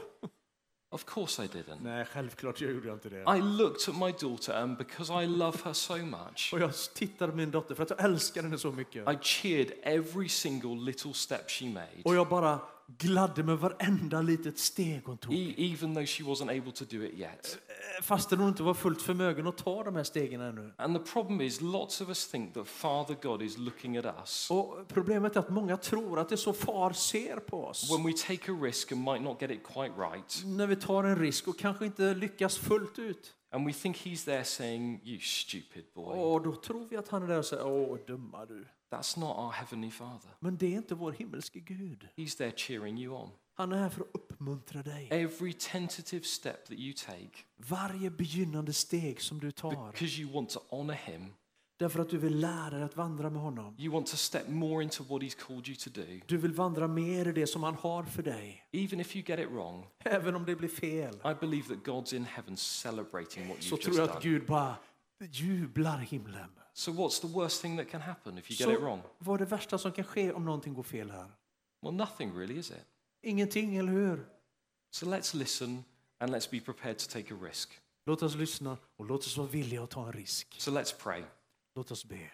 Of 0.92 1.06
course 1.06 1.44
I 1.44 1.48
didn't. 1.48 1.78
Nej, 1.82 2.06
självklart 2.06 2.62
jag 2.62 2.72
gjorde 2.72 2.92
inte 2.94 3.10
det. 3.10 3.22
I 3.38 3.42
looked 3.42 3.90
at 3.94 4.00
my 4.00 4.12
daughter, 4.28 4.54
and 4.54 4.78
because 4.78 5.24
I 5.24 5.28
love 5.28 5.58
her 5.64 5.74
so 5.74 5.98
much, 5.98 6.50
Och 6.54 6.60
jag 6.60 6.72
tittade 6.94 7.32
på 7.32 7.38
min 7.38 7.52
dotter 7.52 7.76
för 7.76 7.84
att 7.84 7.90
jag 7.90 8.04
älskar 8.04 8.44
henne 8.44 8.58
så 8.58 8.72
mycket. 8.72 9.10
I 9.14 9.18
cheered 9.22 9.72
every 9.84 10.30
single 10.30 10.76
little 10.86 11.14
step 11.14 11.50
she 11.52 11.66
made, 11.66 11.88
Och 12.06 12.16
jag 12.16 12.30
bara 12.30 12.60
gladde 12.88 13.44
mig 13.44 13.56
varenda 13.56 14.22
litet 14.22 14.60
steg 14.60 15.02
hon 15.06 15.18
tog. 15.18 15.34
e- 15.34 15.56
even 15.58 15.94
though 15.96 16.06
she 16.06 16.24
wasn't 16.24 16.50
able 16.62 16.72
to 16.72 16.86
do 16.90 17.04
it 17.04 17.14
yet. 17.20 17.58
Fastän 18.02 18.40
hon 18.40 18.48
inte 18.50 18.64
var 18.64 18.74
fullt 18.74 19.02
förmögen 19.02 19.48
att 19.48 19.58
ta 19.58 19.84
de 19.84 19.96
här 19.96 20.04
stegen 20.04 20.42
ännu. 20.42 20.74
And 20.78 20.98
the 20.98 21.12
problem 21.12 21.42
is, 21.42 21.62
lots 21.62 22.02
of 22.02 22.08
us 22.08 22.28
think 22.28 22.54
that 22.54 22.68
Father 22.68 23.16
God 23.22 23.42
is 23.42 23.58
looking 23.58 23.98
at 23.98 24.06
us 24.06 24.52
Och 24.52 24.88
problemet 24.88 25.36
är 25.36 25.40
att 25.40 25.50
många 25.50 25.78
tror 25.78 26.20
att 26.20 26.30
det 26.30 26.36
är 26.36 26.38
så 26.38 26.54
far 26.54 26.94
ser 26.94 27.38
på 27.38 27.66
oss. 27.66 27.92
when 27.92 28.04
we 28.06 28.14
take 28.14 28.52
a 28.52 28.56
risk 28.62 28.92
and 28.92 29.04
might 29.04 29.22
not 29.22 29.42
get 29.42 29.52
it 29.52 29.64
quite 29.64 29.94
right. 29.98 30.42
När 30.46 30.68
vi 30.68 30.76
tar 30.76 31.04
en 31.04 31.20
risk 31.20 31.48
och 31.48 31.60
kanske 31.60 31.86
inte 31.86 32.14
lyckas 32.14 32.58
fullt 32.58 33.00
ut. 33.00 33.34
And 33.52 33.68
we 33.68 33.74
think 33.74 33.98
He's 33.98 34.26
there 34.26 34.44
saying, 34.44 35.02
You 35.04 35.20
stupid 35.20 35.86
boy. 35.96 36.20
Och 36.20 36.42
då 36.42 36.56
tror 36.56 36.88
vi 36.90 36.98
att 36.98 37.08
han 37.08 37.24
är 37.24 37.28
där 37.28 37.38
och 37.38 37.46
säger, 37.46 37.66
åh 37.68 37.98
dumma 38.08 38.46
du. 38.46 38.66
That's 38.92 39.20
not 39.20 39.38
our 39.38 39.52
Heavenly 39.52 39.92
Father. 39.92 40.30
Men 40.40 40.58
det 40.58 40.66
är 40.74 40.78
inte 40.78 40.96
vår 40.96 41.12
himmelske 41.12 41.60
Gud. 41.60 42.08
He's 42.16 42.38
there 42.38 42.52
cheering 42.58 42.98
you 43.00 43.16
on. 43.16 43.30
Han 43.56 43.72
är 43.72 43.78
här 43.78 43.90
för 43.90 44.02
att 44.02 44.08
uppmuntra 44.14 44.84
dig. 44.84 45.08
Every 45.12 45.54
tentative 45.54 46.24
step 46.24 46.66
that 46.66 46.78
you 46.78 46.94
take, 46.94 47.30
Varje 47.58 48.10
begynnande 48.10 48.74
steg 48.74 49.22
som 49.22 49.40
du 49.40 49.52
tar. 49.52 49.92
because 49.92 50.22
you 50.22 50.34
want 50.34 50.50
to 50.50 50.60
honor 50.70 50.94
Him, 50.94 51.34
Därför 51.80 52.00
att 52.00 52.10
du 52.10 52.18
vill 52.18 52.40
lära 52.40 52.70
dig 52.70 52.84
att 52.84 52.96
vandra 52.98 53.30
med 53.30 53.42
honom. 53.42 53.76
you 53.80 53.94
want 53.94 54.08
to 54.08 54.18
step 54.18 54.48
more 54.50 54.84
into 54.84 55.04
what 55.04 55.22
He's 55.22 55.38
called 55.48 55.68
you 55.68 55.76
to 55.76 55.90
do, 55.90 56.20
Du 56.28 56.38
vill 56.38 56.54
vandra 56.54 56.88
mer 56.88 57.28
i 57.28 57.32
det 57.32 57.48
som 57.48 57.64
han 57.64 57.76
har 57.76 58.04
för 58.04 58.24
dig. 58.24 58.64
even 58.72 59.00
if 59.00 59.16
you 59.16 59.26
get 59.28 59.40
it 59.40 59.50
wrong. 59.50 59.86
Även 60.06 60.36
om 60.36 60.46
det 60.46 60.56
blir 60.56 60.70
fel. 60.70 61.16
I 61.16 61.34
believe 61.40 61.76
that 61.76 61.86
God's 61.88 62.16
in 62.16 62.26
heaven 62.26 62.58
celebrating 62.58 63.48
what 63.48 63.64
Så 63.64 63.78
tror 63.78 63.96
jag 63.98 64.10
att 64.10 64.24
Gud 64.24 64.46
bara 64.46 64.76
jublar 65.32 65.98
himlen. 65.98 66.50
So, 66.78 66.92
what's 66.92 67.20
the 67.20 67.28
worst 67.28 67.62
thing 67.62 67.78
that 67.78 67.90
can 67.90 68.02
happen 68.02 68.38
if 68.38 68.52
you 68.52 68.56
get 68.56 68.70
it 68.70 68.80
wrong? 68.80 69.02
vad 69.18 69.42
är 69.42 69.46
det 69.46 69.52
värsta 69.52 69.78
som 69.78 69.92
kan 69.92 70.04
ske 70.04 70.32
om 70.32 70.46
någonting 70.46 70.74
går 70.74 70.84
fel 70.84 71.12
här? 71.12 71.32
Well, 71.82 71.94
nothing 71.94 72.38
really, 72.38 72.60
is 72.60 72.72
it? 72.72 72.86
Ingenting, 73.22 73.76
eller 73.76 73.92
hur? 73.92 74.26
So, 74.92 75.06
let's 75.06 75.36
listen 75.36 75.84
and 76.18 76.32
let's 76.32 76.52
be 76.52 76.60
prepared 76.60 76.98
to 76.98 77.10
take 77.10 77.34
a 77.34 77.38
risk. 77.42 77.80
Låt 78.06 78.24
oss 78.24 78.36
lyssna 78.36 78.78
och 78.96 79.06
låt 79.06 79.20
oss 79.20 79.38
vara 79.38 79.48
villiga 79.48 79.84
att 79.84 79.90
ta 79.90 80.06
en 80.06 80.14
risk. 80.14 80.56
So, 80.62 80.72
let's 80.72 80.96
pray. 80.98 81.24
Låt 81.76 81.92
oss 81.92 82.06
be. 82.06 82.30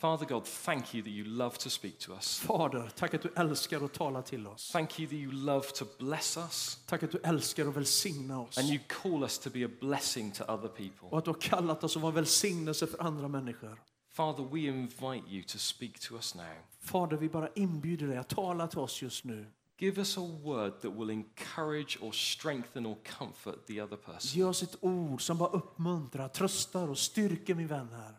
Father 0.00 0.26
God, 0.26 0.44
thank 0.46 0.94
you 0.94 1.02
that 1.02 1.10
you 1.10 1.24
love 1.24 1.56
to 1.58 1.70
speak 1.70 1.98
to 1.98 2.12
us. 2.14 2.38
Fader, 2.38 2.90
tack 2.96 3.14
att 3.14 3.22
du 3.22 3.32
älskar 3.36 3.84
att 3.84 3.92
tala 3.92 4.22
till 4.22 4.46
oss. 4.46 4.72
Thank 4.72 5.00
you 5.00 5.08
that 5.08 5.14
you 5.14 5.32
love 5.32 5.66
to 5.66 5.84
bless 5.98 6.36
us 6.36 6.78
Tack 6.86 7.02
att 7.02 7.10
du 7.10 7.18
älskar 7.24 7.66
att 7.68 7.76
välsigna 7.76 8.40
oss. 8.40 8.58
and 8.58 8.68
you 8.68 8.78
call 9.02 9.22
us 9.22 9.38
to 9.38 9.50
be 9.50 9.64
a 9.64 9.68
blessing 9.80 10.32
to 10.32 10.44
other 10.44 10.68
people. 10.68 11.08
Och 11.10 11.18
att 11.18 11.24
du 11.24 11.30
har 11.30 11.40
kallat 11.40 11.84
oss 11.84 11.96
att 11.96 12.02
vara 12.02 12.10
en 12.10 12.14
välsignelse 12.14 12.86
för 12.86 13.02
andra 13.02 13.28
människor. 13.28 13.82
Father, 14.12 14.44
we 14.44 14.60
invite 14.60 15.22
you 15.28 15.42
to 15.42 15.58
speak 15.58 15.98
to 16.00 16.14
us 16.14 16.34
now. 16.34 16.44
Fader, 16.80 17.16
vi 17.16 17.28
bara 17.28 17.48
inbjuder 17.54 18.06
dig 18.06 18.16
att 18.16 18.28
tala 18.28 18.66
till 18.68 18.78
oss 18.78 19.02
just 19.02 19.24
nu. 19.24 19.46
Give 19.78 19.98
us 20.00 20.18
a 20.18 20.38
word 20.42 20.80
that 20.80 20.92
will 20.92 21.10
encourage 21.10 21.98
or 22.00 22.12
strengthen 22.12 22.86
or 22.86 22.96
comfort 23.18 23.66
the 23.66 23.82
other 23.82 23.96
person 23.96 24.30
Ge 24.38 24.44
oss 24.44 24.62
ett 24.62 24.76
ord 24.80 25.22
som 25.22 25.38
bara 25.38 25.48
uppmuntrar, 25.50 26.28
tröstar 26.28 26.88
och 26.88 26.98
styrker 26.98 27.54
min 27.54 27.66
vän 27.66 27.88
här. 27.92 28.14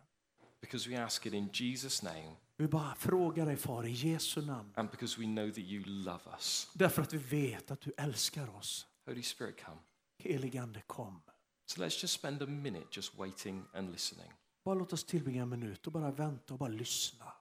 Because 0.62 0.90
we 0.90 0.98
ask 1.04 1.26
it 1.26 1.34
in 1.34 1.50
Jesus' 1.54 2.04
name 2.04 2.36
Vi 2.58 2.68
bara 2.68 2.96
frågar 2.96 3.46
dig 3.46 3.58
far 3.58 3.86
i 3.86 3.92
Jesu 3.92 4.42
namn. 4.42 4.74
and 4.76 4.92
because 4.92 5.20
we 5.22 5.26
know 5.26 5.50
that 5.50 5.58
you 5.58 5.84
love 5.86 6.22
us. 6.34 6.70
Därför 6.74 7.02
att 7.02 7.14
vi 7.14 7.18
vet 7.18 7.72
att 7.72 7.82
du 7.82 7.92
älskar 7.98 8.56
oss. 8.56 8.88
Holy 9.06 9.24
Spirit, 9.24 9.64
come. 9.66 9.78
Heligande 10.18 10.82
kom. 10.88 11.22
So 11.66 11.82
let's 11.82 12.02
just 12.02 12.14
spend 12.14 12.42
a 12.42 12.46
minute 12.46 12.88
just 12.92 13.16
waiting 13.18 13.64
and 13.74 13.92
listening. 13.92 14.32
Bara 14.66 14.76
låt 14.76 14.94
oss 14.94 15.04
tillbringa 15.04 15.42
en 15.44 15.50
minut 15.50 15.88
och 15.88 15.94
bara 15.94 16.12
vänta 16.12 16.54
och 16.54 16.60
bara 16.60 16.70
lyssna. 16.70 17.34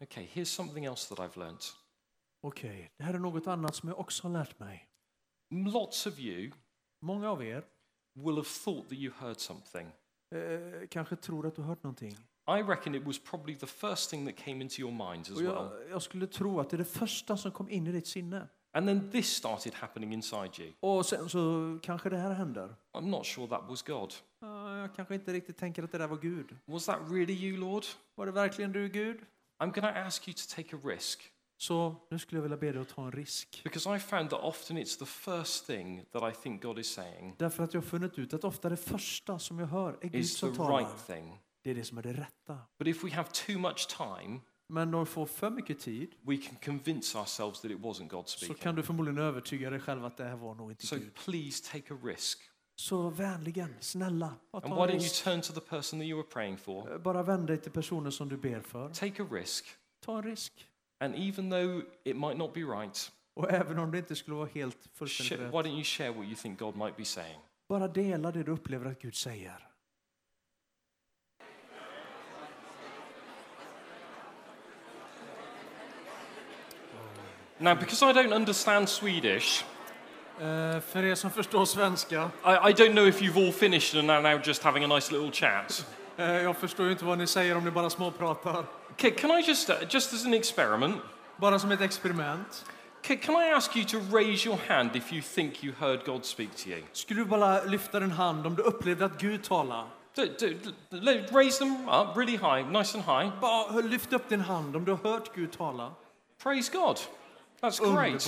Okay, 0.00 0.26
here's 0.34 0.48
something 0.50 0.84
else 0.84 1.08
that 1.08 1.18
I've 1.18 1.36
learnt. 1.38 1.76
Okej, 2.42 2.90
det 2.96 3.04
här 3.04 3.14
är 3.14 3.18
något 3.18 3.46
annat 3.46 3.74
som 3.74 3.88
jag 3.88 3.98
också 3.98 4.22
har 4.28 4.32
lärt 4.32 4.58
mig. 4.58 4.89
Lots 5.50 6.06
of 6.06 6.18
you 6.18 6.50
Många 7.02 7.30
av 7.30 7.42
er 7.44 7.62
will 8.14 8.36
have 8.36 8.48
thought 8.64 8.88
that 8.88 8.98
you 8.98 9.12
heard 9.18 9.40
something. 9.40 9.86
eh, 10.34 10.88
kanske 10.90 11.16
tror 11.16 11.46
att 11.46 11.56
du 11.56 11.62
hört 11.62 11.82
någonting. 11.82 12.12
I 12.58 12.62
reckon 12.62 12.94
it 12.94 13.02
was 13.06 13.18
probably 13.18 13.56
the 13.56 13.66
first 13.66 14.10
thing 14.10 14.26
that 14.26 14.36
came 14.36 14.62
into 14.64 14.80
your 14.80 14.92
minds 15.12 15.30
as 15.30 15.36
Och 15.36 15.42
well. 15.42 15.52
jag, 15.52 15.90
jag 15.90 16.02
skulle 16.02 16.26
tro 16.26 16.60
att 16.60 16.70
det 16.70 16.76
är 16.76 16.78
det 16.78 16.84
första 16.84 17.36
som 17.36 17.52
kom 17.52 17.68
in 17.68 17.86
i 17.86 17.92
ditt 17.92 18.06
sinne. 18.06 18.48
And 18.72 18.86
then 18.86 19.10
this 19.10 19.28
started 19.36 19.74
happening 19.74 20.12
inside 20.12 20.50
you. 20.58 20.72
Och 20.80 21.06
sen 21.06 21.28
så 21.28 21.78
kanske 21.82 22.08
det 22.10 22.16
här 22.16 22.34
händer. 22.34 22.74
I'm 22.92 23.08
not 23.08 23.26
sure 23.26 23.48
that 23.48 23.62
was 23.68 23.82
God. 23.82 24.14
Ja, 24.40 24.78
Jag 24.78 24.94
kanske 24.94 25.14
inte 25.14 25.32
riktigt 25.32 25.56
tänker 25.56 25.82
att 25.82 25.92
det 25.92 25.98
där 25.98 26.08
var 26.08 26.16
Gud. 26.16 26.56
Was 26.64 26.86
that 26.86 27.00
really 27.10 27.32
you, 27.34 27.56
Lord? 27.56 27.84
Var 28.14 28.26
det 28.26 28.32
verkligen 28.32 28.72
du, 28.72 28.88
Gud? 28.88 29.16
I'm 29.62 29.70
going 29.80 29.94
to 29.94 30.00
ask 30.00 30.28
you 30.28 30.34
to 30.34 30.42
take 30.56 30.76
a 30.76 30.78
risk 30.84 31.32
Så 31.60 31.96
nu 32.10 32.18
skulle 32.18 32.36
jag 32.38 32.42
vilja 32.42 32.56
be 32.56 32.72
dig 32.72 32.82
att 32.82 32.88
ta 32.88 33.04
en 33.04 33.12
risk. 33.12 33.60
because 33.64 33.96
I 33.96 33.98
found 33.98 34.30
that 34.30 34.40
often 34.42 34.78
it's 34.78 34.98
the 34.98 35.06
first 35.06 35.66
thing 35.66 36.04
that 36.12 36.32
I 36.32 36.36
think 36.42 36.62
God 36.62 36.78
is 36.78 36.92
saying 36.92 37.34
Därför 37.38 37.64
att 37.64 37.74
jag 37.74 37.80
har 37.80 37.86
funnit 37.88 38.18
ut 38.18 38.34
att 38.34 38.44
ofta 38.44 38.68
det 38.68 38.76
första 38.76 39.38
som 39.38 39.58
jag 39.58 39.66
hör 39.66 39.92
är 40.00 40.08
Gud 40.08 40.14
is 40.14 40.32
the 40.32 40.38
som 40.38 40.56
talar. 40.56 40.78
right 40.78 41.06
thing. 41.06 41.38
Det 41.62 41.70
är 41.70 41.74
det 41.74 41.84
som 41.84 41.98
är 41.98 42.02
det 42.02 42.12
rätta. 42.12 42.58
But 42.78 42.88
if 42.88 43.04
we 43.04 43.10
have 43.10 43.28
too 43.46 43.58
much 43.58 43.88
time, 43.96 44.40
Men 44.68 44.94
om 44.94 45.00
du 45.00 45.06
får 45.06 45.26
för 45.26 45.50
mycket 45.50 45.80
tid 45.80 46.14
we 46.22 46.36
can 46.36 46.56
convince 46.64 47.18
ourselves 47.18 47.60
that 47.60 47.70
it 47.70 47.78
wasn't 47.78 48.08
God 48.08 48.28
så 48.28 48.38
speaking. 48.38 48.56
kan 48.62 48.74
du 48.74 48.82
förmodligen 48.82 49.18
övertyga 49.18 49.70
dig 49.70 49.80
själv 49.80 50.04
att 50.04 50.16
det 50.16 50.24
här 50.24 50.36
var 50.36 50.54
nog 50.54 50.70
inte 50.72 50.86
So 50.86 50.96
Gud. 50.96 51.14
please 51.14 51.64
take 51.72 51.94
a 51.94 51.98
risk. 52.04 52.38
Så 52.76 53.10
vänligen, 53.10 53.74
snälla, 53.80 54.34
bara 54.52 54.62
And 54.62 54.74
ta 54.74 54.76
why 54.76 54.82
en 54.82 54.88
don't 54.88 54.92
you 54.92 54.98
risk. 55.02 55.24
turn 55.24 55.40
to 55.40 55.52
the 55.52 55.60
person 55.60 56.00
that 56.00 56.06
you 56.06 56.16
were 56.22 56.28
praying 56.28 56.58
for? 56.58 56.98
Bara 56.98 57.22
vänd 57.22 57.46
dig 57.46 57.56
till 57.58 57.72
personen 57.72 58.12
som 58.12 58.28
du 58.28 58.36
ber 58.36 58.60
för. 58.60 58.88
Take 58.94 59.22
a 59.22 59.26
risk. 59.30 59.66
Ta 60.04 60.16
en 60.18 60.22
risk. 60.24 60.66
And 61.00 61.14
even 61.16 61.50
though 61.50 61.82
it 62.04 62.16
might 62.16 62.36
not 62.38 62.54
be 62.54 62.60
right, 62.60 63.10
Och 63.36 63.50
även 63.50 63.78
om 63.78 63.90
det 63.90 63.98
inte 63.98 64.16
skulle 64.16 64.36
vara 64.36 64.48
helt 64.54 64.76
sh- 64.76 64.88
fullständigt 64.98 65.38
why 65.38 65.58
rätt, 65.58 65.66
don't 65.66 65.74
you 65.74 65.84
share 65.84 66.10
what 66.10 66.24
you 66.26 66.34
think 66.34 66.58
God 66.58 66.76
might 66.76 66.96
be 66.96 67.04
saying? 67.04 67.40
bara 67.68 67.88
dela 67.88 68.32
det 68.32 68.42
du 68.42 68.52
upplever 68.52 68.86
att 68.90 68.98
Gud 69.02 69.14
säger. 69.14 69.66
Now, 77.58 77.74
because 77.74 78.02
I 78.02 78.12
don't 78.12 78.32
understand 78.32 78.88
Swedish, 78.88 79.64
Eh, 80.40 80.80
För 80.80 81.02
er 81.04 81.14
som 81.14 81.30
förstår 81.30 81.64
svenska, 81.64 82.30
I, 82.44 82.70
I 82.70 82.72
don't 82.72 82.92
know 82.92 83.06
if 83.08 83.20
you've 83.20 83.46
all 83.46 83.52
finished 83.52 83.98
and 84.00 84.10
are 84.10 84.22
now 84.22 84.40
just 84.44 84.62
having 84.62 84.84
a 84.84 84.86
nice 84.86 85.12
little 85.12 85.30
chat. 85.32 85.86
eh, 86.16 86.24
jag 86.42 86.56
förstår 86.56 86.86
ju 86.86 86.92
inte 86.92 87.04
vad 87.04 87.18
ni 87.18 87.26
säger 87.26 87.56
om 87.56 87.64
ni 87.64 87.70
bara 87.70 87.90
småpratar. 87.90 88.64
Can, 89.00 89.10
can 89.12 89.30
I 89.30 89.42
just, 89.42 89.70
uh, 89.70 89.74
just 89.88 90.12
as 90.12 90.24
an 90.24 90.34
experiment, 90.34 90.96
Bara 91.38 91.58
som 91.58 91.72
ett 91.72 91.80
experiment. 91.80 92.64
can, 93.02 93.16
can 93.18 93.34
I 93.34 93.46
ask 93.56 93.74
you 93.74 93.84
to 93.84 93.98
raise 93.98 94.44
your 94.44 94.58
hand 94.68 94.94
if 94.94 95.10
you 95.12 95.22
think 95.22 95.62
you 95.64 95.72
heard 95.72 96.04
God 96.04 96.24
speak 96.26 96.54
to 96.56 96.70
you? 96.70 96.82
Skulle 96.92 97.24
du 97.24 97.24
bara 97.24 97.64
lyfta 97.64 98.00
din 98.00 98.10
hand 98.10 98.46
om 98.46 98.54
du 98.54 98.62
upplevde 98.62 99.04
att 99.04 99.18
Gud 99.18 99.42
talar? 99.42 99.86
Do, 100.14 100.26
do, 100.26 100.54
do, 100.90 101.22
raise 101.32 101.58
them 101.58 101.88
up 101.88 102.16
really 102.16 102.36
high, 102.36 102.62
nice 102.62 102.94
and 102.94 103.04
high. 103.04 103.30
Bara 103.40 103.80
lyft 103.80 104.12
upp 104.12 104.28
din 104.28 104.40
hand 104.40 104.76
om 104.76 104.84
du 104.84 104.92
har 104.92 105.10
hört 105.10 105.34
Gud 105.34 105.52
tala. 105.52 105.92
Praise 106.42 106.68
God. 106.72 107.00
That's 107.62 107.78
great. 107.78 108.26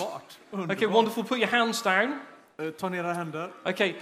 Underbart. 0.52 0.70
Okay, 0.76 0.86
wonderful. 0.86 1.24
Put 1.24 1.38
your 1.38 1.48
hands 1.50 1.82
down. 1.82 2.20
Eh, 2.58 2.70
Ta 2.70 2.88
ner 2.88 2.98
era 3.04 3.12
händer. 3.14 3.50
Okay, 3.64 3.94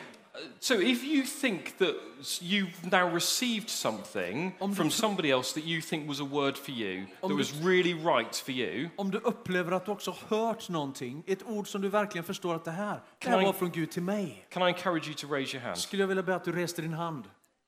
so 0.59 0.75
if 0.75 1.05
you 1.05 1.23
think 1.23 1.79
that 1.79 1.95
you've 2.41 2.91
now 2.93 3.15
received 3.15 3.69
something 3.69 4.53
Om 4.61 4.75
from 4.75 4.91
somebody 4.91 5.31
else 5.31 5.53
that 5.61 5.65
you 5.65 5.81
think 5.81 6.09
was 6.09 6.21
a 6.21 6.25
word 6.25 6.59
for 6.59 6.71
you, 6.71 7.07
that 7.21 7.37
was 7.37 7.53
really 7.63 7.95
right 7.95 8.37
for 8.37 8.53
you, 8.53 8.89
Om 8.97 9.11
du 9.11 9.19
upplever 9.19 9.73
att 9.73 9.87
du 9.87 9.93
också 9.93 10.17
hört 10.29 10.69
någonting, 10.69 11.23
ett 11.27 11.43
ord 11.47 11.69
som 11.69 11.81
du 11.83 11.89
verkligen 11.89 12.25
förstår 12.25 12.55
att 12.55 12.65
det 12.65 12.71
här, 12.71 12.95
det 12.95 13.01
Kan 13.19 13.33
här 13.33 13.47
var 13.47 13.53
från 13.53 13.71
Gud 13.71 13.91
till 13.91 14.03
mig. 14.03 14.47
can 14.51 14.63
I 14.63 14.67
encourage 14.67 15.07
you 15.07 15.15
to 15.15 15.27
raise 15.27 15.57
your 15.57 15.65
hand? 15.67 15.79
Skulle 15.79 16.03
jag 16.03 16.09
vilja 16.09 16.23
be 16.23 16.35
att 16.35 16.45
du 16.45 16.53
reste 16.53 16.83
din 16.83 16.93
hand. 16.93 17.25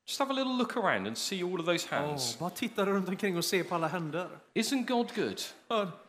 Just 0.06 0.18
have 0.18 0.30
a 0.32 0.34
little 0.34 0.52
look 0.52 0.76
around 0.76 1.06
and 1.06 1.18
see 1.18 1.42
all 1.42 1.60
of 1.60 1.66
those 1.66 1.88
hands. 1.88 2.38
bara 2.38 2.50
titta 2.50 2.86
runt 2.86 3.08
omkring 3.08 3.36
och 3.36 3.44
se 3.44 3.64
på 3.64 3.74
alla 3.74 3.88
händer. 3.88 4.28
Isn't 4.54 4.86
God 4.86 5.14
good? 5.14 5.40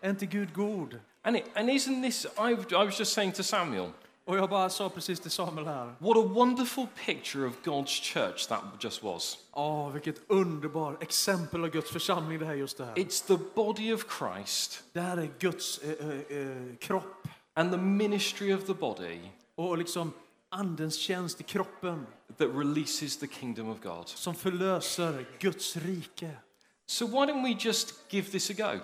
Är 0.02 0.10
inte 0.10 0.26
Gud 0.26 0.54
god? 0.54 1.00
And, 1.26 1.38
it, 1.38 1.46
and 1.56 1.70
isn't 1.70 2.02
this, 2.02 2.26
I, 2.38 2.52
I 2.52 2.86
was 2.86 3.00
just 3.00 3.14
saying 3.14 3.32
to 3.32 3.44
Samuel, 3.44 3.92
Och 4.26 4.38
jag 4.38 4.50
bara 4.50 4.70
sa 4.70 4.90
precis 4.90 5.20
till 5.20 5.32
Samuel 5.32 5.68
här. 5.68 5.96
what 6.00 6.18
a 6.18 6.28
wonderful 6.28 6.88
picture 7.06 7.48
of 7.48 7.54
God's 7.64 8.02
church 8.14 8.48
that 8.48 8.64
just 8.80 9.04
was. 9.04 9.38
Åh, 9.52 9.90
vilket 9.92 10.22
underbart 10.28 11.04
exempel 11.04 11.64
av 11.64 11.70
Guds 11.70 11.92
församling 11.92 12.40
det 12.40 12.46
här 12.46 12.54
just 12.54 12.78
det 12.78 12.86
här. 12.86 12.94
It's 12.94 13.28
the 13.28 13.38
body 13.56 13.94
of 13.94 14.06
Christ 14.20 14.84
Det 14.94 15.02
här 15.02 15.18
är 15.18 15.30
Guds 15.40 15.78
eh, 15.78 16.10
eh, 16.10 16.38
eh, 16.38 16.76
kropp 16.80 17.28
and 17.54 17.72
the 17.72 17.78
ministry 17.78 18.54
of 18.54 18.66
the 18.66 18.74
body 18.74 19.20
och 19.56 19.78
liksom 19.78 20.12
andens 20.50 20.96
tjänst 20.96 21.42
i 21.42 21.44
kroppen 21.44 22.06
that 22.38 22.48
releases 22.54 23.18
the 23.18 23.28
kingdom 23.28 23.70
of 23.70 23.78
God. 23.82 24.08
som 24.08 24.36
förlöser 24.36 25.26
Guds 25.40 25.78
rike. 25.78 26.32
So 26.86 27.06
why 27.08 27.14
don't 27.14 27.44
we 27.44 27.58
just 27.60 27.94
give 28.10 28.32
this 28.32 28.50
a 28.50 28.54
go? 28.58 28.80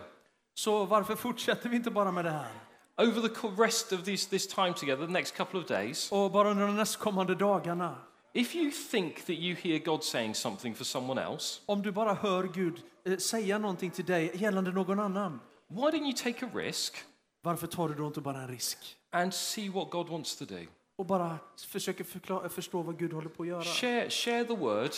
Så 0.54 0.86
varför 0.86 1.16
fortsätter 1.16 1.70
vi 1.70 1.76
inte 1.76 1.92
bara 1.92 2.12
med 2.12 2.26
det 2.26 2.32
här? 2.32 2.52
Over 3.00 3.22
the 3.22 3.64
rest 3.64 3.92
of 3.94 4.04
this, 4.04 4.28
this 4.28 4.48
time 4.48 4.74
together, 4.74 5.06
the 5.06 5.12
next 5.12 5.38
couple 5.38 5.60
of 5.60 5.68
days, 5.68 6.12
Och 6.12 6.32
bara 6.32 6.50
under 6.52 6.68
de 6.68 6.76
nästkommande 6.76 7.36
dagarna, 7.36 7.96
if 8.34 8.56
you 8.56 8.72
think 8.92 9.16
that 9.16 9.36
you 9.36 9.56
hear 9.56 9.80
God 9.80 10.04
saying 10.04 10.36
something 10.36 10.76
for 10.76 10.84
someone 10.84 11.22
else, 11.22 11.62
om 11.66 11.82
du 11.82 11.92
bara 11.92 12.14
hör 12.14 12.44
Gud 12.44 12.82
eh, 13.06 13.18
säga 13.18 13.58
någonting 13.58 13.92
till 13.92 14.06
dig 14.06 14.32
gällande 14.34 14.72
någon 14.72 15.00
annan, 15.00 15.40
why 15.68 15.92
don't 15.92 16.06
you 16.06 16.14
take 16.14 16.46
a 16.46 16.50
risk 16.54 16.98
varför 17.42 17.68
tar 17.68 17.90
du 17.90 17.96
då 17.96 18.08
inte 18.08 18.22
bara 18.22 18.42
en 18.42 18.48
risk? 18.48 18.78
and 19.12 19.34
see 19.34 19.70
what 19.70 19.90
God 19.90 20.10
wants 20.10 20.36
to 20.36 20.46
do? 20.46 20.66
Och 20.98 21.06
bara 21.06 21.38
försöker 21.68 22.04
förklara, 22.04 22.50
förstå 22.50 22.82
vad 22.82 23.00
Gud 23.00 23.14
håller 23.14 23.30
på 23.30 23.44
att 23.44 23.50
göra. 23.50 23.64
Share, 23.64 24.10
share 24.10 24.44
the 24.44 24.56
word, 24.56 24.92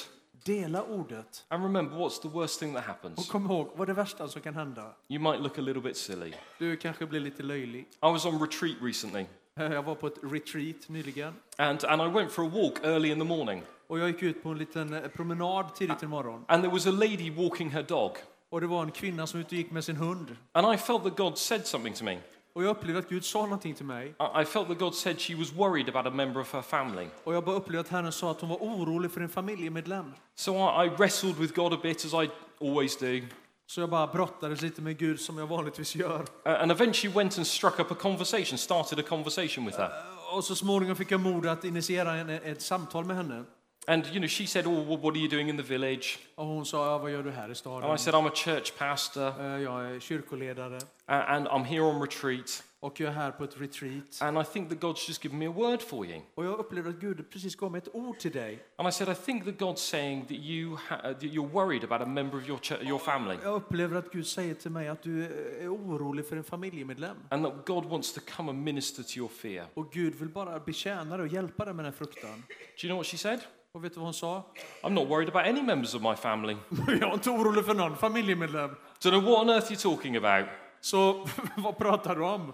Dela 0.45 0.81
ordet. 0.81 1.45
and 1.49 1.63
remember 1.63 1.95
what's 1.97 2.22
the 2.22 2.27
worst 2.27 2.59
thing 2.59 2.73
that 2.73 2.84
Och 2.84 2.88
happens? 2.88 3.30
kom 3.30 3.45
ihåg, 3.45 3.69
vad 3.76 3.81
är 3.89 3.93
det 3.93 4.01
värsta 4.01 4.27
som 4.27 4.41
kan 4.41 4.53
hända? 4.55 4.93
You 5.09 5.22
might 5.22 5.41
look 5.41 5.57
a 5.57 5.61
little 5.61 5.81
bit 5.81 5.97
silly. 5.97 6.34
Du 6.59 6.76
kanske 6.77 7.05
blir 7.05 7.19
lite 7.19 7.43
löjlig. 7.43 7.80
I 7.81 7.85
was 8.01 8.26
on 8.26 8.39
retreat 8.41 8.76
recently, 8.81 9.26
Eh, 9.55 9.73
Jag 9.73 9.84
var 9.84 9.95
på 9.95 10.07
ett 10.07 10.18
retreat 10.23 10.76
nyligen. 10.89 11.34
and, 11.57 11.84
and 11.85 12.01
I 12.01 12.05
went 12.05 12.31
for 12.31 12.45
a 12.45 12.49
walk 12.53 12.73
early 12.84 13.11
in 13.11 13.19
the 13.19 13.26
morning, 13.26 13.63
Och 13.88 13.99
jag 13.99 14.07
gick 14.09 14.23
ut 14.23 14.43
på 14.43 14.49
en 14.49 14.57
liten 14.57 14.93
eh, 14.93 15.07
promenad 15.07 15.76
tidigt 15.76 16.03
i 16.03 16.07
morgon. 16.07 16.45
and 16.47 16.63
there 16.63 16.73
was 16.73 16.88
a 16.88 16.91
lady 16.91 17.30
walking 17.31 17.69
her 17.69 17.84
dog, 17.84 18.11
Och 18.49 18.61
det 18.61 18.68
var 18.68 18.84
en 18.84 18.91
kvinna 18.91 19.27
som 19.27 19.39
ute 19.39 19.47
och 19.47 19.53
gick 19.53 19.72
med 19.72 19.84
sin 19.84 19.95
hund. 19.95 20.35
and 20.51 20.73
I 20.76 20.77
felt 20.77 21.03
that 21.03 21.18
God 21.18 21.38
said 21.38 21.68
something 21.68 21.93
to 21.93 22.03
me. 22.03 22.18
Och 22.53 22.64
jag 22.64 22.69
upplevde 22.69 22.99
att 22.99 23.10
Gud 23.10 23.26
sa 23.26 23.41
någonting 23.41 23.73
till 23.73 23.86
mig. 23.86 24.15
I 24.41 24.45
felt 24.45 24.68
that 24.68 24.80
God 24.80 24.95
said 24.95 25.19
she 25.22 25.36
was 25.36 25.53
worried 25.53 25.90
about 25.90 26.06
a 26.06 26.15
member 26.15 26.41
of 26.41 26.53
her 26.53 26.61
family. 26.61 27.07
Och 27.23 27.36
jag 27.36 27.44
bara 27.45 27.56
upplevde 27.56 27.80
att 27.80 27.88
Herren 27.88 28.11
sa 28.11 28.32
att 28.32 28.41
hon 28.41 28.49
var 28.49 28.57
orolig 28.57 29.11
för 29.11 29.22
en 29.22 29.30
familjemedlem. 29.30 30.14
So 30.36 30.52
I, 30.53 30.86
I 30.86 30.90
wrestled 30.90 31.36
with 31.38 31.53
God 31.53 31.73
a 31.73 31.80
bit, 31.84 32.06
as 32.06 32.14
I 32.14 32.30
always 32.61 32.98
do, 32.98 33.22
Så 33.68 33.82
jag 33.82 33.90
bara 33.90 34.07
brottades 34.07 34.61
lite 34.61 34.82
med 34.82 34.98
Gud 34.98 35.19
som 35.19 35.38
jag 35.38 35.48
vanligtvis 35.48 35.95
gör. 35.95 36.19
uh, 36.19 36.61
and 36.61 36.72
eventually 36.72 37.15
went 37.18 37.38
and 37.38 37.48
struck 37.48 37.80
up 37.80 37.91
a 37.91 37.95
conversation, 37.95 38.57
started 38.57 38.99
a 38.99 39.03
conversation 39.10 39.65
with 39.65 39.78
her. 39.78 39.90
Och 40.36 40.44
så 40.44 40.56
småningom 40.56 40.95
fick 40.95 41.11
jag 41.11 41.19
mod 41.19 41.45
att 41.45 41.64
initiera 41.64 42.15
en, 42.15 42.30
ett 42.30 42.61
samtal 42.61 43.06
med 43.06 43.15
henne. 43.15 43.44
And 43.88 44.06
you 44.08 44.16
know, 44.20 44.28
she 44.28 44.48
said, 44.48 44.68
"Oh, 44.68 44.95
what 45.02 45.16
are 45.16 45.20
you 45.20 45.28
doing 45.28 45.49
in 45.49 45.58
the 45.58 45.64
village?" 45.64 46.20
Och 46.36 46.45
hon 46.45 46.66
sa, 46.66 46.98
vad 46.98 47.12
gör 47.12 47.24
du 47.24 47.32
här 47.32 47.44
i 47.44 47.45
And 47.45 47.58
staden? 47.58 47.95
I 47.95 47.98
said, 47.98 48.14
"I'm 48.16 48.28
a 48.28 48.32
church 48.36 48.74
pastor, 48.78 49.28
"Eh, 49.41 49.62
Jag 49.62 49.86
är 49.95 49.99
kyrkoledare 49.99 50.76
uh, 50.76 50.82
and 51.08 51.48
I'm 51.48 51.64
here 51.64 51.82
on 51.82 52.02
retreat, 52.02 52.64
och 52.80 52.99
jag 52.99 53.10
är 53.10 53.14
här 53.14 53.32
på 53.32 53.44
ett 53.44 53.62
retreat. 53.62 54.22
and 54.22 54.38
I 54.38 54.44
think 54.44 54.70
that 54.70 54.78
God's 54.80 55.08
just 55.10 55.24
given 55.24 55.40
me 55.40 55.48
a 55.48 55.52
word 55.52 55.82
for 55.82 56.06
you." 56.06 56.22
Och 56.36 56.45
jag 56.45 56.60
upplevde 56.60 56.90
att 56.90 56.95
Gud 56.95 57.30
precis 57.32 57.56
gav 57.56 57.72
mig 57.72 57.78
ett 57.80 57.95
ord 57.95 58.20
till 58.20 58.32
dig. 58.32 58.60
And 58.76 58.88
I 58.90 58.91
said, 58.91 59.10
"I 59.10 59.16
think 59.16 59.45
that 59.45 59.53
God's 59.56 59.76
saying 59.90 60.22
that 60.26 60.38
you 60.38 60.78
ha- 60.90 60.95
uh, 60.95 61.02
that 61.14 61.24
you're 61.24 61.49
worried 61.52 61.84
about 61.84 62.02
a 62.02 62.06
member 62.10 62.38
of 62.38 62.48
your 62.49 62.60
your 62.84 62.99
family, 62.99 63.38
Jag 63.44 63.53
upplever 63.53 63.98
att 63.98 64.12
Gud 64.12 64.28
säger 64.28 64.53
till 64.53 64.72
mig 64.72 64.88
att 64.88 65.03
du 65.03 65.24
är 65.62 65.68
orolig 65.76 66.26
för 66.26 66.36
en 66.38 66.44
familjemedlem. 66.44 67.18
and 67.30 67.45
that 67.45 67.66
God 67.66 67.86
wants 67.86 68.14
to 68.14 68.22
come 68.36 68.49
and 68.52 68.64
minister 68.64 69.03
to 69.03 69.18
your 69.18 69.30
fear." 69.30 69.66
Och 69.74 69.91
Gud 69.91 70.16
vill 70.16 70.30
bara 70.30 70.60
betjäna 70.60 71.18
dig 71.18 71.26
och 71.28 71.34
hjälpa 71.34 71.66
dig 71.66 71.74
med 71.74 71.86
den 71.86 71.94
fruktan. 71.94 72.44
Do 72.82 72.88
you 72.88 72.90
know 72.90 72.98
what 72.98 73.08
she 73.08 73.18
said? 73.18 73.40
Och 73.73 73.84
vet 73.84 73.93
du 73.93 73.99
vad 73.99 74.06
hon 74.07 74.14
sa? 74.14 74.43
I'm 74.84 74.89
not 74.89 75.07
worried 75.07 75.30
about 75.30 75.45
any 75.45 75.61
members 75.61 75.95
of 75.95 76.02
my 76.02 76.15
family. 76.15 76.57
Jag 76.88 77.10
är 77.10 77.14
inte 77.14 77.30
orolig 77.30 77.65
för 77.65 77.73
någon 77.73 77.98
familjemedlem. 77.98 78.76
Don't 78.99 79.10
know 79.10 79.23
what 79.23 79.39
on 79.39 79.49
earth 79.49 79.72
you're 79.72 79.95
talking 79.95 80.15
about. 80.15 80.49
Så 80.81 81.27
vad 81.57 81.77
pratar 81.77 82.15
du 82.15 82.22
om? 82.22 82.45
Do 82.48 82.53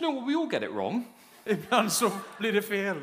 know 0.00 0.14
what? 0.14 0.28
We 0.28 0.40
all 0.40 0.50
get 0.50 0.62
it 0.62 0.70
wrong. 0.70 1.04
Ibland 1.44 1.92
så 1.92 2.10
blir 2.38 2.52
det 2.52 2.62
fel. 2.62 2.96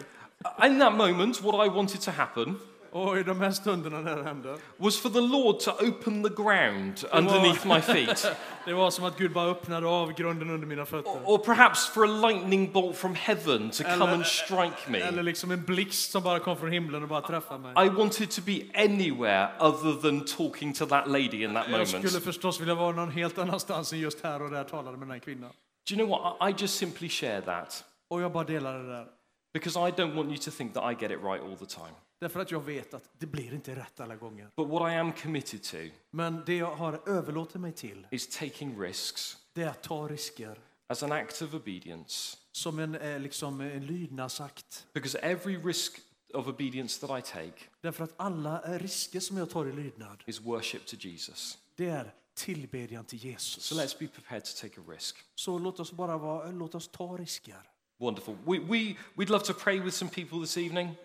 In 0.65 0.79
that 0.79 0.93
moment, 0.93 1.41
what 1.41 1.67
I 1.67 1.69
wanted 1.69 2.01
to 2.01 2.11
happen 2.11 2.59
Och 3.01 3.17
i 3.17 3.23
de 3.23 3.41
här 3.41 3.51
stunderna 3.51 4.01
när 4.01 4.15
det 4.15 4.23
händer. 4.23 4.57
was 4.77 4.97
for 5.01 5.09
the 5.09 5.21
Lord 5.21 5.59
to 5.59 5.71
open 5.71 6.23
the 6.23 6.29
ground 6.43 7.03
underneath 7.13 7.67
my 7.67 7.81
feet, 7.81 8.31
Det 8.65 8.73
var 8.73 8.91
som 8.91 9.05
att 9.05 9.17
Gud 9.17 9.31
bara 9.33 9.49
öppnade 9.51 9.87
av 9.87 10.13
grunden 10.13 10.49
under 10.49 10.67
mina 10.67 10.85
fötter. 10.85 11.11
or 11.25 11.37
perhaps 11.37 11.87
for 11.87 12.03
a 12.03 12.07
lightning 12.07 12.71
bolt 12.71 12.97
from 12.97 13.15
heaven 13.15 13.69
to 13.69 13.83
come 13.83 13.93
Eller- 13.95 14.13
and 14.13 14.25
strike 14.25 14.73
Eller 14.87 15.11
me. 15.11 15.21
liksom 15.21 15.51
en 15.51 15.63
blixt 15.65 16.11
som 16.11 16.23
bara 16.23 16.39
kom 16.39 16.57
från 16.57 16.71
himlen 16.71 17.03
och 17.03 17.09
bara 17.09 17.21
träffade 17.21 17.59
mig. 17.59 17.85
I 17.85 17.89
wanted 17.89 18.29
to 18.31 18.41
be 18.45 18.61
anywhere 18.75 19.49
other 19.59 20.01
than 20.01 20.25
talking 20.25 20.73
to 20.73 20.85
that 20.85 21.07
lady 21.07 21.43
in 21.43 21.53
that 21.53 21.65
Jag 21.69 21.87
skulle 21.87 22.03
moment. 22.03 22.23
förstås 22.23 22.61
vilja 22.61 22.75
vara 22.75 22.95
någon 22.95 23.11
helt 23.11 23.37
annanstans 23.37 23.93
än 23.93 23.99
just 23.99 24.23
här 24.23 24.41
och 24.41 24.51
där 24.51 24.63
talade 24.63 24.97
med 24.97 25.07
den 25.07 25.11
här 25.11 25.19
kvinnan. 25.19 25.49
Do 25.89 25.95
you 25.95 26.05
know 26.07 26.09
what? 26.39 26.49
I, 26.49 26.51
I 26.51 26.55
just 26.61 26.77
simply 26.77 27.09
share 27.09 27.41
that 27.41 27.83
Och 28.09 28.21
jag 28.21 28.31
bara 28.31 28.43
delar 28.43 28.79
det 28.79 28.87
där. 28.91 29.05
because 29.53 29.79
I 29.79 29.91
don't 29.91 30.15
want 30.15 30.27
you 30.29 30.37
to 30.37 30.51
think 30.51 30.73
that 30.73 30.83
I 30.91 30.95
get 31.03 31.11
it 31.11 31.19
right 31.23 31.41
all 31.43 31.57
the 31.57 31.65
time. 31.65 31.95
Därför 32.19 32.39
att 32.39 32.51
jag 32.51 32.65
vet 32.65 32.93
att 32.93 33.09
det 33.17 33.25
blir 33.25 33.53
inte 33.53 33.75
rätt 33.75 33.99
alla 33.99 34.15
gånger. 34.15 34.49
But 34.55 34.67
what 34.67 34.91
I 34.91 34.95
am 34.95 35.13
committed 35.13 35.63
to 35.63 35.77
Men 36.11 36.43
det 36.45 36.55
jag 36.55 36.75
har 36.75 37.09
överlåtit 37.09 37.61
mig 37.61 37.71
till, 37.71 38.07
is 38.11 38.27
taking 38.37 38.81
risks 38.81 39.37
det 39.53 39.63
är 39.63 39.67
att 39.69 39.83
ta 39.83 40.07
risker. 40.07 40.59
as 40.87 41.03
an 41.03 41.11
act 41.11 41.41
of 41.41 41.53
obedience. 41.53 42.37
Som 42.51 42.79
en, 42.79 42.95
eh, 42.95 43.19
liksom 43.19 43.61
en 43.61 43.85
lydnadsakt. 43.85 44.87
Because 44.93 45.19
every 45.19 45.57
risk 45.57 45.99
of 46.33 46.47
obedience 46.47 47.07
that 47.07 47.19
I 47.19 47.21
take 47.21 47.63
Därför 47.81 48.03
att 48.03 48.13
alla 48.17 48.63
eh, 48.63 48.79
risker 48.79 49.19
som 49.19 49.37
jag 49.37 49.49
tar 49.49 49.65
i 49.65 49.71
lydnad, 49.71 50.23
is 50.25 50.41
worship 50.41 50.85
to 50.85 50.95
Jesus. 50.99 51.57
det 51.75 51.89
är 51.89 52.13
tillbedjan 52.33 53.05
till 53.05 53.25
Jesus. 53.25 53.63
So 53.63 53.75
let's 53.75 53.99
be 53.99 54.07
prepared 54.07 54.43
to 54.45 54.51
take 54.61 54.81
a 54.81 54.83
risk. 54.87 55.17
Så 55.35 55.57
låt 55.59 55.79
oss 55.79 55.91
bara 55.91 56.17
vara, 56.17 56.51
låt 56.51 56.75
oss 56.75 56.87
ta 56.87 57.17
risker. 57.17 57.61
Wonderful. 57.99 58.35
We, 58.45 58.59
we, 58.59 58.95
we'd 59.15 59.29
love 59.29 59.45
to 59.45 59.53
pray 59.53 59.79
with 59.79 59.95
some 59.95 60.11
people 60.11 60.39
this 60.39 60.57
evening. 60.57 60.95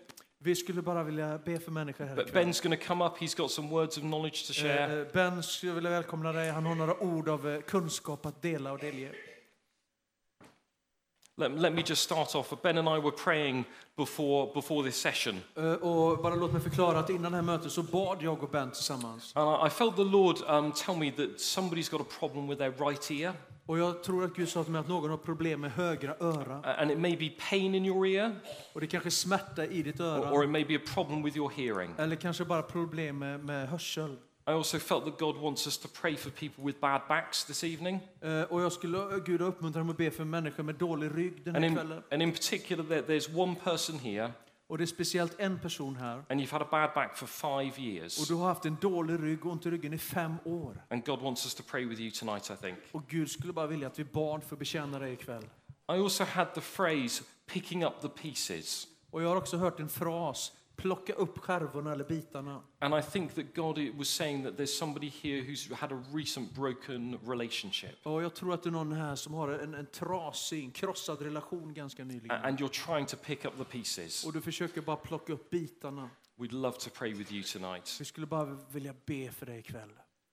Vi 0.43 0.55
skulle 0.55 0.81
bara 0.81 1.03
vilja 1.03 1.37
be 1.45 1.59
för 1.59 1.71
människor 1.71 2.05
här 2.05 2.15
But 2.15 2.27
ikväll. 2.27 2.45
Ben's 2.45 2.63
going 2.63 2.79
to 2.79 2.85
come 2.87 3.05
up. 3.05 3.17
He's 3.17 3.37
got 3.37 3.51
some 3.51 3.69
words 3.69 3.97
of 3.97 4.03
knowledge 4.03 4.47
to 4.47 4.53
share. 4.53 4.93
Eh, 4.93 4.99
eh, 4.99 5.07
Ben 5.13 5.43
skulle 5.43 5.71
vilja 5.73 5.89
välkomna 5.89 6.31
dig. 6.33 6.49
Han 6.51 6.65
har 6.65 6.75
några 6.75 7.03
ord 7.03 7.29
av 7.29 7.49
eh, 7.49 7.61
kunskap 7.61 8.25
att 8.25 8.41
dela 8.41 8.71
och 8.71 8.79
delge. 8.79 9.11
Let, 11.37 11.51
let 11.51 11.73
me 11.73 11.83
just 11.85 12.03
start 12.03 12.35
off. 12.35 12.53
Ben 12.61 12.77
and 12.77 12.87
I 12.87 13.01
were 13.01 13.11
praying 13.11 13.63
before, 13.95 14.53
before 14.53 14.83
this 14.89 14.95
session. 15.01 15.39
Eh, 15.55 15.73
Och 15.73 16.17
bara 16.23 16.35
låt 16.35 16.51
mig 16.53 16.61
förklara 16.61 16.99
att 16.99 17.09
innan 17.09 17.31
det 17.31 17.37
här 17.37 17.43
mötet 17.43 17.71
så 17.71 17.83
bad 17.83 18.17
jag 18.21 18.43
och 18.43 18.49
Ben 18.49 18.71
tillsammans. 18.71 19.31
And 19.35 19.63
I, 19.63 19.67
I 19.67 19.69
felt 19.69 19.95
the 19.95 20.03
Lord 20.03 20.37
um, 20.47 20.71
tell 20.71 20.95
me 20.97 21.11
that 21.11 21.29
somebody's 21.39 21.91
got 21.91 22.01
a 22.01 22.05
problem 22.19 22.47
with 22.47 22.59
their 22.59 22.71
right 22.89 23.11
ear. 23.11 23.33
Och 23.65 23.79
jag 23.79 24.03
tror 24.03 24.23
att 24.23 24.33
Gud 24.35 24.49
sa 24.49 24.63
till 24.63 24.71
mig 24.71 24.79
att 24.79 24.87
någon 24.87 25.09
har 25.09 25.17
problem 25.17 25.61
med 25.61 25.71
högra 25.71 26.15
öra. 26.19 26.57
Uh, 26.59 26.81
and 26.81 26.91
it 26.91 26.97
may 26.99 27.15
be 27.17 27.29
pain 27.49 27.75
in 27.75 27.85
your 27.85 28.07
ear, 28.07 28.35
Och 28.73 28.81
det 28.81 28.87
kanske 28.87 29.09
är 29.09 29.11
smärta 29.11 29.65
i 29.65 29.83
ditt 29.83 29.99
or, 29.99 30.03
öra. 30.05 30.31
or 30.31 30.43
it 30.43 30.49
may 30.49 30.65
be 30.65 30.75
a 30.75 30.79
problem 30.93 31.23
with 31.23 31.37
your 31.37 31.49
hearing. 31.55 31.91
Eller 31.97 32.15
kanske 32.15 32.45
bara 32.45 32.61
problem 32.61 33.19
med, 33.19 33.45
med 33.45 33.69
hörsel. 33.69 34.11
I 34.47 34.51
also 34.51 34.79
felt 34.79 35.03
that 35.05 35.19
God 35.19 35.37
wants 35.37 35.67
us 35.67 35.77
to 35.77 35.87
pray 36.01 36.15
for 36.15 36.29
people 36.29 36.63
with 36.65 36.79
bad 36.79 37.01
backs 37.07 37.45
this 37.45 37.63
evening. 37.63 37.99
Eh, 38.21 38.41
Och 38.41 38.61
jag 38.61 38.71
skulle, 38.71 38.97
Gud 39.25 39.41
har 39.41 39.47
uppmuntrat 39.47 39.85
mig 39.85 39.91
att 39.91 39.97
be 39.97 40.11
för 40.11 40.23
människor 40.23 40.63
med 40.63 40.75
dålig 40.75 41.11
rygg 41.15 41.45
den 41.45 41.55
And 41.55 41.63
här 41.65 41.71
in, 41.71 41.75
kvällen. 41.77 42.03
and 42.11 42.21
in 42.21 42.31
particular, 42.31 42.83
there, 42.83 43.01
there's 43.01 43.37
one 43.39 43.55
person 43.63 43.99
here, 43.99 44.31
Och 44.73 44.77
det 44.77 44.83
är 44.83 44.85
speciellt 44.85 45.39
en 45.39 45.59
person 45.59 45.95
här. 45.95 46.23
and 46.29 46.41
you've 46.41 46.51
had 46.51 46.61
a 46.61 46.67
bad 46.71 46.89
back 46.95 47.17
for 47.17 47.27
five 47.27 47.71
Och 47.71 47.79
years. 47.79 48.27
du 48.27 48.33
har 48.33 48.47
haft 48.47 48.65
en 48.65 48.77
dålig 48.81 49.23
rygg 49.23 49.45
och 49.45 49.51
ont 49.51 49.65
i 49.65 49.71
ryggen 49.71 49.93
i 49.93 49.97
fem 49.97 50.35
år. 50.45 50.85
And 50.89 51.05
God 51.05 51.19
wants 51.21 51.45
us 51.45 51.55
to 51.55 51.63
pray 51.71 51.85
with 51.85 52.01
you 52.01 52.11
tonight, 52.11 52.51
I 52.51 52.55
think. 52.61 52.79
Och 52.91 53.07
Gud 53.07 53.29
skulle 53.31 53.53
bara 53.53 53.67
vilja 53.67 53.87
att 53.87 53.99
vi 53.99 54.03
för 54.43 54.55
att 54.55 54.59
betjäna 54.59 54.99
dig 54.99 55.13
ikväll. 55.13 55.43
I 55.43 55.91
also 55.91 56.23
had 56.23 56.53
the 56.53 56.61
phrase 56.61 57.23
picking 57.45 57.83
up 57.83 57.93
the 58.01 58.09
pieces. 58.09 58.87
Och 59.09 59.23
jag 59.23 59.29
har 59.29 59.35
också 59.35 59.57
hört 59.57 59.79
en 59.79 59.89
fras, 59.89 60.51
plocka 60.75 61.13
upp 61.13 61.37
skärvorna 61.37 61.91
eller 61.91 62.03
bitarna. 62.03 62.61
And 62.79 62.95
I 62.95 63.01
think 63.01 63.33
that 63.35 63.45
God 63.55 63.79
was 63.97 64.07
saying 64.07 64.43
that 64.43 64.57
there's 64.57 64.77
somebody 64.77 65.09
here 65.23 65.41
who's 65.41 65.73
had 65.73 65.91
a 65.91 66.03
recent 66.13 66.51
broken 66.55 67.19
relationship. 67.25 68.05
Och 68.05 68.23
jag 68.23 68.33
tror 68.35 68.53
att 68.53 68.63
det 68.63 68.69
är 68.69 68.71
någon 68.71 68.91
här 68.91 69.15
som 69.15 69.33
har 69.33 69.49
en, 69.49 69.73
en 69.73 69.85
trasig, 69.85 70.63
en 70.63 70.71
krossad 70.71 71.21
relation 71.21 71.73
ganska 71.73 72.03
nyligen. 72.03 72.45
And 72.45 72.59
you're 72.59 72.85
trying 72.85 73.05
to 73.05 73.17
pick 73.17 73.45
up 73.45 73.57
the 73.57 73.63
pieces. 73.63 74.25
Och 74.25 74.33
du 74.33 74.41
försöker 74.41 74.81
bara 74.81 74.95
plocka 74.95 75.33
upp 75.33 75.49
bitarna. 75.49 76.09
We'd 76.37 76.51
love 76.51 76.77
to 76.77 76.89
pray 76.89 77.13
with 77.13 77.33
you 77.33 77.43
tonight. 77.43 77.97
Vi 77.99 78.05
skulle 78.05 78.27
bara 78.27 78.57
vilja 78.71 78.93
be 79.05 79.31
för 79.31 79.45
dig 79.45 79.59
ikväll. 79.59 79.89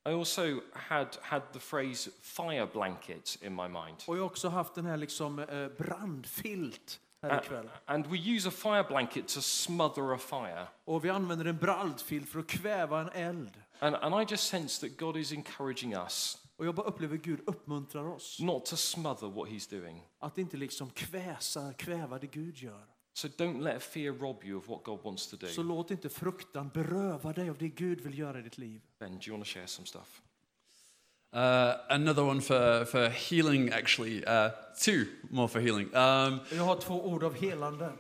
I 0.08 0.12
also 0.12 0.60
had, 0.72 1.18
had 1.22 1.42
the 1.52 1.58
phrase 1.58 2.10
fire 2.20 2.66
blanket 2.66 3.38
in 3.42 3.54
my 3.54 3.68
mind. 3.68 3.96
Och 4.06 4.16
jag 4.16 4.22
har 4.22 4.26
också 4.26 4.48
haft 4.48 4.74
den 4.74 4.86
här 4.86 4.96
liksom 4.96 5.38
eh, 5.38 5.68
brandfilt 5.68 7.00
här 7.22 7.30
A- 7.30 7.40
ikväll. 7.44 7.70
And 7.84 8.06
we 8.06 8.16
use 8.18 8.48
a 8.48 8.50
fire 8.50 8.84
blanket 8.88 9.28
to 9.28 9.40
smother 9.40 10.14
a 10.14 10.18
fire. 10.18 10.66
Och 10.84 11.04
vi 11.04 11.10
använder 11.10 11.44
en 11.44 11.56
brandfilt 11.58 12.28
för 12.28 12.40
att 12.40 12.46
kväva 12.46 13.00
en 13.00 13.08
eld. 13.08 13.52
And, 13.78 13.96
and 13.96 14.22
I 14.22 14.26
just 14.32 14.48
sense 14.48 14.88
that 14.88 14.98
God 14.98 15.16
is 15.16 15.32
encouraging 15.32 15.94
us 15.94 16.38
Och 16.56 16.66
jag 16.66 16.74
bara 16.74 16.86
upplever 16.86 17.16
Gud 17.16 17.40
uppmuntrar 17.46 18.04
oss. 18.08 18.40
not 18.40 18.66
to 18.66 18.76
smother 18.76 19.28
what 19.28 19.48
He's 19.48 19.70
doing. 19.80 20.02
Att 20.18 20.38
inte 20.38 20.56
liksom 20.56 20.90
kväsa, 20.90 21.72
kväva 21.72 22.18
det 22.18 22.26
Gud 22.26 22.56
gör. 22.56 22.86
So 23.12 23.28
don't 23.28 23.60
let 23.62 23.82
fear 23.82 24.12
rob 24.12 24.44
you 24.44 24.58
of 24.58 24.68
what 24.68 24.82
God 24.84 25.02
wants 25.04 25.26
to 25.30 25.36
Så 25.46 25.62
do. 25.62 25.68
låt 25.68 25.90
inte 25.90 26.08
fruktan 26.08 26.68
beröva 26.68 27.32
dig 27.32 27.50
av 27.50 27.58
det 27.58 27.68
Gud 27.68 28.00
vill 28.00 28.18
göra 28.18 28.38
i 28.38 28.42
ditt 28.42 28.58
liv. 28.58 28.80
Ben, 28.98 29.12
do 29.12 29.18
you 29.26 29.36
want 29.36 29.44
to 29.44 29.50
share 29.54 29.66
some 29.66 29.86
stuff? 29.86 30.22
Uh, 31.32 31.74
another 31.88 32.24
one 32.24 32.40
for, 32.40 32.84
for 32.84 33.08
healing, 33.08 33.70
actually. 33.72 34.24
Uh, 34.26 34.50
two 34.80 35.06
more 35.30 35.48
for 35.48 35.60
healing. 35.60 35.86
Um, 35.94 36.40
Jag 36.56 36.64
har 36.64 36.76
två 36.80 37.04
ord 37.04 37.24
av 37.24 37.34
helande. 37.34 37.92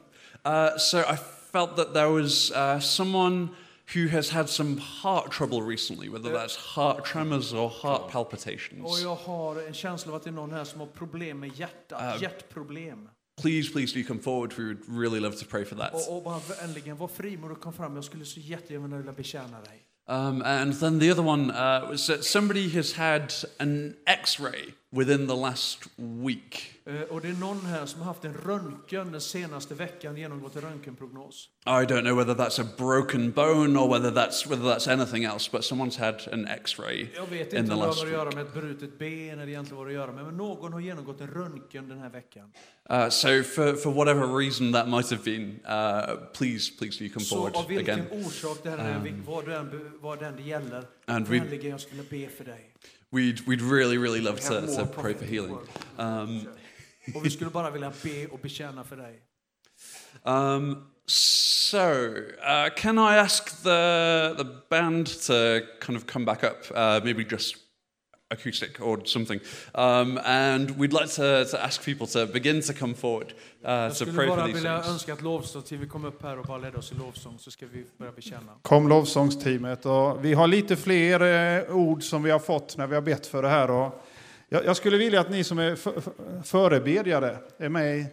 uh, 0.46 0.78
so 0.78 0.98
I 0.98 1.16
felt 1.52 1.76
that 1.76 1.92
there 1.94 2.08
was 2.08 2.50
uh, 2.50 2.80
someone 2.80 3.48
who 3.94 4.08
has 4.08 4.30
had 4.30 4.48
some 4.48 4.76
heart 5.02 5.30
trouble 5.32 5.62
recently, 5.62 6.08
whether 6.08 6.32
that's 6.32 6.56
heart 6.74 7.04
tremors 7.04 7.52
or 7.52 7.68
heart 7.68 8.00
Och 8.02 8.10
palpitations. 8.10 9.02
jag 9.02 9.14
har 9.16 9.66
en 9.66 9.74
känsla 9.74 10.12
av 10.12 10.16
att 10.16 10.24
det 10.24 10.30
är 10.30 10.34
någon 10.34 10.52
här 10.52 10.64
som 10.64 10.80
har 10.80 10.86
problem 10.86 11.40
med 11.40 11.50
hjärtat, 11.58 12.22
hjärtproblem. 12.22 13.08
Please, 13.42 13.72
please 13.72 13.98
do 14.00 14.06
come 14.08 14.20
forward. 14.20 14.52
We 14.58 14.64
would 14.64 14.78
really 14.88 15.20
love 15.20 15.36
to 15.36 15.44
pray 15.50 15.64
for 15.64 15.76
that. 15.76 15.94
Och, 15.94 16.16
och 16.16 16.22
bara 16.22 16.40
äntligen 16.64 16.96
var 16.96 17.08
frimodig 17.08 17.56
och 17.56 17.62
kom 17.62 17.72
fram. 17.72 17.94
Jag 17.94 18.04
skulle 18.04 18.24
så 18.24 18.40
jättegärna 18.40 18.96
vilja 18.96 19.12
betjäna 19.12 19.60
dig. 19.60 19.82
Um, 20.10 20.42
and 20.44 20.72
then 20.72 20.98
the 20.98 21.08
other 21.08 21.22
one 21.22 21.52
uh, 21.52 21.86
was 21.88 22.08
that 22.08 22.24
somebody 22.24 22.68
has 22.70 22.92
had 22.92 23.32
an 23.60 23.96
x 24.08 24.40
ray 24.40 24.74
within 24.92 25.28
the 25.28 25.36
last 25.36 25.86
week. 25.96 26.69
Eh, 26.86 27.00
Och 27.02 27.20
det 27.20 27.28
är 27.28 27.32
någon 27.32 27.66
här 27.66 27.86
som 27.86 28.00
har 28.00 28.06
haft 28.06 28.24
en 28.24 28.34
röntgen 28.34 29.12
den 29.12 29.20
senaste 29.20 29.74
veckan, 29.74 30.16
genomgått 30.16 30.56
en 30.56 30.62
röntgenprognos. 30.62 31.48
I 31.66 31.68
don't 31.70 32.02
know 32.02 32.16
whether 32.16 32.34
that's 32.34 32.62
a 32.62 32.66
broken 32.78 33.30
bone 33.30 33.78
or 33.80 33.88
whether 33.88 34.10
that's, 34.10 34.46
whether 34.50 34.64
that's 34.64 34.92
anything 34.92 35.24
else, 35.24 35.50
but 35.52 35.60
someone's 35.62 35.98
had 35.98 36.28
an 36.32 36.46
x 36.46 36.78
ray 36.78 37.06
Jag 37.14 37.26
vet 37.26 37.52
in 37.52 37.58
inte 37.58 37.72
om 37.74 37.80
det 37.80 37.86
har 37.86 38.06
att 38.06 38.10
göra 38.10 38.30
med 38.30 38.46
ett 38.46 38.54
brutet 38.54 38.98
ben 38.98 39.30
eller 39.38 39.48
egentligen 39.48 39.76
vad 39.78 39.86
det 39.86 39.96
har 39.96 40.02
att 40.02 40.08
göra 40.08 40.12
med, 40.12 40.24
men 40.24 40.36
någon 40.36 40.72
har 40.72 40.80
genomgått 40.80 41.20
en 41.20 41.28
röntgen 41.30 41.88
den 41.88 41.98
här 41.98 42.10
veckan. 42.10 42.52
Uh, 42.92 43.08
so, 43.08 43.42
for, 43.42 43.74
for 43.74 43.90
whatever 43.92 44.26
reason 44.38 44.72
that 44.72 44.88
might 44.88 45.10
have 45.10 45.22
been, 45.24 45.60
uh, 45.68 46.16
please, 46.32 46.72
please 46.78 47.04
do 47.04 47.08
come 47.12 47.24
Så 47.24 47.36
forward 47.36 47.56
av 47.56 47.68
vilken 47.68 48.00
again. 48.00 48.26
orsak 48.26 48.58
det 48.62 48.70
här 48.70 48.78
är, 48.78 49.14
vad 49.26 49.46
det 49.46 49.56
än, 49.56 49.90
vad 50.00 50.18
det 50.18 50.26
än 50.26 50.46
gäller, 50.46 50.84
And 51.06 51.28
vänligen 51.28 51.70
jag 51.70 51.80
skulle 51.80 52.02
be 52.02 52.28
för 52.28 52.44
dig. 52.44 52.66
We'd, 53.12 53.38
we'd 53.46 53.70
really, 53.72 53.98
really 53.98 54.20
love 54.20 54.38
to, 54.38 54.60
to 54.76 54.86
pray 55.02 55.14
for 55.14 55.24
healing. 55.24 55.58
Um, 55.96 56.46
Och 57.14 57.26
vi 57.26 57.30
skulle 57.30 57.50
bara 57.50 57.70
vilja 57.70 57.92
be 58.02 58.26
och 58.26 58.38
betjäna 58.38 58.84
för 58.84 58.96
dig. 58.96 59.22
um, 60.24 60.86
so, 61.06 61.78
uh, 61.78 62.68
can 62.76 62.98
I 62.98 63.18
ask 63.18 63.62
the, 63.62 64.34
the 64.38 64.44
band 64.70 65.06
to 65.06 65.60
kind 65.86 65.96
of 65.98 66.06
come 66.06 66.24
back 66.24 66.44
up? 66.44 66.70
Uh, 66.76 67.04
maybe 67.04 67.26
just 67.30 67.56
acoustic 68.30 68.80
or 68.80 69.04
something. 69.04 69.40
Um, 69.74 70.18
and 70.24 70.70
we'd 70.70 70.92
like 70.92 71.08
to, 71.08 71.44
to 71.44 71.64
ask 71.64 71.84
people 71.84 72.06
to 72.06 72.26
begin 72.26 72.62
to 72.62 72.72
come 72.72 72.94
forward 72.94 73.32
uh, 73.64 73.70
Jag 73.70 73.96
to 73.96 74.04
pray 74.04 74.14
for 74.14 74.26
bara 74.26 74.46
these 74.46 74.54
vilja 74.54 74.78
things. 74.82 74.92
önska 74.92 75.12
att 75.12 75.22
lovsångsteamet 75.22 75.88
kom 75.88 76.04
upp 76.04 76.22
här 76.22 76.38
och 76.38 76.46
bara 76.46 76.58
ledde 76.58 76.78
oss 76.78 76.92
i 76.92 76.94
lovsång 76.94 77.38
så 77.38 77.50
ska 77.50 77.66
vi 77.72 77.84
börja 77.98 78.12
betjäna. 78.12 78.52
Kom 78.62 78.88
lovsångsteamet. 78.88 79.86
Och 79.86 80.24
vi 80.24 80.34
har 80.34 80.46
lite 80.46 80.76
fler 80.76 81.20
eh, 81.20 81.76
ord 81.76 82.02
som 82.02 82.22
vi 82.22 82.30
har 82.30 82.38
fått 82.38 82.76
när 82.76 82.86
vi 82.86 82.94
har 82.94 83.02
bett 83.02 83.26
för 83.26 83.42
det 83.42 83.48
här. 83.48 83.70
Och 83.70 84.04
jag, 84.52 84.64
jag 84.64 84.76
skulle 84.76 84.96
vilja 84.96 85.20
att 85.20 85.30
ni 85.30 85.44
som 85.44 85.58
är 85.58 85.76
för, 85.76 86.00
för, 86.00 86.12
förebedjare 86.44 87.38
är 87.58 87.68
med 87.68 87.98
i 87.98 88.06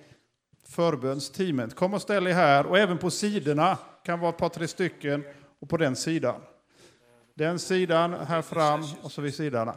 förbönsteamet. 0.68 1.76
Kom 1.76 1.93
och 1.93 2.01
ställ 2.01 2.27
er 2.27 2.34
här 2.34 2.65
och 2.65 2.77
även 2.77 2.97
på 2.97 3.09
sidorna. 3.11 3.77
kan 4.05 4.19
vara 4.19 4.30
ett 4.30 4.38
par, 4.38 4.49
tre 4.49 4.68
stycken. 4.68 5.23
Och 5.59 5.69
på 5.69 5.77
den 5.77 5.95
sidan. 5.95 6.41
Den 7.34 7.59
sidan, 7.59 8.14
här 8.14 8.41
fram 8.41 8.84
och 9.01 9.11
så 9.11 9.22
vid 9.22 9.35
sidorna. 9.35 9.73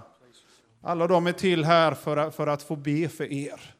Alla 0.82 1.06
de 1.06 1.26
är 1.26 1.32
till 1.32 1.64
här 1.64 1.94
för, 1.94 2.16
att- 2.16 2.34
för 2.34 2.46
att 2.46 2.62
få 2.62 2.76
be 2.76 3.08
för 3.08 3.32
er. 3.32 3.74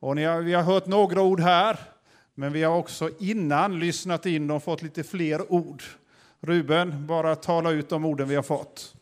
Och 0.00 0.16
ni 0.16 0.24
har, 0.24 0.40
vi 0.40 0.54
har 0.54 0.62
hört 0.62 0.86
några 0.86 1.22
ord 1.22 1.40
här. 1.40 1.78
Men 2.34 2.52
vi 2.52 2.62
har 2.62 2.76
också 2.76 3.10
innan 3.18 3.78
lyssnat 3.78 4.26
in 4.26 4.50
och 4.50 4.62
fått 4.62 4.82
lite 4.82 5.02
fler 5.04 5.52
ord. 5.52 5.82
Ruben, 6.40 7.06
bara 7.06 7.36
tala 7.36 7.70
ut 7.70 7.88
de 7.88 8.04
orden 8.04 8.28
vi 8.28 8.34
har 8.34 8.42
fått. 8.42 8.94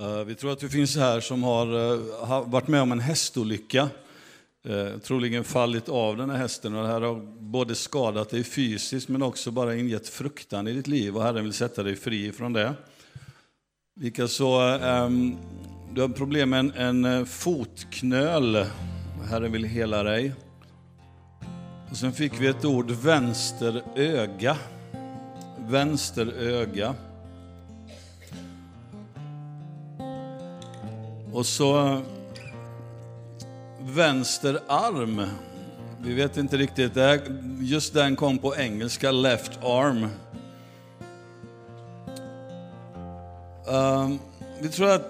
Eh, 0.00 0.24
vi 0.24 0.34
tror 0.34 0.52
att 0.52 0.60
det 0.60 0.68
finns 0.68 0.96
här 0.96 1.20
som 1.20 1.42
har, 1.42 1.66
eh, 1.66 2.44
varit 2.46 2.68
med 2.68 2.82
om 2.82 2.92
en 2.92 3.00
hästolycka. 3.00 3.88
Eh, 4.64 4.98
troligen 4.98 5.44
fallit 5.44 5.88
av 5.88 6.16
den 6.16 6.30
här 6.30 6.36
hästen 6.36 6.74
och 6.74 6.82
det 6.82 6.88
här 6.88 7.00
har 7.00 7.14
både 7.40 7.74
skadat 7.74 8.30
dig 8.30 8.44
fysiskt 8.44 9.08
men 9.08 9.22
också 9.22 9.50
bara 9.50 9.76
ingett 9.76 10.08
fruktan 10.08 10.68
i 10.68 10.72
ditt 10.72 10.86
liv 10.86 11.16
och 11.16 11.22
Herren 11.22 11.44
vill 11.44 11.52
sätta 11.52 11.82
dig 11.82 11.96
fri 11.96 12.32
från 12.32 12.52
det. 12.52 12.74
Likaså, 14.00 14.78
ehm, 14.82 15.36
du 15.94 16.00
har 16.00 16.08
problem 16.08 16.50
med 16.50 16.60
en, 16.76 17.04
en 17.04 17.26
fotknöl. 17.26 18.64
Herren 19.30 19.52
vill 19.52 19.64
hela 19.64 20.02
dig. 20.02 20.32
Och 21.90 21.96
sen 21.96 22.12
fick 22.12 22.40
vi 22.40 22.46
ett 22.46 22.64
ord, 22.64 22.90
vänster 22.90 23.82
öga. 23.96 24.56
Vänster 25.58 26.26
öga. 26.32 26.94
Och 31.32 31.46
så 31.46 32.00
vänster 33.80 34.60
arm. 34.68 35.22
Vi 36.02 36.14
vet 36.14 36.36
inte 36.36 36.56
riktigt. 36.56 36.92
Just 37.60 37.94
den 37.94 38.16
kom 38.16 38.38
på 38.38 38.56
engelska, 38.56 39.10
left 39.10 39.64
arm. 39.64 40.08
Ehm, 43.68 44.18
vi 44.60 44.68
tror 44.68 44.90
att, 44.90 45.02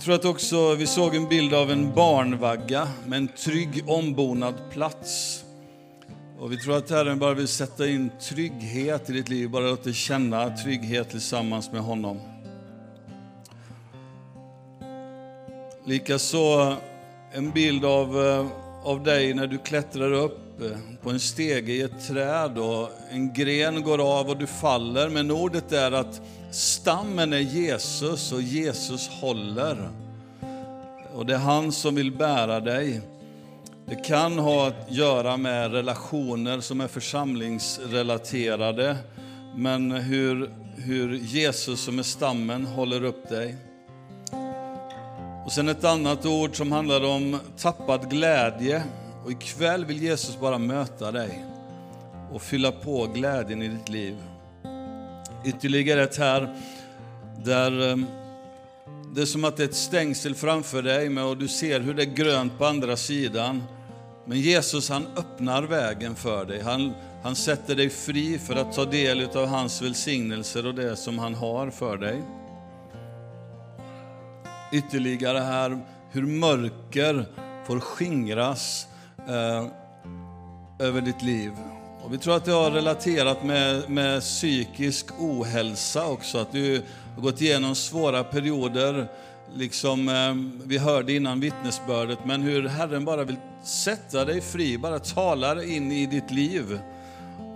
tror 0.00 0.14
att 0.14 0.24
också, 0.24 0.74
vi 0.74 0.86
såg 0.86 1.14
en 1.14 1.28
bild 1.28 1.54
av 1.54 1.70
en 1.70 1.94
barnvagga 1.94 2.88
med 3.06 3.16
en 3.16 3.28
trygg 3.28 3.84
ombonad 3.86 4.54
plats. 4.70 5.44
Och 6.38 6.52
vi 6.52 6.56
tror 6.56 6.76
att 6.76 6.90
Herren 6.90 7.18
bara 7.18 7.34
vill 7.34 7.48
sätta 7.48 7.86
in 7.86 8.10
trygghet 8.20 9.10
i 9.10 9.12
ditt 9.12 9.28
liv, 9.28 9.50
bara 9.50 9.64
låt 9.64 9.84
dig 9.84 9.94
känna 9.94 10.56
trygghet 10.56 11.10
tillsammans 11.10 11.72
med 11.72 11.82
honom. 11.82 12.31
Likaså 15.84 16.76
en 17.32 17.50
bild 17.50 17.84
av, 17.84 18.26
eh, 18.26 18.46
av 18.84 19.02
dig 19.02 19.34
när 19.34 19.46
du 19.46 19.58
klättrar 19.58 20.12
upp 20.12 20.60
eh, 20.60 20.78
på 21.02 21.10
en 21.10 21.20
stege 21.20 21.72
i 21.72 21.82
ett 21.82 22.08
träd 22.08 22.58
och 22.58 22.90
en 23.10 23.32
gren 23.32 23.82
går 23.82 24.18
av 24.18 24.28
och 24.28 24.36
du 24.36 24.46
faller. 24.46 25.08
Men 25.08 25.30
ordet 25.30 25.72
är 25.72 25.92
att 25.92 26.20
stammen 26.50 27.32
är 27.32 27.38
Jesus 27.38 28.32
och 28.32 28.42
Jesus 28.42 29.08
håller. 29.08 29.88
Och 31.14 31.26
det 31.26 31.34
är 31.34 31.38
han 31.38 31.72
som 31.72 31.94
vill 31.94 32.12
bära 32.12 32.60
dig. 32.60 33.00
Det 33.86 34.04
kan 34.04 34.38
ha 34.38 34.66
att 34.66 34.86
göra 34.88 35.36
med 35.36 35.72
relationer 35.72 36.60
som 36.60 36.80
är 36.80 36.88
församlingsrelaterade, 36.88 38.96
men 39.56 39.90
hur, 39.90 40.50
hur 40.76 41.14
Jesus 41.14 41.84
som 41.84 41.98
är 41.98 42.02
stammen 42.02 42.66
håller 42.66 43.04
upp 43.04 43.28
dig. 43.28 43.56
Och 45.44 45.52
sen 45.52 45.68
ett 45.68 45.84
annat 45.84 46.26
ord 46.26 46.56
som 46.56 46.72
handlar 46.72 47.04
om 47.04 47.38
tappad 47.58 48.10
glädje. 48.10 48.82
Och 49.24 49.30
ikväll 49.30 49.84
vill 49.84 50.02
Jesus 50.02 50.40
bara 50.40 50.58
möta 50.58 51.12
dig 51.12 51.44
och 52.32 52.42
fylla 52.42 52.72
på 52.72 53.06
glädjen 53.06 53.62
i 53.62 53.68
ditt 53.68 53.88
liv. 53.88 54.16
Ytterligare 55.44 56.02
ett 56.02 56.16
här 56.16 56.56
där 57.44 57.90
eh, 57.90 57.96
det 59.14 59.22
är 59.22 59.26
som 59.26 59.44
att 59.44 59.56
det 59.56 59.62
är 59.62 59.68
ett 59.68 59.74
stängsel 59.74 60.34
framför 60.34 60.82
dig 60.82 61.20
och 61.20 61.36
du 61.36 61.48
ser 61.48 61.80
hur 61.80 61.94
det 61.94 62.02
är 62.02 62.14
grönt 62.14 62.58
på 62.58 62.66
andra 62.66 62.96
sidan. 62.96 63.62
Men 64.26 64.40
Jesus 64.40 64.88
han 64.88 65.06
öppnar 65.16 65.62
vägen 65.62 66.14
för 66.14 66.44
dig. 66.44 66.62
Han, 66.62 66.92
han 67.22 67.36
sätter 67.36 67.74
dig 67.74 67.90
fri 67.90 68.38
för 68.38 68.56
att 68.56 68.72
ta 68.72 68.84
del 68.84 69.28
av 69.36 69.46
hans 69.46 69.82
välsignelser 69.82 70.66
och 70.66 70.74
det 70.74 70.96
som 70.96 71.18
han 71.18 71.34
har 71.34 71.70
för 71.70 71.96
dig 71.96 72.22
ytterligare 74.72 75.38
här 75.38 75.80
hur 76.10 76.26
mörker 76.26 77.26
får 77.66 77.80
skingras 77.80 78.86
eh, 79.28 79.66
över 80.86 81.00
ditt 81.00 81.22
liv. 81.22 81.52
Och 82.02 82.12
vi 82.12 82.18
tror 82.18 82.36
att 82.36 82.44
det 82.44 82.52
har 82.52 82.70
relaterat 82.70 83.44
med, 83.44 83.90
med 83.90 84.20
psykisk 84.20 85.06
ohälsa 85.18 86.06
också, 86.06 86.38
att 86.38 86.52
du 86.52 86.82
har 87.14 87.22
gått 87.22 87.40
igenom 87.40 87.74
svåra 87.74 88.24
perioder, 88.24 89.08
liksom 89.54 90.08
eh, 90.08 90.64
vi 90.68 90.78
hörde 90.78 91.12
innan 91.12 91.40
vittnesbördet, 91.40 92.18
men 92.24 92.42
hur 92.42 92.68
Herren 92.68 93.04
bara 93.04 93.24
vill 93.24 93.36
sätta 93.62 94.24
dig 94.24 94.40
fri, 94.40 94.78
bara 94.78 94.98
talar 94.98 95.70
in 95.70 95.92
i 95.92 96.06
ditt 96.06 96.30
liv 96.30 96.80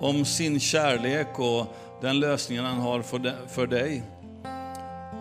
om 0.01 0.25
sin 0.25 0.61
kärlek 0.61 1.39
och 1.39 1.77
den 2.01 2.21
lösningen 2.21 2.65
han 2.65 2.81
har 2.81 3.03
för, 3.03 3.49
för 3.49 3.67
dig. 3.67 4.03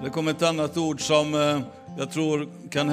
Det 0.03 0.09
kom 0.09 0.27
ett 0.27 0.41
annat 0.41 0.77
ord 0.77 1.01
som 1.01 1.33
eh, 1.33 1.59
jag 1.97 2.11
tror 2.11 2.47
kan 2.69 2.89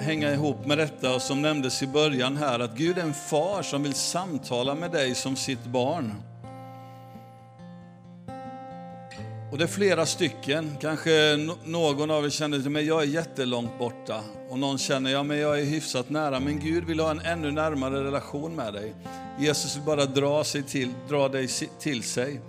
hänga 0.00 0.32
ihop 0.32 0.66
med 0.66 0.78
detta 0.78 1.20
som 1.20 1.42
nämndes 1.42 1.82
i 1.82 1.86
början 1.86 2.36
här, 2.36 2.58
att 2.60 2.76
Gud 2.76 2.98
är 2.98 3.02
en 3.02 3.14
far 3.14 3.62
som 3.62 3.82
vill 3.82 3.94
samtala 3.94 4.74
med 4.74 4.90
dig 4.90 5.14
som 5.14 5.36
sitt 5.36 5.64
barn. 5.64 6.14
Och 9.52 9.58
det 9.58 9.64
är 9.64 9.68
flera 9.68 10.06
stycken, 10.06 10.76
kanske 10.80 11.10
någon 11.64 12.10
av 12.10 12.24
er 12.24 12.30
känner 12.30 12.58
till 12.58 12.70
mig, 12.70 12.84
jag 12.84 13.02
är 13.02 13.06
jättelångt 13.06 13.78
borta. 13.78 14.20
Och 14.48 14.58
någon 14.58 14.78
känner, 14.78 15.10
ja 15.10 15.22
men 15.22 15.38
jag 15.38 15.60
är 15.60 15.64
hyfsat 15.64 16.10
nära, 16.10 16.40
men 16.40 16.60
Gud 16.60 16.84
vill 16.84 17.00
ha 17.00 17.10
en 17.10 17.20
ännu 17.20 17.50
närmare 17.50 18.04
relation 18.04 18.56
med 18.56 18.72
dig. 18.72 18.94
Jesus 19.38 19.76
vill 19.76 19.82
bara 19.82 20.04
dra, 20.04 20.44
sig 20.44 20.62
till, 20.62 20.94
dra 21.08 21.28
dig 21.28 21.48
till 21.78 22.02
sig 22.02 22.40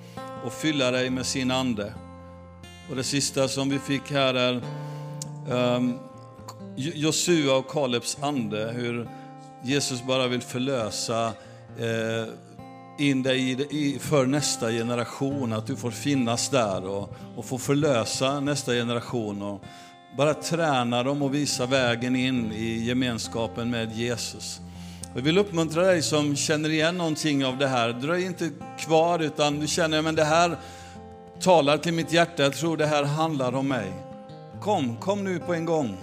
och 0.46 0.54
fylla 0.54 0.92
dig 0.92 1.10
med 1.10 1.26
sin 1.26 1.52
ande. 1.52 1.94
Och 2.90 2.96
det 2.96 3.04
sista 3.04 3.48
som 3.48 3.70
vi 3.70 3.80
fick 3.80 4.12
här 4.12 4.34
är 4.34 4.62
um, 5.50 6.00
Josua 6.76 7.56
och 7.56 7.70
Kalebs 7.70 8.18
ande, 8.22 8.72
hur 8.76 9.10
Jesus 9.64 10.04
bara 10.04 10.28
vill 10.28 10.42
förlösa 10.42 11.26
eh, 11.78 12.28
in 12.98 13.24
dig 13.24 13.68
i, 13.70 14.00
för 14.00 14.26
nästa 14.26 14.72
generation, 14.72 15.54
att 15.54 15.68
du 15.68 15.76
får 15.76 15.92
finnas 15.92 16.50
där 16.50 16.86
och, 16.86 17.16
och 17.36 17.46
få 17.46 17.58
förlösa 17.58 18.40
nästa 18.40 18.72
generation. 18.72 19.42
Och 19.42 19.62
bara 20.18 20.34
träna 20.34 21.04
dem 21.04 21.22
och 21.22 21.34
visa 21.36 21.66
vägen 21.66 22.16
in 22.16 22.52
i 22.52 22.86
gemenskapen 22.86 23.70
med 23.70 23.92
Jesus. 23.92 24.60
Jag 25.16 25.22
vill 25.22 25.38
uppmuntra 25.38 25.82
dig 25.82 26.02
som 26.02 26.36
känner 26.36 26.70
igen 26.70 26.98
någonting 26.98 27.46
av 27.46 27.58
det 27.58 27.68
här. 27.68 27.94
Dröj 27.94 28.26
inte 28.26 28.50
kvar 28.80 29.20
utan 29.20 29.60
du 29.60 29.68
känner 29.68 30.10
att 30.10 30.16
det 30.16 30.24
här 30.24 30.58
talar 31.42 31.78
till 31.78 31.94
mitt 31.94 32.14
hjärta. 32.14 32.44
Jag 32.44 32.54
tror 32.54 32.78
det 32.78 32.86
här 32.86 33.04
handlar 33.04 33.56
om 33.56 33.68
mig. 33.68 34.09
Kom, 34.62 34.98
kom 34.98 35.24
nu 35.24 35.40
på 35.40 35.54
en 35.54 35.66
gång. 35.66 35.98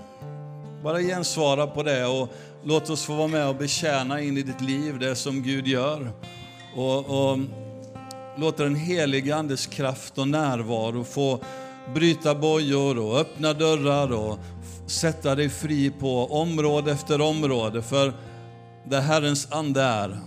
Bara 0.83 1.01
gensvara 1.01 1.67
på 1.67 1.83
det 1.83 2.07
och 2.07 2.29
låt 2.65 2.91
oss 2.91 3.05
få 3.05 3.15
vara 3.15 3.29
med 3.29 3.49
och 3.49 3.57
betjäna 3.57 4.21
in 4.21 4.37
i 4.37 4.43
ditt 4.43 4.61
liv 4.61 4.99
det 4.99 5.17
som 5.17 5.43
Gud 5.43 5.67
gör. 5.67 6.11
Och, 6.77 6.99
och 6.99 7.39
låt 8.37 8.57
den 8.57 8.75
helige 8.75 9.37
Andes 9.37 9.67
kraft 9.67 10.19
och 10.19 10.29
närvaro 10.29 11.05
få 11.05 11.41
bryta 11.95 12.35
bojor 12.35 12.99
och 12.99 13.19
öppna 13.19 13.53
dörrar 13.53 14.13
och 14.13 14.39
sätta 14.87 15.35
dig 15.35 15.49
fri 15.49 15.91
på 15.91 16.41
område 16.41 16.93
efter 16.93 17.21
område. 17.21 17.83
För 17.83 18.13
där 18.85 19.01
Herrens 19.01 19.53
ande 19.53 19.83
är, 19.83 20.19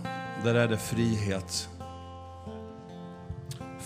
där 0.44 0.54
är 0.54 0.68
det 0.68 0.78
frihet. 0.78 1.69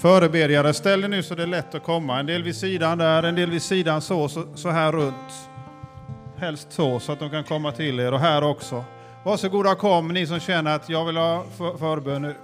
Förebedjare, 0.05 0.74
ställ 0.74 1.05
er 1.05 1.09
nu 1.09 1.22
så 1.22 1.35
det 1.35 1.43
är 1.43 1.47
lätt 1.47 1.74
att 1.74 1.82
komma. 1.82 2.18
En 2.18 2.26
del 2.26 2.43
vid 2.43 2.56
sidan 2.56 2.98
där, 2.98 3.22
en 3.22 3.35
del 3.35 3.51
vid 3.51 3.62
sidan 3.62 4.01
så, 4.01 4.28
så, 4.28 4.47
så 4.55 4.70
här 4.70 4.93
runt. 4.93 5.48
Helst 6.36 6.72
så, 6.72 7.01
så 7.01 7.12
att 7.12 7.18
de 7.18 7.31
kan 7.31 7.44
komma 7.44 7.72
till 7.72 8.01
er 8.01 8.12
och 8.12 8.20
här 8.20 8.44
också. 8.44 8.85
Varsågoda 9.24 9.74
kom, 9.74 10.09
ni 10.09 10.26
som 10.26 10.40
känner 10.40 10.74
att 10.74 10.89
jag 10.89 11.05
vill 11.05 11.16
ha 11.16 11.44
för, 11.56 11.76
förbön 11.76 12.22
nu. 12.22 12.35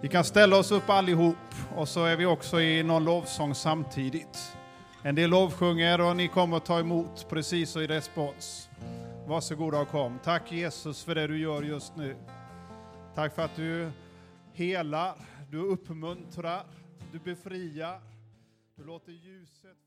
Vi 0.00 0.08
kan 0.08 0.24
ställa 0.24 0.56
oss 0.56 0.70
upp 0.70 0.90
allihop 0.90 1.36
och 1.76 1.88
så 1.88 2.04
är 2.04 2.16
vi 2.16 2.26
också 2.26 2.60
i 2.60 2.82
någon 2.82 3.04
lovsång 3.04 3.54
samtidigt. 3.54 4.56
En 5.02 5.14
del 5.14 5.30
lovsjunger 5.30 6.00
och 6.00 6.16
ni 6.16 6.28
kommer 6.28 6.56
att 6.56 6.66
ta 6.66 6.78
emot 6.78 7.26
precis 7.28 7.76
och 7.76 7.82
i 7.82 7.86
respons. 7.86 8.68
Varsågoda 9.26 9.78
och 9.78 9.88
kom. 9.88 10.18
Tack 10.24 10.52
Jesus 10.52 11.04
för 11.04 11.14
det 11.14 11.26
du 11.26 11.38
gör 11.38 11.62
just 11.62 11.96
nu. 11.96 12.16
Tack 13.14 13.34
för 13.34 13.42
att 13.42 13.56
du 13.56 13.90
helar, 14.52 15.14
du 15.50 15.58
uppmuntrar, 15.58 16.66
du 17.12 17.18
befriar, 17.18 18.00
du 18.76 18.84
låter 18.84 19.12
ljuset 19.12 19.85